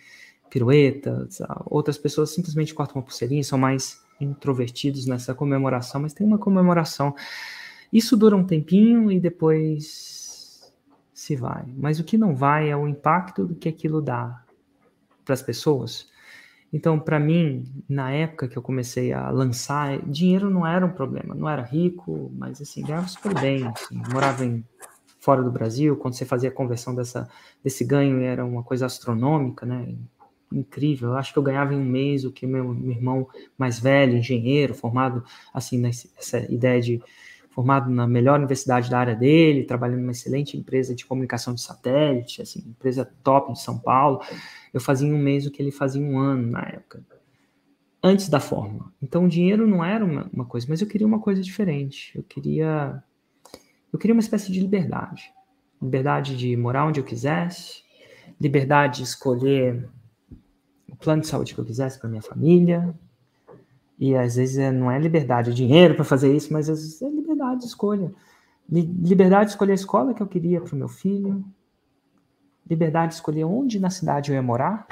piruetas, 0.50 1.40
outras 1.66 1.96
pessoas 1.96 2.30
simplesmente 2.30 2.74
cortam 2.74 2.96
uma 2.96 3.02
pulseirinha, 3.02 3.42
são 3.42 3.58
mais 3.58 4.02
introvertidos 4.20 5.06
nessa 5.06 5.34
comemoração, 5.34 6.02
mas 6.02 6.12
tem 6.12 6.26
uma 6.26 6.38
comemoração. 6.38 7.14
Isso 7.92 8.16
dura 8.16 8.36
um 8.36 8.44
tempinho 8.44 9.10
e 9.10 9.18
depois 9.18 10.72
se 11.12 11.36
vai. 11.36 11.64
Mas 11.76 11.98
o 11.98 12.04
que 12.04 12.18
não 12.18 12.34
vai 12.34 12.68
é 12.68 12.76
o 12.76 12.86
impacto 12.86 13.46
do 13.46 13.54
que 13.54 13.68
aquilo 13.68 14.02
dá 14.02 14.42
para 15.24 15.34
as 15.34 15.42
pessoas. 15.42 16.10
Então, 16.72 16.98
para 16.98 17.20
mim, 17.20 17.64
na 17.88 18.10
época 18.10 18.48
que 18.48 18.56
eu 18.56 18.62
comecei 18.62 19.12
a 19.12 19.28
lançar, 19.30 20.00
dinheiro 20.08 20.48
não 20.48 20.66
era 20.66 20.86
um 20.86 20.92
problema. 20.92 21.34
Não 21.34 21.48
era 21.48 21.62
rico, 21.62 22.32
mas 22.34 22.60
assim, 22.62 22.82
ganhava 22.82 23.06
super 23.08 23.38
bem. 23.38 23.66
Assim, 23.66 24.00
morava 24.10 24.44
em, 24.44 24.64
fora 25.22 25.40
do 25.40 25.52
Brasil, 25.52 25.96
quando 25.96 26.14
você 26.14 26.24
fazia 26.24 26.48
a 26.48 26.52
conversão 26.52 26.96
dessa, 26.96 27.28
desse 27.62 27.84
ganho, 27.84 28.20
era 28.22 28.44
uma 28.44 28.64
coisa 28.64 28.86
astronômica, 28.86 29.64
né? 29.64 29.94
Incrível. 30.52 31.10
Eu 31.10 31.16
acho 31.16 31.32
que 31.32 31.38
eu 31.38 31.42
ganhava 31.44 31.72
em 31.72 31.76
um 31.76 31.84
mês 31.84 32.24
o 32.24 32.32
que 32.32 32.44
meu, 32.44 32.74
meu 32.74 32.90
irmão 32.90 33.28
mais 33.56 33.78
velho, 33.78 34.16
engenheiro, 34.16 34.74
formado, 34.74 35.22
assim, 35.54 35.78
nessa 35.78 36.38
ideia 36.52 36.80
de 36.80 37.00
formado 37.50 37.88
na 37.88 38.06
melhor 38.06 38.38
universidade 38.38 38.90
da 38.90 38.98
área 38.98 39.14
dele, 39.14 39.62
trabalhando 39.62 40.00
numa 40.00 40.12
excelente 40.12 40.56
empresa 40.56 40.94
de 40.94 41.04
comunicação 41.06 41.54
de 41.54 41.60
satélite, 41.60 42.42
assim, 42.42 42.60
empresa 42.66 43.08
top 43.22 43.52
de 43.52 43.60
São 43.60 43.78
Paulo. 43.78 44.22
Eu 44.72 44.80
fazia 44.80 45.12
um 45.12 45.18
mês 45.18 45.46
o 45.46 45.50
que 45.50 45.62
ele 45.62 45.70
fazia 45.70 46.02
um 46.02 46.18
ano 46.18 46.50
na 46.50 46.62
época, 46.62 47.04
antes 48.02 48.28
da 48.28 48.40
fórmula. 48.40 48.90
Então, 49.02 49.26
o 49.26 49.28
dinheiro 49.28 49.66
não 49.66 49.84
era 49.84 50.04
uma, 50.04 50.28
uma 50.32 50.44
coisa, 50.44 50.66
mas 50.68 50.80
eu 50.80 50.86
queria 50.86 51.06
uma 51.06 51.20
coisa 51.20 51.42
diferente. 51.42 52.12
Eu 52.16 52.22
queria, 52.22 53.02
eu 53.92 53.98
queria 53.98 54.14
uma 54.14 54.20
espécie 54.20 54.50
de 54.50 54.60
liberdade, 54.60 55.32
liberdade 55.80 56.36
de 56.36 56.56
morar 56.56 56.86
onde 56.86 57.00
eu 57.00 57.04
quisesse, 57.04 57.82
liberdade 58.40 58.98
de 58.98 59.02
escolher 59.04 59.88
o 60.90 60.96
plano 60.96 61.22
de 61.22 61.28
saúde 61.28 61.54
que 61.54 61.60
eu 61.60 61.64
quisesse 61.64 61.98
para 61.98 62.08
minha 62.08 62.22
família, 62.22 62.94
e 63.98 64.16
às 64.16 64.34
vezes 64.34 64.58
é, 64.58 64.72
não 64.72 64.90
é 64.90 64.98
liberdade, 64.98 65.50
é 65.50 65.54
dinheiro 65.54 65.94
para 65.94 66.04
fazer 66.04 66.34
isso, 66.34 66.52
mas 66.52 66.68
às 66.68 66.80
vezes 66.80 67.02
é 67.02 67.08
liberdade 67.08 67.60
de 67.60 67.66
escolha. 67.66 68.12
Liberdade 68.68 69.46
de 69.46 69.50
escolher 69.52 69.72
a 69.72 69.76
escola 69.76 70.12
que 70.12 70.20
eu 70.20 70.26
queria 70.26 70.60
para 70.60 70.74
o 70.74 70.76
meu 70.76 70.88
filho. 70.88 71.44
Liberdade 72.68 73.08
de 73.08 73.14
escolher 73.16 73.44
onde 73.44 73.80
na 73.80 73.90
cidade 73.90 74.30
eu 74.30 74.34
ia 74.34 74.42
morar. 74.42 74.86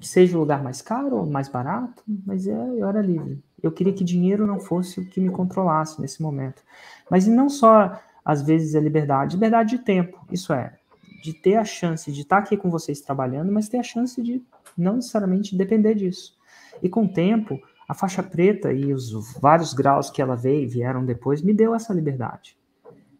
Que 0.00 0.06
seja 0.06 0.36
o 0.36 0.40
lugar 0.40 0.62
mais 0.62 0.82
caro 0.82 1.16
ou 1.16 1.26
mais 1.26 1.48
barato, 1.48 2.02
mas 2.26 2.46
é, 2.46 2.52
eu 2.52 2.86
era 2.86 3.00
livre. 3.00 3.42
Eu 3.62 3.72
queria 3.72 3.92
que 3.92 4.04
dinheiro 4.04 4.46
não 4.46 4.60
fosse 4.60 5.00
o 5.00 5.06
que 5.06 5.20
me 5.20 5.30
controlasse 5.30 6.00
nesse 6.00 6.20
momento. 6.20 6.62
Mas 7.10 7.26
não 7.26 7.48
só, 7.48 7.98
às 8.24 8.42
vezes, 8.42 8.74
é 8.74 8.80
liberdade, 8.80 9.36
liberdade 9.36 9.76
de 9.76 9.82
tempo. 9.82 10.18
Isso 10.30 10.52
é, 10.52 10.74
de 11.22 11.32
ter 11.32 11.56
a 11.56 11.64
chance 11.64 12.12
de 12.12 12.20
estar 12.20 12.38
aqui 12.38 12.56
com 12.56 12.70
vocês 12.70 13.00
trabalhando, 13.00 13.50
mas 13.50 13.68
ter 13.68 13.78
a 13.78 13.82
chance 13.82 14.20
de 14.20 14.42
não 14.76 14.96
necessariamente 14.96 15.56
depender 15.56 15.94
disso. 15.94 16.36
E 16.82 16.88
com 16.88 17.04
o 17.04 17.08
tempo, 17.08 17.58
a 17.88 17.94
faixa 17.94 18.22
preta 18.22 18.72
e 18.72 18.92
os 18.92 19.34
vários 19.40 19.72
graus 19.72 20.10
que 20.10 20.20
ela 20.20 20.36
veio 20.36 20.64
e 20.64 20.66
vieram 20.66 21.04
depois 21.04 21.40
me 21.40 21.54
deu 21.54 21.74
essa 21.74 21.94
liberdade 21.94 22.56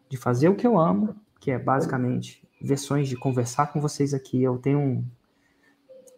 de 0.09 0.17
fazer 0.17 0.49
o 0.49 0.55
que 0.55 0.65
eu 0.65 0.79
amo, 0.79 1.15
que 1.39 1.51
é 1.51 1.59
basicamente 1.59 2.46
versões 2.61 3.07
de 3.07 3.15
conversar 3.15 3.67
com 3.67 3.79
vocês 3.79 4.13
aqui. 4.13 4.41
Eu 4.41 4.57
tenho 4.57 4.79
um, 4.79 5.05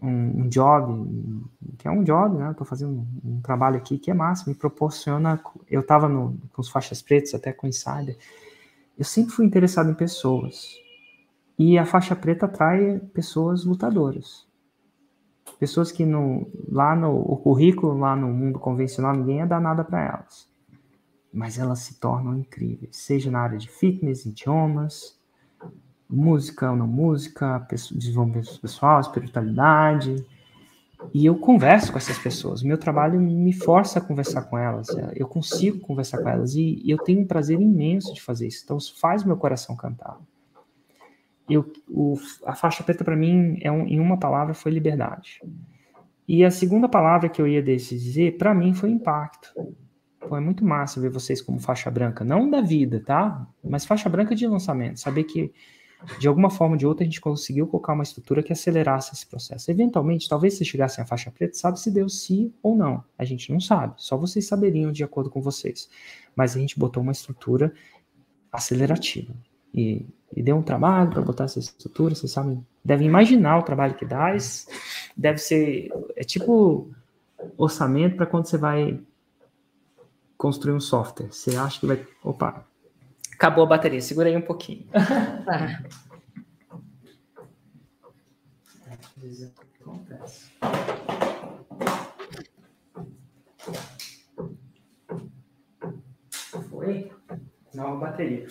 um, 0.01 0.41
um 0.41 0.49
job, 0.49 1.47
que 1.77 1.87
é 1.87 1.91
um 1.91 2.03
job, 2.03 2.37
né? 2.37 2.51
Estou 2.51 2.65
fazendo 2.65 3.05
um, 3.23 3.41
trabalho 3.41 3.77
aqui 3.77 3.97
que 3.97 4.09
é 4.09 4.13
massa, 4.13 4.49
me 4.49 4.55
proporciona. 4.55 5.41
Eu 5.69 5.81
estava 5.81 6.07
com 6.09 6.61
os 6.61 6.69
faixas 6.69 7.01
pretas, 7.01 7.33
até 7.33 7.51
com 7.51 7.67
insider. 7.67 8.17
Eu 8.97 9.05
sempre 9.05 9.33
fui 9.33 9.45
interessado 9.45 9.89
em 9.89 9.93
pessoas. 9.93 10.75
E 11.57 11.77
a 11.77 11.85
faixa 11.85 12.15
preta 12.15 12.45
atrai 12.45 12.99
pessoas 13.13 13.65
lutadoras. 13.65 14.47
Pessoas 15.59 15.91
que 15.91 16.05
no, 16.05 16.49
lá 16.69 16.95
no 16.95 17.17
o 17.19 17.35
currículo, 17.35 17.97
lá 17.97 18.15
no 18.15 18.29
mundo 18.29 18.59
convencional, 18.59 19.13
ninguém 19.13 19.37
ia 19.37 19.45
dar 19.45 19.59
nada 19.59 19.83
para 19.83 20.01
elas. 20.01 20.49
mas 21.33 21.59
elas 21.59 21.79
se 21.79 21.99
tornam 21.99 22.37
incríveis, 22.37 22.95
seja 22.97 23.29
na 23.29 23.41
área 23.41 23.57
de 23.57 23.69
fitness, 23.69 24.25
idiomas, 24.25 25.18
música 26.09 26.71
ou 26.71 26.75
não 26.75 26.87
música, 26.87 27.65
desenvolvimento 27.91 28.59
pessoal, 28.59 28.99
espiritualidade. 28.99 30.25
E 31.13 31.25
eu 31.25 31.37
converso 31.37 31.91
com 31.91 31.97
essas 31.97 32.17
pessoas. 32.17 32.61
O 32.61 32.67
meu 32.67 32.77
trabalho 32.77 33.21
me 33.21 33.53
força 33.53 33.99
a 33.99 34.01
conversar 34.01 34.43
com 34.43 34.57
elas. 34.57 34.87
Eu 35.15 35.27
consigo 35.27 35.79
conversar 35.79 36.21
com 36.21 36.27
elas 36.27 36.55
e 36.55 36.81
eu 36.85 36.97
tenho 36.97 37.21
um 37.21 37.27
prazer 37.27 37.59
imenso 37.61 38.13
de 38.13 38.21
fazer 38.21 38.47
isso. 38.47 38.63
Então, 38.65 38.77
isso 38.77 38.99
faz 38.99 39.23
meu 39.23 39.37
coração 39.37 39.75
cantar. 39.75 40.17
Eu, 41.49 41.71
o, 41.87 42.15
a 42.45 42.53
faixa 42.53 42.83
preta 42.83 43.03
para 43.03 43.15
mim, 43.15 43.57
é 43.61 43.71
um, 43.71 43.87
em 43.87 43.99
uma 43.99 44.17
palavra, 44.17 44.53
foi 44.53 44.71
liberdade. 44.71 45.41
E 46.27 46.43
a 46.43 46.51
segunda 46.51 46.87
palavra 46.87 47.29
que 47.29 47.41
eu 47.41 47.47
ia 47.47 47.63
dizer, 47.63 48.37
para 48.37 48.53
mim, 48.53 48.73
foi 48.73 48.91
impacto. 48.91 49.51
Pô, 50.19 50.37
é 50.37 50.39
muito 50.39 50.63
massa 50.65 50.99
ver 50.99 51.09
vocês 51.09 51.41
como 51.41 51.59
faixa 51.59 51.89
branca, 51.89 52.23
não 52.23 52.49
da 52.49 52.61
vida, 52.61 53.01
tá? 53.03 53.47
Mas 53.63 53.85
faixa 53.85 54.09
branca 54.09 54.35
de 54.35 54.45
lançamento. 54.45 54.99
Saber 54.99 55.23
que 55.23 55.51
de 56.17 56.27
alguma 56.27 56.49
forma 56.49 56.75
ou 56.75 56.77
de 56.77 56.87
outra 56.87 57.03
a 57.03 57.05
gente 57.05 57.19
conseguiu 57.19 57.67
colocar 57.67 57.93
uma 57.93 58.03
estrutura 58.03 58.41
que 58.41 58.53
acelerasse 58.53 59.13
esse 59.13 59.25
processo. 59.25 59.69
Eventualmente, 59.69 60.29
talvez 60.29 60.53
se 60.53 60.63
chegassem 60.63 61.03
à 61.03 61.07
faixa 61.07 61.31
preta, 61.31 61.53
sabe 61.55 61.79
se 61.79 61.91
deu 61.91 62.07
sim 62.07 62.53
ou 62.63 62.75
não. 62.75 63.03
A 63.17 63.25
gente 63.25 63.51
não 63.51 63.59
sabe, 63.59 63.95
só 63.97 64.15
vocês 64.15 64.47
saberiam 64.47 64.91
de 64.91 65.03
acordo 65.03 65.29
com 65.29 65.41
vocês. 65.41 65.89
Mas 66.35 66.55
a 66.55 66.59
gente 66.59 66.79
botou 66.79 67.03
uma 67.03 67.11
estrutura 67.11 67.73
acelerativa. 68.51 69.33
E, 69.73 70.05
e 70.35 70.41
deu 70.41 70.55
um 70.55 70.63
trabalho 70.63 71.09
para 71.11 71.21
botar 71.21 71.43
essa 71.43 71.59
estrutura, 71.59 72.15
vocês 72.15 72.31
sabem, 72.31 72.65
devem 72.83 73.07
imaginar 73.07 73.59
o 73.59 73.63
trabalho 73.63 73.95
que 73.95 74.05
dá, 74.05 74.35
deve 75.15 75.37
ser, 75.37 75.89
é 76.15 76.23
tipo 76.23 76.89
orçamento 77.57 78.15
para 78.15 78.25
quando 78.25 78.45
você 78.45 78.57
vai 78.57 78.99
construir 80.37 80.73
um 80.73 80.79
software. 80.79 81.27
Você 81.31 81.55
acha 81.55 81.79
que 81.79 81.85
vai, 81.85 82.05
opa, 82.23 82.65
Acabou 83.39 83.63
a 83.63 83.67
bateria, 83.67 84.01
segura 84.01 84.27
aí 84.27 84.35
um 84.35 84.41
pouquinho. 84.41 84.85
Tá. 85.45 85.81
Foi? 96.69 97.09
Nova 97.73 97.95
bateria. 97.95 98.45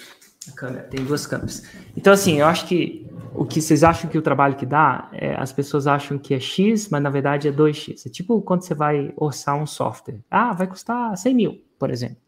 A 0.49 0.53
câmera, 0.53 0.85
tem 0.85 1.05
duas 1.05 1.27
câmeras. 1.27 1.65
Então, 1.95 2.15
assim, 2.15 2.41
eu 2.41 2.47
acho 2.47 2.67
que 2.67 3.07
o 3.35 3.45
que 3.45 3.61
vocês 3.61 3.85
acham 3.85 4.09
que 4.09 4.17
o 4.17 4.23
trabalho 4.23 4.57
que 4.57 4.65
dá, 4.65 5.11
é, 5.13 5.35
as 5.35 5.53
pessoas 5.53 5.87
acham 5.87 6.19
que 6.19 6.33
é 6.33 6.41
X, 6.41 6.89
mas 6.89 7.03
na 7.03 7.11
verdade 7.11 7.47
é 7.47 7.53
2X. 7.53 8.07
É 8.07 8.09
tipo 8.09 8.41
quando 8.41 8.63
você 8.63 8.75
vai 8.75 9.13
orçar 9.17 9.55
um 9.55 9.67
software. 9.67 10.21
Ah, 10.31 10.55
vai 10.55 10.67
custar 10.67 11.15
100 11.15 11.35
mil, 11.35 11.63
por 11.79 11.91
exemplo 11.91 12.28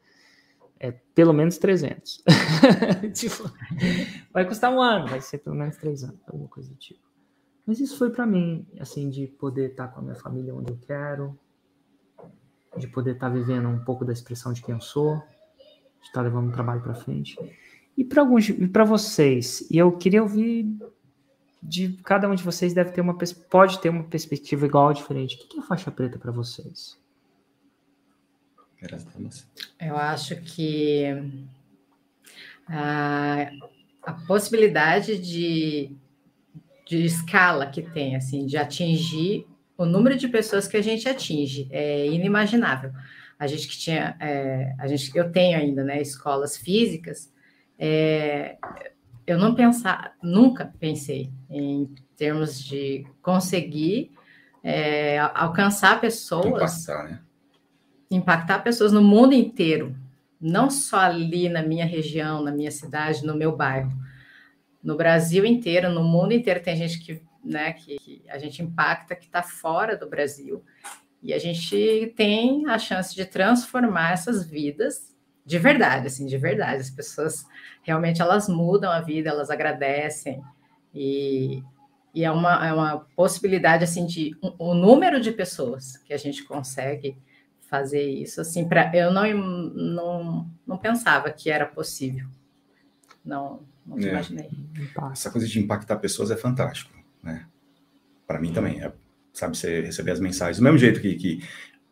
é 0.81 0.91
pelo 0.91 1.35
menos 1.35 1.59
300. 1.59 2.25
tipo, 3.15 3.51
vai 4.33 4.47
custar 4.47 4.73
um 4.73 4.81
ano, 4.81 5.07
vai 5.07 5.21
ser 5.21 5.39
pelo 5.39 5.55
menos 5.55 5.77
três 5.77 6.03
anos, 6.03 6.19
alguma 6.27 6.49
coisa 6.49 6.71
do 6.71 6.77
tipo. 6.77 7.01
Mas 7.67 7.79
isso 7.79 7.99
foi 7.99 8.11
para 8.11 8.27
mim, 8.27 8.67
assim, 8.81 9.11
de 9.11 9.27
poder 9.27 9.73
estar 9.73 9.89
com 9.89 10.01
a 10.01 10.03
minha 10.03 10.15
família 10.15 10.55
onde 10.55 10.73
eu 10.73 10.79
quero, 10.79 11.39
de 12.79 12.89
poder 12.89 13.13
estar 13.13 13.29
vivendo 13.29 13.69
um 13.69 13.85
pouco 13.85 14.05
da 14.05 14.13
expressão 14.13 14.55
de 14.55 14.63
quem 14.63 14.75
eu 14.75 14.81
sou, 14.81 15.17
de 16.01 16.07
estar 16.07 16.23
levando 16.23 16.49
o 16.49 16.53
trabalho 16.53 16.81
para 16.81 16.95
frente. 16.95 17.39
E 17.97 18.03
para 18.03 18.23
alguns, 18.23 18.51
para 18.73 18.85
vocês, 18.85 19.69
e 19.71 19.77
eu 19.77 19.93
queria 19.93 20.23
ouvir 20.23 20.67
de 21.63 21.93
cada 22.03 22.27
um 22.27 22.35
de 22.35 22.43
vocês 22.43 22.73
deve 22.73 22.91
ter 22.93 23.03
uma 23.03 23.17
pode 23.51 23.79
ter 23.81 23.91
uma 23.91 24.05
perspectiva 24.05 24.65
igual 24.65 24.87
ou 24.87 24.95
diferente. 24.95 25.37
O 25.37 25.39
que 25.47 25.59
é 25.59 25.63
faixa 25.63 25.91
preta 25.91 26.19
para 26.19 26.33
vocês? 26.33 26.99
Eu 29.79 29.97
acho 29.97 30.37
que 30.37 31.05
a, 32.67 33.51
a 34.03 34.13
possibilidade 34.27 35.19
de, 35.19 35.97
de 36.87 37.05
escala 37.05 37.67
que 37.67 37.83
tem, 37.83 38.17
assim, 38.17 38.47
de 38.47 38.57
atingir 38.57 39.47
o 39.77 39.85
número 39.85 40.17
de 40.17 40.29
pessoas 40.29 40.69
que 40.69 40.77
a 40.77 40.83
gente 40.83 41.09
atinge 41.09 41.69
é 41.71 42.07
inimaginável. 42.07 42.93
A 43.39 43.47
gente 43.47 43.67
que 43.67 43.79
tinha, 43.79 44.17
é, 44.21 44.75
a 44.79 44.87
gente, 44.87 45.11
eu 45.17 45.33
tenho 45.33 45.59
ainda, 45.59 45.83
né, 45.83 46.01
escolas 46.03 46.57
físicas, 46.57 47.33
é, 47.79 48.59
eu 49.27 49.39
não 49.39 49.55
pensar, 49.55 50.15
nunca 50.23 50.73
pensei 50.79 51.33
em 51.49 51.89
termos 52.17 52.63
de 52.63 53.07
conseguir 53.23 54.13
é, 54.63 55.19
alcançar 55.19 56.01
pessoas. 56.01 56.61
Passar, 56.61 57.05
né? 57.05 57.21
Impactar 58.11 58.59
pessoas 58.61 58.93
no 58.93 59.03
mundo 59.03 59.33
inteiro, 59.35 59.95
não 60.41 60.69
só 60.69 61.01
ali 61.01 61.49
na 61.49 61.63
minha 61.63 61.85
região, 61.85 62.43
na 62.43 62.51
minha 62.51 62.71
cidade, 62.71 63.25
no 63.25 63.37
meu 63.37 63.55
bairro. 63.55 63.93
No 64.83 64.97
Brasil 64.97 65.45
inteiro, 65.45 65.91
no 65.91 66.03
mundo 66.03 66.33
inteiro, 66.33 66.63
tem 66.63 66.75
gente 66.77 66.99
que, 66.99 67.23
né, 67.45 67.73
que, 67.75 67.99
que 67.99 68.23
a 68.29 68.39
gente 68.39 68.63
impacta 68.63 69.15
que 69.15 69.27
está 69.27 69.43
fora 69.43 69.97
do 69.97 70.09
Brasil. 70.09 70.65
E 71.23 71.35
a 71.35 71.39
gente 71.39 72.13
tem 72.17 72.67
a 72.67 72.79
chance 72.79 73.15
de 73.15 73.27
transformar 73.27 74.13
essas 74.13 74.45
vidas 74.45 75.15
de 75.45 75.59
verdade, 75.59 76.07
assim, 76.07 76.27
de 76.27 76.39
verdade. 76.39 76.81
As 76.81 76.91
pessoas 76.91 77.45
realmente 77.83 78.23
elas 78.23 78.49
mudam 78.49 78.91
a 78.91 79.01
vida, 79.01 79.29
elas 79.29 79.51
agradecem. 79.51 80.43
E, 80.95 81.63
e 82.15 82.25
é, 82.25 82.31
uma, 82.31 82.67
é 82.67 82.73
uma 82.73 83.01
possibilidade 83.15 83.85
assim 83.85 84.07
de 84.07 84.35
o 84.41 84.49
um, 84.49 84.71
um 84.71 84.75
número 84.75 85.21
de 85.21 85.31
pessoas 85.31 85.99
que 85.99 86.15
a 86.15 86.17
gente 86.17 86.43
consegue 86.45 87.17
fazer 87.71 88.03
isso. 88.03 88.41
Assim, 88.41 88.69
para 88.69 88.91
eu 88.95 89.13
não, 89.13 89.33
não, 89.33 90.51
não 90.67 90.77
pensava 90.77 91.31
que 91.31 91.49
era 91.49 91.65
possível. 91.65 92.27
Não, 93.25 93.61
não 93.87 93.97
é. 93.97 94.03
imaginei. 94.03 94.51
Essa 95.13 95.31
coisa 95.31 95.47
de 95.47 95.59
impactar 95.61 95.97
pessoas 95.97 96.33
é 96.33 96.37
fantástico, 96.37 96.93
né? 97.23 97.47
Para 98.27 98.41
mim 98.41 98.53
também. 98.53 98.83
É, 98.83 98.93
sabe, 99.33 99.57
você 99.57 99.83
receber 99.83 100.11
as 100.11 100.21
mensagens 100.21 100.57
do 100.59 100.65
mesmo 100.65 100.79
jeito 100.79 101.01
que, 101.01 101.15
que 101.15 101.45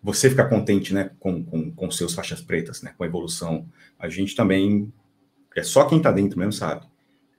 você 0.03 0.29
ficar 0.29 0.49
contente, 0.49 0.93
né, 0.93 1.11
com, 1.21 1.45
com, 1.45 1.71
com 1.71 1.91
seus 1.91 2.13
faixas 2.13 2.41
pretas, 2.41 2.83
né, 2.83 2.93
com 2.99 3.05
a 3.05 3.07
evolução. 3.07 3.67
A 3.99 4.09
gente 4.09 4.35
também 4.35 4.93
é 5.57 5.63
só 5.63 5.85
quem 5.85 5.99
está 5.99 6.11
dentro 6.11 6.39
mesmo 6.39 6.53
sabe. 6.53 6.87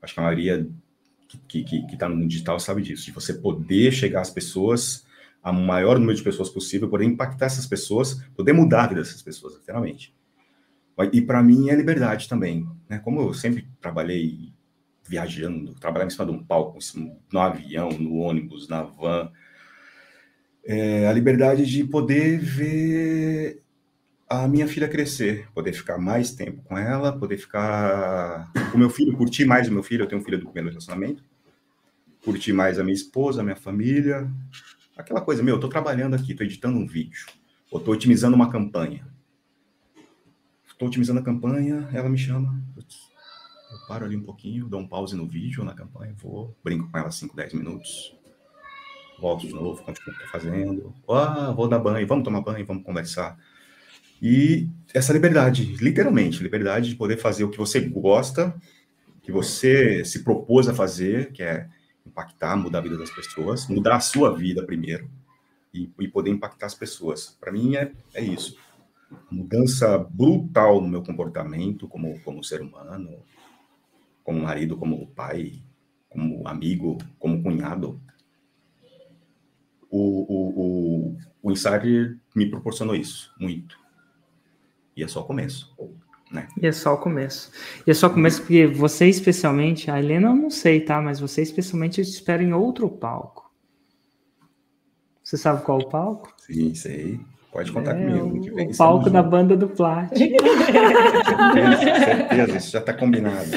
Acho 0.01 0.13
que 0.13 0.19
a 0.19 0.23
maioria 0.23 0.65
que, 1.47 1.63
que, 1.63 1.85
que, 1.87 1.97
tá 1.97 2.07
no 2.07 2.15
mundo 2.15 2.29
digital 2.29 2.59
sabe 2.59 2.81
disso, 2.81 3.05
de 3.05 3.11
você 3.11 3.33
poder 3.33 3.91
chegar 3.91 4.21
às 4.21 4.29
pessoas 4.29 5.05
a 5.41 5.51
maior 5.53 5.97
número 5.97 6.17
de 6.17 6.23
pessoas 6.23 6.49
possível, 6.49 6.89
poder 6.89 7.05
impactar 7.05 7.45
essas 7.45 7.65
pessoas, 7.65 8.21
poder 8.35 8.53
mudar 8.53 8.83
a 8.83 8.87
vida 8.87 9.01
dessas 9.01 9.21
pessoas, 9.21 9.55
literalmente. 9.55 10.13
E 11.13 11.21
para 11.21 11.41
mim 11.41 11.69
é 11.69 11.75
liberdade 11.75 12.27
também, 12.27 12.67
né? 12.89 12.99
Como 12.99 13.21
eu 13.21 13.33
sempre 13.33 13.67
trabalhei 13.79 14.51
viajando, 15.07 15.73
trabalhando 15.75 16.09
em 16.09 16.11
cima 16.11 16.25
de 16.25 16.31
um 16.31 16.43
palco, 16.43 16.77
no 17.31 17.39
avião, 17.39 17.89
no 17.89 18.17
ônibus, 18.17 18.67
na 18.67 18.83
van, 18.83 19.31
é 20.65 21.07
a 21.07 21.13
liberdade 21.13 21.65
de 21.65 21.83
poder 21.85 22.37
ver 22.37 23.63
a 24.29 24.47
minha 24.47 24.67
filha 24.67 24.87
crescer, 24.87 25.47
poder 25.55 25.73
ficar 25.73 25.97
mais 25.97 26.31
tempo 26.31 26.61
com 26.63 26.77
ela, 26.77 27.17
poder 27.17 27.37
ficar 27.37 28.51
com 28.71 28.77
meu 28.77 28.89
filho, 28.89 29.17
curtir 29.17 29.45
mais 29.45 29.67
o 29.67 29.71
meu 29.71 29.81
filho, 29.81 30.03
eu 30.03 30.07
tenho 30.07 30.21
um 30.21 30.23
filho 30.23 30.37
do 30.37 30.45
primeiro 30.45 30.69
relacionamento, 30.69 31.23
curtir 32.23 32.53
mais 32.53 32.77
a 32.77 32.83
minha 32.83 32.93
esposa, 32.93 33.41
a 33.41 33.43
minha 33.43 33.55
família, 33.55 34.29
Aquela 34.99 35.21
coisa, 35.21 35.41
meu, 35.41 35.53
eu 35.53 35.59
estou 35.59 35.69
trabalhando 35.69 36.13
aqui, 36.13 36.33
estou 36.33 36.45
editando 36.45 36.77
um 36.77 36.85
vídeo, 36.85 37.25
ou 37.71 37.79
estou 37.79 37.93
otimizando 37.93 38.35
uma 38.35 38.51
campanha. 38.51 39.07
Estou 40.67 40.89
otimizando 40.89 41.21
a 41.21 41.23
campanha, 41.23 41.87
ela 41.93 42.09
me 42.09 42.17
chama, 42.17 42.61
eu 42.75 43.87
paro 43.87 44.03
ali 44.03 44.17
um 44.17 44.23
pouquinho, 44.23 44.67
dou 44.67 44.81
um 44.81 44.85
pause 44.85 45.15
no 45.15 45.25
vídeo 45.25 45.63
na 45.63 45.73
campanha, 45.73 46.13
vou, 46.17 46.53
brinco 46.61 46.91
com 46.91 46.97
ela 46.97 47.09
5, 47.09 47.33
10 47.33 47.53
minutos, 47.53 48.13
volto 49.17 49.47
de 49.47 49.53
novo, 49.53 49.81
continuo 49.83 50.13
fazendo, 50.29 50.93
ah, 51.07 51.53
vou 51.55 51.69
dar 51.69 51.79
banho, 51.79 52.05
vamos 52.05 52.25
tomar 52.25 52.41
banho, 52.41 52.65
vamos 52.65 52.83
conversar. 52.83 53.39
E 54.21 54.67
essa 54.93 55.13
liberdade, 55.13 55.77
literalmente, 55.77 56.43
liberdade 56.43 56.89
de 56.89 56.95
poder 56.97 57.15
fazer 57.15 57.45
o 57.45 57.49
que 57.49 57.57
você 57.57 57.79
gosta, 57.79 58.53
que 59.21 59.31
você 59.31 60.03
se 60.03 60.25
propôs 60.25 60.67
a 60.67 60.73
fazer, 60.73 61.31
que 61.31 61.41
é 61.41 61.69
impactar, 62.19 62.57
mudar 62.57 62.79
a 62.79 62.81
vida 62.81 62.97
das 62.97 63.09
pessoas, 63.09 63.67
mudar 63.67 63.95
a 63.95 63.99
sua 63.99 64.35
vida 64.35 64.65
primeiro 64.65 65.09
e, 65.73 65.89
e 65.99 66.07
poder 66.07 66.31
impactar 66.31 66.65
as 66.65 66.75
pessoas. 66.75 67.37
Para 67.39 67.51
mim 67.51 67.75
é, 67.75 67.91
é 68.13 68.23
isso. 68.23 68.57
Mudança 69.31 69.97
brutal 69.97 70.81
no 70.81 70.87
meu 70.87 71.01
comportamento 71.01 71.87
como, 71.87 72.19
como 72.21 72.43
ser 72.43 72.61
humano, 72.61 73.23
como 74.23 74.41
marido, 74.41 74.77
como 74.77 75.07
pai, 75.07 75.63
como 76.09 76.47
amigo, 76.47 76.97
como 77.17 77.41
cunhado. 77.41 77.99
O, 79.89 79.97
o, 79.99 81.13
o, 81.13 81.17
o 81.41 81.51
Insider 81.51 82.19
me 82.35 82.47
proporcionou 82.47 82.95
isso, 82.95 83.33
muito. 83.39 83.79
E 84.95 85.03
é 85.03 85.07
só 85.07 85.21
o 85.21 85.25
começo. 85.25 85.73
Né? 86.31 86.47
E 86.61 86.67
é 86.67 86.71
só 86.71 86.93
o 86.93 86.97
começo. 86.97 87.51
E 87.87 87.91
é 87.91 87.93
só 87.93 88.07
o 88.07 88.11
começo 88.11 88.41
porque 88.41 88.67
você 88.67 89.07
especialmente, 89.07 89.89
a 89.89 89.97
Helena 89.97 90.29
eu 90.29 90.35
não 90.35 90.49
sei, 90.49 90.79
tá? 90.81 91.01
Mas 91.01 91.19
você 91.19 91.41
especialmente 91.41 91.99
espera 92.01 92.43
em 92.43 92.53
outro 92.53 92.87
palco. 92.87 93.49
Você 95.23 95.37
sabe 95.37 95.63
qual 95.63 95.79
o 95.79 95.89
palco? 95.89 96.33
Sim, 96.37 96.73
sei. 96.75 97.19
Pode 97.51 97.71
contar 97.71 97.95
é, 97.95 98.05
comigo. 98.05 98.41
Que 98.41 98.51
vem, 98.51 98.69
o 98.69 98.77
palco 98.77 99.09
da 99.09 99.23
banda 99.23 99.57
do 99.57 99.67
Plat. 99.67 100.09
certeza, 100.15 101.77
certeza, 102.05 102.57
isso 102.57 102.71
já 102.71 102.79
está 102.79 102.93
combinado. 102.93 103.49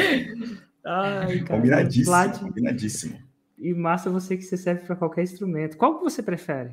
Ai, 0.84 1.40
cara, 1.40 1.56
combinadíssimo, 1.56 2.06
Plat... 2.06 2.38
combinadíssimo. 2.38 3.18
E 3.58 3.74
massa 3.74 4.10
você 4.10 4.36
que 4.36 4.42
você 4.42 4.56
serve 4.56 4.86
para 4.86 4.96
qualquer 4.96 5.22
instrumento. 5.22 5.76
Qual 5.76 5.98
que 5.98 6.04
você 6.04 6.22
prefere? 6.22 6.72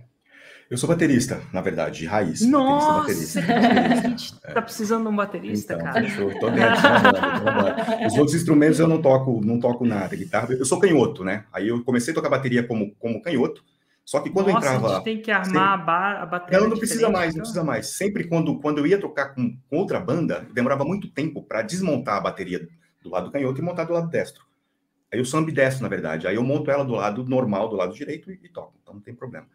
Eu 0.70 0.78
sou 0.78 0.88
baterista, 0.88 1.42
na 1.52 1.62
verdade, 1.62 2.02
de 2.02 2.06
raiz. 2.06 2.42
Nossa, 2.42 3.00
baterista, 3.00 3.42
baterista. 3.42 3.98
a 4.06 4.10
gente 4.10 4.36
é. 4.44 4.54
tá 4.54 4.62
precisando 4.62 5.02
de 5.02 5.10
um 5.10 5.16
baterista, 5.16 5.74
então, 5.74 5.86
cara. 5.86 6.02
Fechou, 6.04 6.40
tô 6.40 6.50
dentro. 6.52 8.06
Os 8.06 8.14
outros 8.14 8.36
instrumentos 8.36 8.80
eu 8.80 8.88
não 8.88 9.02
toco, 9.02 9.42
não 9.44 9.60
toco 9.60 9.84
nada. 9.84 10.16
Guitarra, 10.16 10.54
eu 10.54 10.66
sou 10.66 10.80
canhoto, 10.80 11.24
né? 11.24 11.46
Aí 11.52 11.70
eu 11.70 11.84
comecei 11.84 12.12
a 12.12 12.16
tocar 12.16 12.30
bateria 12.30 12.62
como, 12.62 12.94
como 13.00 13.20
canhoto. 13.20 13.64
Só 14.06 14.20
que 14.20 14.30
quando 14.30 14.52
Nossa, 14.52 14.68
eu 14.68 14.74
entrava. 14.74 14.88
A 14.88 14.96
gente 14.96 15.04
tem 15.04 15.22
que 15.22 15.32
armar 15.32 15.78
sempre... 15.80 15.92
a, 15.92 16.26
bateria. 16.28 16.60
Não, 16.60 16.70
não 16.70 16.78
precisa 16.78 17.10
mais, 17.10 17.30
então? 17.30 17.38
não 17.38 17.44
precisa 17.44 17.64
mais. 17.64 17.88
Sempre 17.88 18.28
quando, 18.28 18.60
quando 18.60 18.78
eu 18.78 18.86
ia 18.86 19.00
tocar 19.00 19.34
com, 19.34 19.58
com 19.70 19.78
outra 19.78 20.00
banda, 20.00 20.48
demorava 20.54 20.86
muito 20.86 21.10
tempo 21.10 21.42
para 21.42 21.64
desmontar 21.64 22.18
a 22.18 22.22
bateria 22.22 22.68
do 23.02 23.10
lado 23.10 23.32
canhoto 23.32 23.60
e 23.60 23.64
montar 23.64 23.86
do 23.86 23.94
lado 23.94 24.08
destro. 24.08 24.44
Aí 25.12 25.18
eu 25.18 25.26
sou 25.26 25.40
ambidestro, 25.40 25.82
na 25.82 25.90
verdade. 25.90 26.28
Aí 26.28 26.36
eu 26.36 26.44
monto 26.44 26.70
ela 26.70 26.84
do 26.86 26.94
lado 26.94 27.24
normal, 27.26 27.70
do 27.70 27.76
lado 27.76 27.94
direito 27.96 28.32
e, 28.32 28.40
e 28.44 28.50
toco. 28.50 28.76
Então 28.82 28.94
não 28.94 29.02
tem 29.02 29.16
problema. 29.16 29.48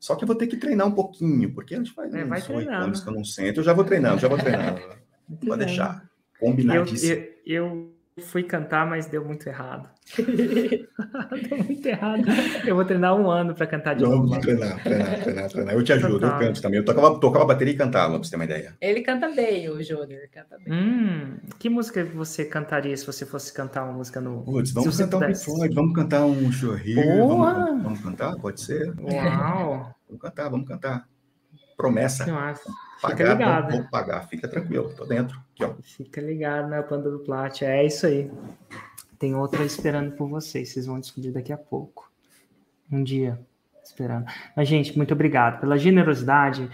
Só 0.00 0.16
que 0.16 0.24
eu 0.24 0.26
vou 0.26 0.34
ter 0.34 0.46
que 0.46 0.56
treinar 0.56 0.86
um 0.86 0.92
pouquinho, 0.92 1.52
porque 1.52 1.74
a 1.74 1.78
gente 1.78 1.92
faz 1.92 2.12
é, 2.14 2.24
uns 2.24 2.48
oito 2.48 2.70
anos 2.70 3.00
que 3.00 3.08
eu 3.08 3.12
não 3.12 3.22
sento, 3.22 3.60
eu 3.60 3.64
já 3.64 3.74
vou 3.74 3.84
treinando, 3.84 4.18
já 4.18 4.28
vou 4.28 4.38
treinando. 4.38 4.80
Pode 5.46 5.66
deixar. 5.66 6.08
Combinadíssimo. 6.40 7.12
Eu, 7.12 7.26
eu, 7.44 7.66
eu, 7.66 7.99
fui 8.20 8.42
cantar, 8.42 8.86
mas 8.86 9.06
deu 9.06 9.24
muito 9.24 9.48
errado. 9.48 9.88
deu 10.16 11.58
muito 11.64 11.86
errado. 11.86 12.24
Eu 12.66 12.74
vou 12.74 12.84
treinar 12.84 13.16
um 13.16 13.30
ano 13.30 13.54
para 13.54 13.66
cantar 13.66 13.94
de 13.94 14.02
novo. 14.02 14.28
Vamos 14.28 14.38
treinar, 14.38 14.82
treinar, 14.82 15.22
treinar, 15.22 15.50
treinar. 15.50 15.74
Eu 15.74 15.82
te 15.82 15.92
ajudo, 15.92 16.26
eu 16.26 16.38
canto 16.38 16.62
também. 16.62 16.78
Eu 16.78 16.84
tocava, 16.84 17.18
tocava 17.18 17.44
bateria 17.44 17.74
e 17.74 17.76
cantava, 17.76 18.14
pra 18.14 18.22
você 18.22 18.30
ter 18.30 18.36
uma 18.36 18.44
ideia. 18.44 18.76
Ele 18.80 19.00
canta 19.00 19.28
bem, 19.28 19.68
o 19.68 19.82
Júnior, 19.82 20.22
canta 20.32 20.56
bem. 20.58 20.72
Hum, 20.72 21.38
que 21.58 21.68
música 21.68 22.04
você 22.04 22.44
cantaria 22.44 22.96
se 22.96 23.06
você 23.06 23.24
fosse 23.24 23.52
cantar 23.52 23.84
uma 23.84 23.92
música 23.92 24.20
no... 24.20 24.42
Putz, 24.44 24.72
vamos 24.72 24.96
cantar 24.96 25.16
um 25.16 25.20
Pink 25.20 25.74
vamos 25.74 25.94
cantar 25.94 26.24
um 26.24 26.52
Chorrilho. 26.52 27.28
Vamos, 27.28 27.82
vamos 27.82 28.00
cantar? 28.00 28.36
Pode 28.36 28.60
ser? 28.60 28.92
Uau! 29.00 29.94
Vamos 30.06 30.22
cantar, 30.22 30.48
vamos 30.48 30.68
cantar. 30.68 31.06
Promessa. 31.80 32.26
Nossa. 32.26 32.70
Pagar, 33.00 33.32
ligado. 33.32 33.72
Vou, 33.72 33.84
pagar. 33.90 34.28
Fica 34.28 34.46
tranquilo, 34.46 34.92
tô 34.94 35.04
dentro. 35.04 35.40
Aqui, 35.52 35.64
ó. 35.64 35.74
Fica 35.82 36.20
ligado 36.20 36.68
na 36.68 36.82
banda 36.82 37.10
do 37.10 37.20
Plat. 37.20 37.62
É 37.62 37.84
isso 37.84 38.06
aí. 38.06 38.30
Tem 39.18 39.34
outra 39.34 39.64
esperando 39.64 40.12
por 40.12 40.28
vocês. 40.28 40.70
Vocês 40.70 40.86
vão 40.86 41.00
descobrir 41.00 41.32
daqui 41.32 41.52
a 41.52 41.56
pouco. 41.56 42.10
Um 42.90 43.02
dia 43.02 43.38
esperando. 43.82 44.26
Mas, 44.54 44.68
gente, 44.68 44.96
muito 44.96 45.14
obrigado 45.14 45.60
pela 45.60 45.78
generosidade. 45.78 46.68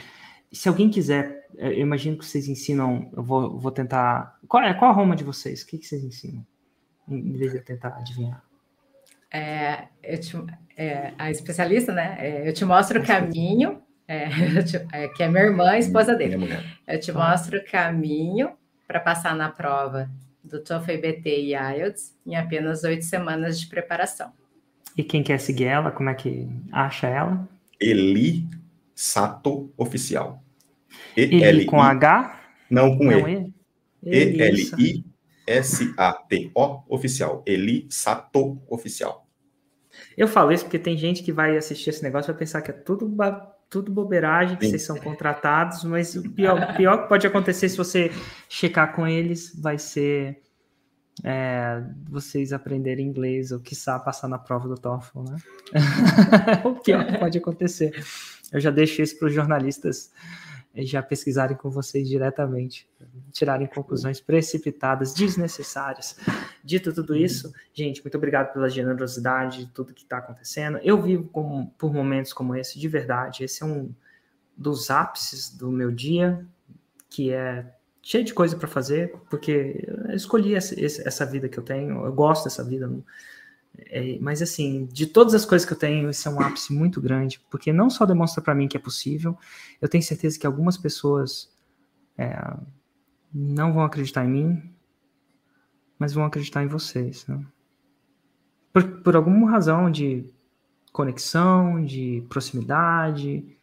Se 0.53 0.69
alguém 0.69 0.91
quiser, 0.91 1.47
eu 1.57 1.73
imagino 1.73 2.19
que 2.19 2.25
vocês 2.25 2.49
ensinam. 2.49 3.11
Eu 3.17 3.23
vou, 3.23 3.59
vou 3.59 3.71
tentar. 3.71 4.39
Qual 4.49 4.63
é 4.63 4.75
qual 4.75 4.91
a 4.91 4.95
Roma 4.95 5.15
de 5.15 5.25
vocês? 5.25 5.63
O 5.63 5.67
que, 5.67 5.79
que 5.79 5.87
vocês 5.87 6.03
ensinam? 6.03 6.45
Em 7.09 7.33
vez 7.33 7.53
de 7.53 7.59
eu 7.59 7.65
tentar 7.65 7.97
adivinhar. 7.97 8.43
É, 9.31 9.89
te, 10.17 10.37
é, 10.77 11.13
a 11.19 11.31
especialista, 11.31 11.93
né? 11.93 12.17
É, 12.19 12.49
eu 12.49 12.53
te 12.53 12.65
mostro 12.65 13.01
o 13.01 13.07
caminho, 13.07 13.83
é, 14.09 14.29
te, 14.63 14.77
é, 14.93 15.09
que 15.09 15.23
é 15.23 15.29
minha 15.29 15.45
irmã, 15.45 15.71
a 15.71 15.79
esposa 15.79 16.15
dele. 16.15 16.37
Eu 16.87 17.01
te 17.01 17.13
mostro 17.13 17.59
o 17.59 17.65
caminho 17.65 18.51
para 18.87 19.01
passar 19.01 19.35
na 19.35 19.49
prova 19.49 20.09
do 20.43 20.63
TOEFL 20.63 21.01
BT 21.01 21.41
e 21.41 21.55
IELTS 21.55 22.15
em 22.25 22.37
apenas 22.37 22.85
oito 22.85 23.05
semanas 23.05 23.59
de 23.59 23.67
preparação. 23.67 24.33
E 24.97 25.03
quem 25.03 25.23
quer 25.23 25.39
seguir 25.39 25.65
ela, 25.65 25.91
como 25.91 26.09
é 26.09 26.15
que 26.15 26.49
acha 26.73 27.07
ela? 27.07 27.47
Eli 27.81 28.49
Sato 28.95 29.71
Oficial. 29.77 30.43
Eli 31.17 31.67
com 31.67 31.83
H? 31.83 32.41
Não, 32.71 32.97
com 32.97 33.05
Não, 33.05 33.29
E. 33.29 33.53
E-L-I-S-A-T-O 34.03 35.05
Oficial. 36.89 37.43
Eli 37.47 37.87
Sato 37.91 38.63
Oficial. 38.69 39.27
Eu 40.17 40.29
falo 40.29 40.53
isso 40.53 40.65
porque 40.65 40.79
tem 40.79 40.97
gente 40.97 41.23
que 41.23 41.33
vai 41.33 41.57
assistir 41.57 41.91
esse 41.91 42.03
negócio 42.03 42.31
e 42.31 42.33
vai 42.33 42.39
pensar 42.39 42.63
que 42.63 42.71
é 42.71 42.75
tudo, 42.75 43.07
tudo 43.69 43.93
bobeiragem, 43.93 44.57
que 44.57 44.65
Sim. 44.65 44.71
vocês 44.71 44.83
são 44.83 44.97
contratados, 44.97 45.85
mas 45.85 46.15
o 46.15 46.31
pior, 46.31 46.77
pior 46.77 47.03
que 47.03 47.09
pode 47.09 47.27
acontecer 47.27 47.69
se 47.69 47.77
você 47.77 48.11
checar 48.49 48.95
com 48.95 49.07
eles 49.07 49.53
vai 49.61 49.79
ser 49.79 50.41
é, 51.25 51.83
vocês 52.09 52.53
aprenderem 52.53 53.07
inglês 53.07 53.51
ou, 53.51 53.61
quiçá, 53.61 53.99
passar 53.99 54.29
na 54.29 54.39
prova 54.39 54.69
do 54.69 54.75
TOEFL, 54.77 55.23
né? 55.23 55.37
o 56.65 56.75
pior 56.75 57.07
que 57.07 57.19
pode 57.19 57.39
acontecer. 57.39 57.93
Eu 58.53 58.61
já 58.61 58.71
deixo 58.71 59.03
isso 59.03 59.19
para 59.19 59.29
os 59.29 59.35
jornalistas 59.35 60.13
já 60.85 61.03
pesquisarem 61.03 61.57
com 61.57 61.71
vocês 61.71 62.09
diretamente, 62.09 62.89
tirarem 63.33 63.67
conclusões 63.67 64.21
precipitadas, 64.21 65.15
desnecessárias. 65.15 66.17
Dito 66.63 66.93
tudo 66.93 67.17
isso, 67.17 67.53
gente, 67.73 68.03
muito 68.03 68.17
obrigado 68.17 68.53
pela 68.53 68.69
generosidade 68.69 69.65
de 69.65 69.73
tudo 69.73 69.95
que 69.95 70.03
está 70.03 70.19
acontecendo. 70.19 70.79
Eu 70.83 71.01
vivo 71.01 71.25
com, 71.29 71.67
por 71.79 71.93
momentos 71.93 72.33
como 72.33 72.55
esse, 72.55 72.79
de 72.79 72.89
verdade. 72.89 73.45
Esse 73.45 73.63
é 73.63 73.67
um 73.67 73.95
dos 74.57 74.91
ápices 74.91 75.51
do 75.51 75.71
meu 75.71 75.91
dia, 75.91 76.45
que 77.09 77.33
é 77.33 77.67
cheio 78.03 78.25
de 78.25 78.35
coisa 78.35 78.57
para 78.57 78.69
fazer, 78.69 79.15
porque 79.29 79.85
eu 80.09 80.15
escolhi 80.15 80.55
essa, 80.55 80.75
essa 80.81 81.27
vida 81.27 81.49
que 81.49 81.59
eu 81.59 81.65
tenho, 81.65 82.05
eu 82.05 82.13
gosto 82.13 82.45
dessa 82.45 82.63
vida. 82.63 82.91
É, 83.79 84.19
mas 84.21 84.41
assim, 84.43 84.87
de 84.87 85.07
todas 85.07 85.35
as 85.35 85.45
coisas 85.45 85.67
que 85.67 85.73
eu 85.73 85.79
tenho, 85.79 86.11
esse 86.11 86.27
é 86.27 86.31
um 86.31 86.41
ápice 86.41 86.73
muito 86.73 87.01
grande, 87.01 87.41
porque 87.51 87.73
não 87.73 87.91
só 87.91 88.07
demonstra 88.07 88.43
para 88.43 88.55
mim 88.55 88.69
que 88.69 88.77
é 88.77 88.81
possível, 88.81 89.37
eu 89.81 89.89
tenho 89.89 90.03
certeza 90.03 90.39
que 90.39 90.47
algumas 90.47 90.77
pessoas 90.77 91.53
é, 92.17 92.39
não 93.33 93.73
vão 93.73 93.85
acreditar 93.85 94.25
em 94.25 94.31
mim, 94.31 94.75
mas 95.99 96.13
vão 96.13 96.25
acreditar 96.25 96.63
em 96.63 96.69
vocês. 96.69 97.27
Né? 97.27 97.45
Por, 98.73 98.85
por 99.03 99.17
alguma 99.17 99.51
razão 99.51 99.91
de 99.91 100.33
conexão, 100.93 101.85
de 101.85 102.25
proximidade, 102.29 103.56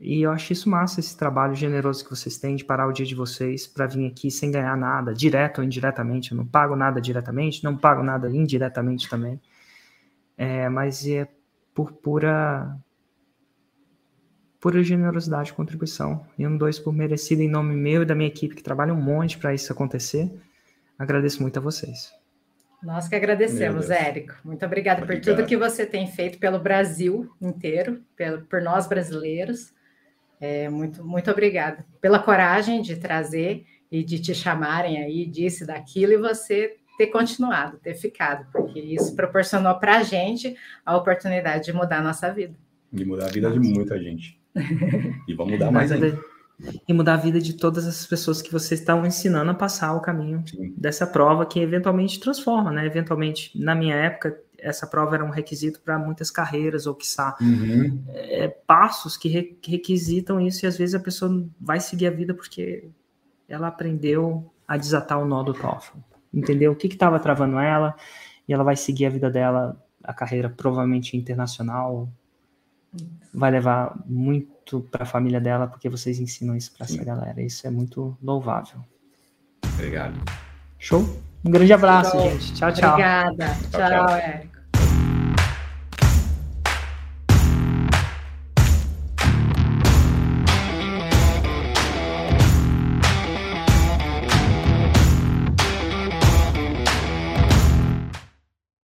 e 0.00 0.22
eu 0.22 0.30
acho 0.30 0.52
isso 0.54 0.68
massa, 0.70 0.98
esse 0.98 1.14
trabalho 1.14 1.54
generoso 1.54 2.02
que 2.02 2.10
vocês 2.10 2.38
têm 2.38 2.56
de 2.56 2.64
parar 2.64 2.86
o 2.86 2.92
dia 2.92 3.04
de 3.04 3.14
vocês 3.14 3.66
para 3.66 3.86
vir 3.86 4.06
aqui 4.06 4.30
sem 4.30 4.50
ganhar 4.50 4.74
nada, 4.74 5.12
direto 5.12 5.58
ou 5.58 5.64
indiretamente. 5.64 6.32
Eu 6.32 6.38
não 6.38 6.46
pago 6.46 6.74
nada 6.74 7.00
diretamente, 7.02 7.62
não 7.62 7.76
pago 7.76 8.02
nada 8.02 8.30
indiretamente 8.30 9.10
também. 9.10 9.38
É, 10.38 10.70
mas 10.70 11.06
é 11.06 11.28
por 11.74 11.92
pura 11.92 12.74
pura 14.58 14.82
generosidade 14.82 15.50
e 15.50 15.54
contribuição. 15.54 16.26
E 16.38 16.46
um 16.46 16.56
dois 16.56 16.78
por 16.78 16.94
merecido 16.94 17.42
em 17.42 17.48
nome 17.48 17.74
meu 17.74 18.02
e 18.02 18.06
da 18.06 18.14
minha 18.14 18.28
equipe 18.28 18.54
que 18.54 18.62
trabalha 18.62 18.94
um 18.94 19.00
monte 19.00 19.36
para 19.36 19.52
isso 19.52 19.70
acontecer. 19.70 20.32
Agradeço 20.98 21.42
muito 21.42 21.58
a 21.58 21.62
vocês. 21.62 22.10
Nós 22.82 23.06
que 23.06 23.14
agradecemos, 23.14 23.90
Érico. 23.90 24.34
Muito 24.42 24.64
obrigada 24.64 25.04
por 25.04 25.20
tudo 25.20 25.44
que 25.44 25.56
você 25.58 25.84
tem 25.84 26.06
feito 26.06 26.38
pelo 26.38 26.58
Brasil 26.58 27.30
inteiro, 27.40 28.02
pelo, 28.16 28.42
por 28.46 28.62
nós 28.62 28.86
brasileiros. 28.86 29.74
É, 30.40 30.68
muito, 30.70 31.04
muito 31.04 31.30
obrigada 31.30 31.84
pela 32.00 32.18
coragem 32.18 32.80
de 32.80 32.96
trazer 32.96 33.66
e 33.92 34.02
de 34.02 34.18
te 34.18 34.34
chamarem 34.34 35.02
aí 35.02 35.26
disso 35.26 35.64
e 35.64 35.66
daquilo 35.66 36.12
e 36.12 36.16
você 36.16 36.76
ter 36.96 37.08
continuado, 37.08 37.78
ter 37.78 37.94
ficado, 37.94 38.46
porque 38.52 38.78
isso 38.78 39.14
proporcionou 39.16 39.74
para 39.76 39.98
a 39.98 40.02
gente 40.02 40.56
a 40.84 40.96
oportunidade 40.96 41.64
de 41.64 41.72
mudar 41.72 41.98
a 41.98 42.02
nossa 42.02 42.32
vida. 42.32 42.54
De 42.92 43.04
mudar 43.04 43.26
a 43.26 43.30
vida 43.30 43.50
de 43.50 43.58
muita 43.58 43.98
gente. 43.98 44.38
E 45.28 45.34
vamos 45.34 45.52
mudar 45.52 45.70
mais 45.70 45.92
ainda. 45.92 46.18
E 46.86 46.92
mudar 46.92 47.14
a 47.14 47.16
vida 47.16 47.40
de 47.40 47.54
todas 47.54 47.86
as 47.86 48.04
pessoas 48.04 48.42
que 48.42 48.52
vocês 48.52 48.80
estão 48.80 49.06
ensinando 49.06 49.50
a 49.50 49.54
passar 49.54 49.94
o 49.94 50.00
caminho 50.00 50.42
Sim. 50.46 50.74
dessa 50.76 51.06
prova 51.06 51.46
que 51.46 51.58
eventualmente 51.60 52.20
transforma, 52.20 52.70
né? 52.70 52.84
Eventualmente, 52.84 53.58
na 53.58 53.74
minha 53.74 53.94
época, 53.94 54.38
essa 54.62 54.86
prova 54.86 55.14
era 55.16 55.24
um 55.24 55.30
requisito 55.30 55.80
para 55.80 55.98
muitas 55.98 56.30
carreiras, 56.30 56.86
ou 56.86 56.94
quiçá 56.94 57.36
uhum. 57.40 58.02
é, 58.08 58.48
passos 58.48 59.16
que, 59.16 59.28
re, 59.28 59.42
que 59.60 59.70
requisitam 59.70 60.40
isso, 60.40 60.64
e 60.64 60.68
às 60.68 60.76
vezes 60.76 60.94
a 60.94 61.00
pessoa 61.00 61.44
vai 61.60 61.80
seguir 61.80 62.06
a 62.06 62.10
vida 62.10 62.34
porque 62.34 62.88
ela 63.48 63.68
aprendeu 63.68 64.50
a 64.66 64.76
desatar 64.76 65.18
o 65.20 65.26
nó 65.26 65.42
do 65.42 65.52
TOEFL, 65.52 65.98
entendeu? 66.32 66.72
O 66.72 66.76
que 66.76 66.86
estava 66.86 67.18
travando 67.18 67.58
ela, 67.58 67.96
e 68.46 68.52
ela 68.52 68.62
vai 68.62 68.76
seguir 68.76 69.06
a 69.06 69.10
vida 69.10 69.30
dela, 69.30 69.76
a 70.02 70.14
carreira 70.14 70.48
provavelmente 70.48 71.16
internacional, 71.16 72.08
vai 73.32 73.50
levar 73.50 73.96
muito 74.06 74.80
para 74.80 75.04
a 75.04 75.06
família 75.06 75.40
dela, 75.40 75.66
porque 75.66 75.88
vocês 75.88 76.18
ensinam 76.18 76.56
isso 76.56 76.72
para 76.76 76.86
essa 76.86 77.02
galera, 77.04 77.40
isso 77.40 77.66
é 77.66 77.70
muito 77.70 78.16
louvável. 78.22 78.80
Obrigado. 79.74 80.14
Show? 80.78 81.04
Um 81.44 81.50
grande 81.50 81.72
abraço, 81.72 82.18
gente. 82.20 82.52
Tchau, 82.54 82.72
tchau. 82.72 82.90
Obrigada. 82.90 83.46
Tchau, 83.70 83.80
tchau. 83.80 84.06
tchau. 84.06 84.16
É. 84.16 84.49